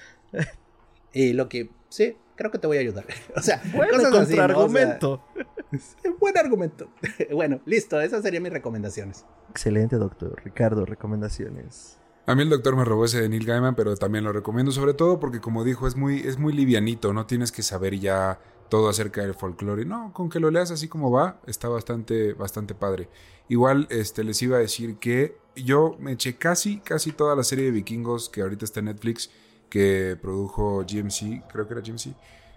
Y 1.12 1.32
Loki, 1.32 1.70
sí, 1.88 2.16
creo 2.36 2.50
que 2.50 2.58
te 2.58 2.66
voy 2.66 2.78
a 2.78 2.80
ayudar. 2.80 3.06
O 3.36 3.40
sea, 3.40 3.62
Bueno, 3.74 3.92
cosas 3.92 4.14
así, 4.14 4.14
¿no? 4.14 4.18
O 4.18 4.26
sea, 4.26 4.46
contraargumento. 4.46 5.24
buen 6.20 6.36
argumento. 6.36 6.90
bueno, 7.32 7.60
listo, 7.64 8.00
esas 8.00 8.22
serían 8.22 8.42
mis 8.42 8.52
recomendaciones. 8.52 9.24
Excelente, 9.50 9.96
doctor. 9.96 10.40
Ricardo, 10.44 10.84
recomendaciones. 10.84 11.99
A 12.30 12.36
mí 12.36 12.44
el 12.44 12.48
doctor 12.48 12.76
me 12.76 12.84
robó 12.84 13.06
ese 13.06 13.20
de 13.20 13.28
Neil 13.28 13.44
Gaiman, 13.44 13.74
pero 13.74 13.96
también 13.96 14.22
lo 14.22 14.32
recomiendo, 14.32 14.70
sobre 14.70 14.94
todo 14.94 15.18
porque, 15.18 15.40
como 15.40 15.64
dijo, 15.64 15.88
es 15.88 15.96
muy, 15.96 16.20
es 16.20 16.38
muy 16.38 16.52
livianito, 16.52 17.12
no 17.12 17.26
tienes 17.26 17.50
que 17.50 17.64
saber 17.64 17.98
ya 17.98 18.38
todo 18.68 18.88
acerca 18.88 19.20
del 19.22 19.34
folclore. 19.34 19.84
No, 19.84 20.12
con 20.12 20.30
que 20.30 20.38
lo 20.38 20.48
leas 20.52 20.70
así 20.70 20.86
como 20.86 21.10
va, 21.10 21.40
está 21.48 21.68
bastante, 21.68 22.34
bastante 22.34 22.76
padre. 22.76 23.08
Igual 23.48 23.88
este, 23.90 24.22
les 24.22 24.40
iba 24.42 24.58
a 24.58 24.60
decir 24.60 24.98
que 24.98 25.38
yo 25.56 25.96
me 25.98 26.12
eché 26.12 26.36
casi, 26.36 26.78
casi 26.78 27.10
toda 27.10 27.34
la 27.34 27.42
serie 27.42 27.64
de 27.64 27.72
vikingos 27.72 28.28
que 28.28 28.42
ahorita 28.42 28.64
está 28.64 28.78
en 28.78 28.86
Netflix, 28.86 29.32
que 29.68 30.16
produjo 30.22 30.84
GMC, 30.88 31.48
creo 31.50 31.66
que 31.66 31.74
era 31.74 31.82
GMC, 31.82 32.14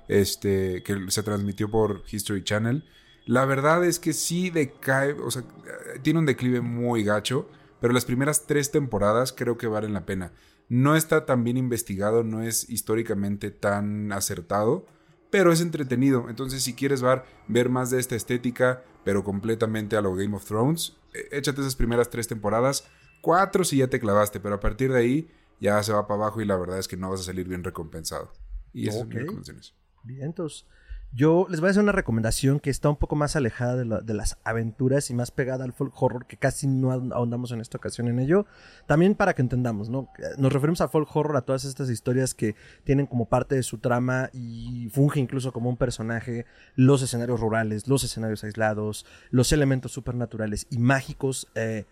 este, 0.08 0.84
que 0.84 1.06
se 1.08 1.24
transmitió 1.24 1.72
por 1.72 2.04
History 2.12 2.44
Channel. 2.44 2.86
La 3.26 3.46
verdad 3.46 3.84
es 3.84 3.98
que 3.98 4.14
sí 4.14 4.52
decae, 4.52 5.14
o 5.14 5.32
sea, 5.32 5.42
tiene 6.04 6.20
un 6.20 6.28
declive 6.28 6.62
muy 6.62 7.04
gacho, 7.04 7.50
pero 7.84 7.94
las 7.94 8.06
primeras 8.06 8.48
tres 8.48 8.72
temporadas 8.72 9.34
creo 9.34 9.58
que 9.58 9.68
valen 9.68 9.92
la 9.92 10.06
pena. 10.06 10.32
No 10.70 10.96
está 10.96 11.26
tan 11.26 11.44
bien 11.44 11.58
investigado, 11.58 12.24
no 12.24 12.42
es 12.42 12.70
históricamente 12.70 13.52
tan 13.52 14.14
acertado, 14.14 14.86
pero 15.30 15.52
es 15.52 15.60
entretenido. 15.60 16.30
Entonces, 16.30 16.64
si 16.64 16.76
quieres 16.76 17.02
ver, 17.02 17.24
ver 17.50 17.68
más 17.68 17.90
de 17.90 18.00
esta 18.00 18.16
estética, 18.16 18.86
pero 19.04 19.26
completamente 19.26 19.98
a 19.98 20.02
lo 20.02 20.16
Game 20.16 20.34
of 20.34 20.46
Thrones, 20.46 20.96
eh, 21.14 21.28
échate 21.34 21.60
esas 21.60 21.76
primeras 21.76 22.10
tres 22.10 22.26
temporadas, 22.30 22.88
cuatro 23.22 23.66
si 23.66 23.80
ya 23.80 23.90
te 23.90 24.00
clavaste, 24.00 24.40
pero 24.40 24.56
a 24.56 24.60
partir 24.62 24.94
de 24.94 25.00
ahí 25.00 25.32
ya 25.60 25.84
se 25.84 25.92
va 25.92 26.08
para 26.08 26.22
abajo 26.22 26.40
y 26.40 26.46
la 26.46 26.56
verdad 26.56 26.80
es 26.80 26.88
que 26.88 26.96
no 26.96 27.10
vas 27.10 27.20
a 27.20 27.24
salir 27.24 27.50
bien 27.50 27.66
recompensado. 27.66 28.32
Y 28.72 28.88
esas 28.88 29.00
son 29.00 29.08
Ok. 29.10 29.14
mis 29.16 29.20
recomendaciones. 29.24 29.76
Vientos. 30.04 30.70
Yo 31.16 31.46
les 31.48 31.60
voy 31.60 31.68
a 31.68 31.72
hacer 31.72 31.84
una 31.84 31.92
recomendación 31.92 32.60
que 32.60 32.72
está 32.72 32.90
un 32.90 32.96
poco 32.96 33.16
más 33.16 33.36
alejada 33.36 33.76
de, 33.76 33.86
la- 33.86 34.02
de 34.02 34.16
las 34.16 34.40
aventuras 34.44 35.12
y 35.12 35.14
más 35.14 35.30
pegada 35.30 35.64
al 35.64 35.72
folk 35.72 35.94
horror, 36.02 36.26
que 36.26 36.38
casi 36.38 36.66
no 36.66 36.92
ahondamos 36.92 37.52
en 37.52 37.62
esta 37.62 37.78
ocasión 37.78 38.08
en 38.08 38.18
ello. 38.20 38.48
También 38.88 39.14
para 39.14 39.36
que 39.36 39.44
entendamos, 39.44 39.90
¿no? 39.90 40.10
Nos 40.40 40.52
referimos 40.52 40.82
a 40.82 40.88
folk 40.88 41.16
horror, 41.16 41.38
a 41.38 41.42
todas 41.42 41.66
estas 41.66 41.92
historias 41.92 42.34
que 42.34 42.56
tienen 42.84 43.06
como 43.06 43.26
parte 43.30 43.54
de 43.54 43.62
su 43.62 43.78
trama 43.78 44.32
y 44.34 44.90
funge 44.92 45.20
incluso 45.20 45.54
como 45.54 45.70
un 45.70 45.78
personaje 45.78 46.46
los 46.76 47.04
escenarios 47.04 47.40
rurales, 47.40 47.88
los 47.88 48.04
escenarios 48.04 48.44
aislados, 48.44 49.06
los 49.30 49.52
elementos 49.52 49.92
supernaturales 49.92 50.66
y 50.72 50.80
mágicos. 50.80 51.48
eh, 51.54 51.86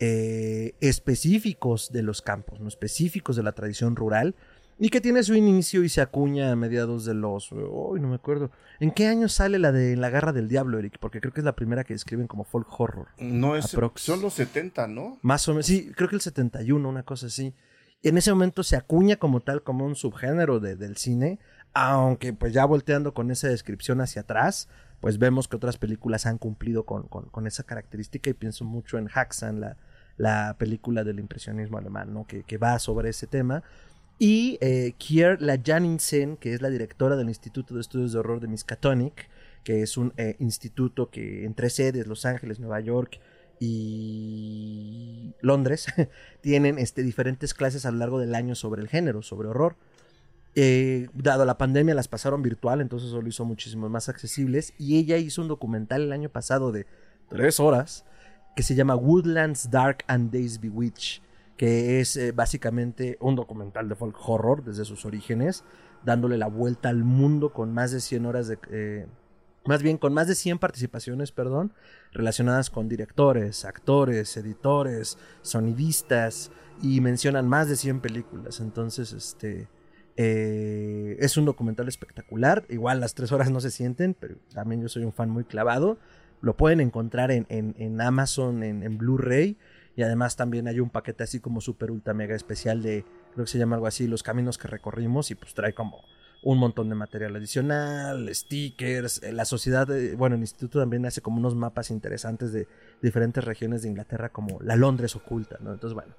eh, 0.00 0.74
específicos 0.80 1.92
de 1.92 2.02
los 2.02 2.20
campos, 2.20 2.58
¿no? 2.58 2.66
específicos 2.66 3.36
de 3.36 3.44
la 3.44 3.52
tradición 3.52 3.94
rural, 3.94 4.34
y 4.78 4.88
que 4.88 5.00
tiene 5.00 5.22
su 5.22 5.34
inicio 5.34 5.84
y 5.84 5.88
se 5.88 6.00
acuña 6.00 6.50
a 6.50 6.56
mediados 6.56 7.04
de 7.04 7.14
los... 7.14 7.52
Uy, 7.52 8.00
no 8.00 8.08
me 8.08 8.16
acuerdo. 8.16 8.50
¿En 8.80 8.90
qué 8.90 9.06
año 9.06 9.28
sale 9.28 9.58
la 9.58 9.70
de 9.72 9.96
La 9.96 10.10
Garra 10.10 10.32
del 10.32 10.48
Diablo, 10.48 10.78
Eric? 10.78 10.98
Porque 10.98 11.20
creo 11.20 11.32
que 11.32 11.40
es 11.40 11.44
la 11.44 11.54
primera 11.54 11.84
que 11.84 11.94
describen 11.94 12.26
como 12.26 12.44
folk 12.44 12.68
horror. 12.80 13.06
No 13.18 13.54
es. 13.56 13.72
Aprox. 13.74 14.02
Son 14.02 14.20
los 14.20 14.34
70, 14.34 14.86
¿no? 14.88 15.18
Más 15.22 15.46
o 15.48 15.52
menos, 15.52 15.66
sí, 15.66 15.92
creo 15.96 16.08
que 16.08 16.16
el 16.16 16.20
71, 16.20 16.88
una 16.88 17.04
cosa 17.04 17.26
así. 17.26 17.54
Y 18.02 18.08
en 18.08 18.18
ese 18.18 18.30
momento 18.32 18.62
se 18.62 18.76
acuña 18.76 19.16
como 19.16 19.40
tal, 19.40 19.62
como 19.62 19.86
un 19.86 19.94
subgénero 19.94 20.58
de- 20.60 20.76
del 20.76 20.96
cine, 20.96 21.38
aunque 21.72 22.32
pues 22.32 22.52
ya 22.52 22.64
volteando 22.64 23.14
con 23.14 23.30
esa 23.30 23.48
descripción 23.48 24.00
hacia 24.00 24.22
atrás, 24.22 24.68
pues 25.00 25.18
vemos 25.18 25.48
que 25.48 25.56
otras 25.56 25.76
películas 25.78 26.26
han 26.26 26.38
cumplido 26.38 26.84
con, 26.84 27.08
con- 27.08 27.30
con 27.30 27.46
esa 27.46 27.62
característica 27.62 28.28
y 28.30 28.34
pienso 28.34 28.64
mucho 28.64 28.98
en 28.98 29.08
Haxan, 29.12 29.60
la, 29.60 29.76
la 30.16 30.56
película 30.58 31.02
del 31.04 31.18
impresionismo 31.18 31.78
alemán, 31.78 32.12
¿no? 32.12 32.26
Que, 32.26 32.42
que 32.42 32.58
va 32.58 32.78
sobre 32.78 33.08
ese 33.10 33.26
tema. 33.26 33.62
Y 34.18 34.58
eh, 34.60 34.94
Kier 34.96 35.42
Lajaninsen, 35.42 36.36
que 36.36 36.54
es 36.54 36.62
la 36.62 36.70
directora 36.70 37.16
del 37.16 37.28
Instituto 37.28 37.74
de 37.74 37.80
Estudios 37.80 38.12
de 38.12 38.18
Horror 38.20 38.40
de 38.40 38.48
Miskatonic, 38.48 39.28
que 39.64 39.82
es 39.82 39.96
un 39.96 40.12
eh, 40.16 40.36
instituto 40.38 41.10
que 41.10 41.44
entre 41.44 41.70
sedes, 41.70 42.06
Los 42.06 42.24
Ángeles, 42.26 42.60
Nueva 42.60 42.80
York 42.80 43.18
y 43.58 45.32
Londres, 45.40 45.86
tienen 46.42 46.78
este, 46.78 47.02
diferentes 47.02 47.54
clases 47.54 47.86
a 47.86 47.90
lo 47.90 47.98
largo 47.98 48.18
del 48.20 48.34
año 48.34 48.54
sobre 48.54 48.82
el 48.82 48.88
género, 48.88 49.22
sobre 49.22 49.48
horror. 49.48 49.76
Eh, 50.56 51.08
dado 51.14 51.44
la 51.44 51.58
pandemia 51.58 51.94
las 51.94 52.06
pasaron 52.06 52.40
virtual, 52.42 52.80
entonces 52.80 53.08
eso 53.08 53.20
lo 53.20 53.28
hizo 53.28 53.44
muchísimo 53.44 53.88
más 53.88 54.08
accesibles. 54.08 54.74
Y 54.78 54.98
ella 54.98 55.16
hizo 55.16 55.42
un 55.42 55.48
documental 55.48 56.02
el 56.02 56.12
año 56.12 56.28
pasado 56.28 56.70
de 56.70 56.86
tres 57.28 57.58
horas 57.58 58.04
que 58.54 58.62
se 58.62 58.76
llama 58.76 58.94
Woodlands 58.94 59.70
Dark 59.70 60.04
and 60.06 60.30
Days 60.30 60.60
Bewitch, 60.60 61.20
que 61.56 62.00
es 62.00 62.16
eh, 62.16 62.32
básicamente 62.32 63.16
un 63.20 63.36
documental 63.36 63.88
de 63.88 63.94
folk 63.94 64.16
horror 64.28 64.64
desde 64.64 64.84
sus 64.84 65.04
orígenes, 65.04 65.64
dándole 66.04 66.36
la 66.38 66.48
vuelta 66.48 66.88
al 66.88 67.04
mundo 67.04 67.52
con 67.52 67.72
más 67.72 67.90
de 67.90 68.00
100 68.00 68.26
horas 68.26 68.48
de... 68.48 68.58
Eh, 68.70 69.06
más 69.66 69.82
bien 69.82 69.96
con 69.96 70.12
más 70.12 70.28
de 70.28 70.34
100 70.34 70.58
participaciones, 70.58 71.32
perdón, 71.32 71.72
relacionadas 72.12 72.68
con 72.68 72.86
directores, 72.86 73.64
actores, 73.64 74.36
editores, 74.36 75.16
sonidistas, 75.40 76.50
y 76.82 77.00
mencionan 77.00 77.48
más 77.48 77.68
de 77.68 77.76
100 77.76 78.00
películas. 78.00 78.60
Entonces, 78.60 79.12
este, 79.12 79.68
eh, 80.16 81.16
es 81.20 81.36
un 81.36 81.44
documental 81.44 81.88
espectacular. 81.88 82.64
Igual 82.68 83.00
las 83.00 83.14
tres 83.14 83.32
horas 83.32 83.50
no 83.50 83.60
se 83.60 83.70
sienten, 83.70 84.14
pero 84.14 84.36
también 84.52 84.82
yo 84.82 84.88
soy 84.88 85.04
un 85.04 85.12
fan 85.12 85.30
muy 85.30 85.44
clavado. 85.44 85.98
Lo 86.40 86.56
pueden 86.56 86.80
encontrar 86.80 87.30
en, 87.30 87.46
en, 87.48 88.00
Amazon, 88.00 88.62
en, 88.62 88.82
en 88.82 88.98
Blu-ray. 88.98 89.56
Y 89.96 90.02
además 90.02 90.36
también 90.36 90.66
hay 90.68 90.80
un 90.80 90.90
paquete 90.90 91.24
así 91.24 91.40
como 91.40 91.60
super 91.60 91.90
ultra 91.90 92.14
mega 92.14 92.34
especial 92.34 92.82
de, 92.82 93.04
creo 93.32 93.44
que 93.44 93.50
se 93.50 93.58
llama 93.58 93.76
algo 93.76 93.86
así, 93.86 94.06
los 94.06 94.22
caminos 94.22 94.58
que 94.58 94.68
recorrimos. 94.68 95.30
Y 95.30 95.34
pues 95.34 95.54
trae 95.54 95.74
como 95.74 96.02
un 96.42 96.58
montón 96.58 96.88
de 96.88 96.94
material 96.94 97.34
adicional, 97.36 98.28
stickers. 98.34 99.22
Eh, 99.22 99.32
la 99.32 99.44
sociedad, 99.44 99.88
bueno, 100.16 100.36
el 100.36 100.42
instituto 100.42 100.80
también 100.80 101.06
hace 101.06 101.20
como 101.20 101.38
unos 101.38 101.54
mapas 101.54 101.90
interesantes 101.90 102.52
de 102.52 102.68
diferentes 103.00 103.44
regiones 103.44 103.82
de 103.82 103.88
Inglaterra, 103.88 104.28
como 104.28 104.60
la 104.60 104.76
Londres 104.76 105.16
oculta, 105.16 105.58
¿no? 105.60 105.72
Entonces, 105.72 105.94
bueno, 105.94 106.14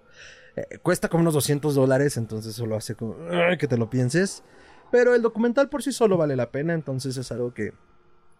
eh, 0.55 0.79
cuesta 0.81 1.09
como 1.09 1.21
unos 1.21 1.35
200 1.35 1.75
dólares, 1.75 2.17
entonces 2.17 2.55
eso 2.55 2.65
lo 2.65 2.75
hace 2.75 2.95
como 2.95 3.15
que 3.59 3.67
te 3.67 3.77
lo 3.77 3.89
pienses. 3.89 4.43
Pero 4.91 5.13
el 5.15 5.21
documental 5.21 5.69
por 5.69 5.83
sí 5.83 5.91
solo 5.91 6.17
vale 6.17 6.35
la 6.35 6.51
pena, 6.51 6.73
entonces 6.73 7.17
es 7.17 7.31
algo 7.31 7.53
que 7.53 7.73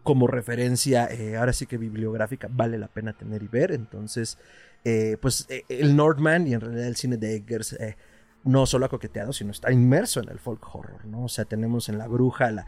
como 0.05 0.27
referencia, 0.27 1.07
eh, 1.11 1.35
ahora 1.35 1.51
sí 1.51 1.65
que 1.65 1.77
bibliográfica, 1.77 2.47
vale 2.49 2.77
la 2.77 2.87
pena 2.87 3.11
tener 3.11 3.43
y 3.43 3.49
ver. 3.49 3.73
Entonces, 3.73 4.37
pues 5.19 5.47
el 5.67 5.95
Nordman 5.95 6.47
y 6.47 6.53
en 6.53 6.61
realidad 6.61 6.85
el 6.87 6.95
cine 6.95 7.17
de 7.17 7.35
Eggers 7.35 7.75
no 8.45 8.67
solo 8.67 8.85
ha 8.85 8.89
coqueteado, 8.89 9.33
sino 9.33 9.51
está 9.51 9.71
inmerso 9.71 10.21
en 10.21 10.29
el 10.29 10.39
folk 10.39 10.63
horror, 10.73 11.05
¿no? 11.05 11.25
O 11.25 11.29
sea, 11.29 11.45
tenemos 11.45 11.89
en 11.89 11.97
La 11.97 12.07
Bruja, 12.07 12.51
la, 12.51 12.67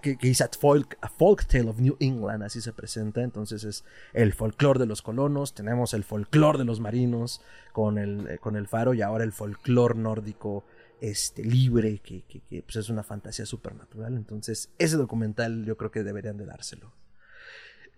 que, 0.00 0.16
que 0.16 0.30
a 0.30 0.48
folk, 0.58 0.98
folk 1.16 1.46
tale 1.46 1.68
of 1.68 1.80
New 1.80 1.96
England, 2.00 2.42
así 2.42 2.60
se 2.60 2.72
presenta, 2.72 3.22
entonces 3.22 3.64
es 3.64 3.84
el 4.14 4.32
folclore 4.32 4.78
de 4.78 4.86
los 4.86 5.02
colonos, 5.02 5.54
tenemos 5.54 5.92
el 5.94 6.04
folclore 6.04 6.58
de 6.58 6.64
los 6.64 6.80
marinos 6.80 7.42
con 7.72 7.98
el, 7.98 8.28
eh, 8.28 8.38
con 8.38 8.56
el 8.56 8.66
faro 8.68 8.94
y 8.94 9.02
ahora 9.02 9.24
el 9.24 9.32
folclore 9.32 9.94
nórdico 9.98 10.64
este, 11.00 11.44
libre, 11.44 11.98
que, 11.98 12.22
que, 12.22 12.62
pues 12.62 12.76
es 12.76 12.88
una 12.88 13.02
fantasía 13.02 13.46
supernatural, 13.46 14.16
entonces 14.16 14.70
ese 14.78 14.96
documental 14.96 15.64
yo 15.64 15.76
creo 15.76 15.90
que 15.90 16.02
deberían 16.02 16.36
de 16.36 16.46
dárselo. 16.46 16.92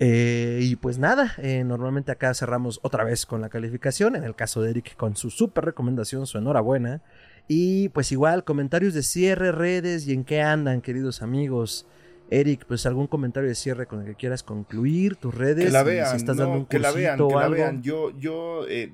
Eh, 0.02 0.60
y 0.62 0.76
pues 0.76 0.98
nada, 0.98 1.34
eh, 1.36 1.62
normalmente 1.62 2.10
acá 2.10 2.32
cerramos 2.32 2.80
otra 2.82 3.04
vez 3.04 3.26
con 3.26 3.42
la 3.42 3.50
calificación. 3.50 4.16
En 4.16 4.24
el 4.24 4.34
caso 4.34 4.62
de 4.62 4.70
Eric, 4.70 4.96
con 4.96 5.14
su 5.14 5.28
super 5.28 5.62
recomendación, 5.62 6.26
su 6.26 6.38
enhorabuena. 6.38 7.02
Y 7.48 7.90
pues 7.90 8.10
igual, 8.10 8.44
comentarios 8.44 8.94
de 8.94 9.02
cierre, 9.02 9.52
redes 9.52 10.06
y 10.06 10.14
en 10.14 10.24
qué 10.24 10.40
andan, 10.40 10.80
queridos 10.80 11.20
amigos. 11.20 11.86
Eric, 12.30 12.64
pues 12.66 12.86
algún 12.86 13.08
comentario 13.08 13.48
de 13.48 13.54
cierre 13.54 13.86
con 13.86 14.00
el 14.00 14.06
que 14.06 14.14
quieras 14.14 14.42
concluir, 14.42 15.16
tus 15.16 15.34
redes. 15.34 15.66
Que 15.66 15.70
la 15.72 15.82
vean, 15.82 16.16
estás 16.16 16.36
dando 16.36 16.58
un 16.58 16.66
que 16.66 16.78
la 16.78 16.92
vean, 16.92 17.18
que 17.18 17.34
la 17.34 17.48
vean. 17.48 17.82
Yo, 17.82 18.16
yo 18.18 18.66
eh, 18.68 18.92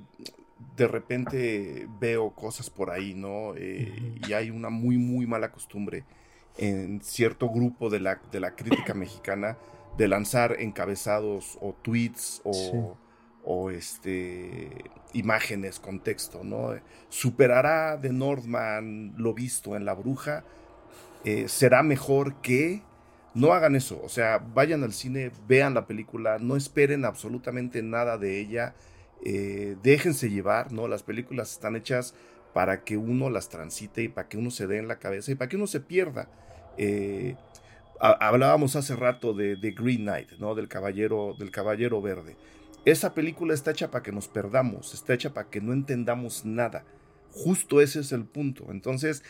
de 0.77 0.89
repente 0.89 1.89
veo 1.99 2.31
cosas 2.31 2.71
por 2.71 2.91
ahí, 2.91 3.15
¿no? 3.15 3.55
Y 3.57 4.33
hay 4.33 4.51
una 4.51 4.69
muy, 4.69 4.99
muy 4.99 5.27
mala 5.27 5.51
costumbre 5.51 6.05
en 6.59 7.01
cierto 7.03 7.49
grupo 7.51 7.91
de 7.91 8.01
la, 8.01 8.21
de 8.31 8.41
la 8.41 8.55
crítica 8.55 8.95
mexicana 8.95 9.59
de 9.97 10.09
lanzar 10.09 10.57
encabezados 10.59 11.59
o 11.61 11.75
tweets 11.83 12.43
o, 12.45 13.71
este, 13.71 14.71
imágenes 15.13 15.79
con 15.79 16.01
texto, 16.01 16.43
¿no? 16.43 16.75
¿Superará 17.09 17.97
de 17.97 18.13
Northman 18.13 19.15
lo 19.17 19.35
visto 19.35 19.77
en 19.77 19.85
La 19.85 19.95
Bruja? 19.95 20.45
Eh, 21.25 21.49
¿Será 21.49 21.83
mejor 21.83 22.41
que...? 22.43 22.83
No 23.35 23.53
hagan 23.53 23.77
eso, 23.77 24.01
o 24.03 24.09
sea, 24.09 24.39
vayan 24.39 24.83
al 24.83 24.95
cine, 24.95 25.31
vean 25.47 25.75
la 25.75 25.87
película, 25.87 26.39
no 26.39 26.57
esperen 26.57 27.05
absolutamente 27.05 27.83
nada 27.83 28.17
de 28.17 28.41
ella, 28.41 28.75
eh, 29.25 29.77
déjense 29.83 30.31
llevar, 30.31 30.73
¿no? 30.73 30.89
Las 30.89 31.03
películas 31.03 31.53
están 31.53 31.77
hechas 31.77 32.15
para 32.53 32.85
que 32.85 32.97
uno 32.97 33.29
las 33.29 33.49
transite 33.49 34.03
y 34.03 34.09
para 34.09 34.29
que 34.29 34.39
uno 34.39 34.51
se 34.51 34.67
dé 34.67 34.79
en 34.79 34.89
la 34.89 34.99
cabeza 34.99 35.33
y 35.33 35.35
para 35.35 35.49
que 35.49 35.57
uno 35.57 35.67
se 35.67 35.81
pierda. 35.81 36.29
Eh, 36.79 37.37
hablábamos 38.01 38.77
hace 38.77 38.95
rato 38.97 39.35
de, 39.35 39.57
Green 39.73 40.03
Knight, 40.03 40.33
¿no? 40.39 40.55
Del 40.55 40.69
caballero, 40.69 41.35
del 41.39 41.51
caballero 41.51 42.01
verde. 42.01 42.37
Esa 42.85 43.15
película 43.15 43.53
está 43.53 43.73
hecha 43.73 43.91
para 43.91 44.03
que 44.03 44.13
nos 44.13 44.29
perdamos, 44.29 44.95
está 44.95 45.15
hecha 45.15 45.35
para 45.35 45.51
que 45.51 45.61
no 45.61 45.73
entendamos 45.73 46.45
nada. 46.45 46.85
Justo 47.33 47.81
ese 47.81 48.01
es 48.01 48.13
el 48.13 48.25
punto. 48.25 48.67
Entonces, 48.71 49.23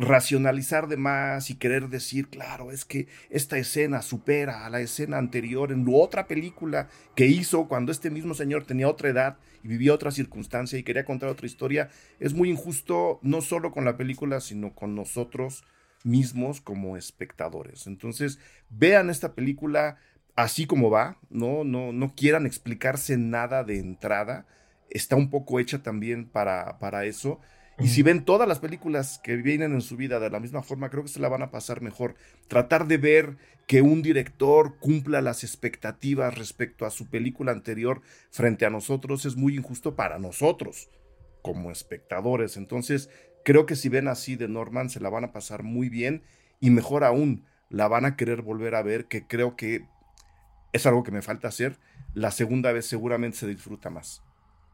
racionalizar 0.00 0.88
de 0.88 0.96
más 0.96 1.50
y 1.50 1.56
querer 1.56 1.88
decir, 1.88 2.28
claro, 2.28 2.72
es 2.72 2.84
que 2.84 3.06
esta 3.28 3.58
escena 3.58 4.02
supera 4.02 4.64
a 4.64 4.70
la 4.70 4.80
escena 4.80 5.18
anterior 5.18 5.72
en 5.72 5.86
otra 5.92 6.26
película 6.26 6.88
que 7.14 7.26
hizo 7.26 7.68
cuando 7.68 7.92
este 7.92 8.10
mismo 8.10 8.34
señor 8.34 8.64
tenía 8.64 8.88
otra 8.88 9.10
edad 9.10 9.36
y 9.62 9.68
vivía 9.68 9.92
otra 9.92 10.10
circunstancia 10.10 10.78
y 10.78 10.82
quería 10.82 11.04
contar 11.04 11.28
otra 11.28 11.46
historia, 11.46 11.90
es 12.18 12.32
muy 12.32 12.50
injusto 12.50 13.20
no 13.22 13.42
solo 13.42 13.72
con 13.72 13.84
la 13.84 13.96
película, 13.96 14.40
sino 14.40 14.74
con 14.74 14.94
nosotros 14.94 15.64
mismos 16.02 16.62
como 16.62 16.96
espectadores. 16.96 17.86
Entonces, 17.86 18.38
vean 18.70 19.10
esta 19.10 19.34
película 19.34 19.98
así 20.34 20.66
como 20.66 20.88
va, 20.88 21.18
no, 21.28 21.64
no, 21.64 21.92
no 21.92 22.14
quieran 22.14 22.46
explicarse 22.46 23.18
nada 23.18 23.64
de 23.64 23.78
entrada. 23.78 24.46
Está 24.88 25.16
un 25.16 25.28
poco 25.28 25.60
hecha 25.60 25.82
también 25.82 26.26
para, 26.26 26.78
para 26.78 27.04
eso. 27.04 27.40
Y 27.80 27.88
si 27.88 28.02
ven 28.02 28.24
todas 28.24 28.46
las 28.46 28.58
películas 28.58 29.20
que 29.22 29.36
vienen 29.36 29.72
en 29.72 29.80
su 29.80 29.96
vida 29.96 30.20
de 30.20 30.30
la 30.30 30.40
misma 30.40 30.62
forma, 30.62 30.90
creo 30.90 31.02
que 31.02 31.08
se 31.08 31.20
la 31.20 31.28
van 31.28 31.42
a 31.42 31.50
pasar 31.50 31.80
mejor. 31.80 32.14
Tratar 32.46 32.86
de 32.86 32.98
ver 32.98 33.36
que 33.66 33.80
un 33.82 34.02
director 34.02 34.78
cumpla 34.78 35.22
las 35.22 35.44
expectativas 35.44 36.36
respecto 36.36 36.84
a 36.84 36.90
su 36.90 37.08
película 37.08 37.52
anterior 37.52 38.02
frente 38.30 38.66
a 38.66 38.70
nosotros 38.70 39.24
es 39.24 39.36
muy 39.36 39.56
injusto 39.56 39.96
para 39.96 40.18
nosotros 40.18 40.90
como 41.42 41.70
espectadores. 41.70 42.58
Entonces, 42.58 43.08
Creo 43.44 43.66
que 43.66 43.76
si 43.76 43.88
ven 43.88 44.08
así 44.08 44.36
de 44.36 44.48
Norman 44.48 44.90
se 44.90 45.00
la 45.00 45.08
van 45.08 45.24
a 45.24 45.32
pasar 45.32 45.62
muy 45.62 45.88
bien 45.88 46.22
y 46.60 46.70
mejor 46.70 47.04
aún, 47.04 47.46
la 47.70 47.88
van 47.88 48.04
a 48.04 48.16
querer 48.16 48.42
volver 48.42 48.74
a 48.74 48.82
ver, 48.82 49.06
que 49.06 49.26
creo 49.26 49.56
que 49.56 49.86
es 50.72 50.86
algo 50.86 51.02
que 51.02 51.10
me 51.10 51.22
falta 51.22 51.48
hacer. 51.48 51.78
La 52.12 52.30
segunda 52.32 52.72
vez 52.72 52.86
seguramente 52.86 53.38
se 53.38 53.46
disfruta 53.46 53.88
más. 53.88 54.22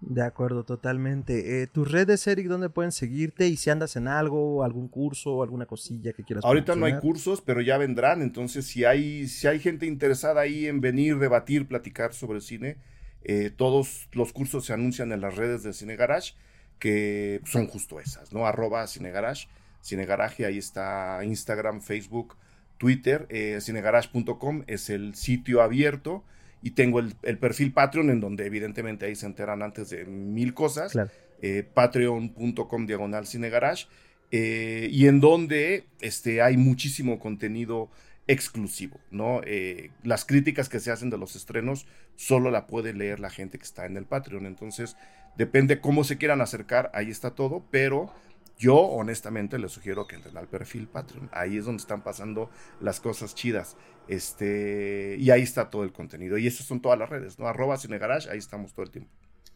De 0.01 0.23
acuerdo, 0.23 0.65
totalmente. 0.65 1.63
Eh, 1.63 1.67
tus 1.67 1.91
redes, 1.91 2.27
Eric, 2.27 2.47
¿dónde 2.49 2.69
pueden 2.69 2.93
seguirte? 2.93 3.49
Y 3.49 3.57
si 3.57 3.71
andas 3.71 3.97
en 3.97 4.09
algo, 4.09 4.63
algún 4.63 4.89
curso, 4.89 5.43
alguna 5.43 5.67
cosilla 5.67 6.13
que 6.13 6.23
quieras 6.23 6.45
Ahorita 6.45 6.77
no 6.77 6.87
hay 6.87 6.99
cursos, 6.99 7.41
pero 7.41 7.61
ya 7.63 7.79
vendrán. 7.79 8.23
Entonces, 8.23 8.67
si 8.67 8.85
hay, 8.85 9.27
si 9.27 9.47
hay 9.47 9.59
gente 9.59 9.87
interesada 9.87 10.43
ahí 10.43 10.67
en 10.67 10.81
venir, 10.81 11.19
debatir, 11.19 11.67
platicar 11.67 12.13
sobre 12.13 12.41
cine, 12.41 12.77
eh, 13.25 13.51
todos 13.51 14.09
los 14.13 14.33
cursos 14.33 14.67
se 14.67 14.73
anuncian 14.73 15.13
en 15.13 15.21
las 15.21 15.35
redes 15.35 15.63
de 15.63 15.73
Cine 15.73 15.97
Garage 15.97 16.35
que 16.79 17.41
son 17.45 17.67
justo 17.67 18.01
esas, 18.01 18.33
¿no? 18.33 18.47
Arroba 18.47 18.87
Cinegarage, 18.87 19.49
Cinegarage, 19.83 20.45
ahí 20.45 20.59
está 20.59 21.21
Instagram, 21.25 21.81
Facebook, 21.81 22.37
Twitter, 22.79 23.27
eh, 23.31 23.59
cinegarage.com 23.61 24.65
es 24.67 24.91
el 24.91 25.15
sitio 25.15 25.63
abierto 25.63 26.25
y 26.63 26.71
tengo 26.73 27.01
el, 27.01 27.39
perfil 27.39 27.73
Patreon 27.73 28.11
en 28.11 28.21
donde 28.21 28.47
evidentemente 28.47 29.07
ahí 29.07 29.15
se 29.15 29.27
enteran 29.27 29.63
antes 29.63 29.91
de 29.91 30.05
mil 30.05 30.55
cosas, 30.55 30.97
eh, 31.43 31.63
patreon.com 31.63 32.87
diagonal 32.87 33.27
cinegarage 33.27 33.87
eh, 34.31 34.89
y 34.91 35.07
en 35.07 35.21
donde 35.21 35.85
este, 36.01 36.43
hay 36.43 36.57
muchísimo 36.57 37.19
contenido 37.19 37.91
exclusivo, 38.27 38.99
¿no? 39.13 39.41
Eh, 39.45 39.91
las 40.03 40.25
críticas 40.25 40.69
que 40.69 40.81
se 40.81 40.91
hacen 40.91 41.11
de 41.11 41.19
los 41.19 41.37
estrenos 41.37 41.87
solo 42.17 42.51
la 42.51 42.67
puede 42.67 42.93
leer 42.93 43.21
la 43.21 43.31
gente 43.31 43.59
que 43.59 43.65
está 43.65 43.87
en 43.87 43.97
el 43.97 44.05
Patreon, 44.05 44.47
entonces 44.47 44.97
Depende 45.37 45.81
cómo 45.81 46.03
se 46.05 46.17
quieran 46.17 46.41
acercar, 46.41 46.91
ahí 46.95 47.11
está 47.11 47.33
todo, 47.33 47.63
pero 47.71 48.11
yo 48.59 48.77
honestamente 48.77 49.59
les 49.59 49.73
sugiero 49.73 50.07
que 50.07 50.17
entren 50.17 50.37
al 50.37 50.49
perfil 50.49 50.89
Patreon. 50.89 51.29
Ahí 51.33 51.59
es 51.59 51.67
donde 51.67 51.81
están 51.81 52.03
pasando 52.03 52.51
las 52.81 53.01
cosas 53.01 53.35
chidas. 53.35 53.77
Este, 54.09 55.17
y 55.19 55.31
ahí 55.31 55.43
está 55.43 55.71
todo 55.71 55.85
el 55.85 55.93
contenido. 55.93 56.39
Y 56.39 56.47
esas 56.47 56.67
son 56.67 56.81
todas 56.81 56.99
las 56.99 57.09
redes, 57.09 57.39
¿no? 57.39 57.47
Arroba 57.47 57.77
Cinegarage, 57.77 58.31
ahí 58.31 58.39
estamos 58.39 58.73
todo 58.73 58.85
el 58.85 58.91
tiempo. 58.91 59.11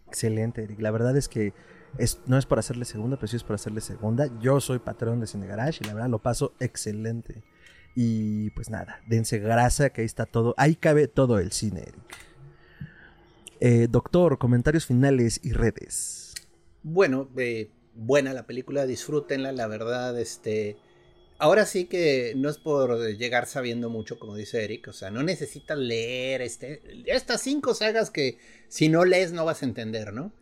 Excelente, 0.07 0.63
Eric. 0.65 0.81
La 0.81 0.91
verdad 0.91 1.17
es 1.17 1.29
que 1.29 1.55
no 2.27 2.37
es 2.37 2.47
por 2.47 2.59
hacerle 2.59 2.85
segunda, 2.85 3.17
pero 3.17 3.29
sí 3.29 3.37
es 3.37 3.45
por 3.45 3.55
hacerle 3.55 3.81
segunda. 3.81 4.29
Yo 4.41 4.61
soy 4.61 4.79
patrón 4.79 5.21
de 5.21 5.27
Cine 5.27 5.47
Garage 5.47 5.79
y 5.83 5.87
la 5.87 5.95
verdad 5.95 6.11
lo 6.11 6.19
paso 6.19 6.55
excelente. 6.61 7.43
Y 7.95 8.51
pues 8.51 8.71
nada, 8.71 9.01
dense 9.09 9.39
grasa, 9.39 9.91
que 9.91 10.03
ahí 10.03 10.07
está 10.07 10.27
todo. 10.27 10.55
Ahí 10.57 10.77
cabe 10.77 11.09
todo 11.09 11.39
el 11.39 11.53
cine, 11.53 11.83
Eric. 11.83 12.17
Eh, 13.61 13.89
doctor, 13.91 14.39
comentarios 14.39 14.87
finales 14.87 15.41
y 15.43 15.53
redes. 15.53 16.35
Bueno, 16.83 17.29
eh, 17.37 17.71
buena 17.95 18.33
la 18.33 18.47
película, 18.47 18.87
disfrútenla, 18.87 19.53
la 19.53 19.67
verdad, 19.67 20.19
este... 20.19 20.77
Ahora 21.39 21.65
sí 21.65 21.87
que 21.87 22.35
no 22.37 22.51
es 22.51 22.59
por 22.59 23.01
llegar 23.17 23.47
sabiendo 23.47 23.89
mucho, 23.89 24.19
como 24.19 24.37
dice 24.37 24.63
Eric, 24.63 24.89
o 24.89 24.93
sea, 24.93 25.11
no 25.11 25.23
necesitas 25.23 25.79
leer 25.79 26.43
este, 26.43 26.83
estas 27.07 27.41
cinco 27.41 27.73
sagas 27.73 28.11
que 28.11 28.37
si 28.69 28.91
no 28.91 29.07
lees 29.07 29.33
no 29.33 29.47
vas 29.47 29.63
a 29.63 29.67
entender, 29.67 30.13
¿no? 30.13 30.33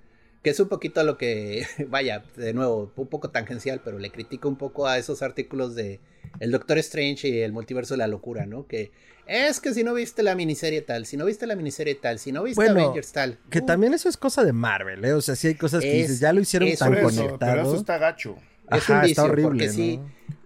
Que 0.42 0.50
es 0.50 0.60
un 0.60 0.68
poquito 0.68 1.02
lo 1.02 1.18
que, 1.18 1.66
vaya, 1.88 2.24
de 2.36 2.52
nuevo, 2.54 2.92
un 2.96 3.06
poco 3.06 3.30
tangencial, 3.30 3.80
pero 3.84 3.98
le 3.98 4.10
critico 4.10 4.48
un 4.48 4.56
poco 4.56 4.86
a 4.86 4.98
esos 4.98 5.22
artículos 5.22 5.74
de 5.74 6.00
El 6.40 6.50
Doctor 6.50 6.78
Strange 6.78 7.28
y 7.28 7.40
el 7.40 7.52
Multiverso 7.52 7.94
de 7.94 7.98
la 7.98 8.06
Locura, 8.06 8.46
¿no? 8.46 8.66
Que 8.66 8.90
es 9.26 9.60
que 9.60 9.74
si 9.74 9.84
no 9.84 9.92
viste 9.92 10.22
la 10.22 10.34
miniserie 10.34 10.80
tal, 10.80 11.04
si 11.04 11.16
no 11.16 11.26
viste 11.26 11.46
la 11.46 11.54
miniserie 11.54 11.94
tal, 11.94 12.18
si 12.18 12.32
no 12.32 12.44
viste 12.44 12.66
Avengers 12.66 13.12
tal. 13.12 13.38
Que 13.50 13.58
uh. 13.58 13.66
también 13.66 13.92
eso 13.92 14.08
es 14.08 14.16
cosa 14.16 14.42
de 14.44 14.52
Marvel, 14.52 15.04
¿eh? 15.04 15.12
O 15.12 15.20
sea, 15.20 15.36
sí 15.36 15.48
hay 15.48 15.54
cosas 15.54 15.82
que 15.82 15.92
dices, 15.92 16.20
ya 16.20 16.32
lo 16.32 16.40
hicieron 16.40 16.74
tan 16.76 17.02
conectado. 17.02 17.38
Pero 17.38 17.62
eso 17.62 17.76
está 17.76 17.98
gacho. 17.98 18.36
Es 18.70 18.88
un 18.88 19.00
vicio, 19.02 19.24
horrible, 19.24 19.48
porque 19.48 19.68
sí 19.70 20.00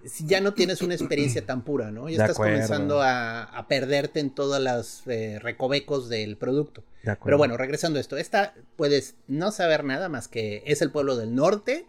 si 0.05 0.27
ya 0.27 0.41
no 0.41 0.55
tienes 0.55 0.83
una 0.83 0.95
experiencia 0.95 1.45
tan 1.45 1.63
pura, 1.63 1.91
¿no? 1.91 2.09
Ya 2.09 2.23
estás 2.23 2.37
comenzando 2.37 3.01
a, 3.03 3.67
perderte 3.69 4.21
en 4.21 4.31
todos 4.31 4.61
los 4.61 5.03
eh, 5.07 5.39
recovecos 5.41 6.09
del 6.09 6.37
producto. 6.37 6.85
Pero 7.25 7.39
bueno, 7.39 7.57
regresando 7.57 7.99
a 7.99 8.01
esto, 8.01 8.17
esta 8.17 8.55
puedes 8.77 9.17
no 9.27 9.51
saber 9.51 9.85
nada 9.85 10.09
más 10.09 10.29
que 10.29 10.63
es 10.67 10.83
el 10.83 10.91
pueblo 10.91 11.17
del 11.17 11.35
norte, 11.35 11.87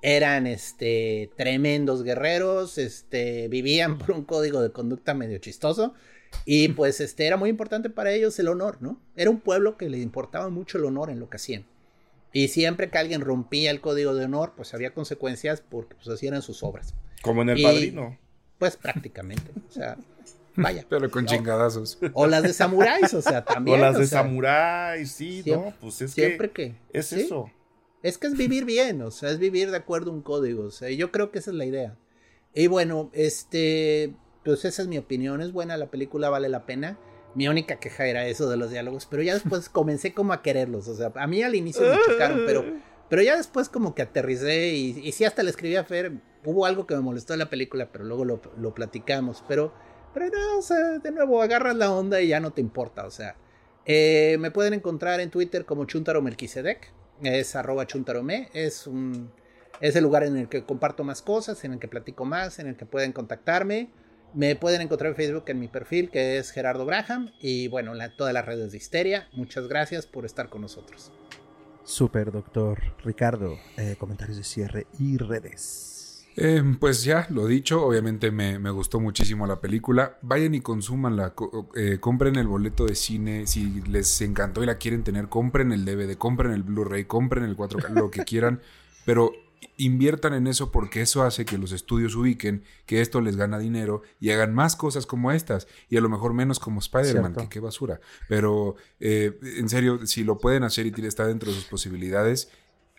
eran 0.00 0.46
este 0.46 1.30
tremendos 1.36 2.02
guerreros, 2.02 2.78
este 2.78 3.48
vivían 3.48 3.98
por 3.98 4.12
un 4.12 4.24
código 4.24 4.62
de 4.62 4.70
conducta 4.70 5.14
medio 5.14 5.38
chistoso 5.38 5.94
y 6.44 6.68
pues 6.68 7.00
este 7.00 7.26
era 7.26 7.36
muy 7.36 7.50
importante 7.50 7.90
para 7.90 8.12
ellos 8.12 8.38
el 8.38 8.48
honor, 8.48 8.78
¿no? 8.80 9.00
Era 9.16 9.30
un 9.30 9.40
pueblo 9.40 9.76
que 9.76 9.88
le 9.88 9.98
importaba 9.98 10.50
mucho 10.50 10.78
el 10.78 10.84
honor 10.84 11.10
en 11.10 11.20
lo 11.20 11.30
que 11.30 11.36
hacían. 11.36 11.64
Y 12.34 12.48
siempre 12.48 12.90
que 12.90 12.98
alguien 12.98 13.20
rompía 13.20 13.70
el 13.70 13.80
código 13.80 14.12
de 14.12 14.24
honor, 14.24 14.54
pues 14.56 14.74
había 14.74 14.92
consecuencias 14.92 15.62
porque 15.62 15.94
pues 15.94 16.08
así 16.08 16.26
eran 16.26 16.42
sus 16.42 16.64
obras. 16.64 16.92
Como 17.22 17.42
en 17.42 17.50
el 17.50 17.62
padrino. 17.62 18.18
Pues 18.58 18.76
prácticamente. 18.76 19.52
O 19.68 19.72
sea, 19.72 19.96
vaya. 20.56 20.84
Pero 20.90 21.08
con 21.12 21.26
chingadazos. 21.26 21.96
O 22.12 22.26
las 22.26 22.42
de 22.42 22.52
samuráis, 22.52 23.14
o 23.14 23.22
sea, 23.22 23.44
también. 23.46 23.78
O 23.78 23.82
las 23.82 23.96
de 23.96 24.08
samuráis, 24.08 25.12
sí, 25.12 25.44
¿no? 25.46 25.72
Pues 25.80 26.02
es 26.02 26.10
siempre 26.10 26.50
que. 26.50 26.74
es 26.92 27.12
eso. 27.12 27.52
Es 28.02 28.18
que 28.18 28.26
es 28.26 28.36
vivir 28.36 28.64
bien, 28.64 29.00
o 29.00 29.12
sea, 29.12 29.30
es 29.30 29.38
vivir 29.38 29.70
de 29.70 29.76
acuerdo 29.76 30.10
a 30.10 30.14
un 30.14 30.22
código. 30.22 30.64
O 30.64 30.70
sea, 30.72 30.90
yo 30.90 31.12
creo 31.12 31.30
que 31.30 31.38
esa 31.38 31.52
es 31.52 31.56
la 31.56 31.66
idea. 31.66 31.96
Y 32.52 32.66
bueno, 32.66 33.10
este. 33.12 34.12
Pues 34.44 34.64
esa 34.64 34.82
es 34.82 34.88
mi 34.88 34.98
opinión. 34.98 35.40
Es 35.40 35.52
buena 35.52 35.76
la 35.76 35.86
película, 35.86 36.30
vale 36.30 36.48
la 36.48 36.66
pena. 36.66 36.98
Mi 37.34 37.48
única 37.48 37.76
queja 37.76 38.06
era 38.06 38.26
eso 38.26 38.48
de 38.48 38.56
los 38.56 38.70
diálogos, 38.70 39.06
pero 39.06 39.22
ya 39.22 39.34
después 39.34 39.68
comencé 39.70 40.14
como 40.14 40.32
a 40.32 40.42
quererlos. 40.42 40.88
O 40.88 40.94
sea, 40.94 41.12
a 41.14 41.26
mí 41.26 41.42
al 41.42 41.54
inicio 41.54 41.82
me 41.82 41.98
chocaron, 42.06 42.42
pero, 42.46 42.64
pero 43.08 43.22
ya 43.22 43.36
después 43.36 43.68
como 43.68 43.94
que 43.94 44.02
aterricé 44.02 44.68
y, 44.74 45.00
y 45.02 45.12
sí 45.12 45.24
hasta 45.24 45.42
le 45.42 45.50
escribí 45.50 45.76
a 45.76 45.84
Fer. 45.84 46.12
Hubo 46.44 46.66
algo 46.66 46.86
que 46.86 46.94
me 46.94 47.00
molestó 47.00 47.32
en 47.32 47.40
la 47.40 47.50
película, 47.50 47.88
pero 47.90 48.04
luego 48.04 48.24
lo, 48.24 48.40
lo 48.58 48.74
platicamos. 48.74 49.42
Pero, 49.48 49.72
pero 50.12 50.26
no, 50.28 50.58
o 50.58 50.62
sea, 50.62 50.98
de 50.98 51.10
nuevo 51.10 51.42
agarras 51.42 51.76
la 51.76 51.90
onda 51.92 52.20
y 52.20 52.28
ya 52.28 52.40
no 52.40 52.52
te 52.52 52.60
importa. 52.60 53.06
O 53.06 53.10
sea, 53.10 53.36
eh, 53.86 54.36
me 54.38 54.50
pueden 54.50 54.74
encontrar 54.74 55.20
en 55.20 55.30
Twitter 55.30 55.64
como 55.64 55.84
Chuntaro 55.84 56.22
Melquisedec. 56.22 56.92
Es 57.22 57.56
arroba 57.56 57.86
chuntarome. 57.86 58.48
Es 58.52 58.86
un. 58.86 59.30
Es 59.80 59.96
el 59.96 60.04
lugar 60.04 60.22
en 60.22 60.36
el 60.36 60.48
que 60.48 60.64
comparto 60.64 61.02
más 61.02 61.20
cosas, 61.20 61.64
en 61.64 61.72
el 61.72 61.78
que 61.80 61.88
platico 61.88 62.24
más, 62.24 62.58
en 62.58 62.68
el 62.68 62.76
que 62.76 62.86
pueden 62.86 63.12
contactarme. 63.12 63.90
Me 64.34 64.56
pueden 64.56 64.80
encontrar 64.80 65.10
en 65.10 65.16
Facebook 65.16 65.44
en 65.46 65.60
mi 65.60 65.68
perfil 65.68 66.10
que 66.10 66.38
es 66.38 66.50
Gerardo 66.50 66.84
Braham 66.84 67.30
y 67.40 67.68
bueno, 67.68 67.92
todas 68.16 68.34
las 68.34 68.44
redes 68.44 68.72
de 68.72 68.78
Histeria. 68.78 69.28
Muchas 69.32 69.68
gracias 69.68 70.06
por 70.06 70.24
estar 70.24 70.48
con 70.48 70.62
nosotros. 70.62 71.12
Super, 71.84 72.32
doctor 72.32 72.80
Ricardo. 73.04 73.58
Eh, 73.76 73.94
comentarios 73.98 74.36
de 74.36 74.44
cierre 74.44 74.86
y 74.98 75.18
redes. 75.18 76.26
Eh, 76.36 76.62
pues 76.80 77.04
ya, 77.04 77.28
lo 77.30 77.46
dicho, 77.46 77.84
obviamente 77.84 78.32
me, 78.32 78.58
gustó 78.70 78.98
muchísimo 78.98 79.46
la 79.46 79.60
película. 79.60 80.18
Vayan 80.22 80.54
y 80.54 80.60
consúmanla, 80.60 81.34
eh, 81.76 81.98
compren 82.00 82.34
el 82.36 82.48
boleto 82.48 82.86
de 82.86 82.96
cine, 82.96 83.46
si 83.46 83.82
les 83.82 84.20
encantó 84.20 84.62
y 84.62 84.66
la 84.66 84.78
quieren 84.78 85.04
tener, 85.04 85.28
compren 85.28 85.70
el 85.70 85.84
DVD, 85.84 86.16
compren 86.16 86.52
el 86.52 86.64
Blu-ray, 86.64 87.04
compren 87.04 87.44
el 87.44 87.56
4K, 87.56 87.90
lo 87.90 88.10
que 88.10 88.24
quieran, 88.24 88.60
pero 89.06 89.30
inviertan 89.76 90.34
en 90.34 90.46
eso 90.46 90.70
porque 90.70 91.00
eso 91.02 91.22
hace 91.22 91.44
que 91.44 91.58
los 91.58 91.72
estudios 91.72 92.14
ubiquen 92.14 92.64
que 92.86 93.00
esto 93.00 93.20
les 93.20 93.36
gana 93.36 93.58
dinero 93.58 94.02
y 94.20 94.30
hagan 94.30 94.54
más 94.54 94.76
cosas 94.76 95.06
como 95.06 95.32
estas 95.32 95.66
y 95.88 95.96
a 95.96 96.00
lo 96.00 96.08
mejor 96.08 96.32
menos 96.32 96.58
como 96.58 96.80
Spider-Man, 96.80 97.34
que 97.34 97.48
qué 97.48 97.60
basura. 97.60 98.00
Pero 98.28 98.76
eh, 99.00 99.38
en 99.58 99.68
serio, 99.68 100.06
si 100.06 100.24
lo 100.24 100.38
pueden 100.38 100.62
hacer 100.62 100.86
y 100.86 101.06
está 101.06 101.26
dentro 101.26 101.50
de 101.50 101.56
sus 101.56 101.66
posibilidades, 101.66 102.50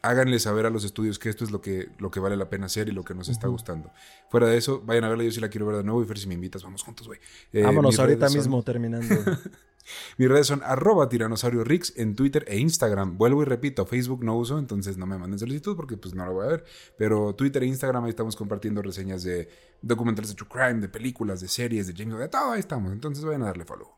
háganle 0.02 0.40
saber 0.40 0.66
a 0.66 0.70
los 0.70 0.84
estudios 0.84 1.20
que 1.20 1.30
esto 1.30 1.44
es 1.44 1.52
lo 1.52 1.62
que, 1.62 1.90
lo 1.98 2.12
que 2.12 2.20
vale 2.20 2.38
la 2.38 2.50
pena 2.50 2.68
hacer 2.68 2.90
y 2.90 2.92
lo 2.92 3.04
que 3.04 3.14
nos 3.14 3.30
está 3.30 3.48
gustando. 3.48 3.92
Fuera 4.30 4.48
de 4.48 4.58
eso, 4.58 4.82
vayan 4.86 5.04
a 5.04 5.10
verla, 5.10 5.24
yo 5.24 5.32
sí 5.32 5.42
la 5.42 5.50
quiero 5.50 5.66
ver 5.66 5.78
de 5.78 5.84
nuevo 5.84 6.02
y 6.04 6.06
ver 6.06 6.18
si 6.18 6.28
me 6.28 6.36
invitas, 6.36 6.64
vamos 6.64 6.84
juntos, 6.84 7.08
güey. 7.08 7.20
Eh, 7.52 7.64
Vámonos 7.64 8.00
ahorita 8.00 8.30
mismo 8.30 8.62
terminando. 8.64 9.08
Mis 10.18 10.30
redes 10.30 10.48
son 10.48 10.62
arroba 10.64 11.10
tiranosaurio 11.10 11.64
Rix 11.64 11.94
en 11.98 12.16
Twitter 12.16 12.46
e 12.48 12.58
Instagram. 12.58 13.18
Vuelvo 13.18 13.42
y 13.42 13.46
repito, 13.46 13.86
Facebook 13.86 14.24
no 14.24 14.36
uso, 14.36 14.60
entonces 14.60 14.98
no 14.98 15.06
me 15.06 15.18
manden 15.18 15.40
solicitud 15.40 15.76
porque 15.76 15.98
pues 15.98 16.14
no 16.14 16.26
lo 16.26 16.34
voy 16.34 16.46
a 16.46 16.50
ver. 16.50 16.64
Pero 16.98 17.34
Twitter 17.36 17.64
e 17.64 17.68
Instagram 17.68 18.06
ahí 18.06 18.10
estamos 18.10 18.36
compartiendo 18.36 18.82
reseñas 18.82 19.24
de 19.24 19.50
documentales 19.82 20.30
de 20.30 20.36
true 20.36 20.50
crime, 20.50 20.82
de 20.82 20.90
películas, 20.90 21.42
de 21.42 21.48
series, 21.48 21.88
de 21.88 21.94
James, 21.96 22.20
de 22.20 22.28
todo 22.28 22.52
ahí 22.52 22.60
estamos. 22.60 22.92
Entonces 22.92 23.24
vayan 23.24 23.44
a 23.44 23.48
darle 23.48 23.66
follow. 23.66 23.90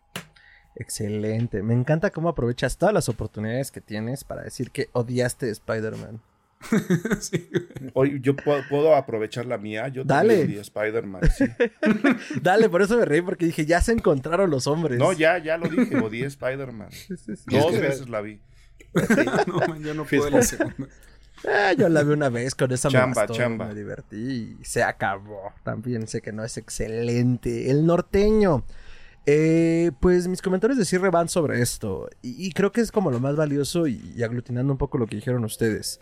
Excelente. 0.75 1.63
Me 1.63 1.73
encanta 1.73 2.11
cómo 2.11 2.29
aprovechas 2.29 2.77
todas 2.77 2.93
las 2.93 3.09
oportunidades 3.09 3.71
que 3.71 3.81
tienes 3.81 4.23
para 4.23 4.43
decir 4.43 4.69
que 4.69 4.89
odiaste 4.93 5.49
Spider-Man. 5.49 6.21
Hoy 7.93 8.19
yo 8.21 8.35
puedo, 8.35 8.95
aprovechar 8.95 9.45
la 9.45 9.57
mía. 9.57 9.87
Yo 9.89 10.03
Dale. 10.03 10.59
Spider-Man. 10.59 11.21
Dale, 12.41 12.69
por 12.69 12.81
eso 12.81 12.97
me 12.97 13.05
reí, 13.05 13.21
porque 13.21 13.45
dije, 13.45 13.65
ya 13.65 13.81
se 13.81 13.91
encontraron 13.91 14.49
los 14.49 14.67
hombres. 14.67 14.97
No, 14.97 15.13
ya, 15.13 15.37
ya 15.37 15.57
lo 15.57 15.67
dije, 15.69 15.97
odié 15.97 16.25
Spider-Man. 16.25 16.89
Dos 17.45 17.79
veces 17.79 18.09
la 18.09 18.21
vi. 18.21 18.41
no, 19.47 19.79
yo 19.79 19.93
no 19.93 20.05
puedo 20.05 20.29
la 20.29 20.41
segunda. 20.41 20.87
Ah, 21.47 21.73
yo 21.73 21.87
la 21.87 22.01
vi 22.03 22.13
una 22.13 22.29
vez 22.29 22.55
con 22.55 22.71
esa 22.71 22.89
chamba, 22.89 23.27
chamba. 23.27 23.67
me 23.67 23.75
divertí 23.75 24.57
y 24.59 24.65
se 24.65 24.81
acabó. 24.81 25.53
También 25.63 26.07
sé 26.07 26.21
que 26.21 26.31
no 26.31 26.43
es 26.43 26.57
excelente. 26.57 27.69
El 27.69 27.85
norteño. 27.85 28.65
Eh, 29.29 29.91
pues 29.99 30.27
mis 30.29 30.41
comentarios 30.41 30.79
de 30.79 30.85
cierre 30.85 31.09
van 31.09 31.29
sobre 31.29 31.61
esto. 31.61 32.09
Y, 32.21 32.51
creo 32.53 32.71
que 32.71 32.81
es 32.81 32.91
como 32.91 33.11
lo 33.11 33.19
más 33.19 33.35
valioso 33.35 33.85
y 33.85 34.23
aglutinando 34.23 34.71
un 34.71 34.79
poco 34.79 34.97
lo 34.97 35.05
que 35.05 35.17
dijeron 35.17 35.43
ustedes 35.43 35.99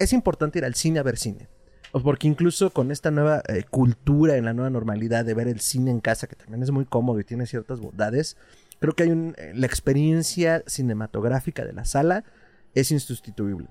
es 0.00 0.12
importante 0.12 0.58
ir 0.58 0.64
al 0.64 0.74
cine 0.74 0.98
a 0.98 1.04
ver 1.04 1.16
cine. 1.16 1.48
Porque 1.92 2.26
incluso 2.26 2.70
con 2.70 2.90
esta 2.90 3.10
nueva 3.10 3.42
eh, 3.48 3.64
cultura, 3.68 4.36
en 4.36 4.44
la 4.44 4.52
nueva 4.52 4.70
normalidad 4.70 5.24
de 5.24 5.34
ver 5.34 5.48
el 5.48 5.60
cine 5.60 5.90
en 5.90 6.00
casa, 6.00 6.26
que 6.26 6.36
también 6.36 6.62
es 6.62 6.70
muy 6.70 6.84
cómodo 6.84 7.20
y 7.20 7.24
tiene 7.24 7.46
ciertas 7.46 7.80
bondades, 7.80 8.36
creo 8.78 8.94
que 8.94 9.04
hay 9.04 9.10
un, 9.10 9.34
eh, 9.38 9.52
la 9.54 9.66
experiencia 9.66 10.62
cinematográfica 10.66 11.64
de 11.64 11.72
la 11.72 11.84
sala 11.84 12.24
es 12.74 12.90
insustituible. 12.90 13.68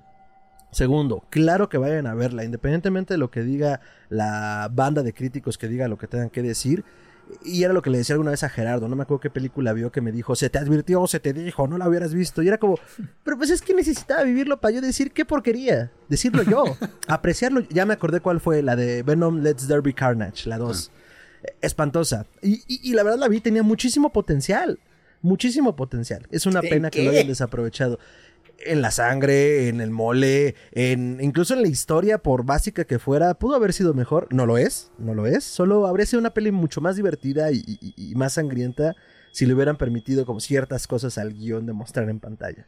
Segundo, 0.71 1.23
claro 1.31 1.67
que 1.67 1.79
vayan 1.79 2.05
a 2.05 2.13
verla, 2.13 2.43
independientemente 2.43 3.15
de 3.15 3.17
lo 3.17 3.31
que 3.31 3.41
diga 3.41 3.79
la 4.09 4.69
banda 4.71 5.01
de 5.01 5.13
críticos 5.13 5.57
que 5.57 5.67
diga 5.67 5.87
lo 5.87 5.97
que 5.97 6.07
tengan 6.07 6.29
que 6.29 6.43
decir, 6.43 6.83
y 7.43 7.63
era 7.63 7.73
lo 7.73 7.81
que 7.81 7.89
le 7.89 7.99
decía 7.99 8.13
alguna 8.13 8.31
vez 8.31 8.43
a 8.43 8.49
Gerardo, 8.49 8.87
no 8.87 8.95
me 8.95 9.03
acuerdo 9.03 9.21
qué 9.21 9.29
película 9.29 9.73
vio 9.73 9.91
que 9.91 10.01
me 10.01 10.11
dijo, 10.11 10.35
se 10.35 10.49
te 10.49 10.57
advirtió, 10.57 11.05
se 11.07 11.19
te 11.19 11.33
dijo, 11.33 11.67
no 11.67 11.77
la 11.77 11.87
hubieras 11.87 12.13
visto. 12.13 12.41
Y 12.41 12.47
era 12.47 12.57
como, 12.57 12.79
pero 13.23 13.37
pues 13.37 13.49
es 13.49 13.61
que 13.61 13.73
necesitaba 13.73 14.23
vivirlo 14.23 14.59
para 14.59 14.75
yo 14.75 14.81
decir 14.81 15.11
qué 15.11 15.25
porquería, 15.25 15.91
decirlo 16.07 16.43
yo, 16.43 16.63
apreciarlo. 17.07 17.61
Ya 17.69 17.85
me 17.85 17.93
acordé 17.93 18.19
cuál 18.19 18.39
fue, 18.39 18.61
la 18.61 18.75
de 18.75 19.03
Venom 19.03 19.39
Let's 19.39 19.67
Derby 19.67 19.93
Carnage, 19.93 20.49
la 20.49 20.57
2. 20.57 20.91
Espantosa. 21.61 22.25
Y, 22.41 22.63
y, 22.67 22.93
la 22.93 23.03
verdad 23.03 23.19
la 23.19 23.27
vi, 23.27 23.39
tenía 23.39 23.63
muchísimo 23.63 24.11
potencial, 24.11 24.79
muchísimo 25.21 25.75
potencial. 25.75 26.27
Es 26.31 26.45
una 26.45 26.61
pena 26.61 26.89
que 26.89 27.03
lo 27.03 27.11
hayan 27.11 27.27
desaprovechado 27.27 27.99
en 28.65 28.81
la 28.81 28.91
sangre, 28.91 29.67
en 29.69 29.81
el 29.81 29.91
mole, 29.91 30.55
en 30.71 31.19
incluso 31.21 31.53
en 31.53 31.61
la 31.61 31.67
historia, 31.67 32.17
por 32.17 32.45
básica 32.45 32.85
que 32.85 32.99
fuera, 32.99 33.33
pudo 33.33 33.55
haber 33.55 33.73
sido 33.73 33.93
mejor. 33.93 34.27
No 34.31 34.45
lo 34.45 34.57
es, 34.57 34.91
no 34.97 35.13
lo 35.13 35.25
es. 35.25 35.43
Solo 35.43 35.87
habría 35.87 36.05
sido 36.05 36.19
una 36.19 36.33
peli 36.33 36.51
mucho 36.51 36.81
más 36.81 36.95
divertida 36.95 37.51
y, 37.51 38.13
más 38.15 38.33
sangrienta 38.33 38.95
si 39.31 39.45
le 39.45 39.53
hubieran 39.53 39.77
permitido 39.77 40.25
como 40.25 40.39
ciertas 40.39 40.87
cosas 40.87 41.17
al 41.17 41.33
guion 41.33 41.65
de 41.65 41.73
mostrar 41.73 42.09
en 42.09 42.19
pantalla. 42.19 42.67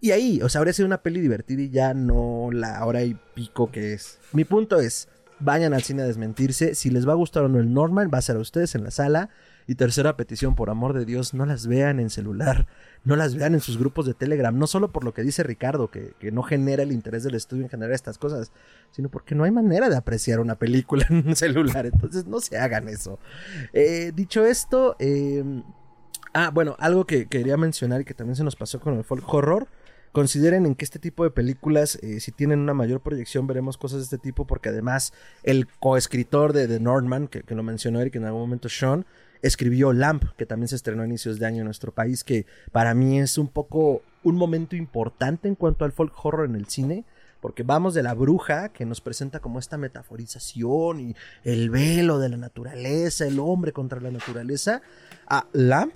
Y 0.00 0.12
ahí, 0.12 0.40
o 0.42 0.48
sea, 0.48 0.60
habría 0.60 0.74
sido 0.74 0.86
una 0.86 1.02
peli 1.02 1.20
divertida 1.20 1.62
y 1.62 1.70
ya 1.70 1.94
no 1.94 2.50
la 2.52 2.84
hora 2.84 3.02
y 3.02 3.16
pico 3.34 3.70
que 3.70 3.94
es. 3.94 4.18
Mi 4.32 4.44
punto 4.44 4.78
es, 4.78 5.08
vayan 5.40 5.74
al 5.74 5.82
cine 5.82 6.02
a 6.02 6.06
desmentirse. 6.06 6.74
Si 6.74 6.90
les 6.90 7.08
va 7.08 7.12
a 7.12 7.16
gustar 7.16 7.44
o 7.44 7.48
no 7.48 7.58
el 7.58 7.72
normal, 7.72 8.12
va 8.12 8.18
a 8.18 8.22
ser 8.22 8.36
a 8.36 8.40
ustedes 8.40 8.74
en 8.74 8.84
la 8.84 8.90
sala. 8.90 9.30
Y 9.66 9.76
tercera 9.76 10.16
petición, 10.16 10.54
por 10.54 10.68
amor 10.68 10.92
de 10.92 11.06
Dios, 11.06 11.32
no 11.32 11.46
las 11.46 11.66
vean 11.66 11.98
en 11.98 12.10
celular, 12.10 12.66
no 13.02 13.16
las 13.16 13.34
vean 13.34 13.54
en 13.54 13.60
sus 13.60 13.78
grupos 13.78 14.04
de 14.04 14.12
Telegram, 14.12 14.56
no 14.56 14.66
solo 14.66 14.92
por 14.92 15.04
lo 15.04 15.14
que 15.14 15.22
dice 15.22 15.42
Ricardo, 15.42 15.90
que, 15.90 16.14
no 16.32 16.42
genera 16.42 16.82
el 16.82 16.92
interés 16.92 17.22
del 17.22 17.34
estudio 17.34 17.64
en 17.64 17.70
generar 17.70 17.94
estas 17.94 18.18
cosas, 18.18 18.52
sino 18.90 19.08
porque 19.08 19.34
no 19.34 19.44
hay 19.44 19.50
manera 19.50 19.88
de 19.88 19.96
apreciar 19.96 20.40
una 20.40 20.56
película 20.56 21.06
en 21.10 21.28
un 21.28 21.36
celular, 21.36 21.86
entonces 21.86 22.26
no 22.26 22.40
se 22.40 22.58
hagan 22.58 22.88
eso. 22.88 23.18
Eh, 23.72 24.12
dicho 24.14 24.44
esto, 24.44 24.96
em, 24.98 25.62
ah, 26.34 26.50
bueno, 26.50 26.76
algo 26.78 27.06
que 27.06 27.26
quería 27.26 27.56
mencionar 27.56 28.02
y 28.02 28.04
que 28.04 28.14
también 28.14 28.36
se 28.36 28.44
nos 28.44 28.56
pasó 28.56 28.80
con 28.80 28.94
el 28.94 29.04
folk 29.04 29.26
horror, 29.32 29.68
consideren 30.12 30.64
en 30.64 30.76
que 30.76 30.84
este 30.84 31.00
tipo 31.00 31.24
de 31.24 31.30
películas, 31.30 31.98
eh, 32.02 32.20
si 32.20 32.30
tienen 32.30 32.60
una 32.60 32.72
mayor 32.72 33.00
proyección, 33.00 33.48
veremos 33.48 33.76
cosas 33.76 33.98
de 33.98 34.04
este 34.04 34.18
tipo, 34.18 34.46
porque 34.46 34.68
además 34.68 35.12
el 35.42 35.66
coescritor 35.66 36.52
de 36.52 36.68
The 36.68 36.78
Northman, 36.78 37.26
que, 37.26 37.42
que 37.42 37.54
lo 37.56 37.64
mencionó 37.64 38.00
Eric 38.00 38.14
en 38.14 38.24
algún 38.24 38.42
momento, 38.42 38.68
Sean, 38.68 39.06
escribió 39.42 39.92
Lamp, 39.92 40.24
que 40.36 40.46
también 40.46 40.68
se 40.68 40.76
estrenó 40.76 41.02
a 41.02 41.06
inicios 41.06 41.38
de 41.38 41.46
año 41.46 41.58
en 41.58 41.66
nuestro 41.66 41.92
país, 41.92 42.24
que 42.24 42.46
para 42.72 42.94
mí 42.94 43.20
es 43.20 43.38
un 43.38 43.48
poco 43.48 44.02
un 44.22 44.36
momento 44.36 44.76
importante 44.76 45.48
en 45.48 45.54
cuanto 45.54 45.84
al 45.84 45.92
folk 45.92 46.12
horror 46.24 46.48
en 46.48 46.56
el 46.56 46.66
cine, 46.66 47.04
porque 47.40 47.62
vamos 47.62 47.92
de 47.92 48.02
la 48.02 48.14
bruja, 48.14 48.70
que 48.70 48.86
nos 48.86 49.02
presenta 49.02 49.40
como 49.40 49.58
esta 49.58 49.76
metaforización 49.76 51.00
y 51.00 51.16
el 51.44 51.68
velo 51.68 52.18
de 52.18 52.30
la 52.30 52.38
naturaleza, 52.38 53.26
el 53.26 53.38
hombre 53.38 53.72
contra 53.72 54.00
la 54.00 54.10
naturaleza, 54.10 54.80
a 55.26 55.46
Lamp, 55.52 55.94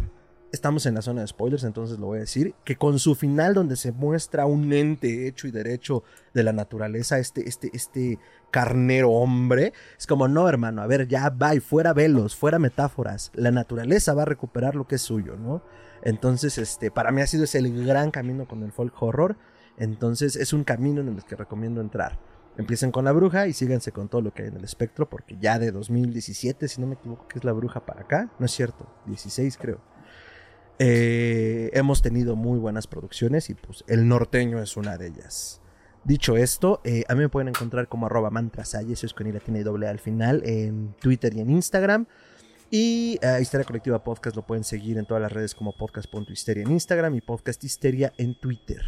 estamos 0.53 0.87
en 0.87 0.95
la 0.95 1.03
zona 1.03 1.21
de 1.21 1.27
spoilers, 1.27 1.65
entonces 1.65 1.99
lo 1.99 2.07
voy 2.07 2.19
a 2.19 2.21
decir, 2.23 2.55
que 2.65 2.77
con 2.77 2.99
su 2.99 3.15
final 3.15 3.55
donde 3.55 3.77
se 3.77 3.93
muestra 3.93 4.47
un 4.47 4.73
ente 4.73 5.27
hecho 5.27 5.47
y 5.47 5.51
derecho 5.51 6.03
de 6.35 6.43
la 6.43 6.53
naturaleza, 6.53 7.19
este, 7.19 7.49
este, 7.49 7.71
este 7.75 8.19
carnero 8.51 9.11
hombre, 9.11 9.73
es 9.99 10.07
como, 10.07 10.29
no 10.29 10.49
hermano, 10.49 10.83
a 10.83 10.87
ver, 10.87 11.07
ya 11.09 11.31
va 11.31 11.53
fuera 11.61 11.93
velos, 11.93 12.37
fuera 12.37 12.59
metáforas, 12.59 13.31
la 13.35 13.51
naturaleza 13.51 14.15
va 14.15 14.23
a 14.23 14.27
recuperar 14.27 14.75
lo 14.75 14.87
que 14.87 14.97
es 14.97 15.03
suyo, 15.03 15.37
¿no? 15.37 15.63
Entonces, 16.03 16.59
este, 16.59 16.91
para 16.91 17.11
mí 17.11 17.21
ha 17.21 17.27
sido 17.27 17.45
ese 17.45 17.59
el 17.59 17.85
gran 17.85 18.11
camino 18.11 18.47
con 18.47 18.63
el 18.63 18.73
folk 18.73 18.95
horror, 19.03 19.37
entonces 19.77 20.37
es 20.37 20.53
un 20.53 20.65
camino 20.65 21.01
en 21.01 21.09
el 21.09 21.25
que 21.25 21.37
recomiendo 21.37 21.81
entrar. 21.81 22.19
Empiecen 22.57 22.91
con 22.91 23.05
la 23.05 23.13
bruja 23.13 23.47
y 23.47 23.53
síganse 23.53 23.93
con 23.93 24.09
todo 24.09 24.21
lo 24.21 24.33
que 24.33 24.43
hay 24.43 24.49
en 24.49 24.57
el 24.57 24.65
espectro, 24.65 25.09
porque 25.09 25.37
ya 25.41 25.61
de 25.61 25.71
2017, 25.71 26.67
si 26.67 26.81
no 26.81 26.89
me 26.89 26.95
equivoco, 26.95 27.29
que 27.29 27.39
es 27.39 27.45
la 27.45 27.53
bruja 27.53 27.87
para 27.87 28.01
acá, 28.01 28.31
no 28.41 28.47
es 28.47 28.53
cierto, 28.53 28.87
16 29.07 29.57
creo 29.59 29.81
eh, 30.79 31.71
hemos 31.73 32.03
tenido 32.03 32.37
muy 32.37 32.59
buenas 32.59 32.87
producciones 32.87 33.51
y 33.51 33.55
pues 33.55 33.85
El 33.89 34.09
Norteño 34.09 34.63
es 34.63 34.77
una 34.77 34.97
de 34.97 35.09
ellas. 35.09 35.61
Dicho 36.05 36.37
esto, 36.37 36.81
eh, 36.85 37.05
a 37.09 37.15
mí 37.15 37.21
me 37.21 37.29
pueden 37.29 37.49
encontrar 37.49 37.89
como 37.89 38.07
arroba 38.07 38.31
es 39.07 39.13
con 39.13 39.27
doble 39.63 39.89
al 39.89 39.99
final, 39.99 40.43
en 40.45 40.95
Twitter 41.01 41.35
y 41.35 41.41
en 41.41 41.51
Instagram. 41.51 42.07
Y 42.71 43.19
uh, 43.23 43.41
Histeria 43.41 43.65
Colectiva 43.65 44.05
Podcast 44.05 44.37
lo 44.37 44.47
pueden 44.47 44.63
seguir 44.63 44.99
en 44.99 45.07
todas 45.07 45.23
las 45.23 45.33
redes 45.33 45.55
como 45.55 45.77
podcast.histeria 45.77 46.63
en 46.63 46.71
Instagram 46.71 47.15
y 47.15 47.23
podcast 47.23 47.65
histeria 47.65 48.13
en 48.19 48.39
Twitter 48.39 48.83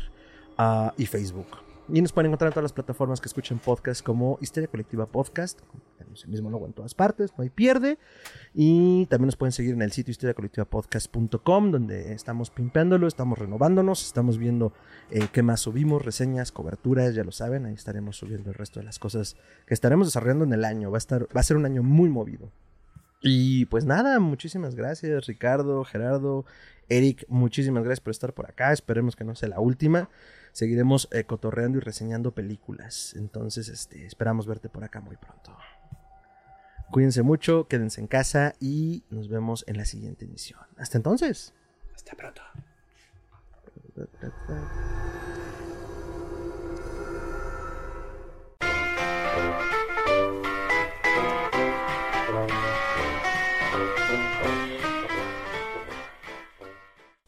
uh, 0.58 0.90
y 0.98 1.06
Facebook. 1.06 1.69
Y 1.92 2.02
nos 2.02 2.12
pueden 2.12 2.30
encontrar 2.30 2.48
en 2.48 2.52
todas 2.52 2.64
las 2.64 2.72
plataformas 2.72 3.20
que 3.20 3.26
escuchen 3.26 3.58
podcast 3.58 4.04
como 4.04 4.38
Histeria 4.40 4.68
Colectiva 4.68 5.06
Podcast. 5.06 5.60
Tenemos 5.98 6.22
el 6.22 6.30
mismo 6.30 6.48
logo 6.48 6.66
en 6.66 6.72
todas 6.72 6.94
partes, 6.94 7.32
no 7.36 7.42
hay 7.42 7.50
pierde. 7.50 7.98
Y 8.54 9.06
también 9.06 9.26
nos 9.26 9.36
pueden 9.36 9.52
seguir 9.52 9.74
en 9.74 9.82
el 9.82 9.90
sitio 9.90 10.12
historiacolectivapodcast.com, 10.12 11.70
donde 11.72 12.12
estamos 12.12 12.50
pimpeándolo, 12.50 13.08
estamos 13.08 13.38
renovándonos, 13.38 14.06
estamos 14.06 14.38
viendo 14.38 14.72
eh, 15.10 15.26
qué 15.32 15.42
más 15.42 15.60
subimos, 15.60 16.04
reseñas, 16.04 16.52
coberturas, 16.52 17.14
ya 17.16 17.24
lo 17.24 17.32
saben. 17.32 17.66
Ahí 17.66 17.74
estaremos 17.74 18.16
subiendo 18.16 18.50
el 18.50 18.54
resto 18.54 18.78
de 18.78 18.86
las 18.86 19.00
cosas 19.00 19.36
que 19.66 19.74
estaremos 19.74 20.06
desarrollando 20.06 20.44
en 20.44 20.52
el 20.52 20.64
año. 20.64 20.92
Va 20.92 20.96
a, 20.96 20.98
estar, 20.98 21.24
va 21.36 21.40
a 21.40 21.44
ser 21.44 21.56
un 21.56 21.66
año 21.66 21.82
muy 21.82 22.08
movido. 22.08 22.52
Y 23.20 23.64
pues 23.66 23.84
nada, 23.84 24.18
muchísimas 24.20 24.76
gracias 24.76 25.26
Ricardo, 25.26 25.84
Gerardo, 25.84 26.46
Eric, 26.88 27.26
muchísimas 27.28 27.82
gracias 27.82 28.00
por 28.00 28.12
estar 28.12 28.32
por 28.32 28.48
acá. 28.48 28.72
Esperemos 28.72 29.16
que 29.16 29.24
no 29.24 29.34
sea 29.34 29.48
la 29.48 29.60
última 29.60 30.08
seguiremos 30.52 31.08
eh, 31.12 31.24
cotorreando 31.24 31.78
y 31.78 31.80
reseñando 31.80 32.32
películas. 32.32 33.14
Entonces, 33.16 33.68
este, 33.68 34.06
esperamos 34.06 34.46
verte 34.46 34.68
por 34.68 34.84
acá 34.84 35.00
muy 35.00 35.16
pronto. 35.16 35.56
Cuídense 36.90 37.22
mucho, 37.22 37.68
quédense 37.68 38.00
en 38.00 38.08
casa 38.08 38.54
y 38.58 39.04
nos 39.10 39.28
vemos 39.28 39.64
en 39.68 39.76
la 39.76 39.84
siguiente 39.84 40.24
emisión. 40.24 40.60
Hasta 40.76 40.98
entonces. 40.98 41.54
Hasta 41.94 42.16
pronto. 42.16 42.42